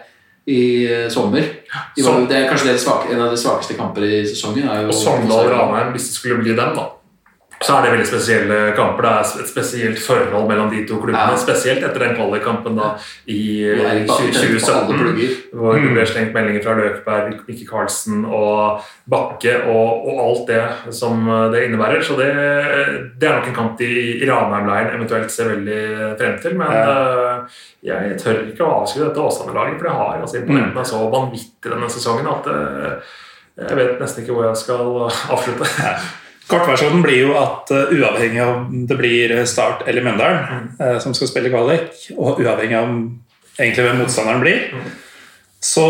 i 0.49 0.61
eh, 0.83 1.07
sommer. 1.13 1.45
De 1.95 2.03
var, 2.03 2.19
det 2.27 2.35
er 2.35 2.49
kanskje 2.51 2.73
det 2.73 2.81
svake, 2.83 3.13
en 3.13 3.23
av 3.23 3.31
de 3.31 3.39
svakeste 3.39 3.77
kamper 3.79 4.03
i 4.09 4.21
sesongen. 4.27 4.67
Er 4.67 4.83
jo 4.83 4.91
Og 4.91 4.99
Sogndal-Ranheim, 4.99 5.93
hvis 5.95 6.09
det 6.09 6.17
skulle 6.17 6.41
bli 6.43 6.51
dem, 6.57 6.75
da, 6.75 6.87
så 7.59 7.75
er 7.75 7.83
det 7.83 7.91
veldig 7.91 8.07
spesielle 8.07 8.57
kamper. 8.77 9.03
Det 9.03 9.09
er 9.11 9.41
et 9.43 9.49
spesielt 9.49 9.99
forhold 9.99 10.47
mellom 10.47 10.69
de 10.71 10.85
to 10.87 10.95
klubbene. 11.01 11.33
Ja. 11.33 11.39
Spesielt 11.39 11.83
etter 11.83 12.05
den 12.05 12.13
kvalikkampen 12.15 12.77
da 12.79 12.93
i 13.27 13.41
alle 13.67 14.05
2017. 14.07 15.25
Hvor 15.51 15.75
det 15.75 15.91
ble 15.91 16.05
slengt 16.07 16.31
meldinger 16.37 16.63
fra 16.63 16.77
Løkberg, 16.77 17.41
Mikke 17.49 17.67
Karlsen 17.67 18.23
og 18.23 18.85
Bakke 19.11 19.57
og, 19.65 20.07
og 20.07 20.21
alt 20.23 20.53
det 20.53 20.95
som 20.95 21.27
det 21.51 21.65
innebærer. 21.67 22.05
Så 22.05 22.15
det, 22.19 22.29
det 23.19 23.27
er 23.27 23.35
nok 23.41 23.51
en 23.51 23.57
kamp 23.59 23.75
de 23.81 23.89
i 23.89 24.29
Ranheim-leiren 24.29 24.95
eventuelt 24.95 25.33
ser 25.33 25.51
veldig 25.51 25.81
frem 26.21 26.39
til. 26.39 26.55
Men 26.61 26.77
ja. 26.79 27.41
jeg 27.91 28.15
tør 28.23 28.45
ikke 28.47 28.63
å 28.63 28.77
avskrive 28.79 29.09
dette 29.09 29.25
Åsane-laget, 29.25 29.81
for 29.81 29.89
det 29.89 29.97
har 29.99 30.23
altså 30.23 30.39
imponert 30.39 30.79
meg 30.79 30.87
så 30.87 31.03
vanvittig 31.11 31.75
denne 31.75 31.91
sesongen 31.91 32.31
at 32.31 32.47
eh, 32.55 33.13
jeg 33.59 33.75
vet 33.75 33.99
nesten 33.99 34.23
ikke 34.23 34.35
hvor 34.37 34.47
jeg 34.47 34.63
skal 34.63 34.95
avslutte. 35.35 35.67
Kortversjonen 36.49 37.03
blir 37.05 37.27
jo 37.27 37.35
at 37.37 37.69
uh, 37.73 37.91
uavhengig 37.93 38.41
av 38.41 38.55
om 38.55 38.85
det 38.89 38.97
blir 38.97 39.35
Start 39.49 39.85
eller 39.89 40.05
Mjøndalen 40.05 40.71
uh, 40.79 40.97
som 41.03 41.13
skal 41.17 41.29
spille 41.29 41.51
kvalik, 41.53 41.93
og 42.17 42.41
uavhengig 42.41 42.79
av 42.79 42.95
egentlig 43.59 43.85
hvem 43.85 44.01
motstanderen 44.01 44.41
blir, 44.43 44.65
så 45.59 45.85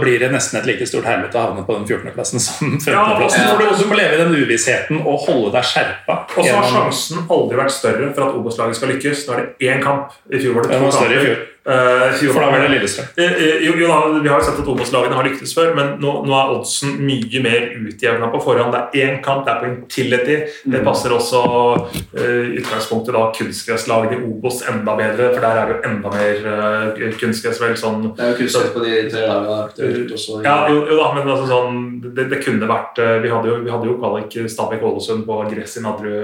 blir 0.00 0.20
det 0.20 0.28
nesten 0.34 0.58
et 0.60 0.66
like 0.68 0.86
stort 0.88 1.06
helvete 1.08 1.38
å 1.40 1.46
havne 1.46 1.64
på 1.64 1.78
den 1.78 1.86
14.-plassen 1.88 2.42
som 2.44 2.74
15.-plassen. 2.76 3.40
Ja, 3.40 3.54
for 3.54 3.64
du, 3.64 3.72
du 3.80 3.88
må 3.88 3.96
leve 3.98 4.18
i 4.18 4.20
den 4.20 4.36
uvissheten 4.36 5.00
og 5.00 5.24
holde 5.24 5.54
deg 5.56 5.66
skjerpa. 5.70 6.18
Og 6.36 6.44
så 6.44 6.52
har 6.58 6.70
sjansen 6.74 7.24
aldri 7.24 7.60
vært 7.62 7.74
større 7.74 8.12
for 8.12 8.28
at 8.28 8.38
Obos-laget 8.38 8.80
skal 8.80 8.92
lykkes. 8.92 9.24
Nå 9.28 9.36
er 9.36 9.42
det 9.42 9.72
én 9.72 9.82
kamp. 9.84 10.12
I 10.28 10.42
fjor 10.42 10.58
var 10.58 10.68
det 10.68 10.78
to 10.82 10.92
kamper. 10.92 11.44
Eh, 11.64 12.18
For 12.20 12.40
da 12.42 12.50
var 12.52 12.60
det 12.60 12.68
Lillestrøm. 12.74 13.06
Eh, 13.16 13.32
eh, 13.32 13.62
Jo, 13.64 13.72
jo 13.80 13.86
da, 13.88 14.18
Vi 14.20 14.28
har 14.28 14.40
sett 14.44 14.58
at 14.60 14.66
Obos-lagene 14.68 15.16
har 15.16 15.24
lyktes 15.24 15.54
før, 15.56 15.70
men 15.74 15.94
nå, 15.98 16.10
nå 16.28 16.34
er 16.36 16.50
oddsen 16.58 16.98
mye 17.00 17.40
mer 17.40 17.70
utjevna 17.88 18.28
på 18.34 18.40
forhånd. 18.44 18.74
Det 18.74 19.00
er 19.00 19.08
én 19.08 19.22
kamp, 19.24 19.46
det 19.46 19.54
er 19.54 19.60
på 19.62 19.70
intility. 19.70 20.36
Det 20.66 20.80
Mm. 20.80 20.84
passer 20.84 21.10
også 21.14 21.40
uh, 21.80 22.44
utgangspunktet 22.60 23.14
da 23.16 23.32
kunstgresslagene 23.32 24.18
i 24.18 24.24
Obos 24.28 24.60
enda 24.68 24.92
bedre, 24.98 25.30
for 25.32 25.40
der 25.40 25.56
er 25.56 25.66
det 25.66 25.74
jo 25.76 25.90
enda 25.90 26.12
mer 26.12 26.36
uh, 26.52 27.18
kunstgress. 27.20 27.60
vel 27.60 27.76
sånn 27.80 28.14
Det 28.16 28.24
er 28.24 28.30
jo 28.34 28.38
kunstgress 28.42 28.72
på 28.74 28.84
de 28.84 29.10
tre 29.10 29.24
lagene. 29.24 30.04
Ute 30.04 30.14
også 30.18 30.42
ja, 30.44 30.68
jo, 30.68 30.84
jo 30.90 30.96
da, 31.00 31.08
men 31.16 31.28
altså 31.32 31.48
sånn, 31.48 31.80
det, 32.14 32.28
det 32.30 32.42
kunne 32.44 32.68
vært 32.68 32.98
eh, 32.98 33.18
Vi 33.24 33.30
hadde 33.32 33.48
jo, 33.48 33.56
vi 33.64 33.70
hadde 33.72 33.86
jo 33.88 33.96
kvalik 33.98 34.36
Stabæk-Ålesund 34.52 35.24
på 35.26 35.40
gress 35.50 35.76
i 35.78 35.84
Nadru, 35.84 36.14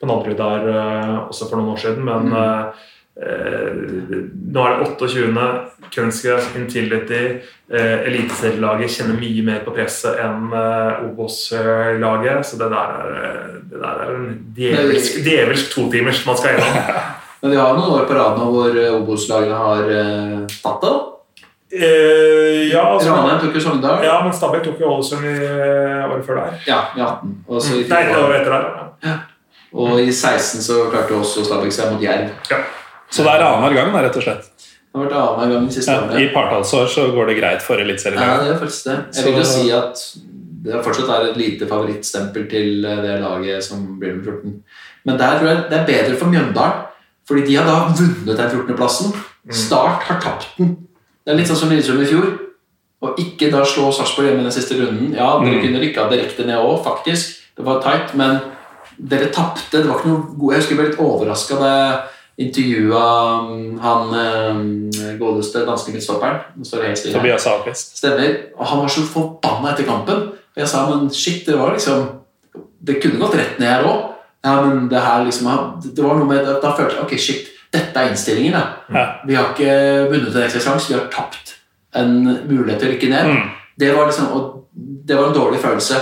på 0.00 0.06
Nadru 0.06 0.34
der 0.38 0.68
eh, 0.70 1.14
også 1.28 1.48
for 1.50 1.58
noen 1.58 1.74
år 1.74 1.80
siden, 1.82 2.04
men 2.06 2.30
eh, 2.32 2.90
eh, 3.20 3.70
nå 4.54 4.64
er 4.64 4.74
det 4.80 4.88
28. 4.98 5.44
kunstgress, 5.94 6.48
Intility. 6.58 7.22
Eh, 7.70 8.06
Eliteserielaget 8.08 8.90
kjenner 8.96 9.18
mye 9.20 9.42
mer 9.46 9.60
på 9.66 9.74
presset 9.76 10.18
enn 10.24 10.50
eh, 10.52 11.04
Obos-laget, 11.08 12.44
så 12.46 12.58
det 12.60 12.70
der 12.72 12.94
er, 12.98 13.16
eh, 13.22 13.56
det 13.70 13.80
der 13.82 14.02
er 14.04 14.14
en 14.14 14.28
djevelsk, 14.56 15.20
djevelsk 15.24 15.72
totimers 15.74 16.24
man 16.26 16.36
skal 16.40 16.58
gjennom. 16.58 17.02
Men 17.44 17.52
vi 17.52 17.58
har 17.60 17.74
noen 17.76 17.98
år 17.98 18.06
på 18.08 18.14
rad 18.16 18.38
nå 18.40 18.46
hvor 18.54 18.76
eh, 18.80 18.94
Obos-lagene 18.96 19.58
har 19.66 19.90
eh, 19.92 20.38
tatt 20.64 20.86
det. 20.86 20.94
Eh, 21.74 22.60
ja, 22.70 22.84
altså, 22.86 23.10
Ranheim 23.10 23.40
tok 23.42 23.56
jo 23.58 23.60
Sogndal. 23.64 24.04
ja, 24.06 24.14
men 24.22 24.32
Stabæk 24.36 24.62
tok 24.62 24.78
jo 24.80 24.92
Ålesund 24.92 25.24
i 25.26 25.32
eh, 25.42 26.04
året 26.06 26.22
før 26.26 26.38
der. 26.38 26.52
Ja, 26.68 26.76
i 26.94 27.02
18. 27.02 27.32
Og, 27.48 27.58
så 27.64 27.80
i 27.80 27.86
Nei, 27.90 28.02
det 28.08 28.20
året 28.20 28.36
etter 28.40 28.54
der. 28.54 28.68
ja. 29.08 29.14
og 29.74 29.98
i 29.98 30.12
16 30.12 30.62
så 30.62 30.84
klarte 30.92 31.16
også 31.18 31.42
Stabæk 31.48 31.74
seg 31.74 31.90
mot 31.92 32.04
Jerv. 32.04 32.30
Så 33.10 33.22
det 33.24 33.32
er 33.34 33.44
annenhver 33.46 33.74
gang, 33.76 33.92
da, 33.94 34.02
rett 34.06 34.16
og 34.18 34.24
slett. 34.26 34.50
Det 34.94 35.00
har 35.00 35.04
vært 35.08 35.16
annenhver 35.18 35.58
gang 35.58 35.66
de 35.68 35.74
siste 35.74 35.92
Ja, 35.92 36.04
I 36.06 36.14
årene. 36.14 36.32
partallsår 36.34 36.86
så 36.94 37.08
går 37.14 37.26
det 37.26 37.36
greit 37.40 37.62
for 37.62 37.78
Ja, 37.78 37.88
det 37.90 38.54
er 38.54 38.58
faktisk 38.58 38.84
det. 38.84 38.96
Jeg 39.16 39.24
vil 39.24 39.38
jo 39.40 39.44
si 39.44 39.70
at 39.74 40.04
det 40.64 40.80
fortsatt 40.84 41.10
er 41.12 41.26
et 41.30 41.36
lite 41.36 41.66
favorittstempel 41.68 42.46
til 42.48 42.84
eh, 42.88 43.02
det 43.04 43.20
laget 43.20 43.64
som 43.64 43.98
blir 44.00 44.14
med 44.16 44.24
14. 44.24 44.62
Men 45.04 45.18
der 45.18 45.38
tror 45.38 45.48
jeg 45.50 45.64
det 45.70 45.78
er 45.80 45.86
bedre 45.86 46.16
for 46.16 46.32
Mjøndalen, 46.32 46.86
fordi 47.28 47.42
de 47.46 47.56
har 47.56 47.66
da 47.68 47.74
vunnet 47.92 48.38
den 48.38 48.50
14.-plassen. 48.50 49.12
Start 49.52 50.06
har 50.08 50.20
tapt 50.20 50.48
den. 50.56 50.76
Det 51.24 51.32
er 51.32 51.36
litt 51.36 51.48
sånn 51.50 51.60
som 51.60 51.72
Lillestrøm 51.72 52.00
i 52.00 52.08
fjor. 52.08 52.30
Og 53.04 53.18
ikke 53.20 53.50
da 53.52 53.60
slå 53.68 53.90
Sarpsborg 53.92 54.30
hjemme 54.30 54.40
i 54.40 54.48
den 54.48 54.54
siste 54.56 54.78
runden. 54.78 55.12
Ja, 55.12 55.34
dere 55.42 55.60
kunne 55.60 55.82
rykka 55.82 56.06
direkte 56.08 56.46
ned 56.48 56.56
òg, 56.56 56.78
faktisk. 56.86 57.42
Det 57.56 57.64
var 57.66 57.82
tight, 57.84 58.14
men 58.16 58.38
dere 58.96 59.28
tapte. 59.34 59.82
Det 59.82 59.88
var 59.88 60.00
ikke 60.00 60.12
noe 60.14 60.38
god 60.38 60.54
Jeg 60.54 60.62
husker 60.62 60.74
jeg 60.74 60.80
ble 60.80 60.88
litt 60.88 61.02
overraska 61.04 61.58
da 61.60 61.72
jeg 61.74 62.13
intervjua 62.36 63.40
um, 63.40 63.78
han 63.78 64.14
eh, 64.18 65.18
godeste 65.18 65.62
danske 65.66 65.92
midtstopperen. 65.94 66.40
Tobias 67.14 67.46
Ahlqvist. 67.46 67.96
Stemmer. 67.98 68.36
Og 68.58 68.66
han 68.66 68.82
var 68.82 68.90
så 68.90 69.04
forbanna 69.06 69.72
etter 69.72 69.86
kampen. 69.88 70.26
Og 70.54 70.62
jeg 70.62 70.70
sa 70.70 70.84
men 70.90 71.10
shit, 71.14 71.46
det 71.46 71.58
var 71.58 71.74
liksom 71.74 72.04
Det 72.84 73.00
kunne 73.02 73.18
gått 73.18 73.34
rett 73.38 73.58
ned 73.58 73.70
her 73.70 73.86
òg. 73.88 74.10
Ja, 74.44 74.60
men 74.62 74.88
det 74.90 75.00
her 75.00 75.24
liksom 75.24 75.48
Det 75.82 76.04
var 76.04 76.18
noe 76.18 76.28
med 76.28 76.46
Da 76.62 76.74
følte 76.76 76.98
jeg 76.98 77.04
ok, 77.06 77.14
shit, 77.18 77.46
dette 77.72 78.00
er 78.00 78.10
innstillingen. 78.10 78.52
da. 78.52 78.64
Ja. 78.94 79.06
Vi 79.26 79.34
har 79.34 79.50
ikke 79.50 80.10
vunnet 80.12 80.34
en 80.34 80.44
ekstra 80.44 80.60
sjanse, 80.62 80.92
vi 80.92 80.98
har 80.98 81.08
tapt 81.10 81.54
en 81.94 82.22
mulighet 82.22 82.80
til 82.80 82.88
å 82.88 82.92
rykke 82.92 83.10
ned. 83.10 83.30
Mm. 83.30 83.48
Det 83.78 83.94
var 83.94 84.06
liksom 84.10 84.32
Og 84.34 84.50
det 84.74 85.16
var 85.16 85.28
en 85.28 85.34
dårlig 85.38 85.60
følelse 85.62 85.96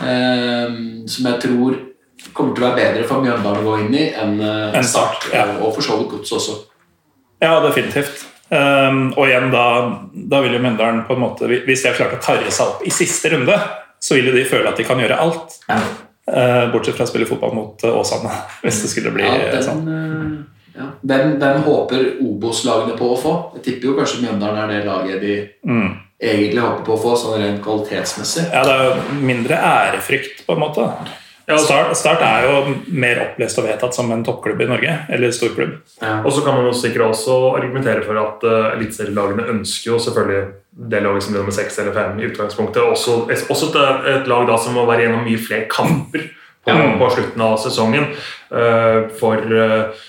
eh, 0.00 0.76
som 1.06 1.30
jeg 1.30 1.40
tror 1.44 1.78
kommer 2.32 2.54
til 2.56 2.64
å 2.64 2.68
være 2.70 2.78
bedre 2.80 3.04
for 3.08 3.22
Mjøndalen 3.24 3.62
å 3.62 3.68
gå 3.70 3.76
inn 3.84 3.94
i 3.94 4.06
enn 4.14 4.40
eh, 4.40 4.76
Enn 4.78 4.84
Start, 4.86 5.28
ja. 5.34 5.44
Og 5.62 5.74
for 5.76 5.82
så 5.86 5.98
vidt 6.00 6.10
Gods 6.16 6.32
også. 6.38 6.56
Ja, 7.42 7.58
definitivt. 7.64 8.24
Um, 8.48 9.10
og 9.12 9.26
igjen, 9.28 9.50
da, 9.52 9.64
da 10.32 10.38
vil 10.40 10.54
jo 10.56 10.62
Mjøndalen 10.64 11.02
på 11.04 11.12
en 11.12 11.20
måte 11.20 11.44
Hvis 11.50 11.82
de 11.84 11.90
har 11.90 11.98
klart 11.98 12.14
å 12.16 12.20
karre 12.24 12.48
seg 12.48 12.70
opp 12.70 12.86
i 12.88 12.90
siste 12.94 13.28
runde, 13.34 13.56
så 14.00 14.16
vil 14.16 14.30
jo 14.30 14.36
de 14.38 14.44
føle 14.48 14.70
at 14.70 14.78
de 14.80 14.86
kan 14.88 15.00
gjøre 15.02 15.18
alt. 15.20 15.58
Uh, 15.68 16.68
bortsett 16.72 16.96
fra 16.96 17.04
å 17.06 17.10
spille 17.10 17.28
fotball 17.28 17.52
mot 17.56 17.84
uh, 17.84 17.98
Åsane, 18.00 18.32
hvis 18.64 18.82
det 18.84 18.90
skulle 18.92 19.12
bli 19.14 19.24
Ja, 19.26 19.36
den, 19.52 19.62
sånn. 19.64 19.84
eh, 19.88 20.80
ja. 20.80 20.88
hvem, 21.08 21.36
hvem 21.40 21.62
håper 21.64 22.02
Obos-lagene 22.24 22.96
på 22.98 23.12
å 23.14 23.20
få? 23.20 23.32
Jeg 23.56 23.64
tipper 23.68 23.90
jo 23.90 23.94
kanskje 24.00 24.20
Mjøndalen 24.26 24.60
er 24.64 24.74
det 24.74 24.82
laget 24.88 25.22
de 25.24 25.36
Mm. 25.68 25.88
egentlig 26.20 26.60
håper 26.64 26.84
på 26.88 26.96
å 26.96 27.00
få, 27.04 27.14
sånn 27.20 27.40
rent 27.44 27.62
kvalitetsmessig. 27.64 28.44
Ja, 28.52 28.64
det 28.66 28.74
er 28.74 28.84
jo 28.90 29.18
mindre 29.28 29.56
ærefrykt, 29.70 30.44
på 30.48 30.56
en 30.56 30.62
måte. 30.64 30.84
Ja, 31.48 31.56
Start, 31.56 31.94
Start 31.96 32.20
er 32.20 32.44
jo 32.44 32.72
mer 32.92 33.22
opplest 33.22 33.56
og 33.60 33.64
vedtatt 33.64 33.96
som 33.96 34.10
en 34.12 34.24
toppklubb 34.26 34.60
i 34.60 34.66
Norge, 34.68 34.96
eller 35.08 35.30
storklubb. 35.32 35.78
Og 36.04 36.28
så 36.36 36.42
kan 36.44 36.58
man 36.58 36.68
jo 36.68 36.74
sikkert 36.76 37.06
også 37.06 37.36
argumentere 37.56 38.02
for 38.04 38.20
at 38.20 38.44
uh, 38.44 38.74
eliteserielagene 38.74 39.46
ønsker 39.54 39.94
jo 39.94 40.00
selvfølgelig 40.04 40.42
det 40.92 41.00
laget 41.06 41.24
som 41.24 41.32
blir 41.32 41.42
nummer 41.42 41.56
seks 41.56 41.80
eller 41.80 41.96
fem 41.96 42.20
i 42.20 42.28
utgangspunktet. 42.28 42.82
Også, 42.84 43.16
også 43.48 43.70
et, 43.72 44.10
et 44.12 44.28
lag 44.28 44.44
da 44.50 44.58
som 44.60 44.76
må 44.76 44.84
være 44.90 45.06
gjennom 45.06 45.24
mye 45.24 45.40
flere 45.40 45.64
kamper 45.72 46.28
på, 46.68 46.76
på 47.00 47.10
slutten 47.16 47.46
av 47.48 47.56
sesongen. 47.64 48.12
Uh, 48.52 49.08
for 49.16 49.40
uh, 49.48 50.04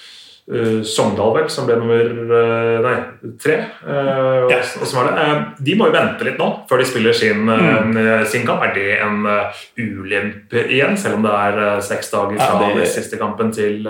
uh, 0.49 0.81
Sogndal, 0.83 1.33
vel, 1.35 1.47
som 1.49 1.67
ble 1.67 1.75
nummer 1.79 2.09
uh, 2.31 2.79
nei, 2.85 2.93
tre. 3.41 3.57
Uh, 3.85 4.47
og, 4.47 4.53
og 4.53 4.87
så 4.89 4.97
var 4.97 5.09
det, 5.13 5.27
de 5.67 5.75
må 5.79 5.87
jo 5.89 5.95
vente 5.95 6.25
litt 6.27 6.39
nå 6.41 6.49
før 6.69 6.81
de 6.81 6.87
spiller 6.89 7.13
sin, 7.17 7.45
uh, 7.49 8.23
sin 8.29 8.45
kamp. 8.47 8.63
Er 8.65 8.73
det 8.75 8.87
en 9.05 9.23
ulempe 9.79 10.65
igjen, 10.67 10.97
selv 10.99 11.19
om 11.19 11.23
det 11.27 11.35
er 11.37 11.81
seks 11.85 12.11
dager 12.13 12.35
Ja, 12.39 12.49
fra 12.57 12.71
det- 12.75 12.89
siste 12.91 13.17
kampen 13.21 13.51
til 13.55 13.87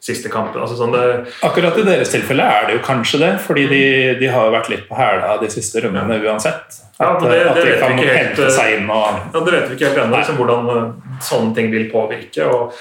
siste 0.00 0.28
kampen? 0.32 0.60
Altså, 0.62 0.76
sånn 0.78 0.92
det, 0.94 1.32
Akkurat 1.42 1.78
i 1.78 1.86
deres 1.88 2.12
tilfelle 2.12 2.44
er 2.46 2.66
det 2.68 2.78
jo 2.78 2.84
kanskje 2.86 3.18
det, 3.24 3.32
fordi 3.42 3.66
de, 3.70 3.82
de 4.20 4.30
har 4.32 4.50
vært 4.54 4.70
litt 4.72 4.88
på 4.88 4.98
hæla 4.98 5.38
de 5.42 5.50
siste 5.52 5.82
rundene 5.84 6.20
uansett. 6.22 6.80
At, 7.02 7.22
ja, 7.22 7.28
det- 7.28 7.46
at 7.50 7.56
de 7.56 7.78
kan 7.80 7.96
helt, 7.98 8.12
hente 8.18 8.50
seg 8.52 8.76
inn 8.78 8.90
og 8.90 9.06
Ja, 9.34 9.40
Det 9.40 9.52
vet 9.52 9.70
vi 9.70 9.74
ikke 9.76 9.88
helt 9.90 10.02
ennå, 10.04 10.16
liksom, 10.20 10.36
hvordan 10.36 10.92
sånne 11.20 11.54
ting 11.56 11.70
vil 11.72 11.88
påvirke. 11.90 12.46
og 12.46 12.72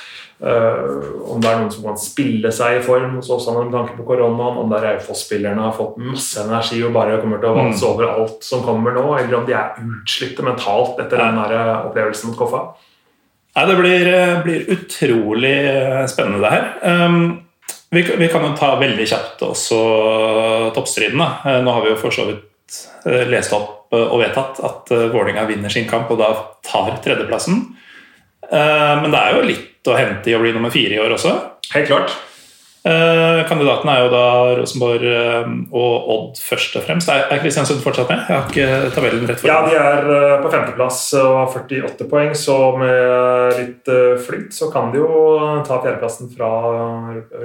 uh, 0.43 1.31
Om 1.31 1.41
det 1.41 1.49
er 1.49 1.59
noen 1.61 1.71
som 1.73 1.87
kan 1.89 1.97
spille 2.01 2.51
seg 2.53 2.77
i 2.77 2.83
form 2.85 3.17
hos 3.19 3.31
oss 3.33 3.47
med 3.53 3.73
tanke 3.73 3.97
på 3.97 4.05
koronaen, 4.07 4.59
om 4.61 4.69
det 4.71 4.79
er 4.79 4.87
Raufoss-spillerne 4.89 5.67
har 5.67 5.75
fått 5.77 5.97
masse 6.01 6.41
energi 6.43 6.83
og 6.83 6.93
bare 6.97 7.19
kommer 7.21 7.41
til 7.41 7.53
å 7.53 7.57
valse 7.57 7.87
over 7.87 8.11
alt 8.11 8.45
som 8.45 8.63
kommer 8.65 8.97
nå, 8.97 9.07
eller 9.17 9.39
om 9.39 9.45
de 9.47 9.57
er 9.57 9.77
utslitte 9.81 10.45
mentalt 10.45 10.99
etter 11.01 11.21
den 11.21 11.41
der 11.43 11.57
uh, 11.57 11.89
opplevelsen 11.89 12.31
mot 12.31 12.39
Koffa. 12.41 12.65
Nei, 13.51 13.65
det 13.67 13.75
blir, 13.75 14.07
eh, 14.07 14.37
blir 14.45 14.69
utrolig 14.71 15.57
eh, 15.67 16.05
spennende, 16.07 16.39
det 16.39 16.51
her. 16.53 16.67
Um, 16.87 17.41
vi, 17.91 18.01
vi 18.01 18.29
kan 18.31 18.45
jo 18.47 18.53
ta 18.55 18.77
veldig 18.79 19.07
kjapt 19.11 19.43
også 19.43 19.79
toppstriden. 20.75 21.19
Da. 21.19 21.33
Eh, 21.43 21.59
Nå 21.65 21.73
har 21.75 21.83
vi 21.83 21.91
jo 21.91 21.97
for 21.99 22.15
så 22.15 22.29
vidt 22.29 22.77
eh, 23.03 23.25
lest 23.27 23.51
opp 23.57 23.91
eh, 23.91 24.05
og 24.05 24.21
vedtatt 24.23 24.61
at 24.63 24.93
eh, 24.95 25.09
Vålerenga 25.11 25.43
vinner 25.49 25.73
sin 25.73 25.89
kamp 25.89 26.13
og 26.15 26.21
da 26.23 26.31
tar 26.63 26.95
tredjeplassen. 27.03 27.65
Eh, 28.51 28.95
Men 29.01 29.11
det 29.13 29.19
er 29.21 29.37
jo 29.37 29.45
litt 29.47 29.87
å 29.87 29.95
hente 29.97 30.29
i 30.29 30.35
å 30.37 30.41
bli 30.43 30.51
nummer 30.53 30.69
fire 30.73 30.97
i 30.97 30.99
år 31.01 31.15
også. 31.15 31.31
Helt 31.73 31.87
klart. 31.87 32.11
Eh, 32.81 33.43
Kandidatene 33.45 33.93
er 33.93 33.99
jo 34.01 34.09
da 34.09 34.21
Rosenborg 34.57 35.03
eh, 35.05 35.49
og 35.77 36.07
Odd 36.15 36.39
først 36.41 36.79
og 36.79 36.85
fremst. 36.87 37.11
Er 37.13 37.37
Kristiansund 37.43 37.83
fortsatt 37.83 38.09
med? 38.09 38.23
Jeg 38.25 38.39
har 38.39 38.47
ikke 38.49 38.93
tabellen 38.95 39.27
rett 39.29 39.37
for 39.43 39.51
Ja, 39.51 39.59
de 39.69 39.75
er 39.77 40.07
uh, 40.09 40.41
på 40.41 40.49
femteplass 40.49 41.03
og 41.21 41.35
har 41.43 41.51
48 41.61 42.07
poeng, 42.09 42.33
så 42.33 42.55
med 42.81 43.59
litt 43.59 43.91
uh, 43.93 44.17
flyt 44.25 44.57
så 44.57 44.71
kan 44.73 44.89
de 44.89 44.97
jo 44.97 45.11
ta 45.67 45.77
fjerdeplassen 45.83 46.31
fra 46.33 46.49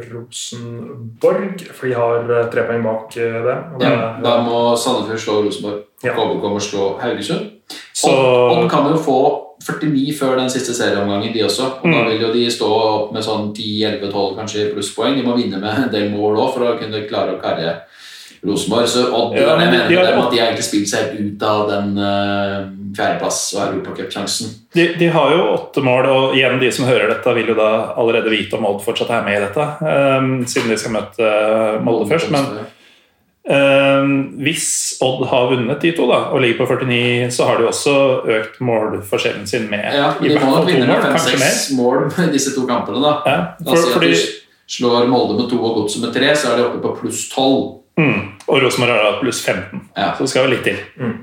Rosenborg, 0.08 1.66
for 1.74 1.86
de 1.88 1.94
har 2.00 2.30
uh, 2.32 2.46
tre 2.52 2.64
poeng 2.68 2.82
bak 2.84 3.16
uh, 3.20 3.38
det. 3.46 3.56
Det 3.80 3.86
Ja, 3.86 3.92
er- 3.92 4.22
da 4.24 4.36
må 4.44 4.62
Sandefjord 4.76 5.20
slå 5.20 5.38
Rosenborg. 5.44 5.82
Ja. 6.04 6.12
KBK 6.16 6.48
må 6.52 6.60
slå 6.60 6.88
Haugesund. 7.00 7.52
Odd 8.06 8.56
Odd 8.56 8.70
kan 8.70 8.88
jo 8.92 8.96
få 9.00 9.18
49 9.64 10.12
før 10.18 10.36
den 10.36 10.50
siste 10.50 10.74
serieomgangen, 10.74 11.32
de 11.32 11.42
også. 11.44 11.62
Og 11.82 11.82
Da 11.82 11.88
Mm. 12.02 12.08
vil 12.10 12.20
jo 12.20 12.32
de 12.32 12.46
stå 12.50 12.66
opp 12.70 13.12
med 13.12 13.22
sånn 13.22 13.52
10-11-12 13.54 14.36
kanskje 14.36 14.72
plusspoeng. 14.74 15.16
De 15.16 15.22
må 15.22 15.36
vinne 15.36 15.58
med 15.60 15.84
en 15.84 15.90
del 15.90 16.10
mål 16.10 16.36
òg 16.36 16.54
for 16.54 16.60
å 16.66 16.78
kunne 16.78 17.06
klare 17.08 17.34
å 17.36 17.40
karre 17.42 17.80
Rosenborg. 18.44 18.86
Så 18.86 19.12
Odd 19.12 19.36
Ja, 19.36 19.56
men 19.56 19.70
mener 19.70 19.88
de 19.88 19.94
har- 19.96 20.04
at 20.04 20.30
de 20.30 20.38
har 20.38 20.46
egentlig 20.52 20.64
spilt 20.64 20.88
seg 20.88 21.18
ut 21.18 21.42
av 21.42 21.68
den 21.68 21.98
uh, 21.98 22.68
fjerdeplass- 22.94 23.54
og 23.56 23.74
europacupsjansen. 23.74 24.46
de, 24.74 24.94
de 24.98 25.06
har 25.08 25.30
jo 25.32 25.42
åtte 25.56 25.82
mål, 25.82 26.06
og 26.06 26.34
igjen 26.36 26.60
de 26.60 26.70
som 26.70 26.84
hører 26.86 27.08
dette, 27.08 27.34
vil 27.34 27.46
jo 27.46 27.54
da 27.54 27.94
allerede 27.96 28.30
vite 28.30 28.54
om 28.56 28.64
Odd 28.66 28.82
fortsatt 28.84 29.10
er 29.10 29.24
med 29.24 29.36
i 29.40 29.46
dette, 29.46 29.66
um, 29.82 30.44
siden 30.44 30.68
de 30.68 30.76
skal 30.76 30.92
møte 30.92 31.18
eh, 31.20 31.80
Molde 31.82 32.08
først. 32.12 32.30
Men 32.30 32.44
hvis 33.46 34.98
Odd 35.06 35.26
har 35.30 35.50
vunnet 35.52 35.80
de 35.80 35.92
to 35.96 36.06
da, 36.10 36.16
og 36.34 36.40
ligger 36.42 36.58
på 36.66 36.66
49, 36.80 37.30
så 37.30 37.46
har 37.46 37.60
de 37.60 37.68
også 37.68 37.92
økt 38.38 38.58
målforskjellen 38.64 39.46
sin 39.46 39.68
med 39.70 39.84
Ja, 39.94 40.08
de 40.20 40.32
må 40.34 40.50
nok 40.56 40.66
vinne 40.66 40.86
med 40.88 41.02
fem-seks 41.04 41.70
mål 41.78 42.08
med 42.16 42.32
disse 42.34 42.54
to 42.56 42.66
kampene, 42.66 42.98
da. 43.04 43.12
Ja, 43.26 43.36
for, 43.62 43.76
altså, 43.76 43.92
fordi, 43.94 44.12
slår 44.66 45.06
Molde 45.10 45.38
med 45.38 45.50
to 45.52 45.60
og 45.62 45.76
Godset 45.82 46.02
med 46.02 46.14
tre, 46.16 46.32
så 46.36 46.52
er 46.52 46.56
de 46.58 46.66
oppe 46.66 46.82
på 46.82 46.96
pluss 47.00 47.28
tolv. 47.30 47.82
mm, 47.96 48.18
og 48.48 48.62
Rosenborg 48.62 48.92
har 48.96 49.04
da 49.12 49.20
pluss 49.22 49.44
15, 49.46 49.80
Ja. 49.96 50.10
så 50.16 50.24
det 50.26 50.28
skal 50.30 50.44
jo 50.48 50.50
litt 50.56 50.64
til. 50.66 50.76
Mm. 51.00 51.14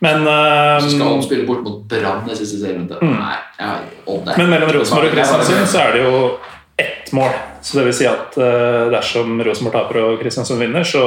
Men, 0.00 0.26
uh, 0.26 0.80
Så 0.82 0.90
skal 0.96 1.06
Odd 1.12 1.24
spille 1.24 1.46
bort 1.46 1.62
mot 1.62 1.84
Brann 1.88 2.24
i 2.28 2.34
siste 2.36 2.58
serierunde. 2.60 2.98
Nei, 3.02 3.36
ja, 3.60 3.76
Odd 4.06 4.28
er 4.28 4.32
Mm. 4.34 4.38
men 4.38 4.50
mellom 4.50 4.72
Rosenborg 4.78 5.12
og 5.12 5.14
Kristiansund 5.18 5.66
så 5.68 5.78
er 5.88 5.92
det 5.92 6.02
jo 6.02 6.38
ett 6.78 7.12
mål. 7.12 7.30
Så 7.64 7.78
det 7.78 7.84
vil 7.88 7.96
si 7.96 8.04
at 8.06 8.36
eh, 8.36 8.90
dersom 8.92 9.38
Rosenborg 9.46 9.72
taper 9.78 10.00
og 10.04 10.18
Kristiansund 10.20 10.60
vinner, 10.60 10.84
så, 10.84 11.04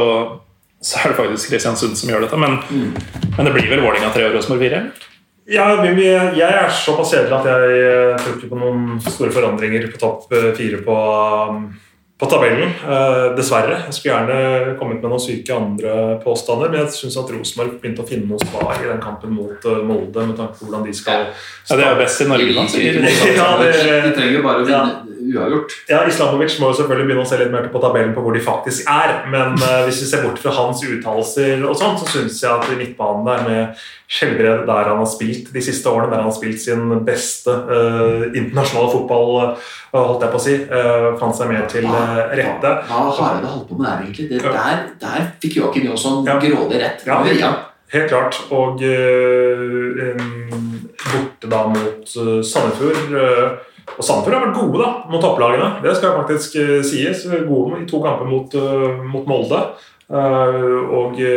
så 0.81 1.03
er 1.03 1.11
det 1.13 1.19
faktisk 1.19 1.51
Kristiansund 1.53 1.93
som 1.99 2.09
gjør 2.09 2.25
dette. 2.25 2.39
Men, 2.41 2.57
Mm. 2.71 2.95
men 3.37 3.45
det 3.45 3.53
blir 3.53 3.69
vel 3.69 3.83
Vålerenga 3.85 4.09
3 4.15 4.25
og 4.31 4.35
Rosenborg 4.39 4.63
4? 4.65 4.81
Ja, 5.47 5.67
vi- 5.81 5.93
vi- 5.95 6.39
jeg 6.41 6.41
er 6.63 6.67
såpass 6.73 7.13
kjedelig 7.13 7.37
at 7.39 7.45
jeg 7.45 7.81
eh, 7.87 8.17
tror 8.19 8.33
ikke 8.39 8.49
på 8.51 8.57
noen 8.59 8.97
store 9.05 9.31
forandringer 9.31 9.85
på 9.93 9.99
topp 10.01 10.33
eh, 10.33 10.49
fire 10.57 10.81
på, 10.83 10.97
um, 11.53 11.69
på 12.19 12.25
tabellen. 12.27 12.73
Eh, 12.83 13.35
dessverre. 13.37 13.77
Jeg 13.85 13.93
skulle 13.93 14.17
gjerne 14.17 14.73
kommet 14.79 14.99
med 15.01 15.11
noen 15.13 15.21
syke 15.23 15.53
andre 15.55 16.19
påstander, 16.25 16.71
men 16.73 16.81
jeg 16.81 16.97
syns 16.97 17.15
at 17.21 17.31
Rosenborg 17.31 17.77
begynte 17.79 18.01
å 18.03 18.09
finne 18.09 18.27
noe 18.27 18.41
svar 18.43 18.75
i 18.81 18.89
den 18.89 18.99
kampen 18.99 19.31
mot 19.37 19.63
Molde, 19.87 20.25
med 20.27 20.35
tanke 20.35 20.57
på 20.57 20.65
hvordan 20.67 20.83
de 20.89 20.93
skal 20.97 21.27
Ja, 21.69 21.75
det 21.77 21.85
er 21.85 21.95
best 22.01 22.21
i 22.21 22.27
Norge, 22.27 22.53
da. 22.57 22.65
Ja, 23.39 23.51
det- 23.61 24.03
De 24.09 24.11
trenger 24.17 24.33
jo 24.41 24.43
bare 24.43 24.65
å 24.65 24.67
vinne 24.67 25.06
uavgjort. 25.33 25.73
Ja, 25.89 26.01
Islamovic 26.07 26.55
må 26.61 26.71
jo 26.71 26.77
selvfølgelig 26.79 27.07
begynne 27.09 27.25
å 27.25 27.29
se 27.29 27.39
litt 27.41 27.51
mer 27.53 27.67
på 27.73 27.81
tabellen 27.83 28.13
på 28.15 28.23
hvor 28.25 28.35
de 28.35 28.41
faktisk 28.43 28.87
er. 28.91 29.13
Men 29.31 29.57
uh, 29.59 29.83
hvis 29.87 30.01
vi 30.03 30.09
ser 30.09 30.23
bort 30.25 30.39
fra 30.41 30.53
hans 30.55 30.83
uttalelser, 30.85 31.63
og 31.67 31.77
sånt, 31.79 32.01
så 32.01 32.07
syns 32.11 32.41
jeg 32.43 32.51
at 32.51 32.71
i 32.71 32.79
midtbanen 32.79 33.27
der 33.27 33.45
med 33.47 33.83
Skjelbred, 34.07 34.63
der 34.69 34.87
han 34.87 35.01
har 35.01 35.09
spilt 35.11 35.49
de 35.51 35.63
siste 35.63 35.91
årene, 35.91 36.09
der 36.13 36.21
han 36.21 36.29
har 36.29 36.37
spilt 36.37 36.61
sin 36.63 36.93
beste 37.07 37.51
uh, 37.51 38.27
internasjonale 38.31 38.93
fotball, 38.93 39.31
uh, 39.51 39.97
holdt 39.97 40.25
jeg 40.25 40.33
på 40.33 40.39
å 40.39 40.45
si, 40.47 40.57
fant 41.19 41.35
seg 41.37 41.51
mer 41.51 41.65
til 41.71 41.87
rette. 41.87 42.73
Hva 42.87 43.05
har 43.07 43.15
Hareide 43.17 43.51
holdt 43.51 43.69
på 43.69 43.79
med 43.79 43.87
der, 43.87 44.03
egentlig? 44.05 44.27
Det, 44.31 44.41
der, 44.45 44.83
der 45.01 45.31
fikk 45.43 45.57
Joakim 45.61 45.87
Jonsson 45.89 46.27
Ja. 46.27 46.37
grådig 46.41 46.81
rett. 46.83 47.07
Ja. 47.07 47.21
ja. 47.33 47.53
Helt 47.93 48.11
klart. 48.11 48.37
Og 48.51 48.83
borte 51.07 51.49
da 51.51 51.63
mot 51.71 52.13
Sandefjord. 52.13 53.65
Og 53.95 54.03
Sandefjord 54.03 54.35
har 54.35 54.45
vært 54.45 54.57
gode 54.57 54.81
da, 54.81 54.89
mot 55.11 55.21
topplagene. 55.23 55.67
Det 55.85 55.93
skal 55.97 56.17
faktisk 56.19 56.57
eh, 56.61 56.79
sies. 56.85 57.23
Gode 57.47 57.81
i 57.81 57.87
to 57.89 58.01
kamper 58.03 58.27
mot, 58.29 58.57
eh, 58.57 59.05
mot 59.07 59.29
Molde. 59.29 59.61
Eh, 60.07 60.75
og 60.97 61.15
de 61.17 61.29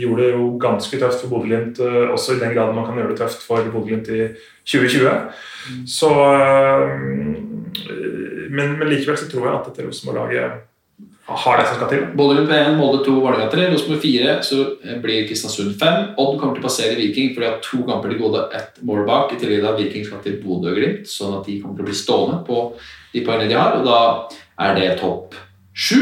gjorde 0.00 0.24
det 0.24 0.30
jo 0.32 0.48
ganske 0.60 1.00
tøft 1.00 1.22
for 1.22 1.32
Bodø-Glimt, 1.32 1.80
også 2.12 2.36
i 2.36 2.40
den 2.42 2.54
grad 2.56 2.74
man 2.76 2.88
kan 2.88 2.98
gjøre 3.00 3.12
det 3.14 3.20
tøft 3.22 3.44
for 3.44 3.70
Bodø-Glimt 3.72 4.10
i 4.12 4.30
2020. 4.68 5.14
Så 5.88 6.10
men, 8.48 8.74
men 8.80 8.88
likevel 8.88 9.16
så 9.20 9.28
tror 9.28 9.46
jeg 9.46 9.54
at 9.54 9.68
dette 9.68 9.86
Rosenborg-laget 9.86 10.64
har 11.28 11.58
det 11.58 11.66
som 11.68 11.76
skal 11.76 11.90
til. 11.92 12.04
Både 12.16 12.38
rundt 12.38 12.52
1, 12.56 12.76
Molde 12.78 13.02
2, 13.04 13.14
Vålerenga 13.20 13.50
3, 13.52 13.66
Rosenborg 13.72 14.00
4. 14.00 14.36
Så 14.48 14.60
blir 15.02 15.26
Kristiansund 15.28 15.74
5. 15.80 16.14
Odd 16.16 16.38
kommer 16.40 16.56
til 16.56 16.64
å 16.64 16.68
passere 16.68 16.96
Viking, 16.96 17.34
for 17.34 17.44
de 17.44 17.50
har 17.50 17.58
to 17.64 17.82
kamper 17.88 18.14
til 18.14 18.22
gode, 18.22 18.46
ett 18.56 18.80
mål 18.88 19.04
bak. 19.08 19.34
I 19.34 19.40
tillegg 19.40 19.66
da 19.66 19.74
Viking 19.76 20.06
skal 20.08 20.22
til 20.24 20.38
Bodø 20.40 20.72
og 20.72 20.80
Glimt, 20.80 21.10
sånn 21.10 21.36
at 21.36 21.44
de 21.48 21.58
kommer 21.60 21.76
til 21.76 21.84
å 21.84 21.90
bli 21.90 21.98
stående 21.98 22.38
på 22.48 22.62
de 23.12 23.24
poengene 23.26 23.50
de 23.52 23.58
har. 23.60 23.76
Og 23.76 23.84
da 23.84 24.00
er 24.68 24.78
det 24.78 24.94
topp 25.02 25.36
sju. 25.76 26.00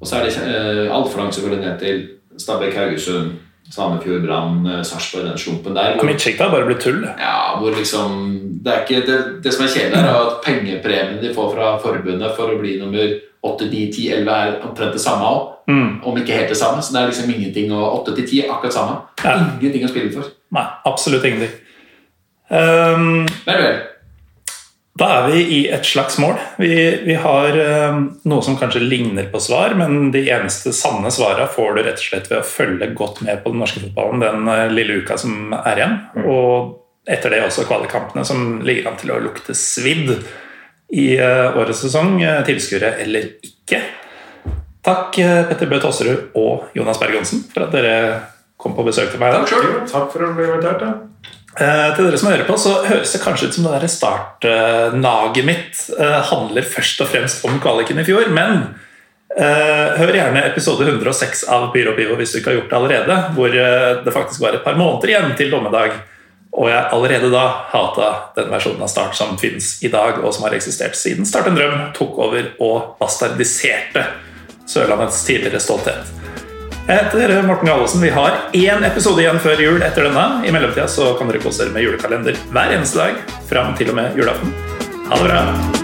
Og 0.00 0.06
så 0.06 0.20
er 0.20 0.28
det 0.28 0.36
eh, 0.44 0.92
altfor 0.92 1.22
langt 1.22 1.34
selvfølgelig 1.36 1.64
ned 1.64 1.82
til 1.82 2.04
Stabæk, 2.38 2.78
Haugesund, 2.78 3.34
Sandefjord, 3.72 4.22
Brann, 4.26 4.66
eh, 4.66 4.82
Sarpsborg, 4.84 5.26
den 5.28 5.38
slumpen 5.38 5.74
der. 5.74 5.96
Hvor, 5.98 6.08
Mitt 6.08 6.24
har 6.38 6.50
bare 6.52 6.66
blitt 6.68 6.82
tull. 6.84 7.02
ja, 7.18 7.58
hvor 7.58 7.74
liksom 7.74 8.40
Det 8.64 8.72
er 8.72 8.82
ikke 8.84 9.06
det, 9.06 9.18
det 9.44 9.52
som 9.52 9.64
er 9.64 9.72
kjedelig, 9.74 9.98
er 10.00 10.14
at 10.16 10.36
pengepremien 10.44 11.20
de 11.20 11.34
får 11.34 11.50
fra 11.52 11.74
forbundet 11.82 12.36
for 12.36 12.48
å 12.48 12.60
bli 12.60 12.78
nummer 12.80 13.10
8, 13.44 13.68
9, 13.70 13.86
10, 13.92 14.10
11 14.20 14.34
er 14.34 14.54
omtrent 14.66 14.96
det 14.96 15.02
samme 15.02 15.28
òg. 15.28 15.50
Mm. 15.70 15.88
Om 16.04 16.20
ikke 16.20 16.36
helt 16.36 16.52
det 16.52 16.60
samme. 16.60 16.82
Så 16.84 16.94
det 16.94 17.02
er 17.02 17.10
liksom 17.10 17.32
ingenting 17.32 17.72
å 17.72 17.82
8 18.00 18.14
til 18.18 18.28
10 18.28 18.44
er 18.44 18.54
akkurat 18.54 18.76
samme. 18.76 19.00
Ja. 19.24 19.38
Ingenting 19.60 19.86
å 19.86 19.92
spille 19.92 20.12
for. 20.14 20.30
Nei, 20.54 20.64
absolutt 20.88 21.26
ingenting. 21.28 21.58
Um, 22.52 23.24
Vel, 23.46 23.60
vel. 23.64 23.82
Da 24.94 25.08
er 25.10 25.24
vi 25.26 25.40
i 25.56 25.60
et 25.74 25.86
slags 25.88 26.20
mål. 26.22 26.36
Vi, 26.60 26.70
vi 27.02 27.16
har 27.18 27.56
eh, 27.58 27.96
noe 28.30 28.44
som 28.46 28.54
kanskje 28.60 28.84
ligner 28.84 29.26
på 29.32 29.40
svar, 29.42 29.74
men 29.74 30.12
de 30.14 30.22
eneste 30.30 30.70
sanne 30.76 31.10
svarene 31.10 31.48
får 31.50 31.74
du 31.74 31.80
rett 31.82 31.98
og 31.98 32.04
slett 32.04 32.30
ved 32.30 32.38
å 32.38 32.46
følge 32.46 32.92
godt 32.94 33.18
med 33.26 33.42
på 33.42 33.50
den 33.50 33.64
norske 33.64 33.82
fotballen 33.82 34.22
den 34.22 34.46
uh, 34.46 34.68
lille 34.70 35.00
uka 35.02 35.18
som 35.18 35.50
er 35.64 35.80
igjen. 35.80 35.96
Og 36.22 37.10
etter 37.10 37.34
det 37.34 37.42
også 37.42 37.66
kvalikkampene, 37.66 38.22
som 38.28 38.62
ligger 38.62 38.92
an 38.92 39.00
til 39.00 39.10
å 39.16 39.18
lukte 39.24 39.56
svidd 39.58 40.14
i 40.94 41.08
eh, 41.18 41.56
årets 41.58 41.82
sesong. 41.84 42.16
eh, 42.22 42.42
Tilskuere 42.46 42.94
eller 43.02 43.32
ikke. 43.42 43.80
Takk, 44.84 45.18
eh, 45.18 45.42
Petter 45.48 45.70
Bø 45.70 45.80
Tosserud 45.82 46.36
og 46.38 46.70
Jonas 46.76 47.00
Berg 47.00 47.16
Johnsen, 47.18 47.42
for 47.50 47.66
at 47.66 47.74
dere 47.74 47.96
kom 48.60 48.76
på 48.76 48.84
besøk 48.86 49.10
til 49.12 49.22
meg. 49.22 49.34
Takk 49.34 49.50
selv. 49.50 49.82
Takk 49.90 50.12
for 50.12 50.26
å 50.26 50.30
bli 50.36 50.46
invitert. 50.46 50.84
Ja. 50.84 50.94
Eh, 51.54 51.90
til 51.94 52.08
dere 52.08 52.18
som 52.18 52.30
hører 52.32 52.46
på, 52.48 52.56
så 52.58 52.76
høres 52.86 53.12
det 53.14 53.22
kanskje 53.22 53.48
ut 53.48 53.58
som 53.58 53.68
det 53.70 53.90
startnaget 53.92 55.46
mitt 55.46 55.84
eh, 55.98 56.20
handler 56.30 56.66
først 56.66 57.04
og 57.04 57.12
fremst 57.12 57.44
om 57.46 57.60
kvaliken 57.62 58.02
i 58.02 58.06
fjor, 58.06 58.26
men 58.34 58.64
eh, 59.38 59.94
hør 60.00 60.14
gjerne 60.18 60.42
episode 60.48 60.88
106 60.88 61.46
av 61.54 61.68
Pyro 61.74 61.94
Pivo 61.94 62.18
hvis 62.18 62.34
du 62.34 62.40
ikke 62.40 62.52
har 62.52 62.58
gjort 62.58 62.72
det 62.72 62.80
allerede, 62.80 63.20
hvor 63.36 63.54
det 63.54 64.14
faktisk 64.16 64.42
var 64.42 64.58
et 64.58 64.66
par 64.66 64.78
måneder 64.78 65.14
igjen 65.14 65.38
til 65.38 65.54
dommedag. 65.54 65.94
Og 66.54 66.68
jeg 66.70 66.86
allerede 66.94 67.32
da 67.32 67.44
hata 67.72 68.10
den 68.36 68.52
versjonen 68.52 68.84
av 68.86 68.90
Start 68.92 69.16
som 69.18 69.34
finnes 69.40 69.76
i 69.82 69.90
dag, 69.90 70.20
og 70.22 70.34
som 70.34 70.46
har 70.46 70.54
eksistert 70.54 70.94
siden 70.98 71.26
Start 71.26 71.50
en 71.50 71.58
drøm 71.58 71.80
tok 71.96 72.18
over 72.28 72.52
og 72.62 72.94
bastardiserte 73.00 74.06
Sørlandets 74.70 75.24
tidligere 75.26 75.60
stolthet. 75.60 76.14
Jeg 76.84 77.00
heter 77.00 77.42
Morten 77.48 77.68
Gallosen. 77.68 78.02
Vi 78.04 78.12
har 78.12 78.50
én 78.52 78.84
episode 78.84 79.22
igjen 79.22 79.40
før 79.40 79.60
jul 79.60 79.84
etter 79.84 80.08
denne. 80.08 80.26
I 80.44 80.52
mellomtida 80.52 81.14
kan 81.18 81.32
dere 81.32 81.40
kose 81.40 81.64
dere 81.64 81.72
med 81.76 81.86
julekalender 81.86 82.36
hver 82.52 82.76
eneste 82.76 83.00
dag 83.00 83.40
fram 83.48 83.72
til 83.80 83.92
og 83.92 83.98
med 84.00 84.20
julaften. 84.20 84.52
Ha 85.08 85.20
det 85.20 85.32
bra! 85.32 85.83